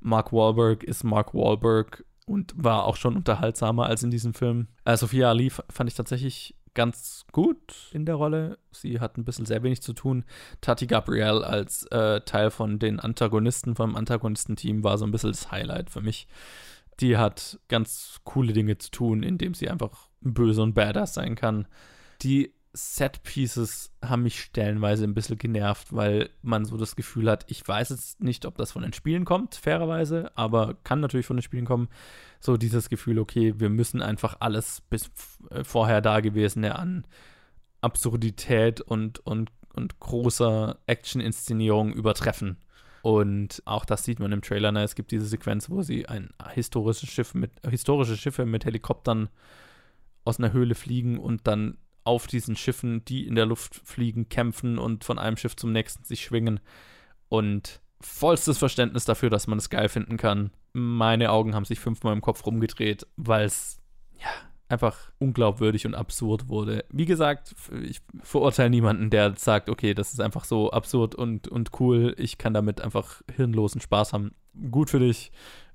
Mark 0.00 0.32
Wahlberg 0.32 0.84
ist 0.84 1.04
Mark 1.04 1.34
Wahlberg 1.34 2.04
und 2.26 2.52
war 2.56 2.84
auch 2.84 2.96
schon 2.96 3.16
unterhaltsamer 3.16 3.86
als 3.86 4.02
in 4.02 4.10
diesem 4.10 4.34
Film. 4.34 4.68
Äh, 4.84 4.96
Sophia 4.96 5.28
Ali 5.28 5.50
fand 5.50 5.88
ich 5.88 5.96
tatsächlich 5.96 6.54
ganz 6.78 7.26
gut 7.32 7.90
in 7.92 8.06
der 8.06 8.14
Rolle. 8.14 8.56
Sie 8.70 9.00
hat 9.00 9.18
ein 9.18 9.24
bisschen 9.24 9.46
sehr 9.46 9.64
wenig 9.64 9.82
zu 9.82 9.94
tun. 9.94 10.24
Tati 10.60 10.86
Gabrielle 10.86 11.44
als 11.44 11.82
äh, 11.86 12.20
Teil 12.20 12.52
von 12.52 12.78
den 12.78 13.00
Antagonisten, 13.00 13.74
vom 13.74 13.96
Antagonistenteam, 13.96 14.84
war 14.84 14.96
so 14.96 15.04
ein 15.04 15.10
bisschen 15.10 15.32
das 15.32 15.50
Highlight 15.50 15.90
für 15.90 16.02
mich. 16.02 16.28
Die 17.00 17.16
hat 17.16 17.58
ganz 17.66 18.20
coole 18.22 18.52
Dinge 18.52 18.78
zu 18.78 18.92
tun, 18.92 19.24
indem 19.24 19.54
sie 19.54 19.68
einfach 19.68 20.08
böse 20.20 20.62
und 20.62 20.74
badass 20.74 21.14
sein 21.14 21.34
kann. 21.34 21.66
Die 22.22 22.54
Set-Pieces 22.72 23.92
haben 24.04 24.22
mich 24.22 24.40
stellenweise 24.40 25.04
ein 25.04 25.14
bisschen 25.14 25.38
genervt, 25.38 25.94
weil 25.94 26.30
man 26.42 26.64
so 26.64 26.76
das 26.76 26.96
Gefühl 26.96 27.30
hat, 27.30 27.44
ich 27.48 27.66
weiß 27.66 27.88
jetzt 27.90 28.22
nicht, 28.22 28.44
ob 28.44 28.56
das 28.56 28.72
von 28.72 28.82
den 28.82 28.92
Spielen 28.92 29.24
kommt, 29.24 29.54
fairerweise, 29.54 30.30
aber 30.36 30.74
kann 30.84 31.00
natürlich 31.00 31.26
von 31.26 31.36
den 31.36 31.42
Spielen 31.42 31.64
kommen. 31.64 31.88
So 32.40 32.56
dieses 32.56 32.88
Gefühl, 32.88 33.18
okay, 33.18 33.54
wir 33.58 33.70
müssen 33.70 34.02
einfach 34.02 34.36
alles 34.40 34.82
bis 34.90 35.10
äh, 35.50 35.64
vorher 35.64 36.00
Dagewesene 36.00 36.78
an 36.78 37.06
Absurdität 37.80 38.80
und, 38.80 39.20
und, 39.20 39.50
und 39.74 39.98
großer 40.00 40.78
Action-Inszenierung 40.86 41.92
übertreffen. 41.92 42.58
Und 43.02 43.62
auch 43.64 43.84
das 43.84 44.04
sieht 44.04 44.20
man 44.20 44.32
im 44.32 44.42
Trailer. 44.42 44.72
Ne? 44.72 44.82
Es 44.82 44.94
gibt 44.94 45.10
diese 45.10 45.26
Sequenz, 45.26 45.70
wo 45.70 45.82
sie 45.82 46.08
ein 46.08 46.30
historisches 46.52 47.08
Schiff 47.08 47.34
mit, 47.34 47.52
historische 47.68 48.16
Schiffe 48.16 48.44
mit 48.44 48.64
Helikoptern 48.64 49.28
aus 50.24 50.38
einer 50.38 50.52
Höhle 50.52 50.74
fliegen 50.74 51.18
und 51.18 51.46
dann 51.46 51.78
auf 52.08 52.26
diesen 52.26 52.56
Schiffen, 52.56 53.04
die 53.04 53.26
in 53.26 53.34
der 53.34 53.44
Luft 53.44 53.82
fliegen, 53.84 54.30
kämpfen 54.30 54.78
und 54.78 55.04
von 55.04 55.18
einem 55.18 55.36
Schiff 55.36 55.54
zum 55.56 55.72
nächsten 55.72 56.04
sich 56.04 56.22
schwingen. 56.22 56.58
Und 57.28 57.82
vollstes 58.00 58.56
Verständnis 58.56 59.04
dafür, 59.04 59.28
dass 59.28 59.46
man 59.46 59.58
es 59.58 59.68
geil 59.68 59.90
finden 59.90 60.16
kann. 60.16 60.50
Meine 60.72 61.30
Augen 61.30 61.54
haben 61.54 61.66
sich 61.66 61.80
fünfmal 61.80 62.14
im 62.14 62.22
Kopf 62.22 62.46
rumgedreht, 62.46 63.06
weil 63.16 63.44
es 63.44 63.78
ja 64.18 64.30
einfach 64.70 65.12
unglaubwürdig 65.18 65.86
und 65.86 65.94
absurd 65.94 66.48
wurde. 66.48 66.86
Wie 66.90 67.04
gesagt, 67.04 67.54
ich 67.82 68.00
verurteile 68.22 68.70
niemanden, 68.70 69.10
der 69.10 69.34
sagt, 69.36 69.68
okay, 69.68 69.92
das 69.92 70.12
ist 70.12 70.20
einfach 70.20 70.44
so 70.44 70.70
absurd 70.70 71.14
und, 71.14 71.46
und 71.46 71.78
cool. 71.78 72.14
Ich 72.16 72.38
kann 72.38 72.54
damit 72.54 72.80
einfach 72.80 73.22
hirnlosen 73.34 73.82
Spaß 73.82 74.14
haben. 74.14 74.34
Gut 74.70 74.88
für 74.88 74.98
dich. 74.98 75.30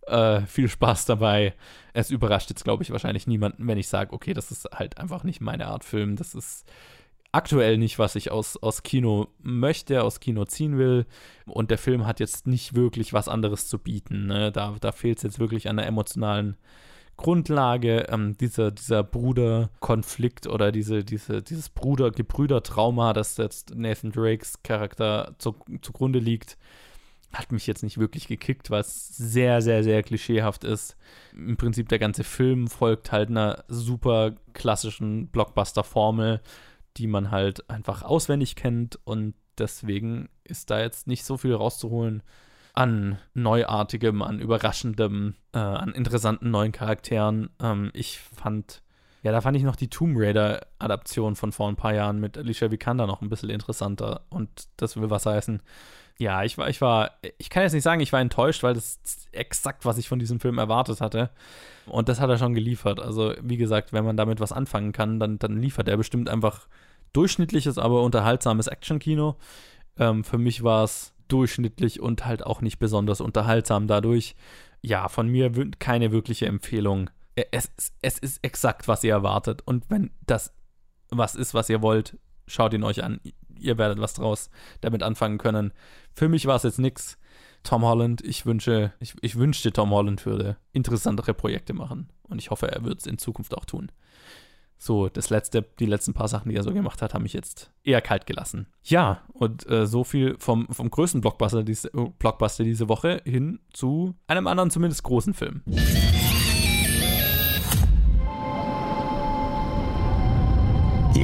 Äh, 0.08 0.42
viel 0.48 0.68
Spaß 0.68 1.06
dabei. 1.06 1.54
Es 1.94 2.10
überrascht 2.10 2.50
jetzt, 2.50 2.64
glaube 2.64 2.84
ich, 2.84 2.92
wahrscheinlich 2.92 3.28
niemanden, 3.28 3.68
wenn 3.68 3.78
ich 3.78 3.88
sage, 3.88 4.14
okay, 4.14 4.34
das 4.34 4.52
ist 4.52 4.68
halt 4.74 4.98
einfach 4.98 5.24
nicht 5.24 5.42
meine 5.42 5.68
Art 5.68 5.84
Film. 5.84 6.16
Das 6.16 6.36
ist 6.36 6.66
aktuell 7.32 7.78
nicht, 7.78 8.00
was 8.00 8.16
ich 8.16 8.32
aus, 8.32 8.58
aus 8.58 8.84
Kino 8.84 9.28
möchte, 9.42 10.04
aus 10.04 10.20
Kino 10.20 10.46
ziehen 10.46 10.78
will. 10.78 11.06
Und 11.46 11.72
der 11.72 11.78
Film 11.78 12.06
hat 12.06 12.20
jetzt 12.20 12.48
nicht 12.48 12.76
wirklich 12.76 13.14
was 13.14 13.28
anderes 13.28 13.68
zu 13.68 13.80
bieten. 13.80 14.28
Ne? 14.28 14.52
Da, 14.52 14.76
da 14.80 14.92
fehlt 14.92 15.18
es 15.18 15.24
jetzt 15.24 15.40
wirklich 15.40 15.70
an 15.70 15.78
der 15.78 15.88
emotionalen 15.88 16.58
Grundlage. 17.18 18.08
Ähm, 18.10 18.38
dieser, 18.38 18.72
dieser 18.72 19.04
Bruderkonflikt 19.04 20.48
oder 20.48 20.72
diese, 20.72 21.04
diese, 21.04 21.42
dieses 21.42 21.70
Bruder-Gebrüder-Trauma, 21.70 23.14
das 23.14 23.38
jetzt 23.38 23.76
Nathan 23.76 24.12
Drakes 24.12 24.62
Charakter 24.64 25.36
zu, 25.40 25.56
zugrunde 25.82 26.20
liegt, 26.20 26.58
hat 27.34 27.52
mich 27.52 27.66
jetzt 27.66 27.84
nicht 27.84 27.98
wirklich 27.98 28.28
gekickt, 28.28 28.70
was 28.70 29.10
sehr, 29.10 29.62
sehr, 29.62 29.84
sehr 29.84 30.04
klischeehaft 30.04 30.64
ist. 30.64 30.96
Im 31.34 31.58
Prinzip 31.58 31.90
der 31.90 32.00
ganze 32.00 32.24
Film 32.24 32.68
folgt 32.68 33.12
halt 33.12 33.30
einer 33.30 33.64
super 33.68 34.36
klassischen 34.54 35.28
Blockbuster-Formel, 35.28 36.42
die 36.98 37.08
man 37.08 37.32
halt 37.32 37.70
einfach 37.70 38.04
auswendig 38.04 38.56
kennt 38.56 39.00
und 39.04 39.34
deswegen 39.58 40.30
ist 40.44 40.70
da 40.70 40.80
jetzt 40.80 41.08
nicht 41.08 41.26
so 41.26 41.38
viel 41.38 41.54
rauszuholen 41.54 42.22
an 42.74 43.20
Neuartigem, 43.34 44.22
an 44.22 44.40
Überraschendem, 44.40 45.36
äh, 45.54 45.60
an 45.60 45.92
interessanten 45.94 46.50
neuen 46.52 46.72
Charakteren. 46.72 47.50
Ähm, 47.62 47.92
ich 47.94 48.20
fand 48.20 48.82
Ja, 49.24 49.32
da 49.32 49.40
fand 49.40 49.56
ich 49.56 49.64
noch 49.64 49.78
die 49.78 49.90
Tomb 49.90 50.18
Raider-Adaption 50.18 51.36
von 51.36 51.54
vor 51.54 51.70
ein 51.70 51.78
paar 51.78 51.94
Jahren 51.94 52.20
mit 52.20 52.38
Alicia 52.38 52.70
Vikander 52.72 53.08
noch 53.08 53.22
ein 53.22 53.30
bisschen 53.30 53.50
interessanter. 53.50 54.22
Und 54.30 54.68
das 54.76 54.98
will 54.98 55.10
was 55.10 55.26
heißen. 55.26 55.62
Ja, 56.20 56.44
ich 56.44 56.58
war, 56.58 56.70
ich 56.70 56.82
war, 56.82 57.12
ich 57.38 57.50
kann 57.50 57.64
jetzt 57.64 57.74
nicht 57.74 57.84
sagen, 57.84 58.02
ich 58.02 58.12
war 58.12 58.20
enttäuscht, 58.20 58.64
weil 58.64 58.74
das 58.74 59.00
ist 59.04 59.30
exakt, 59.32 59.86
was 59.86 59.98
ich 59.98 60.10
von 60.10 60.20
diesem 60.20 60.42
Film 60.42 60.58
erwartet 60.58 61.00
hatte. 61.00 61.30
Und 61.86 62.10
das 62.10 62.20
hat 62.20 62.30
er 62.30 62.38
schon 62.38 62.54
geliefert. 62.54 63.00
Also, 63.00 63.34
wie 63.42 63.58
gesagt, 63.58 63.94
wenn 63.94 64.04
man 64.04 64.18
damit 64.18 64.42
was 64.42 64.52
anfangen 64.52 64.92
kann, 64.92 65.20
dann, 65.20 65.40
dann 65.40 65.58
liefert 65.58 65.88
er 65.88 65.98
bestimmt 65.98 66.30
einfach 66.30 66.68
durchschnittliches, 67.14 67.78
aber 67.78 68.04
unterhaltsames 68.04 68.68
Actionkino. 68.68 69.38
Ähm, 69.98 70.26
für 70.26 70.38
mich 70.38 70.64
war 70.64 70.84
es 70.84 71.14
durchschnittlich 71.30 72.02
und 72.02 72.26
halt 72.26 72.46
auch 72.46 72.60
nicht 72.60 72.78
besonders 72.78 73.22
unterhaltsam 73.22 73.88
dadurch. 73.88 74.36
Ja, 74.82 75.08
von 75.08 75.30
mir 75.30 75.52
keine 75.80 76.12
wirkliche 76.12 76.46
Empfehlung. 76.46 77.10
Es, 77.36 77.72
es 78.02 78.20
ist 78.20 78.44
exakt, 78.44 78.88
was 78.88 79.04
ihr 79.04 79.14
erwartet. 79.14 79.62
Und 79.66 79.90
wenn 79.90 80.12
das 80.26 80.54
was 81.10 81.36
ist, 81.36 81.54
was 81.54 81.70
ihr 81.70 81.82
wollt, 81.82 82.18
schaut 82.48 82.74
ihn 82.74 82.84
euch 82.84 83.04
an. 83.04 83.20
Ihr 83.60 83.78
werdet 83.78 84.00
was 84.00 84.14
draus 84.14 84.50
damit 84.82 85.04
anfangen 85.04 85.38
können. 85.38 85.74
Für 86.14 86.30
mich 86.30 86.46
war 86.46 86.56
es 86.56 86.64
jetzt 86.64 86.80
nichts. 86.80 87.18
Tom 87.64 87.84
Holland, 87.84 88.22
ich 88.26 88.46
wünsche, 88.46 88.92
ich, 89.00 89.16
ich 89.22 89.38
wünschte, 89.38 89.72
Tom 89.72 89.92
Holland 89.92 90.26
würde 90.26 90.58
interessantere 90.74 91.34
Projekte 91.34 91.74
machen. 91.74 92.10
Und 92.24 92.40
ich 92.40 92.50
hoffe, 92.50 92.70
er 92.70 92.84
wird 92.84 93.00
es 93.00 93.08
in 93.08 93.18
Zukunft 93.18 93.56
auch 93.56 93.66
tun. 93.66 93.90
So, 94.78 95.08
das 95.08 95.30
letzte, 95.30 95.62
die 95.80 95.86
letzten 95.86 96.14
paar 96.14 96.28
Sachen, 96.28 96.50
die 96.50 96.58
er 96.58 96.64
so 96.64 96.74
gemacht 96.74 97.02
hat, 97.02 97.14
haben 97.14 97.24
mich 97.24 97.32
jetzt 97.32 97.72
eher 97.86 98.02
kalt 98.02 98.26
gelassen. 98.26 98.68
Ja, 98.84 99.22
und 99.32 99.70
äh, 99.70 99.88
so 99.88 100.04
viel 100.04 100.36
vom, 100.40 100.68
vom 100.68 100.92
größten 100.92 101.22
Blockbuster 101.22 101.64
diese, 101.64 101.90
Blockbuster 102.20 102.66
diese 102.66 102.90
Woche 102.90 103.22
hin 103.24 103.60
zu 103.72 104.14
einem 104.28 104.46
anderen, 104.46 104.72
zumindest 104.72 105.04
großen 105.04 105.34
Film. 105.34 105.62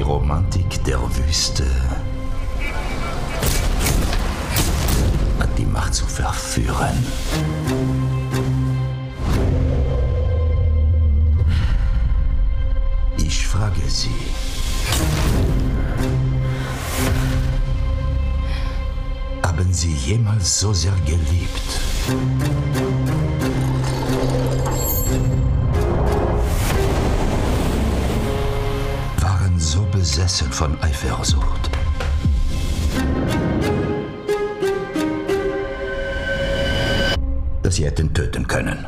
Romantik 0.09 0.83
der 0.85 0.99
Wüste 1.17 1.67
hat 5.39 5.55
die 5.55 5.67
Macht 5.67 5.93
zu 5.93 6.07
verführen. 6.07 6.97
Ich 13.17 13.45
frage 13.45 13.87
Sie. 13.87 14.09
Haben 19.43 19.71
Sie 19.71 19.93
jemals 19.93 20.59
so 20.59 20.73
sehr 20.73 20.95
geliebt? 21.05 22.88
Besessen 29.99 30.49
von 30.49 30.81
Eifersucht? 30.81 31.69
Dass 37.61 37.75
Sie 37.75 37.85
hätten 37.85 38.13
töten 38.13 38.47
können. 38.47 38.87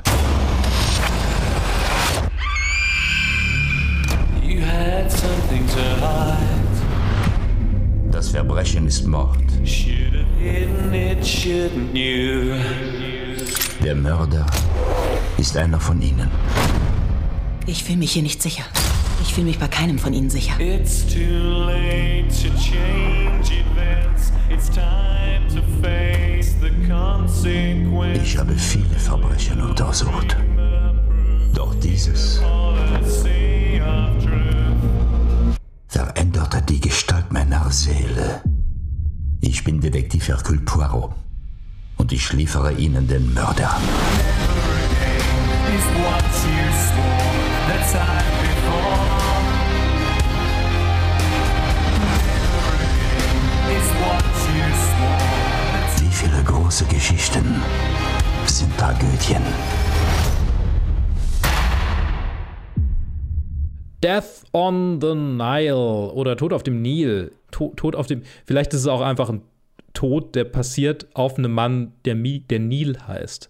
Das 8.10 8.30
Verbrechen 8.30 8.88
ist 8.88 9.06
Mord. 9.06 9.38
Der 13.84 13.96
Mörder 13.96 14.46
ist 15.38 15.58
einer 15.58 15.80
von 15.80 16.02
Ihnen. 16.02 16.32
Ich 17.66 17.84
fühle 17.84 17.98
mich 17.98 18.14
hier 18.14 18.24
nicht 18.24 18.42
sicher. 18.42 18.64
Ich 19.22 19.34
fühle 19.34 19.48
mich 19.48 19.60
bei 19.60 19.68
keinem 19.68 20.00
von 20.00 20.14
Ihnen 20.14 20.30
sicher. 20.30 20.54
Ich 28.24 28.38
habe 28.38 28.54
viele 28.54 29.00
Verbrechen 29.00 29.62
untersucht. 29.62 30.38
Doch 31.54 31.76
dieses 31.76 32.42
veränderte 35.88 36.62
die 36.62 36.82
Gestalt 36.82 37.32
meiner 37.32 37.72
Seele. 37.72 38.42
Ich 39.42 39.64
bin 39.64 39.82
Detektiv 39.82 40.28
Hercule 40.28 40.62
Poirot 40.62 41.12
und 41.98 42.12
ich 42.12 42.32
liefere 42.34 42.74
Ihnen 42.74 43.08
den 43.08 43.34
Mörder. 43.34 43.78
Wie 45.68 48.21
große 56.72 56.86
Geschichten 56.86 57.62
sind 58.46 58.78
Tragödien? 58.78 59.42
Death 64.02 64.46
on 64.54 65.02
the 65.02 65.14
Nile 65.14 65.76
oder 66.14 66.38
Tod 66.38 66.54
auf 66.54 66.64
dem 66.64 66.82
Nil. 66.82 67.34
Tod, 67.52 67.76
Tod 67.76 67.94
auf 67.98 68.08
dem. 68.08 68.22
Vielleicht 68.46 68.74
ist 68.74 68.82
es 68.82 68.88
auch 68.88 69.02
einfach 69.02 69.30
ein 69.30 69.42
Tod, 69.94 70.34
der 70.34 70.46
passiert 70.46 71.08
auf 71.14 71.38
einem 71.38 71.52
Mann, 71.52 71.92
der, 72.06 72.16
Mi, 72.16 72.40
der 72.40 72.60
Nil 72.60 72.98
heißt. 73.06 73.50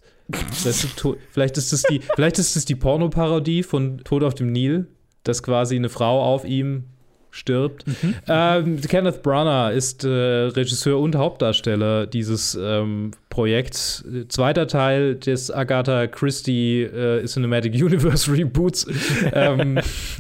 Vielleicht 1.32 1.58
ist 1.58 1.74
es 1.74 1.84
die, 1.84 2.00
vielleicht 2.16 2.40
ist 2.40 2.56
es 2.56 2.66
die 2.66 2.76
Pornoparodie 2.76 3.62
von 3.62 4.00
Tod 4.00 4.24
auf 4.24 4.34
dem 4.34 4.52
Nil, 4.52 4.88
dass 5.26 5.44
quasi 5.44 5.76
eine 5.76 5.90
Frau 5.90 6.24
auf 6.24 6.44
ihm 6.44 6.86
stirbt. 7.32 7.88
Mhm. 7.88 8.16
Ähm, 8.28 8.82
Kenneth 8.82 9.24
Branagh 9.24 9.72
ist 9.72 10.04
äh, 10.04 10.10
Regisseur 10.10 11.00
und 11.00 11.16
Hauptdarsteller 11.16 12.06
dieses 12.06 12.58
ähm, 12.62 13.12
Projekts. 13.30 14.06
Zweiter 14.28 14.68
Teil 14.68 15.16
des 15.16 15.50
Agatha 15.50 16.08
Christie 16.08 16.84
äh, 16.84 17.26
Cinematic 17.26 17.74
Universe 17.74 18.32
Reboots. 18.38 18.86
ähm, 19.34 19.80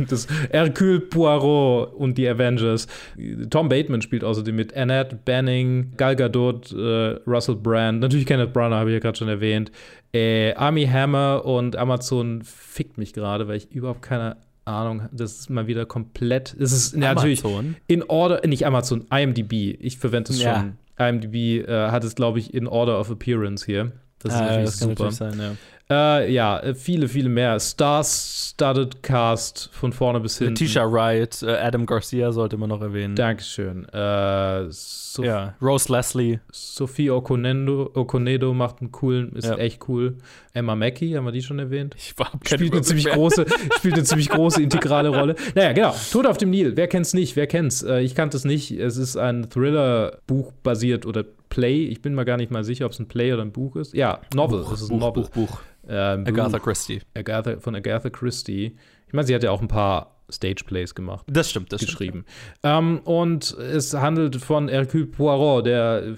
das 0.10 0.28
Hercule 0.50 1.02
Poirot 1.02 1.94
und 1.94 2.18
die 2.18 2.28
Avengers. 2.28 2.88
Tom 3.50 3.68
Bateman 3.68 4.02
spielt 4.02 4.24
außerdem 4.24 4.56
mit 4.56 4.76
Annette 4.76 5.20
Banning, 5.26 5.92
Gal 5.98 6.16
Gadot, 6.16 6.72
äh, 6.72 7.20
Russell 7.28 7.56
Brand, 7.56 8.00
natürlich 8.00 8.26
Kenneth 8.26 8.54
Branagh, 8.54 8.80
habe 8.80 8.90
ich 8.90 8.96
ja 8.96 9.00
gerade 9.00 9.18
schon 9.18 9.28
erwähnt. 9.28 9.72
Äh, 10.14 10.54
Army 10.54 10.86
Hammer 10.88 11.44
und 11.46 11.76
Amazon 11.76 12.42
fickt 12.44 12.98
mich 12.98 13.14
gerade, 13.14 13.48
weil 13.48 13.58
ich 13.58 13.72
überhaupt 13.72 14.02
keine 14.02 14.38
Ahnung, 14.74 15.10
das 15.12 15.40
ist 15.40 15.50
mal 15.50 15.68
wieder 15.68 15.86
komplett. 15.86 16.56
Es 16.60 16.72
ist 16.72 16.94
ja, 16.94 17.14
natürlich 17.14 17.44
in 17.88 18.04
Order, 18.04 18.46
nicht 18.48 18.66
Amazon, 18.66 19.06
IMDb. 19.12 19.78
Ich 19.80 19.98
verwende 19.98 20.32
es 20.32 20.42
ja. 20.42 20.60
schon. 20.60 20.78
IMDb 20.98 21.68
äh, 21.68 21.90
hat 21.90 22.04
es, 22.04 22.16
glaube 22.16 22.40
ich, 22.40 22.54
in 22.54 22.68
Order 22.68 23.00
of 23.00 23.10
Appearance 23.10 23.66
hier. 23.66 23.92
Das 24.20 24.34
ist 24.34 24.40
ah, 24.40 24.44
natürlich 24.44 24.66
das 24.66 24.80
super. 24.80 24.90
Natürlich 25.06 25.16
sein, 25.16 25.40
ja. 25.40 25.56
Äh, 25.92 26.32
ja, 26.32 26.62
viele, 26.74 27.10
viele 27.10 27.28
mehr. 27.28 27.60
Star-studded 27.60 29.04
Cast 29.04 29.70
von 29.74 29.92
vorne 29.92 30.22
bis 30.22 30.38
hinten. 30.38 30.54
Letitia 30.54 30.90
Wright, 30.90 31.44
äh, 31.44 31.52
Adam 31.52 31.86
Garcia 31.86 32.32
sollte 32.32 32.56
man 32.56 32.70
noch 32.70 32.82
erwähnen. 32.82 33.16
Dankeschön. 33.16 33.84
Äh, 33.90 34.68
Sof 34.70 35.26
ja, 35.26 35.56
Rose 35.62 35.92
Leslie. 35.92 36.40
Sophie 36.54 37.10
Okonedo, 37.12 37.92
Okonedo 37.94 38.54
macht 38.54 38.80
einen 38.80 38.94
coolen, 38.94 39.34
ist 39.34 39.48
ja. 39.48 39.58
echt 39.58 39.90
cool. 39.90 40.16
Emma 40.54 40.78
Mackey, 40.78 41.12
haben 41.12 41.26
wir 41.26 41.34
die 41.34 41.42
schon 41.42 41.60
erwähnt? 41.60 41.94
Ich 41.98 42.18
war 42.18 42.32
spielt 42.46 42.72
eine 42.72 42.82
ziemlich 42.82 43.10
große, 43.10 43.46
spielt 43.78 43.96
eine 43.96 44.04
ziemlich 44.06 44.30
große 44.30 44.64
integrale 44.64 45.10
Rolle. 45.10 45.36
Naja, 45.56 45.74
genau. 45.74 45.94
Tod 46.12 46.26
auf 46.26 46.38
dem 46.38 46.52
Nil. 46.52 46.78
Wer 46.78 46.88
kennt's 46.88 47.14
nicht? 47.14 47.36
Wer 47.36 47.48
kennt's? 47.48 47.84
Äh, 47.84 48.00
ich 48.00 48.16
kannte 48.16 48.38
es 48.38 48.46
nicht. 48.46 48.72
Es 48.72 48.96
ist 48.96 49.18
ein 49.18 49.50
Thriller-Buch 49.50 50.54
basiert 50.64 51.06
oder 51.06 51.26
Play. 51.50 51.84
Ich 51.84 52.02
bin 52.02 52.16
mir 52.16 52.24
gar 52.24 52.38
nicht 52.38 52.50
mal 52.50 52.64
sicher, 52.64 52.86
ob 52.86 52.94
es 52.94 53.00
ein 53.00 53.10
Play 53.10 53.34
oder 53.34 53.42
ein 53.42 53.52
Buch 53.52 53.76
ist. 53.76 53.94
Ja, 53.94 54.22
Novel. 54.34 54.62
Buch, 54.62 54.72
es 54.72 54.82
ist 54.82 54.90
ein 54.90 55.00
Buch, 55.00 55.08
Novel. 55.08 55.24
Buch, 55.24 55.30
Buch. 55.30 55.62
Ähm, 55.88 56.26
Agatha. 56.28 56.60
Christie. 56.60 57.02
Agatha, 57.14 57.60
von 57.60 57.76
Agatha 57.76 58.10
Christie. 58.10 58.78
Ich 59.08 59.14
meine, 59.14 59.28
sie 59.28 59.36
hat 59.36 59.44
ja 59.44 59.52
auch 59.52 59.62
ein 59.62 59.68
paar 59.68 60.16
Stage-Plays 60.32 60.96
gemacht. 60.96 61.26
Das 61.30 61.50
stimmt, 61.50 61.74
das 61.74 61.82
geschrieben. 61.82 62.26
Stimmt, 62.26 62.64
ja. 62.64 62.80
ähm, 62.80 63.00
und 63.00 63.52
es 63.52 63.94
handelt 63.94 64.38
von 64.38 64.70
Hercule 64.70 65.08
Poirot, 65.08 65.66
der 65.66 66.16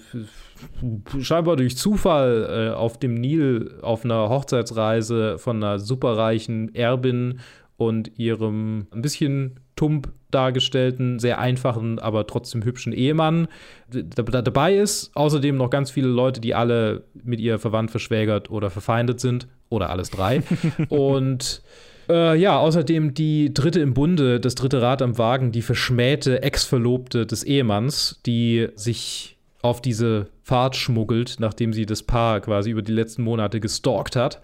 scheinbar 1.20 1.56
durch 1.56 1.76
Zufall 1.76 2.70
äh, 2.72 2.74
auf 2.74 2.98
dem 2.98 3.14
Nil 3.14 3.78
auf 3.82 4.04
einer 4.04 4.28
Hochzeitsreise 4.28 5.38
von 5.38 5.62
einer 5.62 5.78
superreichen 5.78 6.74
Erbin 6.74 7.40
und 7.76 8.18
ihrem 8.18 8.86
ein 8.92 9.02
bisschen 9.02 9.60
tump 9.76 10.12
dargestellten, 10.34 11.18
sehr 11.18 11.38
einfachen, 11.38 11.98
aber 11.98 12.26
trotzdem 12.26 12.64
hübschen 12.64 12.92
Ehemann 12.92 13.48
dabei 13.88 14.76
ist. 14.76 15.10
Außerdem 15.14 15.56
noch 15.56 15.70
ganz 15.70 15.90
viele 15.90 16.08
Leute, 16.08 16.40
die 16.40 16.54
alle 16.54 17.04
mit 17.22 17.40
ihr 17.40 17.58
verwandt, 17.58 17.90
verschwägert 17.90 18.50
oder 18.50 18.70
verfeindet 18.70 19.20
sind. 19.20 19.46
Oder 19.70 19.90
alles 19.90 20.10
drei. 20.10 20.42
und 20.88 21.62
äh, 22.08 22.38
ja, 22.38 22.58
außerdem 22.58 23.14
die 23.14 23.52
dritte 23.52 23.80
im 23.80 23.94
Bunde, 23.94 24.40
das 24.40 24.54
dritte 24.54 24.82
Rad 24.82 25.02
am 25.02 25.18
Wagen, 25.18 25.52
die 25.52 25.62
verschmähte 25.62 26.42
Ex-Verlobte 26.42 27.26
des 27.26 27.44
Ehemanns, 27.44 28.20
die 28.26 28.68
sich 28.74 29.38
auf 29.62 29.80
diese 29.80 30.28
Fahrt 30.42 30.76
schmuggelt, 30.76 31.36
nachdem 31.38 31.72
sie 31.72 31.86
das 31.86 32.02
Paar 32.02 32.40
quasi 32.40 32.70
über 32.70 32.82
die 32.82 32.92
letzten 32.92 33.22
Monate 33.22 33.60
gestalkt 33.60 34.14
hat. 34.14 34.42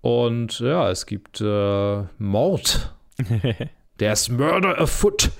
Und 0.00 0.60
ja, 0.60 0.90
es 0.90 1.06
gibt 1.06 1.40
äh, 1.40 2.02
Mord 2.18 2.94
There's 3.98 4.28
murder 4.28 4.80
afoot. 4.80 5.30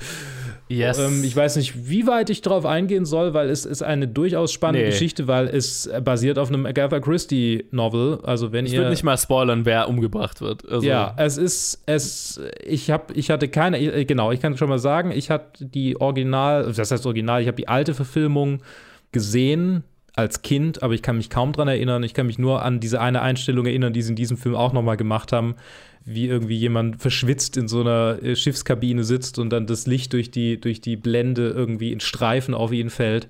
Yes. 0.67 0.99
Ähm, 0.99 1.23
ich 1.23 1.37
weiß 1.37 1.57
nicht, 1.57 1.89
wie 1.91 2.07
weit 2.07 2.31
ich 2.31 2.41
darauf 2.41 2.65
eingehen 2.65 3.05
soll, 3.05 3.35
weil 3.35 3.51
es 3.51 3.67
ist 3.67 3.83
eine 3.83 4.09
durchaus 4.09 4.51
spannende 4.51 4.87
Nee. 4.87 4.91
Geschichte, 4.93 5.29
weil 5.29 5.47
es 5.49 5.91
basiert 6.03 6.39
auf 6.39 6.49
einem 6.49 6.65
Agatha 6.65 7.01
Christie 7.01 7.67
Novel. 7.71 8.19
Also 8.23 8.51
wenn 8.51 8.65
Ich 8.65 8.73
ihr 8.73 8.79
würde 8.79 8.91
nicht 8.91 9.03
mal 9.05 9.19
spoilern, 9.19 9.67
wer 9.67 9.89
umgebracht 9.91 10.41
wird. 10.41 10.67
Also, 10.67 10.87
ja, 10.87 11.13
es 11.19 11.37
ist 11.37 11.83
es. 11.85 12.41
Ich 12.65 12.91
habe, 12.91 13.13
ich 13.13 13.31
hatte 13.31 13.49
keine. 13.49 13.79
äh, 13.79 14.05
Genau, 14.07 14.33
ich 14.33 14.41
kann 14.41 14.57
schon 14.57 14.71
mal 14.71 14.79
sagen, 14.79 15.11
ich 15.11 15.29
hatte 15.31 15.67
die 15.67 16.01
Original, 16.01 16.73
das 16.75 16.91
heißt 16.91 17.05
Original. 17.05 17.43
Ich 17.43 17.47
habe 17.47 17.57
die 17.57 17.69
alte 17.69 17.93
Verfilmung 17.93 18.63
gesehen 19.13 19.85
als 20.17 20.43
Kind, 20.43 20.83
aber 20.83 20.95
ich 20.95 21.03
kann 21.03 21.17
mich 21.17 21.29
kaum 21.29 21.53
dran 21.53 21.69
erinnern. 21.69 22.03
Ich 22.05 22.15
kann 22.15 22.27
mich 22.27 22.39
nur 22.39 22.63
an 22.63 22.81
diese 22.81 23.01
eine 23.01 23.21
Einstellung 23.21 23.67
erinnern, 23.67 23.93
die 23.93 24.01
sie 24.01 24.11
in 24.11 24.17
diesem 24.17 24.37
Film 24.37 24.55
auch 24.55 24.73
noch 24.73 24.83
mal 24.83 24.97
gemacht 24.97 25.33
haben, 25.33 25.57
wie 26.05 26.27
irgendwie 26.27 26.57
jemand 26.57 27.01
verschwitzt 27.01 27.57
in 27.57 27.67
so 27.69 27.81
einer 27.81 28.23
äh, 28.23 28.37
Schiffskabine 28.37 29.05
sitzt 29.05 29.39
und 29.39 29.51
dann 29.51 29.67
das 29.67 29.87
Licht 29.87 30.13
durch 30.13 30.31
die 30.31 30.61
durch 30.61 30.81
die 30.81 30.97
Blende 30.97 31.49
irgendwie 31.49 31.93
in 31.93 32.01
Streifen 32.01 32.53
auf 32.55 32.73
ihn 32.73 32.91
fällt. 32.91 33.25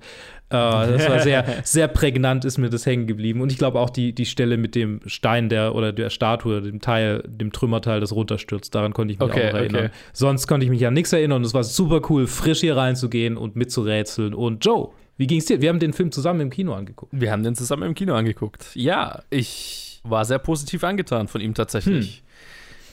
Äh, 0.49 0.51
das 0.51 1.09
war 1.09 1.19
sehr 1.21 1.45
sehr 1.63 1.87
prägnant, 1.87 2.43
ist 2.43 2.57
mir 2.57 2.69
das 2.69 2.85
hängen 2.85 3.07
geblieben. 3.07 3.39
Und 3.41 3.51
ich 3.51 3.57
glaube 3.57 3.79
auch 3.79 3.89
die 3.89 4.13
die 4.13 4.25
Stelle 4.25 4.57
mit 4.57 4.75
dem 4.75 4.99
Stein 5.05 5.47
der 5.49 5.73
oder 5.73 5.93
der 5.93 6.09
Statue, 6.09 6.61
dem 6.61 6.81
Teil, 6.81 7.23
dem 7.25 7.51
Trümmerteil, 7.53 8.01
das 8.01 8.11
runterstürzt. 8.13 8.75
Daran 8.75 8.93
konnte 8.93 9.13
ich 9.13 9.19
mich 9.19 9.29
Okay, 9.29 9.47
auch 9.47 9.53
noch 9.53 9.59
erinnern. 9.59 9.85
okay. 9.85 9.93
Sonst 10.11 10.45
konnte 10.47 10.65
ich 10.65 10.69
mich 10.69 10.85
an 10.85 10.93
nichts 10.93 11.13
erinnern. 11.13 11.37
Und 11.37 11.45
es 11.45 11.53
war 11.53 11.63
super 11.63 12.01
cool, 12.09 12.27
frisch 12.27 12.59
hier 12.59 12.75
reinzugehen 12.75 13.37
und 13.37 13.55
mitzurätseln. 13.55 14.33
Und 14.33 14.65
Joe, 14.65 14.89
wie 15.17 15.27
ging's 15.27 15.45
dir? 15.45 15.61
Wir 15.61 15.69
haben 15.69 15.79
den 15.79 15.93
Film 15.93 16.11
zusammen 16.11 16.41
im 16.41 16.49
Kino 16.49 16.73
angeguckt. 16.73 17.13
Wir 17.15 17.31
haben 17.31 17.43
den 17.43 17.55
zusammen 17.55 17.83
im 17.83 17.93
Kino 17.95 18.13
angeguckt. 18.15 18.67
Ja, 18.73 19.21
ich 19.29 20.01
war 20.03 20.25
sehr 20.25 20.39
positiv 20.39 20.83
angetan 20.83 21.27
von 21.29 21.39
ihm 21.41 21.53
tatsächlich. 21.53 22.21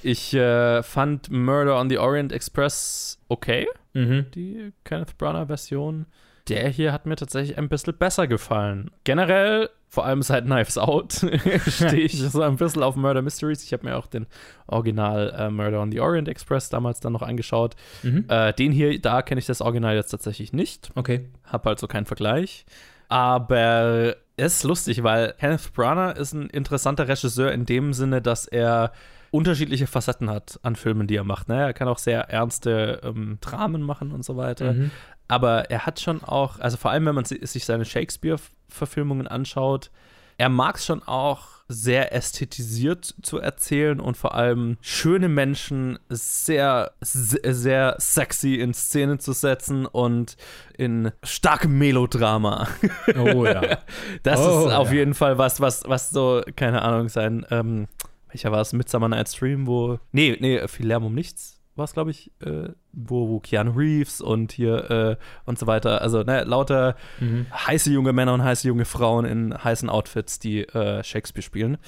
Ich 0.02 0.34
äh, 0.34 0.82
fand 0.82 1.30
Murder 1.30 1.78
on 1.78 1.88
the 1.90 1.98
Orient 1.98 2.32
Express 2.32 3.18
okay, 3.28 3.66
Mhm. 3.94 4.26
die 4.34 4.72
Kenneth 4.84 5.16
Branagh-Version. 5.18 6.06
Der 6.48 6.68
hier 6.70 6.92
hat 6.92 7.06
mir 7.06 7.14
tatsächlich 7.14 7.56
ein 7.56 7.68
bisschen 7.68 7.94
besser 7.96 8.26
gefallen. 8.26 8.90
Generell, 9.04 9.68
vor 9.88 10.04
allem 10.06 10.22
seit 10.22 10.44
Knives 10.46 10.76
Out, 10.76 11.12
stehe 11.68 12.00
ich 12.02 12.18
so 12.20 12.42
ein 12.42 12.56
bisschen 12.56 12.82
auf 12.82 12.96
Murder 12.96 13.22
Mysteries. 13.22 13.62
Ich 13.62 13.72
habe 13.72 13.84
mir 13.86 13.96
auch 13.96 14.06
den 14.08 14.26
Original 14.66 15.30
äh, 15.38 15.50
Murder 15.50 15.80
on 15.80 15.92
the 15.92 16.00
Orient 16.00 16.26
Express 16.28 16.68
damals 16.68 16.98
dann 17.00 17.12
noch 17.12 17.22
angeschaut. 17.22 17.76
Mhm. 18.02 18.24
Äh, 18.28 18.52
den 18.54 18.72
hier, 18.72 19.00
da 19.00 19.22
kenne 19.22 19.38
ich 19.38 19.46
das 19.46 19.60
Original 19.60 19.94
jetzt 19.94 20.10
tatsächlich 20.10 20.52
nicht. 20.52 20.90
Okay. 20.96 21.28
Hab 21.44 21.64
halt 21.64 21.78
so 21.78 21.86
keinen 21.86 22.06
Vergleich. 22.06 22.64
Aber 23.08 24.16
es 24.36 24.56
ist 24.56 24.64
lustig, 24.64 25.02
weil 25.02 25.34
Kenneth 25.38 25.72
Branagh 25.74 26.12
ist 26.18 26.32
ein 26.32 26.48
interessanter 26.48 27.06
Regisseur 27.06 27.52
in 27.52 27.66
dem 27.66 27.92
Sinne, 27.92 28.20
dass 28.22 28.46
er 28.46 28.90
unterschiedliche 29.32 29.88
Facetten 29.88 30.30
hat 30.30 30.60
an 30.62 30.76
Filmen, 30.76 31.08
die 31.08 31.16
er 31.16 31.24
macht. 31.24 31.48
Ne? 31.48 31.56
Er 31.60 31.72
kann 31.72 31.88
auch 31.88 31.98
sehr 31.98 32.30
ernste 32.30 33.00
ähm, 33.02 33.38
Dramen 33.40 33.82
machen 33.82 34.12
und 34.12 34.24
so 34.24 34.36
weiter. 34.36 34.74
Mhm. 34.74 34.90
Aber 35.26 35.70
er 35.70 35.86
hat 35.86 35.98
schon 35.98 36.22
auch, 36.22 36.60
also 36.60 36.76
vor 36.76 36.90
allem, 36.92 37.06
wenn 37.06 37.14
man 37.16 37.24
si- 37.24 37.44
sich 37.44 37.64
seine 37.64 37.84
Shakespeare-Verfilmungen 37.86 39.26
anschaut, 39.26 39.90
er 40.38 40.48
mag 40.48 40.76
es 40.76 40.86
schon 40.86 41.02
auch 41.02 41.46
sehr 41.68 42.12
ästhetisiert 42.14 43.14
zu 43.22 43.38
erzählen 43.38 44.00
und 44.00 44.16
vor 44.16 44.34
allem 44.34 44.76
schöne 44.82 45.28
Menschen 45.28 45.98
sehr, 46.10 46.92
se- 47.00 47.40
sehr 47.54 47.94
sexy 47.98 48.56
in 48.56 48.74
Szene 48.74 49.18
zu 49.18 49.32
setzen 49.32 49.86
und 49.86 50.36
in 50.76 51.12
starkem 51.22 51.78
Melodrama. 51.78 52.68
Oh 53.16 53.46
ja. 53.46 53.62
Das 54.22 54.40
Oh 54.40 54.66
ist 54.66 54.74
auf 54.74 54.88
ja. 54.88 54.94
jeden 54.98 55.14
Fall 55.14 55.38
was, 55.38 55.60
was, 55.60 55.84
was 55.86 56.10
so, 56.10 56.42
keine 56.56 56.82
Ahnung, 56.82 57.08
sein, 57.08 57.46
ähm, 57.50 57.86
welcher 58.32 58.50
war 58.52 58.60
es? 58.60 58.72
Midsummer 58.72 59.08
Night's 59.08 59.32
Dream, 59.32 59.66
wo, 59.66 59.98
nee, 60.10 60.36
nee, 60.40 60.66
viel 60.68 60.86
Lärm 60.86 61.04
um 61.04 61.14
nichts 61.14 61.62
war 61.74 61.84
es, 61.84 61.94
glaube 61.94 62.10
ich, 62.10 62.30
äh, 62.40 62.68
wo, 62.92 63.28
wo 63.28 63.40
Keanu 63.40 63.72
Reeves 63.72 64.20
und 64.20 64.52
hier 64.52 64.90
äh, 64.90 65.16
und 65.46 65.58
so 65.58 65.66
weiter, 65.66 66.02
also 66.02 66.22
ne, 66.22 66.44
lauter 66.44 66.96
Mhm. 67.18 67.46
heiße 67.50 67.90
junge 67.90 68.12
Männer 68.12 68.34
und 68.34 68.44
heiße 68.44 68.68
junge 68.68 68.84
Frauen 68.84 69.24
in 69.24 69.54
heißen 69.54 69.88
Outfits, 69.88 70.38
die 70.38 70.64
äh, 70.68 71.02
Shakespeare 71.02 71.42
spielen. 71.42 71.78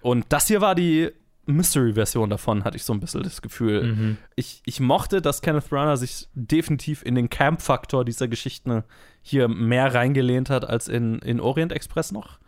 Und 0.00 0.24
das 0.30 0.46
hier 0.46 0.60
war 0.62 0.74
die 0.74 1.10
Mystery-Version 1.46 2.30
davon, 2.30 2.64
hatte 2.64 2.76
ich 2.76 2.84
so 2.84 2.92
ein 2.94 3.00
bisschen 3.00 3.22
das 3.22 3.42
Gefühl. 3.42 3.82
Mhm. 3.82 4.16
Ich, 4.36 4.62
ich 4.64 4.80
mochte, 4.80 5.20
dass 5.20 5.42
Kenneth 5.42 5.68
Branagh 5.68 5.96
sich 5.96 6.28
definitiv 6.34 7.02
in 7.04 7.14
den 7.14 7.28
Camp-Faktor 7.28 8.04
dieser 8.04 8.28
Geschichten 8.28 8.84
hier 9.20 9.48
mehr 9.48 9.92
reingelehnt 9.94 10.48
hat 10.48 10.64
als 10.64 10.88
in, 10.88 11.18
in 11.18 11.40
Orient 11.40 11.72
Express 11.72 12.12
noch. 12.12 12.38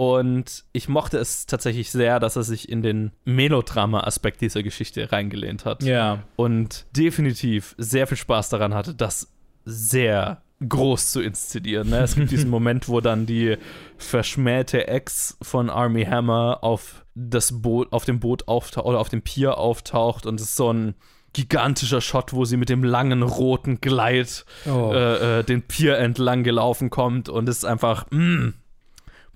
Und 0.00 0.64
ich 0.72 0.88
mochte 0.88 1.18
es 1.18 1.44
tatsächlich 1.44 1.90
sehr, 1.90 2.20
dass 2.20 2.34
er 2.34 2.42
sich 2.42 2.70
in 2.70 2.80
den 2.80 3.10
Melodrama-Aspekt 3.26 4.40
dieser 4.40 4.62
Geschichte 4.62 5.12
reingelehnt 5.12 5.66
hat. 5.66 5.82
Ja. 5.82 6.22
Und 6.36 6.86
definitiv 6.96 7.74
sehr 7.76 8.06
viel 8.06 8.16
Spaß 8.16 8.48
daran 8.48 8.72
hatte, 8.72 8.94
das 8.94 9.30
sehr 9.66 10.40
groß 10.66 11.10
zu 11.10 11.20
inszenieren. 11.20 11.90
Ne? 11.90 11.98
Es 11.98 12.14
gibt 12.14 12.30
diesen 12.30 12.48
Moment, 12.56 12.88
wo 12.88 13.02
dann 13.02 13.26
die 13.26 13.58
verschmähte 13.98 14.88
Ex 14.88 15.36
von 15.42 15.68
Army 15.68 16.06
Hammer 16.06 16.60
auf 16.62 17.04
das 17.14 17.60
Boot, 17.60 17.92
auf 17.92 18.06
dem 18.06 18.20
Boot 18.20 18.48
auftaucht 18.48 18.86
oder 18.86 19.00
auf 19.00 19.10
dem 19.10 19.20
Pier 19.20 19.58
auftaucht 19.58 20.24
und 20.24 20.40
es 20.40 20.46
ist 20.46 20.56
so 20.56 20.72
ein 20.72 20.94
gigantischer 21.34 22.00
Shot, 22.00 22.32
wo 22.32 22.46
sie 22.46 22.56
mit 22.56 22.70
dem 22.70 22.82
langen 22.84 23.22
roten 23.22 23.82
Gleit 23.82 24.46
Oh. 24.66 24.92
äh, 24.94 25.40
äh, 25.40 25.44
den 25.44 25.60
Pier 25.62 25.98
entlang 25.98 26.42
gelaufen 26.42 26.88
kommt 26.88 27.28
und 27.28 27.48
es 27.50 27.58
ist 27.58 27.64
einfach 27.66 28.06
mh, 28.10 28.54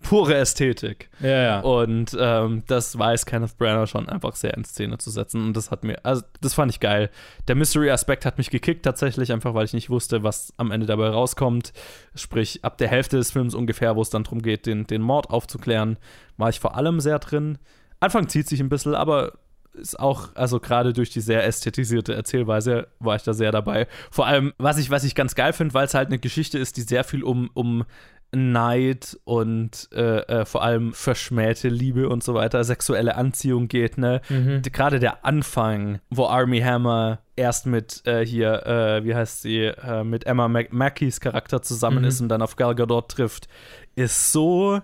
pure 0.04 0.36
Ästhetik. 0.36 1.08
Ja, 1.20 1.42
ja. 1.42 1.60
Und 1.60 2.16
ähm, 2.18 2.62
das 2.66 2.96
weiß 2.96 3.26
Kenneth 3.26 3.58
Branagh 3.58 3.86
schon 3.86 4.08
einfach 4.08 4.36
sehr 4.36 4.54
in 4.54 4.64
Szene 4.64 4.98
zu 4.98 5.10
setzen. 5.10 5.42
Und 5.42 5.56
das 5.56 5.70
hat 5.70 5.82
mir, 5.82 6.04
also 6.04 6.22
das 6.40 6.54
fand 6.54 6.70
ich 6.70 6.78
geil. 6.78 7.10
Der 7.48 7.56
Mystery-Aspekt 7.56 8.24
hat 8.24 8.38
mich 8.38 8.50
gekickt 8.50 8.84
tatsächlich, 8.84 9.32
einfach 9.32 9.54
weil 9.54 9.64
ich 9.64 9.72
nicht 9.72 9.90
wusste, 9.90 10.22
was 10.22 10.52
am 10.58 10.70
Ende 10.70 10.86
dabei 10.86 11.08
rauskommt. 11.08 11.72
Sprich, 12.14 12.64
ab 12.64 12.78
der 12.78 12.88
Hälfte 12.88 13.16
des 13.16 13.32
Films 13.32 13.54
ungefähr, 13.54 13.96
wo 13.96 14.02
es 14.02 14.10
dann 14.10 14.24
darum 14.24 14.42
geht, 14.42 14.66
den, 14.66 14.86
den 14.86 15.02
Mord 15.02 15.30
aufzuklären, 15.30 15.98
war 16.36 16.50
ich 16.50 16.60
vor 16.60 16.76
allem 16.76 17.00
sehr 17.00 17.18
drin. 17.18 17.58
Anfang 17.98 18.28
zieht 18.28 18.48
sich 18.48 18.60
ein 18.60 18.68
bisschen, 18.68 18.94
aber 18.94 19.32
ist 19.74 19.98
auch, 19.98 20.28
also 20.34 20.60
gerade 20.60 20.92
durch 20.92 21.10
die 21.10 21.20
sehr 21.20 21.44
ästhetisierte 21.44 22.14
Erzählweise 22.14 22.86
war 23.00 23.16
ich 23.16 23.22
da 23.22 23.32
sehr 23.32 23.50
dabei. 23.50 23.88
Vor 24.10 24.26
allem, 24.26 24.52
was 24.56 24.78
ich, 24.78 24.90
was 24.90 25.04
ich 25.04 25.14
ganz 25.14 25.34
geil 25.34 25.52
finde, 25.52 25.74
weil 25.74 25.86
es 25.86 25.94
halt 25.94 26.08
eine 26.08 26.18
Geschichte 26.18 26.58
ist, 26.58 26.76
die 26.76 26.82
sehr 26.82 27.02
viel 27.02 27.24
um, 27.24 27.50
um 27.54 27.84
Neid 28.34 29.18
und 29.24 29.88
äh, 29.92 30.18
äh, 30.20 30.44
vor 30.44 30.62
allem 30.62 30.92
verschmähte 30.92 31.68
Liebe 31.68 32.08
und 32.08 32.22
so 32.22 32.34
weiter, 32.34 32.64
sexuelle 32.64 33.16
Anziehung 33.16 33.68
geht, 33.68 33.98
ne? 33.98 34.20
Mhm. 34.28 34.62
Gerade 34.62 34.98
der 34.98 35.24
Anfang, 35.24 36.00
wo 36.10 36.26
Army 36.26 36.60
Hammer 36.60 37.20
erst 37.36 37.66
mit 37.66 38.02
äh, 38.06 38.24
hier, 38.24 38.66
äh, 38.66 39.04
wie 39.04 39.14
heißt 39.14 39.42
sie, 39.42 39.60
äh, 39.64 40.04
mit 40.04 40.26
Emma 40.26 40.48
Mac 40.48 40.72
Mackeys 40.72 41.20
Charakter 41.20 41.62
zusammen 41.62 41.98
Mhm. 42.02 42.04
ist 42.08 42.20
und 42.20 42.28
dann 42.28 42.42
auf 42.42 42.56
Gal 42.56 42.74
Gadot 42.74 43.08
trifft, 43.08 43.48
ist 43.96 44.32
so 44.32 44.80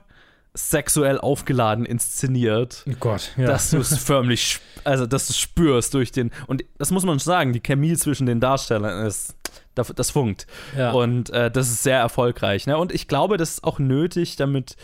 sexuell 0.55 1.19
aufgeladen 1.19 1.85
inszeniert, 1.87 2.85
Oh 2.89 2.95
Gott, 2.99 3.33
ja. 3.37 3.47
dass 3.47 3.71
du 3.71 3.79
es 3.79 3.97
förmlich, 3.99 4.59
also 4.85 5.07
dass 5.07 5.29
du 5.29 5.33
spürst 5.33 5.95
durch 5.95 6.13
den, 6.13 6.31
und 6.47 6.65
das 6.79 6.91
muss 6.91 7.05
man 7.05 7.19
sagen, 7.19 7.53
die 7.53 7.61
Chemie 7.61 7.97
zwischen 7.97 8.27
den 8.27 8.41
Darstellern 8.41 9.07
ist, 9.07 9.37
das, 9.75 9.93
das 9.95 10.11
funkt. 10.11 10.47
Ja. 10.77 10.93
Und 10.93 11.31
äh, 11.31 11.51
das 11.51 11.71
ist 11.71 11.83
sehr 11.83 11.99
erfolgreich. 11.99 12.67
Ne? 12.67 12.77
Und 12.77 12.93
ich 12.93 13.09
glaube, 13.09 13.37
das 13.37 13.51
ist 13.51 13.65
auch 13.65 13.79
nötig, 13.79 14.37
damit 14.37 14.77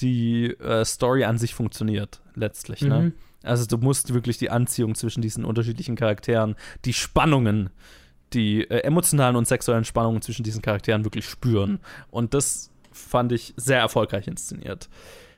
die 0.00 0.46
äh, 0.46 0.84
Story 0.84 1.24
an 1.24 1.38
sich 1.38 1.54
funktioniert, 1.54 2.20
letztlich. 2.34 2.82
Ne? 2.82 3.00
Mhm. 3.00 3.12
Also 3.44 3.66
du 3.66 3.78
musst 3.78 4.14
wirklich 4.14 4.38
die 4.38 4.50
Anziehung 4.50 4.94
zwischen 4.94 5.22
diesen 5.22 5.44
unterschiedlichen 5.44 5.96
Charakteren, 5.96 6.56
die 6.84 6.92
Spannungen, 6.92 7.70
die 8.32 8.62
äh, 8.68 8.80
emotionalen 8.80 9.36
und 9.36 9.46
sexuellen 9.46 9.84
Spannungen 9.84 10.22
zwischen 10.22 10.42
diesen 10.42 10.62
Charakteren 10.62 11.04
wirklich 11.04 11.26
spüren. 11.26 11.80
Und 12.10 12.34
das 12.34 12.71
fand 13.02 13.32
ich 13.32 13.54
sehr 13.56 13.78
erfolgreich 13.78 14.26
inszeniert. 14.28 14.88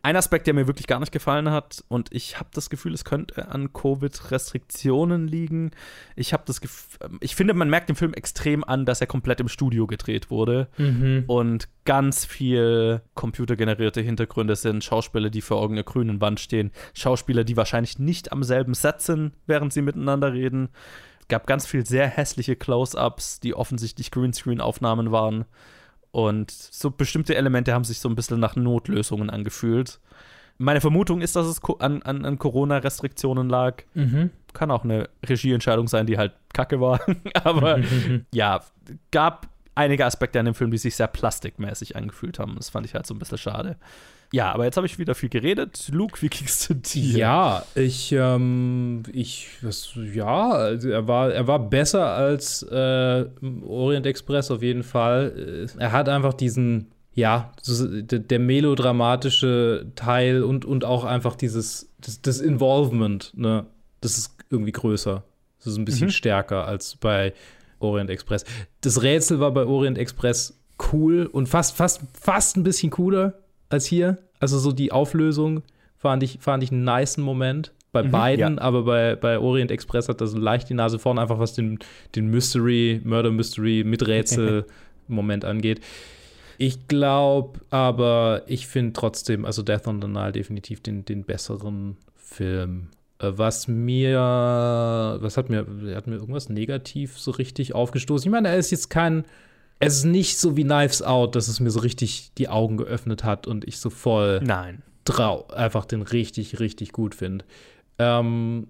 Ein 0.02 0.16
Aspekt, 0.16 0.46
der 0.46 0.52
mir 0.52 0.66
wirklich 0.66 0.86
gar 0.86 1.00
nicht 1.00 1.12
gefallen 1.12 1.50
hat, 1.50 1.82
und 1.88 2.12
ich 2.12 2.38
habe 2.38 2.50
das 2.52 2.68
Gefühl, 2.68 2.92
es 2.92 3.06
könnte 3.06 3.48
an 3.48 3.72
Covid-Restriktionen 3.72 5.26
liegen. 5.26 5.70
Ich 6.16 6.32
habe 6.32 6.42
das 6.46 6.60
Gefühl, 6.60 7.08
ich 7.20 7.34
finde, 7.34 7.54
man 7.54 7.70
merkt 7.70 7.88
dem 7.88 7.96
Film 7.96 8.12
extrem 8.12 8.64
an, 8.64 8.84
dass 8.84 9.00
er 9.00 9.06
komplett 9.06 9.40
im 9.40 9.48
Studio 9.48 9.86
gedreht 9.86 10.30
wurde 10.30 10.68
Mhm. 10.76 11.24
und 11.26 11.68
ganz 11.84 12.26
viel 12.26 13.00
computergenerierte 13.14 14.02
Hintergründe 14.02 14.56
sind, 14.56 14.84
Schauspieler, 14.84 15.30
die 15.30 15.40
vor 15.40 15.60
irgendeiner 15.60 15.84
grünen 15.84 16.20
Wand 16.20 16.40
stehen, 16.40 16.70
Schauspieler, 16.92 17.44
die 17.44 17.56
wahrscheinlich 17.56 17.98
nicht 17.98 18.32
am 18.32 18.42
selben 18.42 18.74
Set 18.74 19.00
sind, 19.00 19.32
während 19.46 19.72
sie 19.72 19.82
miteinander 19.82 20.32
reden. 20.32 20.68
Es 21.20 21.28
gab 21.28 21.46
ganz 21.46 21.64
viel 21.64 21.86
sehr 21.86 22.06
hässliche 22.08 22.56
Close-ups, 22.56 23.40
die 23.40 23.54
offensichtlich 23.54 24.10
Greenscreen-Aufnahmen 24.10 25.10
waren. 25.12 25.46
Und 26.14 26.52
so 26.52 26.92
bestimmte 26.92 27.34
Elemente 27.34 27.74
haben 27.74 27.82
sich 27.82 27.98
so 27.98 28.08
ein 28.08 28.14
bisschen 28.14 28.38
nach 28.38 28.54
Notlösungen 28.54 29.30
angefühlt. 29.30 29.98
Meine 30.58 30.80
Vermutung 30.80 31.20
ist, 31.20 31.34
dass 31.34 31.48
es 31.48 31.60
an, 31.80 32.02
an, 32.02 32.24
an 32.24 32.38
Corona-Restriktionen 32.38 33.48
lag. 33.48 33.82
Mhm. 33.94 34.30
Kann 34.52 34.70
auch 34.70 34.84
eine 34.84 35.08
Regieentscheidung 35.28 35.88
sein, 35.88 36.06
die 36.06 36.16
halt 36.16 36.34
kacke 36.52 36.80
war. 36.80 37.00
Aber 37.42 37.80
ja, 38.32 38.60
gab 39.10 39.48
einige 39.74 40.06
Aspekte 40.06 40.38
an 40.38 40.44
dem 40.44 40.54
Film, 40.54 40.70
die 40.70 40.78
sich 40.78 40.94
sehr 40.94 41.08
plastikmäßig 41.08 41.96
angefühlt 41.96 42.38
haben. 42.38 42.54
Das 42.54 42.70
fand 42.70 42.86
ich 42.86 42.94
halt 42.94 43.08
so 43.08 43.14
ein 43.14 43.18
bisschen 43.18 43.38
schade. 43.38 43.76
Ja, 44.34 44.50
aber 44.50 44.64
jetzt 44.64 44.76
habe 44.76 44.88
ich 44.88 44.98
wieder 44.98 45.14
viel 45.14 45.28
geredet. 45.28 45.88
Luke, 45.92 46.20
wie 46.20 46.28
ging's 46.28 46.58
zu 46.58 46.74
dir? 46.74 47.18
Ja, 47.18 47.64
ich, 47.76 48.10
ähm, 48.10 49.04
ich, 49.12 49.46
das, 49.62 49.96
ja, 50.12 50.50
also 50.50 50.88
er 50.88 51.06
war, 51.06 51.32
er 51.32 51.46
war 51.46 51.60
besser 51.60 52.04
als 52.04 52.64
äh, 52.64 53.26
Orient 53.64 54.06
Express 54.06 54.50
auf 54.50 54.60
jeden 54.60 54.82
Fall. 54.82 55.68
Er 55.78 55.92
hat 55.92 56.08
einfach 56.08 56.34
diesen, 56.34 56.88
ja, 57.14 57.52
der, 57.64 58.18
der 58.18 58.38
melodramatische 58.40 59.92
Teil 59.94 60.42
und, 60.42 60.64
und 60.64 60.84
auch 60.84 61.04
einfach 61.04 61.36
dieses, 61.36 61.92
das, 62.00 62.20
das 62.20 62.40
Involvement, 62.40 63.30
ne, 63.36 63.66
das 64.00 64.18
ist 64.18 64.36
irgendwie 64.50 64.72
größer. 64.72 65.22
Das 65.58 65.68
ist 65.68 65.78
ein 65.78 65.84
bisschen 65.84 66.08
mhm. 66.08 66.12
stärker 66.12 66.66
als 66.66 66.96
bei 66.96 67.34
Orient 67.78 68.10
Express. 68.10 68.44
Das 68.80 69.00
Rätsel 69.00 69.38
war 69.38 69.52
bei 69.52 69.64
Orient 69.64 69.96
Express 69.96 70.58
cool 70.92 71.26
und 71.26 71.48
fast, 71.48 71.76
fast, 71.76 72.00
fast 72.20 72.56
ein 72.56 72.64
bisschen 72.64 72.90
cooler 72.90 73.43
als 73.68 73.86
hier. 73.86 74.18
Also 74.40 74.58
so 74.58 74.72
die 74.72 74.92
Auflösung 74.92 75.62
fand 75.96 76.22
ich, 76.22 76.38
fand 76.40 76.62
ich 76.62 76.72
einen 76.72 76.84
niceen 76.84 77.24
Moment. 77.24 77.72
Bei 77.92 78.02
mhm, 78.02 78.10
beiden, 78.10 78.56
ja. 78.56 78.60
aber 78.60 78.82
bei, 78.82 79.14
bei 79.14 79.38
Orient 79.38 79.70
Express 79.70 80.08
hat 80.08 80.20
das 80.20 80.34
leicht 80.34 80.68
die 80.68 80.74
Nase 80.74 80.98
vorn, 80.98 81.18
einfach 81.18 81.38
was 81.38 81.52
den, 81.52 81.78
den 82.16 82.26
Mystery, 82.26 83.00
Murder 83.04 83.30
Mystery 83.30 83.84
mit 83.86 84.06
Rätsel-Moment 84.06 85.44
angeht. 85.44 85.80
Ich 86.58 86.88
glaube, 86.88 87.60
aber 87.70 88.42
ich 88.46 88.66
finde 88.66 88.92
trotzdem, 88.94 89.44
also 89.44 89.62
Death 89.62 89.86
on 89.86 90.02
the 90.02 90.08
Nile 90.08 90.32
definitiv 90.32 90.80
den, 90.80 91.04
den 91.04 91.24
besseren 91.24 91.96
Film. 92.16 92.88
Äh, 93.18 93.32
was 93.36 93.68
mir, 93.68 94.18
was 95.20 95.36
hat 95.36 95.48
mir, 95.48 95.66
hat 95.94 96.06
mir 96.06 96.16
irgendwas 96.16 96.48
negativ 96.48 97.18
so 97.18 97.30
richtig 97.30 97.74
aufgestoßen? 97.74 98.26
Ich 98.28 98.32
meine, 98.32 98.48
er 98.48 98.56
ist 98.56 98.70
jetzt 98.70 98.90
kein 98.90 99.24
es 99.80 99.96
ist 99.96 100.04
nicht 100.04 100.38
so 100.38 100.56
wie 100.56 100.64
Knives 100.64 101.02
Out, 101.02 101.36
dass 101.36 101.48
es 101.48 101.60
mir 101.60 101.70
so 101.70 101.80
richtig 101.80 102.32
die 102.38 102.48
Augen 102.48 102.76
geöffnet 102.76 103.24
hat 103.24 103.46
und 103.46 103.66
ich 103.66 103.78
so 103.78 103.90
voll 103.90 104.40
Nein. 104.42 104.82
trau 105.04 105.46
einfach 105.48 105.84
den 105.84 106.02
richtig, 106.02 106.60
richtig 106.60 106.92
gut 106.92 107.14
finde. 107.14 107.44
Ähm, 107.98 108.68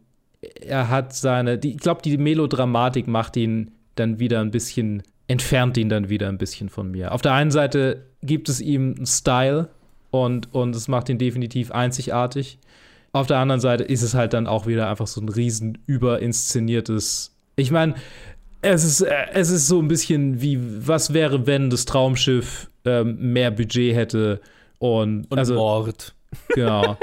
er 0.61 0.91
hat 0.91 1.15
seine, 1.15 1.59
die, 1.59 1.73
ich 1.73 1.79
glaube, 1.79 2.03
die 2.03 2.19
Melodramatik 2.19 3.07
macht 3.07 3.37
ihn 3.37 3.71
dann 3.95 4.19
wieder 4.19 4.41
ein 4.41 4.51
bisschen, 4.51 5.03
entfernt 5.29 5.77
ihn 5.77 5.89
dann 5.89 6.09
wieder 6.09 6.29
ein 6.29 6.39
bisschen 6.39 6.69
von 6.69 6.91
mir. 6.91 7.13
Auf 7.13 7.23
der 7.23 7.33
einen 7.33 7.51
Seite 7.51 8.07
gibt 8.23 8.49
es 8.49 8.61
ihm 8.61 8.95
einen 8.97 9.07
Style 9.07 9.69
und, 10.11 10.53
und 10.55 10.75
es 10.77 10.89
macht 10.89 11.09
ihn 11.09 11.19
definitiv 11.19 11.71
einzigartig. 11.71 12.59
Auf 13.13 13.27
der 13.27 13.39
anderen 13.39 13.61
Seite 13.61 13.85
ist 13.85 14.03
es 14.03 14.15
halt 14.15 14.33
dann 14.33 14.47
auch 14.47 14.67
wieder 14.67 14.91
einfach 14.91 15.07
so 15.07 15.21
ein 15.21 15.29
riesen 15.29 15.79
überinszeniertes. 15.87 17.37
Ich 17.57 17.71
meine, 17.71 17.95
es 18.73 18.85
ist, 18.85 19.01
äh, 19.03 19.27
es 19.33 19.51
ist 19.51 19.69
so 19.69 19.81
ein 19.81 19.89
bisschen 19.89 20.41
wie, 20.41 20.59
was 20.87 21.13
wäre, 21.13 21.47
wenn 21.47 21.71
das 21.71 21.85
Traumschiff 21.85 22.71
ähm, 22.85 23.33
mehr 23.33 23.51
Budget 23.51 23.95
hätte 23.95 24.41
und, 24.79 25.31
und 25.31 25.39
also, 25.39 25.55
Mord. 25.55 26.15
Genau. 26.55 26.97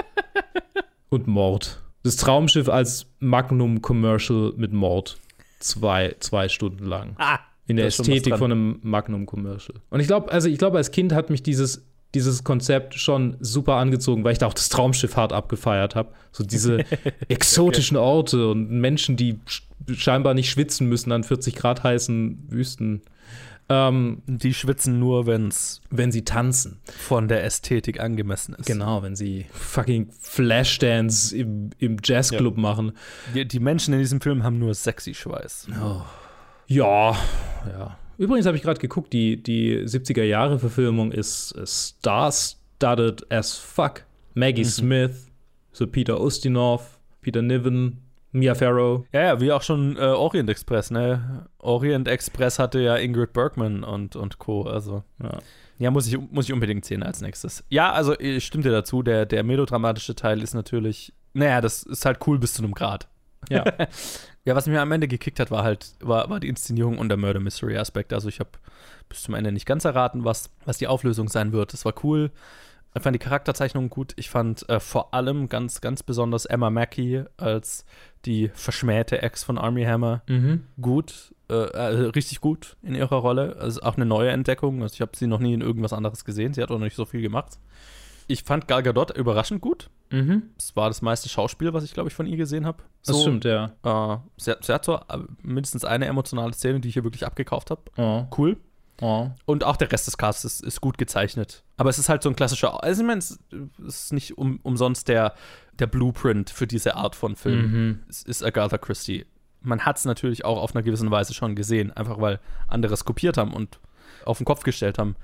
und 1.09 1.27
Mord. 1.27 1.81
Das 2.03 2.15
Traumschiff 2.15 2.67
als 2.67 3.05
Magnum-Commercial 3.19 4.53
mit 4.57 4.73
Mord. 4.73 5.17
Zwei, 5.59 6.15
zwei 6.19 6.49
Stunden 6.49 6.85
lang. 6.85 7.15
Ah, 7.17 7.39
in 7.67 7.77
der 7.77 7.85
Ästhetik 7.85 8.38
von 8.38 8.51
einem 8.51 8.79
Magnum-Commercial. 8.81 9.79
Und 9.89 9.99
ich 9.99 10.07
glaube, 10.07 10.31
also 10.31 10.49
ich 10.49 10.57
glaube, 10.57 10.77
als 10.77 10.91
Kind 10.91 11.13
hat 11.13 11.29
mich 11.29 11.43
dieses 11.43 11.85
dieses 12.13 12.43
Konzept 12.43 12.95
schon 12.95 13.38
super 13.39 13.75
angezogen, 13.75 14.23
weil 14.23 14.33
ich 14.33 14.38
da 14.38 14.47
auch 14.47 14.53
das 14.53 14.69
Traumschiff 14.69 15.15
hart 15.15 15.33
abgefeiert 15.33 15.95
habe. 15.95 16.13
So 16.31 16.43
diese 16.43 16.83
exotischen 17.29 17.97
Orte 17.97 18.49
und 18.49 18.69
Menschen, 18.69 19.15
die 19.15 19.39
scheinbar 19.93 20.33
nicht 20.33 20.49
schwitzen 20.49 20.88
müssen 20.88 21.11
an 21.11 21.23
40 21.23 21.55
Grad 21.55 21.83
heißen 21.83 22.47
Wüsten. 22.49 23.01
Ähm, 23.69 24.21
die 24.25 24.53
schwitzen 24.53 24.99
nur, 24.99 25.27
wenn's 25.27 25.81
wenn 25.89 26.11
sie 26.11 26.25
tanzen. 26.25 26.81
Von 26.99 27.29
der 27.29 27.45
Ästhetik 27.45 28.01
angemessen 28.01 28.53
ist. 28.55 28.65
Genau, 28.65 29.01
wenn 29.01 29.15
sie 29.15 29.45
fucking 29.53 30.09
Flashdance 30.19 31.35
im, 31.35 31.69
im 31.77 31.97
Jazzclub 32.03 32.57
ja. 32.57 32.61
machen. 32.61 32.91
Die, 33.33 33.47
die, 33.47 33.59
Menschen 33.59 33.93
in 33.93 34.01
diesem 34.01 34.19
Film 34.19 34.43
haben 34.43 34.59
nur 34.59 34.73
sexy 34.73 35.13
Schweiß. 35.13 35.67
Oh. 35.81 36.01
Ja, 36.67 37.15
ja. 37.65 37.97
Übrigens 38.22 38.45
habe 38.45 38.56
ich 38.56 38.61
gerade 38.61 38.80
geguckt, 38.80 39.14
die, 39.14 39.41
die 39.41 39.80
70er-Jahre-Verfilmung 39.80 41.11
ist, 41.11 41.56
star-studded 41.65 43.31
as 43.31 43.57
fuck. 43.57 44.06
Maggie 44.35 44.64
mhm. 44.64 44.68
Smith, 44.68 45.31
so 45.72 45.88
Peter 45.88 46.22
Ustinov, 46.22 46.99
Peter 47.22 47.41
Niven, 47.41 48.03
Mia 48.31 48.53
Farrow. 48.53 49.06
Ja, 49.11 49.22
ja, 49.22 49.41
wie 49.41 49.52
auch 49.52 49.64
schon 49.64 49.98
äh, 49.98 50.02
Orient 50.02 50.52
Express, 50.52 50.91
ne? 50.91 51.48
Orient 51.57 52.07
Express 52.07 52.60
hatte 52.60 52.80
ja 52.80 52.95
Ingrid 52.95 53.34
Bergman 53.34 53.84
und, 53.84 54.15
und 54.15 54.38
Co. 54.38 54.65
Also, 54.65 55.03
ja. 55.23 55.39
Ja, 55.80 55.89
muss 55.89 56.06
ich, 56.06 56.15
muss 56.15 56.45
ich 56.45 56.53
unbedingt 56.53 56.85
sehen 56.85 57.02
als 57.02 57.22
nächstes. 57.22 57.64
Ja, 57.69 57.91
also 57.91 58.14
stimmt 58.38 58.65
dir 58.65 58.72
dazu, 58.72 59.02
der, 59.02 59.26
der 59.26 59.43
melodramatische 59.43 60.14
Teil 60.14 60.43
ist 60.43 60.53
natürlich, 60.53 61.11
naja, 61.34 61.60
das 61.60 61.81
ist 61.81 62.06
halt 62.06 62.19
cool 62.27 62.38
bis 62.38 62.53
zu 62.53 62.64
einem 62.64 62.76
Grad. 62.76 63.07
Ja. 63.49 63.64
Ja, 64.43 64.55
was 64.55 64.65
mir 64.65 64.81
am 64.81 64.91
Ende 64.91 65.07
gekickt 65.07 65.39
hat, 65.39 65.51
war 65.51 65.63
halt, 65.63 65.93
war, 65.99 66.30
war 66.30 66.39
die 66.39 66.47
Inszenierung 66.47 66.97
und 66.97 67.09
der 67.09 67.18
Murder 67.18 67.39
Mystery 67.39 67.77
Aspekt. 67.77 68.11
Also 68.11 68.27
ich 68.27 68.39
habe 68.39 68.49
bis 69.07 69.22
zum 69.23 69.35
Ende 69.35 69.51
nicht 69.51 69.65
ganz 69.65 69.85
erraten, 69.85 70.23
was, 70.23 70.49
was 70.65 70.77
die 70.77 70.88
Auflösung 70.88 71.27
sein 71.27 71.51
wird. 71.51 71.73
Es 71.73 71.85
war 71.85 71.93
cool. 72.03 72.31
Ich 72.93 73.01
fand 73.01 73.13
die 73.13 73.19
Charakterzeichnung 73.19 73.89
gut. 73.89 74.13
Ich 74.18 74.30
fand 74.30 74.68
äh, 74.68 74.80
vor 74.80 75.13
allem 75.13 75.47
ganz, 75.47 75.80
ganz 75.80 76.03
besonders 76.03 76.45
Emma 76.45 76.69
Mackey 76.69 77.23
als 77.38 77.85
die 78.26 78.49
verschmähte 78.53 79.22
Ex 79.22 79.43
von 79.43 79.57
Army 79.57 79.84
Hammer 79.84 80.23
mhm. 80.27 80.65
gut. 80.81 81.34
Äh, 81.49 81.53
äh, 81.53 81.85
richtig 82.09 82.41
gut 82.41 82.77
in 82.81 82.95
ihrer 82.95 83.18
Rolle. 83.18 83.57
Also 83.59 83.81
auch 83.81 83.95
eine 83.95 84.05
neue 84.05 84.31
Entdeckung. 84.31 84.81
Also 84.81 84.95
ich 84.95 85.01
habe 85.01 85.11
sie 85.15 85.27
noch 85.27 85.39
nie 85.39 85.53
in 85.53 85.61
irgendwas 85.61 85.93
anderes 85.93 86.26
gesehen. 86.26 86.53
Sie 86.53 86.61
hat 86.61 86.72
auch 86.72 86.80
noch 86.80 86.85
nicht 86.85 86.95
so 86.95 87.05
viel 87.05 87.22
gemacht. 87.22 87.59
Ich 88.32 88.44
fand 88.44 88.68
Gal 88.68 88.82
Gadot 88.82 89.12
überraschend 89.18 89.62
gut. 89.62 89.90
Mhm. 90.10 90.44
Das 90.56 90.76
war 90.78 90.90
das 90.90 91.02
meiste 91.02 91.28
Schauspiel, 91.28 91.74
was 91.74 91.84
ich, 91.84 91.94
glaube 91.94 92.08
ich, 92.08 92.16
von 92.16 92.26
ihr 92.26 92.38
gesehen 92.38 92.66
habe. 92.66 92.84
So, 93.02 93.14
das 93.14 93.22
stimmt, 93.22 93.44
ja. 93.44 93.72
Äh, 93.84 94.18
sie, 94.38 94.56
sie, 94.62 94.74
hat 94.74 94.86
so 94.86 94.95
äh, 94.95 95.18
mindestens 95.41 95.84
eine 95.84 96.06
emotionale 96.06 96.53
Szene, 96.53 96.80
die 96.80 96.88
ich 96.88 96.94
hier 96.94 97.03
wirklich 97.03 97.26
abgekauft 97.26 97.72
habe. 97.72 97.82
Oh. 97.98 98.26
Cool. 98.38 98.58
Oh. 99.02 99.30
Und 99.45 99.66
auch 99.66 99.76
der 99.76 99.91
Rest 99.91 100.08
des 100.08 100.18
Casts 100.18 100.45
ist, 100.45 100.64
ist, 100.64 100.80
gut 100.80 100.98
gezeichnet. 100.98 101.64
Aber 101.76 101.90
es 101.90 101.99
ist 101.99 102.08
halt 102.08 102.24
so 102.24 102.30
ein 102.30 102.36
klassischer, 102.36 102.84
also 102.84 103.02
ich 103.02 103.08
meine, 103.08 103.20
es 103.20 103.40
ist 103.86 104.14
nicht 104.14 104.38
um, 104.38 104.60
umsonst 104.64 105.10
der, 105.10 105.34
der 105.80 105.88
Blueprint 105.88 106.49
für 106.52 106.68
diese 106.68 106.95
Art 106.95 107.16
von 107.16 107.36
Film. 107.36 107.72
Mhm. 107.72 107.99
Es 108.08 108.24
ist 108.24 108.44
Agatha 108.44 108.78
Christie. 108.78 109.26
Man 109.62 109.82
hat 109.82 109.98
es 109.98 110.06
natürlich 110.06 110.45
auch 110.45 110.62
auf 110.62 110.74
einer 110.74 110.84
gewissen 110.84 111.12
Weise 111.12 111.34
schon 111.34 111.56
gesehen, 111.56 111.91
einfach 111.91 112.22
weil 112.22 112.40
andere 112.68 112.94
es 112.94 113.03
kopiert 113.03 113.38
haben 113.38 113.53
und 113.53 113.80
auf 114.24 114.38
den 114.38 114.45
Kopf 114.45 114.64
gestellt 114.64 114.99
haben 114.99 115.16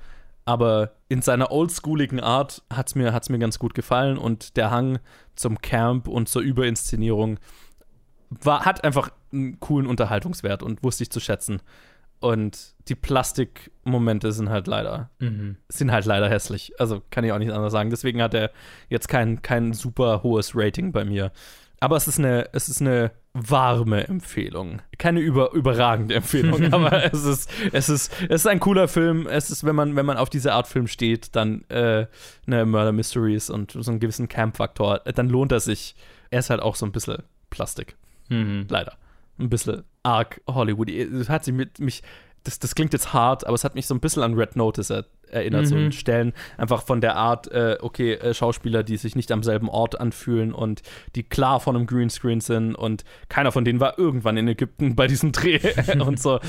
aber 0.48 0.92
in 1.10 1.20
seiner 1.20 1.50
oldschooligen 1.52 2.20
Art 2.20 2.62
hat 2.72 2.88
es 2.88 2.94
mir, 2.94 3.12
hat's 3.12 3.28
mir 3.28 3.38
ganz 3.38 3.58
gut 3.58 3.74
gefallen 3.74 4.16
und 4.16 4.56
der 4.56 4.70
Hang 4.70 4.98
zum 5.36 5.60
Camp 5.60 6.08
und 6.08 6.26
zur 6.30 6.40
Überinszenierung 6.40 7.38
war, 8.30 8.64
hat 8.64 8.82
einfach 8.82 9.10
einen 9.30 9.60
coolen 9.60 9.86
Unterhaltungswert 9.86 10.62
und 10.62 10.82
wusste 10.82 11.02
ich 11.02 11.10
zu 11.10 11.20
schätzen. 11.20 11.60
Und 12.20 12.74
die 12.88 12.94
Plastikmomente 12.94 14.32
sind 14.32 14.48
halt 14.48 14.68
leider, 14.68 15.10
mhm. 15.18 15.58
sind 15.68 15.92
halt 15.92 16.06
leider 16.06 16.30
hässlich. 16.30 16.72
Also 16.80 17.02
kann 17.10 17.24
ich 17.24 17.32
auch 17.32 17.38
nicht 17.38 17.52
anders 17.52 17.72
sagen. 17.72 17.90
Deswegen 17.90 18.22
hat 18.22 18.32
er 18.32 18.50
jetzt 18.88 19.08
kein, 19.08 19.42
kein 19.42 19.74
super 19.74 20.22
hohes 20.22 20.52
Rating 20.54 20.92
bei 20.92 21.04
mir. 21.04 21.30
Aber 21.78 21.96
es 21.96 22.08
ist 22.08 22.18
eine, 22.18 22.48
es 22.54 22.70
ist 22.70 22.80
eine 22.80 23.10
warme 23.38 24.06
Empfehlung. 24.06 24.82
Keine 24.98 25.20
über, 25.20 25.52
überragende 25.52 26.14
Empfehlung, 26.14 26.72
aber 26.72 27.12
es 27.12 27.24
ist, 27.24 27.50
es, 27.72 27.88
ist, 27.88 28.12
es 28.22 28.42
ist 28.42 28.46
ein 28.46 28.60
cooler 28.60 28.88
Film. 28.88 29.26
Es 29.26 29.50
ist, 29.50 29.64
wenn 29.64 29.76
man, 29.76 29.96
wenn 29.96 30.06
man 30.06 30.16
auf 30.16 30.30
diese 30.30 30.52
Art 30.52 30.66
Film 30.66 30.86
steht, 30.86 31.34
dann 31.36 31.64
äh, 31.68 32.06
eine 32.46 32.66
Murder 32.66 32.92
Mysteries 32.92 33.50
und 33.50 33.72
so 33.72 33.90
einen 33.90 34.00
gewissen 34.00 34.28
Camp-Faktor, 34.28 35.00
dann 35.14 35.28
lohnt 35.28 35.52
er 35.52 35.60
sich. 35.60 35.94
Er 36.30 36.40
ist 36.40 36.50
halt 36.50 36.60
auch 36.60 36.74
so 36.74 36.84
ein 36.86 36.92
bisschen 36.92 37.22
Plastik. 37.50 37.96
Mhm. 38.28 38.66
Leider. 38.68 38.94
Ein 39.38 39.48
bisschen 39.48 39.84
arg 40.02 40.40
Hollywood. 40.48 40.90
Es 40.90 41.28
hat 41.28 41.44
sich 41.44 41.54
mit 41.54 41.78
mich 41.78 42.02
das, 42.48 42.58
das 42.58 42.74
klingt 42.74 42.94
jetzt 42.94 43.12
hart, 43.12 43.46
aber 43.46 43.54
es 43.54 43.62
hat 43.62 43.74
mich 43.74 43.86
so 43.86 43.94
ein 43.94 44.00
bisschen 44.00 44.22
an 44.22 44.32
Red 44.32 44.56
Notice 44.56 44.90
er, 44.90 45.04
erinnert, 45.30 45.66
mhm. 45.66 45.90
so 45.90 45.90
Stellen. 45.90 46.32
Einfach 46.56 46.82
von 46.82 47.02
der 47.02 47.14
Art, 47.14 47.46
äh, 47.52 47.76
okay, 47.80 48.14
äh, 48.14 48.32
Schauspieler, 48.32 48.82
die 48.82 48.96
sich 48.96 49.14
nicht 49.14 49.30
am 49.30 49.42
selben 49.42 49.68
Ort 49.68 50.00
anfühlen 50.00 50.54
und 50.54 50.82
die 51.14 51.22
klar 51.22 51.60
von 51.60 51.76
einem 51.76 51.86
Greenscreen 51.86 52.40
sind 52.40 52.74
und 52.74 53.04
keiner 53.28 53.52
von 53.52 53.66
denen 53.66 53.80
war 53.80 53.98
irgendwann 53.98 54.38
in 54.38 54.48
Ägypten 54.48 54.96
bei 54.96 55.06
diesem 55.06 55.32
Dreh 55.32 55.60
und 56.00 56.18
so. 56.18 56.40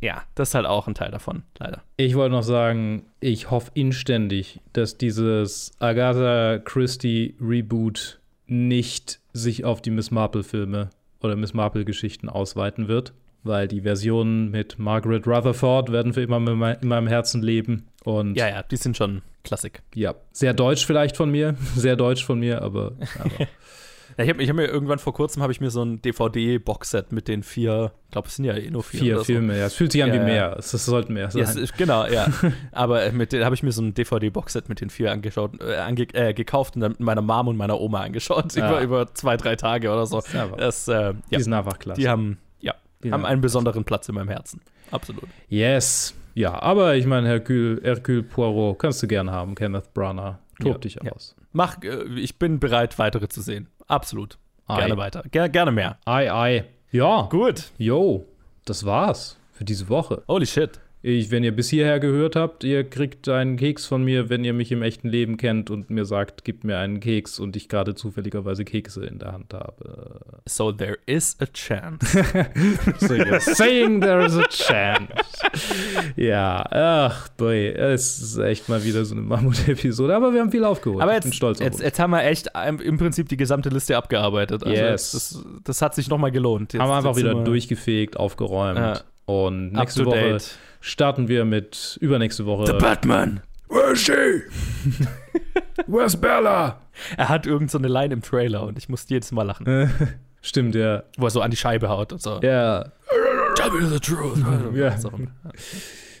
Ja, 0.00 0.24
das 0.34 0.48
ist 0.50 0.54
halt 0.56 0.66
auch 0.66 0.88
ein 0.88 0.94
Teil 0.94 1.12
davon, 1.12 1.44
leider. 1.58 1.82
Ich 1.96 2.16
wollte 2.16 2.34
noch 2.34 2.42
sagen, 2.42 3.06
ich 3.20 3.50
hoffe 3.52 3.70
inständig, 3.74 4.60
dass 4.72 4.98
dieses 4.98 5.70
Agatha 5.78 6.58
Christie 6.58 7.36
Reboot 7.40 8.20
nicht 8.46 9.20
sich 9.32 9.64
auf 9.64 9.80
die 9.80 9.90
Miss 9.90 10.10
Marple-Filme 10.10 10.90
oder 11.20 11.36
Miss 11.36 11.54
Marple-Geschichten 11.54 12.28
ausweiten 12.28 12.88
wird 12.88 13.14
weil 13.44 13.68
die 13.68 13.82
Versionen 13.82 14.50
mit 14.50 14.78
Margaret 14.78 15.26
Rutherford 15.26 15.92
werden 15.92 16.12
für 16.12 16.22
immer 16.22 16.36
in 16.36 16.88
meinem 16.88 17.06
Herzen 17.06 17.42
leben. 17.42 17.86
Und 18.04 18.36
ja, 18.36 18.48
ja, 18.48 18.62
die 18.62 18.76
sind 18.76 18.96
schon 18.96 19.22
Klassik. 19.44 19.82
Ja, 19.94 20.14
sehr 20.32 20.54
deutsch 20.54 20.86
vielleicht 20.86 21.16
von 21.16 21.30
mir, 21.30 21.56
sehr 21.76 21.96
deutsch 21.96 22.24
von 22.24 22.40
mir, 22.40 22.62
aber, 22.62 22.92
aber 23.18 23.46
Ja, 24.16 24.24
ich 24.24 24.30
habe 24.30 24.46
hab 24.46 24.56
mir 24.56 24.66
irgendwann 24.66 24.98
vor 24.98 25.12
kurzem 25.12 25.42
habe 25.42 25.52
ich 25.52 25.60
mir 25.60 25.70
so 25.70 25.82
ein 25.82 26.00
DVD-Boxset 26.00 27.10
mit 27.12 27.26
den 27.26 27.42
vier, 27.42 27.92
ich 28.04 28.10
glaube, 28.12 28.28
es 28.28 28.36
sind 28.36 28.44
ja 28.44 28.54
eh 28.54 28.70
nur 28.70 28.84
vier. 28.84 29.00
Vier 29.00 29.24
Filme, 29.24 29.54
so. 29.54 29.60
ja. 29.60 29.66
Es 29.66 29.74
fühlt 29.74 29.92
sich 29.92 30.02
an 30.02 30.10
Ja, 30.10 30.14
wie 30.14 30.24
mehr. 30.24 30.56
Es, 30.58 30.72
es 30.72 30.84
sollten 30.84 31.14
mehr 31.14 31.30
sein. 31.30 31.42
Ja, 31.42 31.62
es 31.62 31.72
genau, 31.72 32.06
ja. 32.06 32.28
Aber 32.72 33.10
mit 33.12 33.32
den 33.32 33.44
habe 33.44 33.54
ich 33.54 33.62
mir 33.62 33.72
so 33.72 33.82
ein 33.82 33.94
DVD-Boxset 33.94 34.68
mit 34.68 34.80
den 34.80 34.90
vier 34.90 35.10
angeschaut, 35.10 35.60
äh, 35.60 35.76
ange, 35.76 36.06
äh, 36.14 36.32
gekauft 36.32 36.76
und 36.76 36.82
dann 36.82 36.92
mit 36.92 37.00
meiner 37.00 37.22
Mom 37.22 37.48
und 37.48 37.56
meiner 37.56 37.80
Oma 37.80 38.02
angeschaut. 38.02 38.54
Über, 38.54 38.80
über 38.80 39.14
zwei, 39.14 39.36
drei 39.36 39.56
Tage 39.56 39.90
oder 39.90 40.06
so. 40.06 40.22
Das, 40.56 40.86
äh. 40.88 41.14
Die 41.30 41.42
sind 41.42 41.52
einfach 41.52 41.78
klasse. 41.78 42.00
Die 42.00 42.08
haben, 42.08 42.38
ja, 43.08 43.12
haben 43.12 43.24
einen 43.24 43.40
besonderen 43.40 43.84
Platz 43.84 44.08
in 44.08 44.14
meinem 44.14 44.28
Herzen. 44.28 44.60
Absolut. 44.90 45.24
Yes. 45.48 46.14
Ja, 46.34 46.60
aber 46.60 46.96
ich 46.96 47.06
meine, 47.06 47.28
Hercule, 47.28 47.80
Hercule 47.82 48.22
Poirot 48.22 48.78
kannst 48.78 49.02
du 49.02 49.06
gern 49.06 49.30
haben, 49.30 49.54
Kenneth 49.54 49.94
Branagh. 49.94 50.38
Tob 50.60 50.72
Ja, 50.72 50.78
dich 50.78 51.12
aus. 51.12 51.34
Mach, 51.52 51.82
äh, 51.82 52.04
ich 52.18 52.38
bin 52.38 52.58
bereit, 52.60 52.98
weitere 52.98 53.28
zu 53.28 53.40
sehen. 53.40 53.68
Absolut. 53.86 54.38
Ei. 54.66 54.78
Gerne 54.78 54.96
weiter. 54.96 55.22
Ger 55.30 55.48
gerne 55.48 55.72
mehr. 55.72 55.98
Ei, 56.04 56.32
ei. 56.32 56.64
Ja. 56.90 57.22
Gut. 57.30 57.70
Jo, 57.78 58.26
das 58.64 58.84
war's 58.84 59.36
für 59.52 59.64
diese 59.64 59.88
Woche. 59.88 60.22
Holy 60.28 60.46
shit. 60.46 60.80
Ich, 61.06 61.30
wenn 61.30 61.44
ihr 61.44 61.54
bis 61.54 61.68
hierher 61.68 62.00
gehört 62.00 62.34
habt, 62.34 62.64
ihr 62.64 62.82
kriegt 62.82 63.28
einen 63.28 63.58
Keks 63.58 63.84
von 63.84 64.02
mir, 64.02 64.30
wenn 64.30 64.42
ihr 64.42 64.54
mich 64.54 64.72
im 64.72 64.80
echten 64.80 65.06
Leben 65.06 65.36
kennt 65.36 65.68
und 65.68 65.90
mir 65.90 66.06
sagt, 66.06 66.44
gib 66.44 66.64
mir 66.64 66.78
einen 66.78 66.98
Keks 66.98 67.38
und 67.38 67.56
ich 67.56 67.68
gerade 67.68 67.94
zufälligerweise 67.94 68.64
Kekse 68.64 69.04
in 69.04 69.18
der 69.18 69.32
Hand 69.32 69.52
habe. 69.52 70.20
So 70.46 70.72
there 70.72 70.96
is 71.04 71.36
a 71.40 71.46
chance. 71.52 72.06
so 73.00 73.12
you're 73.12 73.38
saying 73.38 74.00
there 74.00 74.24
is 74.24 74.34
a 74.34 74.46
chance. 74.48 75.12
ja, 76.16 76.64
ach 76.70 77.28
boy, 77.36 77.68
es 77.68 78.22
ist 78.22 78.38
echt 78.38 78.70
mal 78.70 78.82
wieder 78.82 79.04
so 79.04 79.14
eine 79.14 79.24
Mammut-Episode, 79.24 80.16
aber 80.16 80.32
wir 80.32 80.40
haben 80.40 80.52
viel 80.52 80.64
aufgeholt. 80.64 81.02
Aber 81.02 81.12
ich 81.12 81.16
jetzt, 81.16 81.24
bin 81.24 81.32
stolz 81.34 81.60
auf 81.60 81.66
jetzt, 81.66 81.82
jetzt 81.82 81.98
haben 81.98 82.12
wir 82.12 82.24
echt 82.24 82.48
im 82.82 82.96
Prinzip 82.96 83.28
die 83.28 83.36
gesamte 83.36 83.68
Liste 83.68 83.94
abgearbeitet. 83.98 84.64
Also 84.64 84.74
Yes. 84.74 85.12
das, 85.12 85.44
das 85.64 85.82
hat 85.82 85.94
sich 85.94 86.08
nochmal 86.08 86.32
gelohnt. 86.32 86.72
Jetzt, 86.72 86.80
haben 86.80 86.88
wir 86.88 86.96
einfach 86.96 87.16
wieder 87.16 87.34
durchgefegt, 87.44 88.16
aufgeräumt. 88.16 88.78
Ja. 88.78 89.00
Und 89.26 89.72
nächste 89.72 90.06
Woche 90.06 90.32
date. 90.32 90.58
Starten 90.84 91.28
wir 91.28 91.44
mit 91.44 91.98
übernächste 92.00 92.44
Woche. 92.44 92.66
The 92.66 92.74
Batman. 92.74 93.40
Where 93.68 93.92
is 93.92 94.00
she? 94.00 94.12
Where's 95.86 96.14
Bella? 96.14 96.80
Er 97.16 97.28
hat 97.28 97.46
irgend 97.46 97.70
so 97.70 97.78
eine 97.78 97.88
Line 97.88 98.12
im 98.12 98.22
Trailer 98.22 98.64
und 98.64 98.76
ich 98.76 98.88
musste 98.88 99.14
jedes 99.14 99.32
Mal 99.32 99.44
lachen. 99.44 99.90
Stimmt, 100.42 100.74
ja. 100.74 101.02
Wo 101.16 101.26
er 101.26 101.30
so 101.30 101.40
an 101.40 101.50
die 101.50 101.56
Scheibe 101.56 101.88
haut 101.88 102.12
und 102.12 102.20
so. 102.20 102.38
Ja. 102.42 102.92
Tell 103.54 103.70
me 103.70 103.88
the 103.88 103.98
truth. 103.98 104.38
Ja. 104.74 104.96
So. 104.98 105.10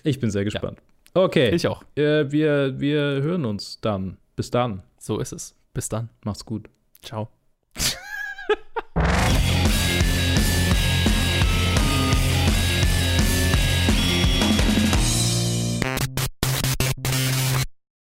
Ich 0.02 0.18
bin 0.18 0.30
sehr 0.30 0.44
gespannt. 0.44 0.78
Okay. 1.12 1.50
Ich 1.50 1.68
auch. 1.68 1.84
Äh, 1.94 2.32
wir, 2.32 2.80
wir 2.80 3.00
hören 3.00 3.44
uns 3.44 3.80
dann. 3.82 4.16
Bis 4.34 4.50
dann. 4.50 4.82
So 4.98 5.20
ist 5.20 5.32
es. 5.32 5.54
Bis 5.74 5.90
dann. 5.90 6.08
Macht's 6.24 6.44
gut. 6.44 6.70
Ciao. 7.02 7.28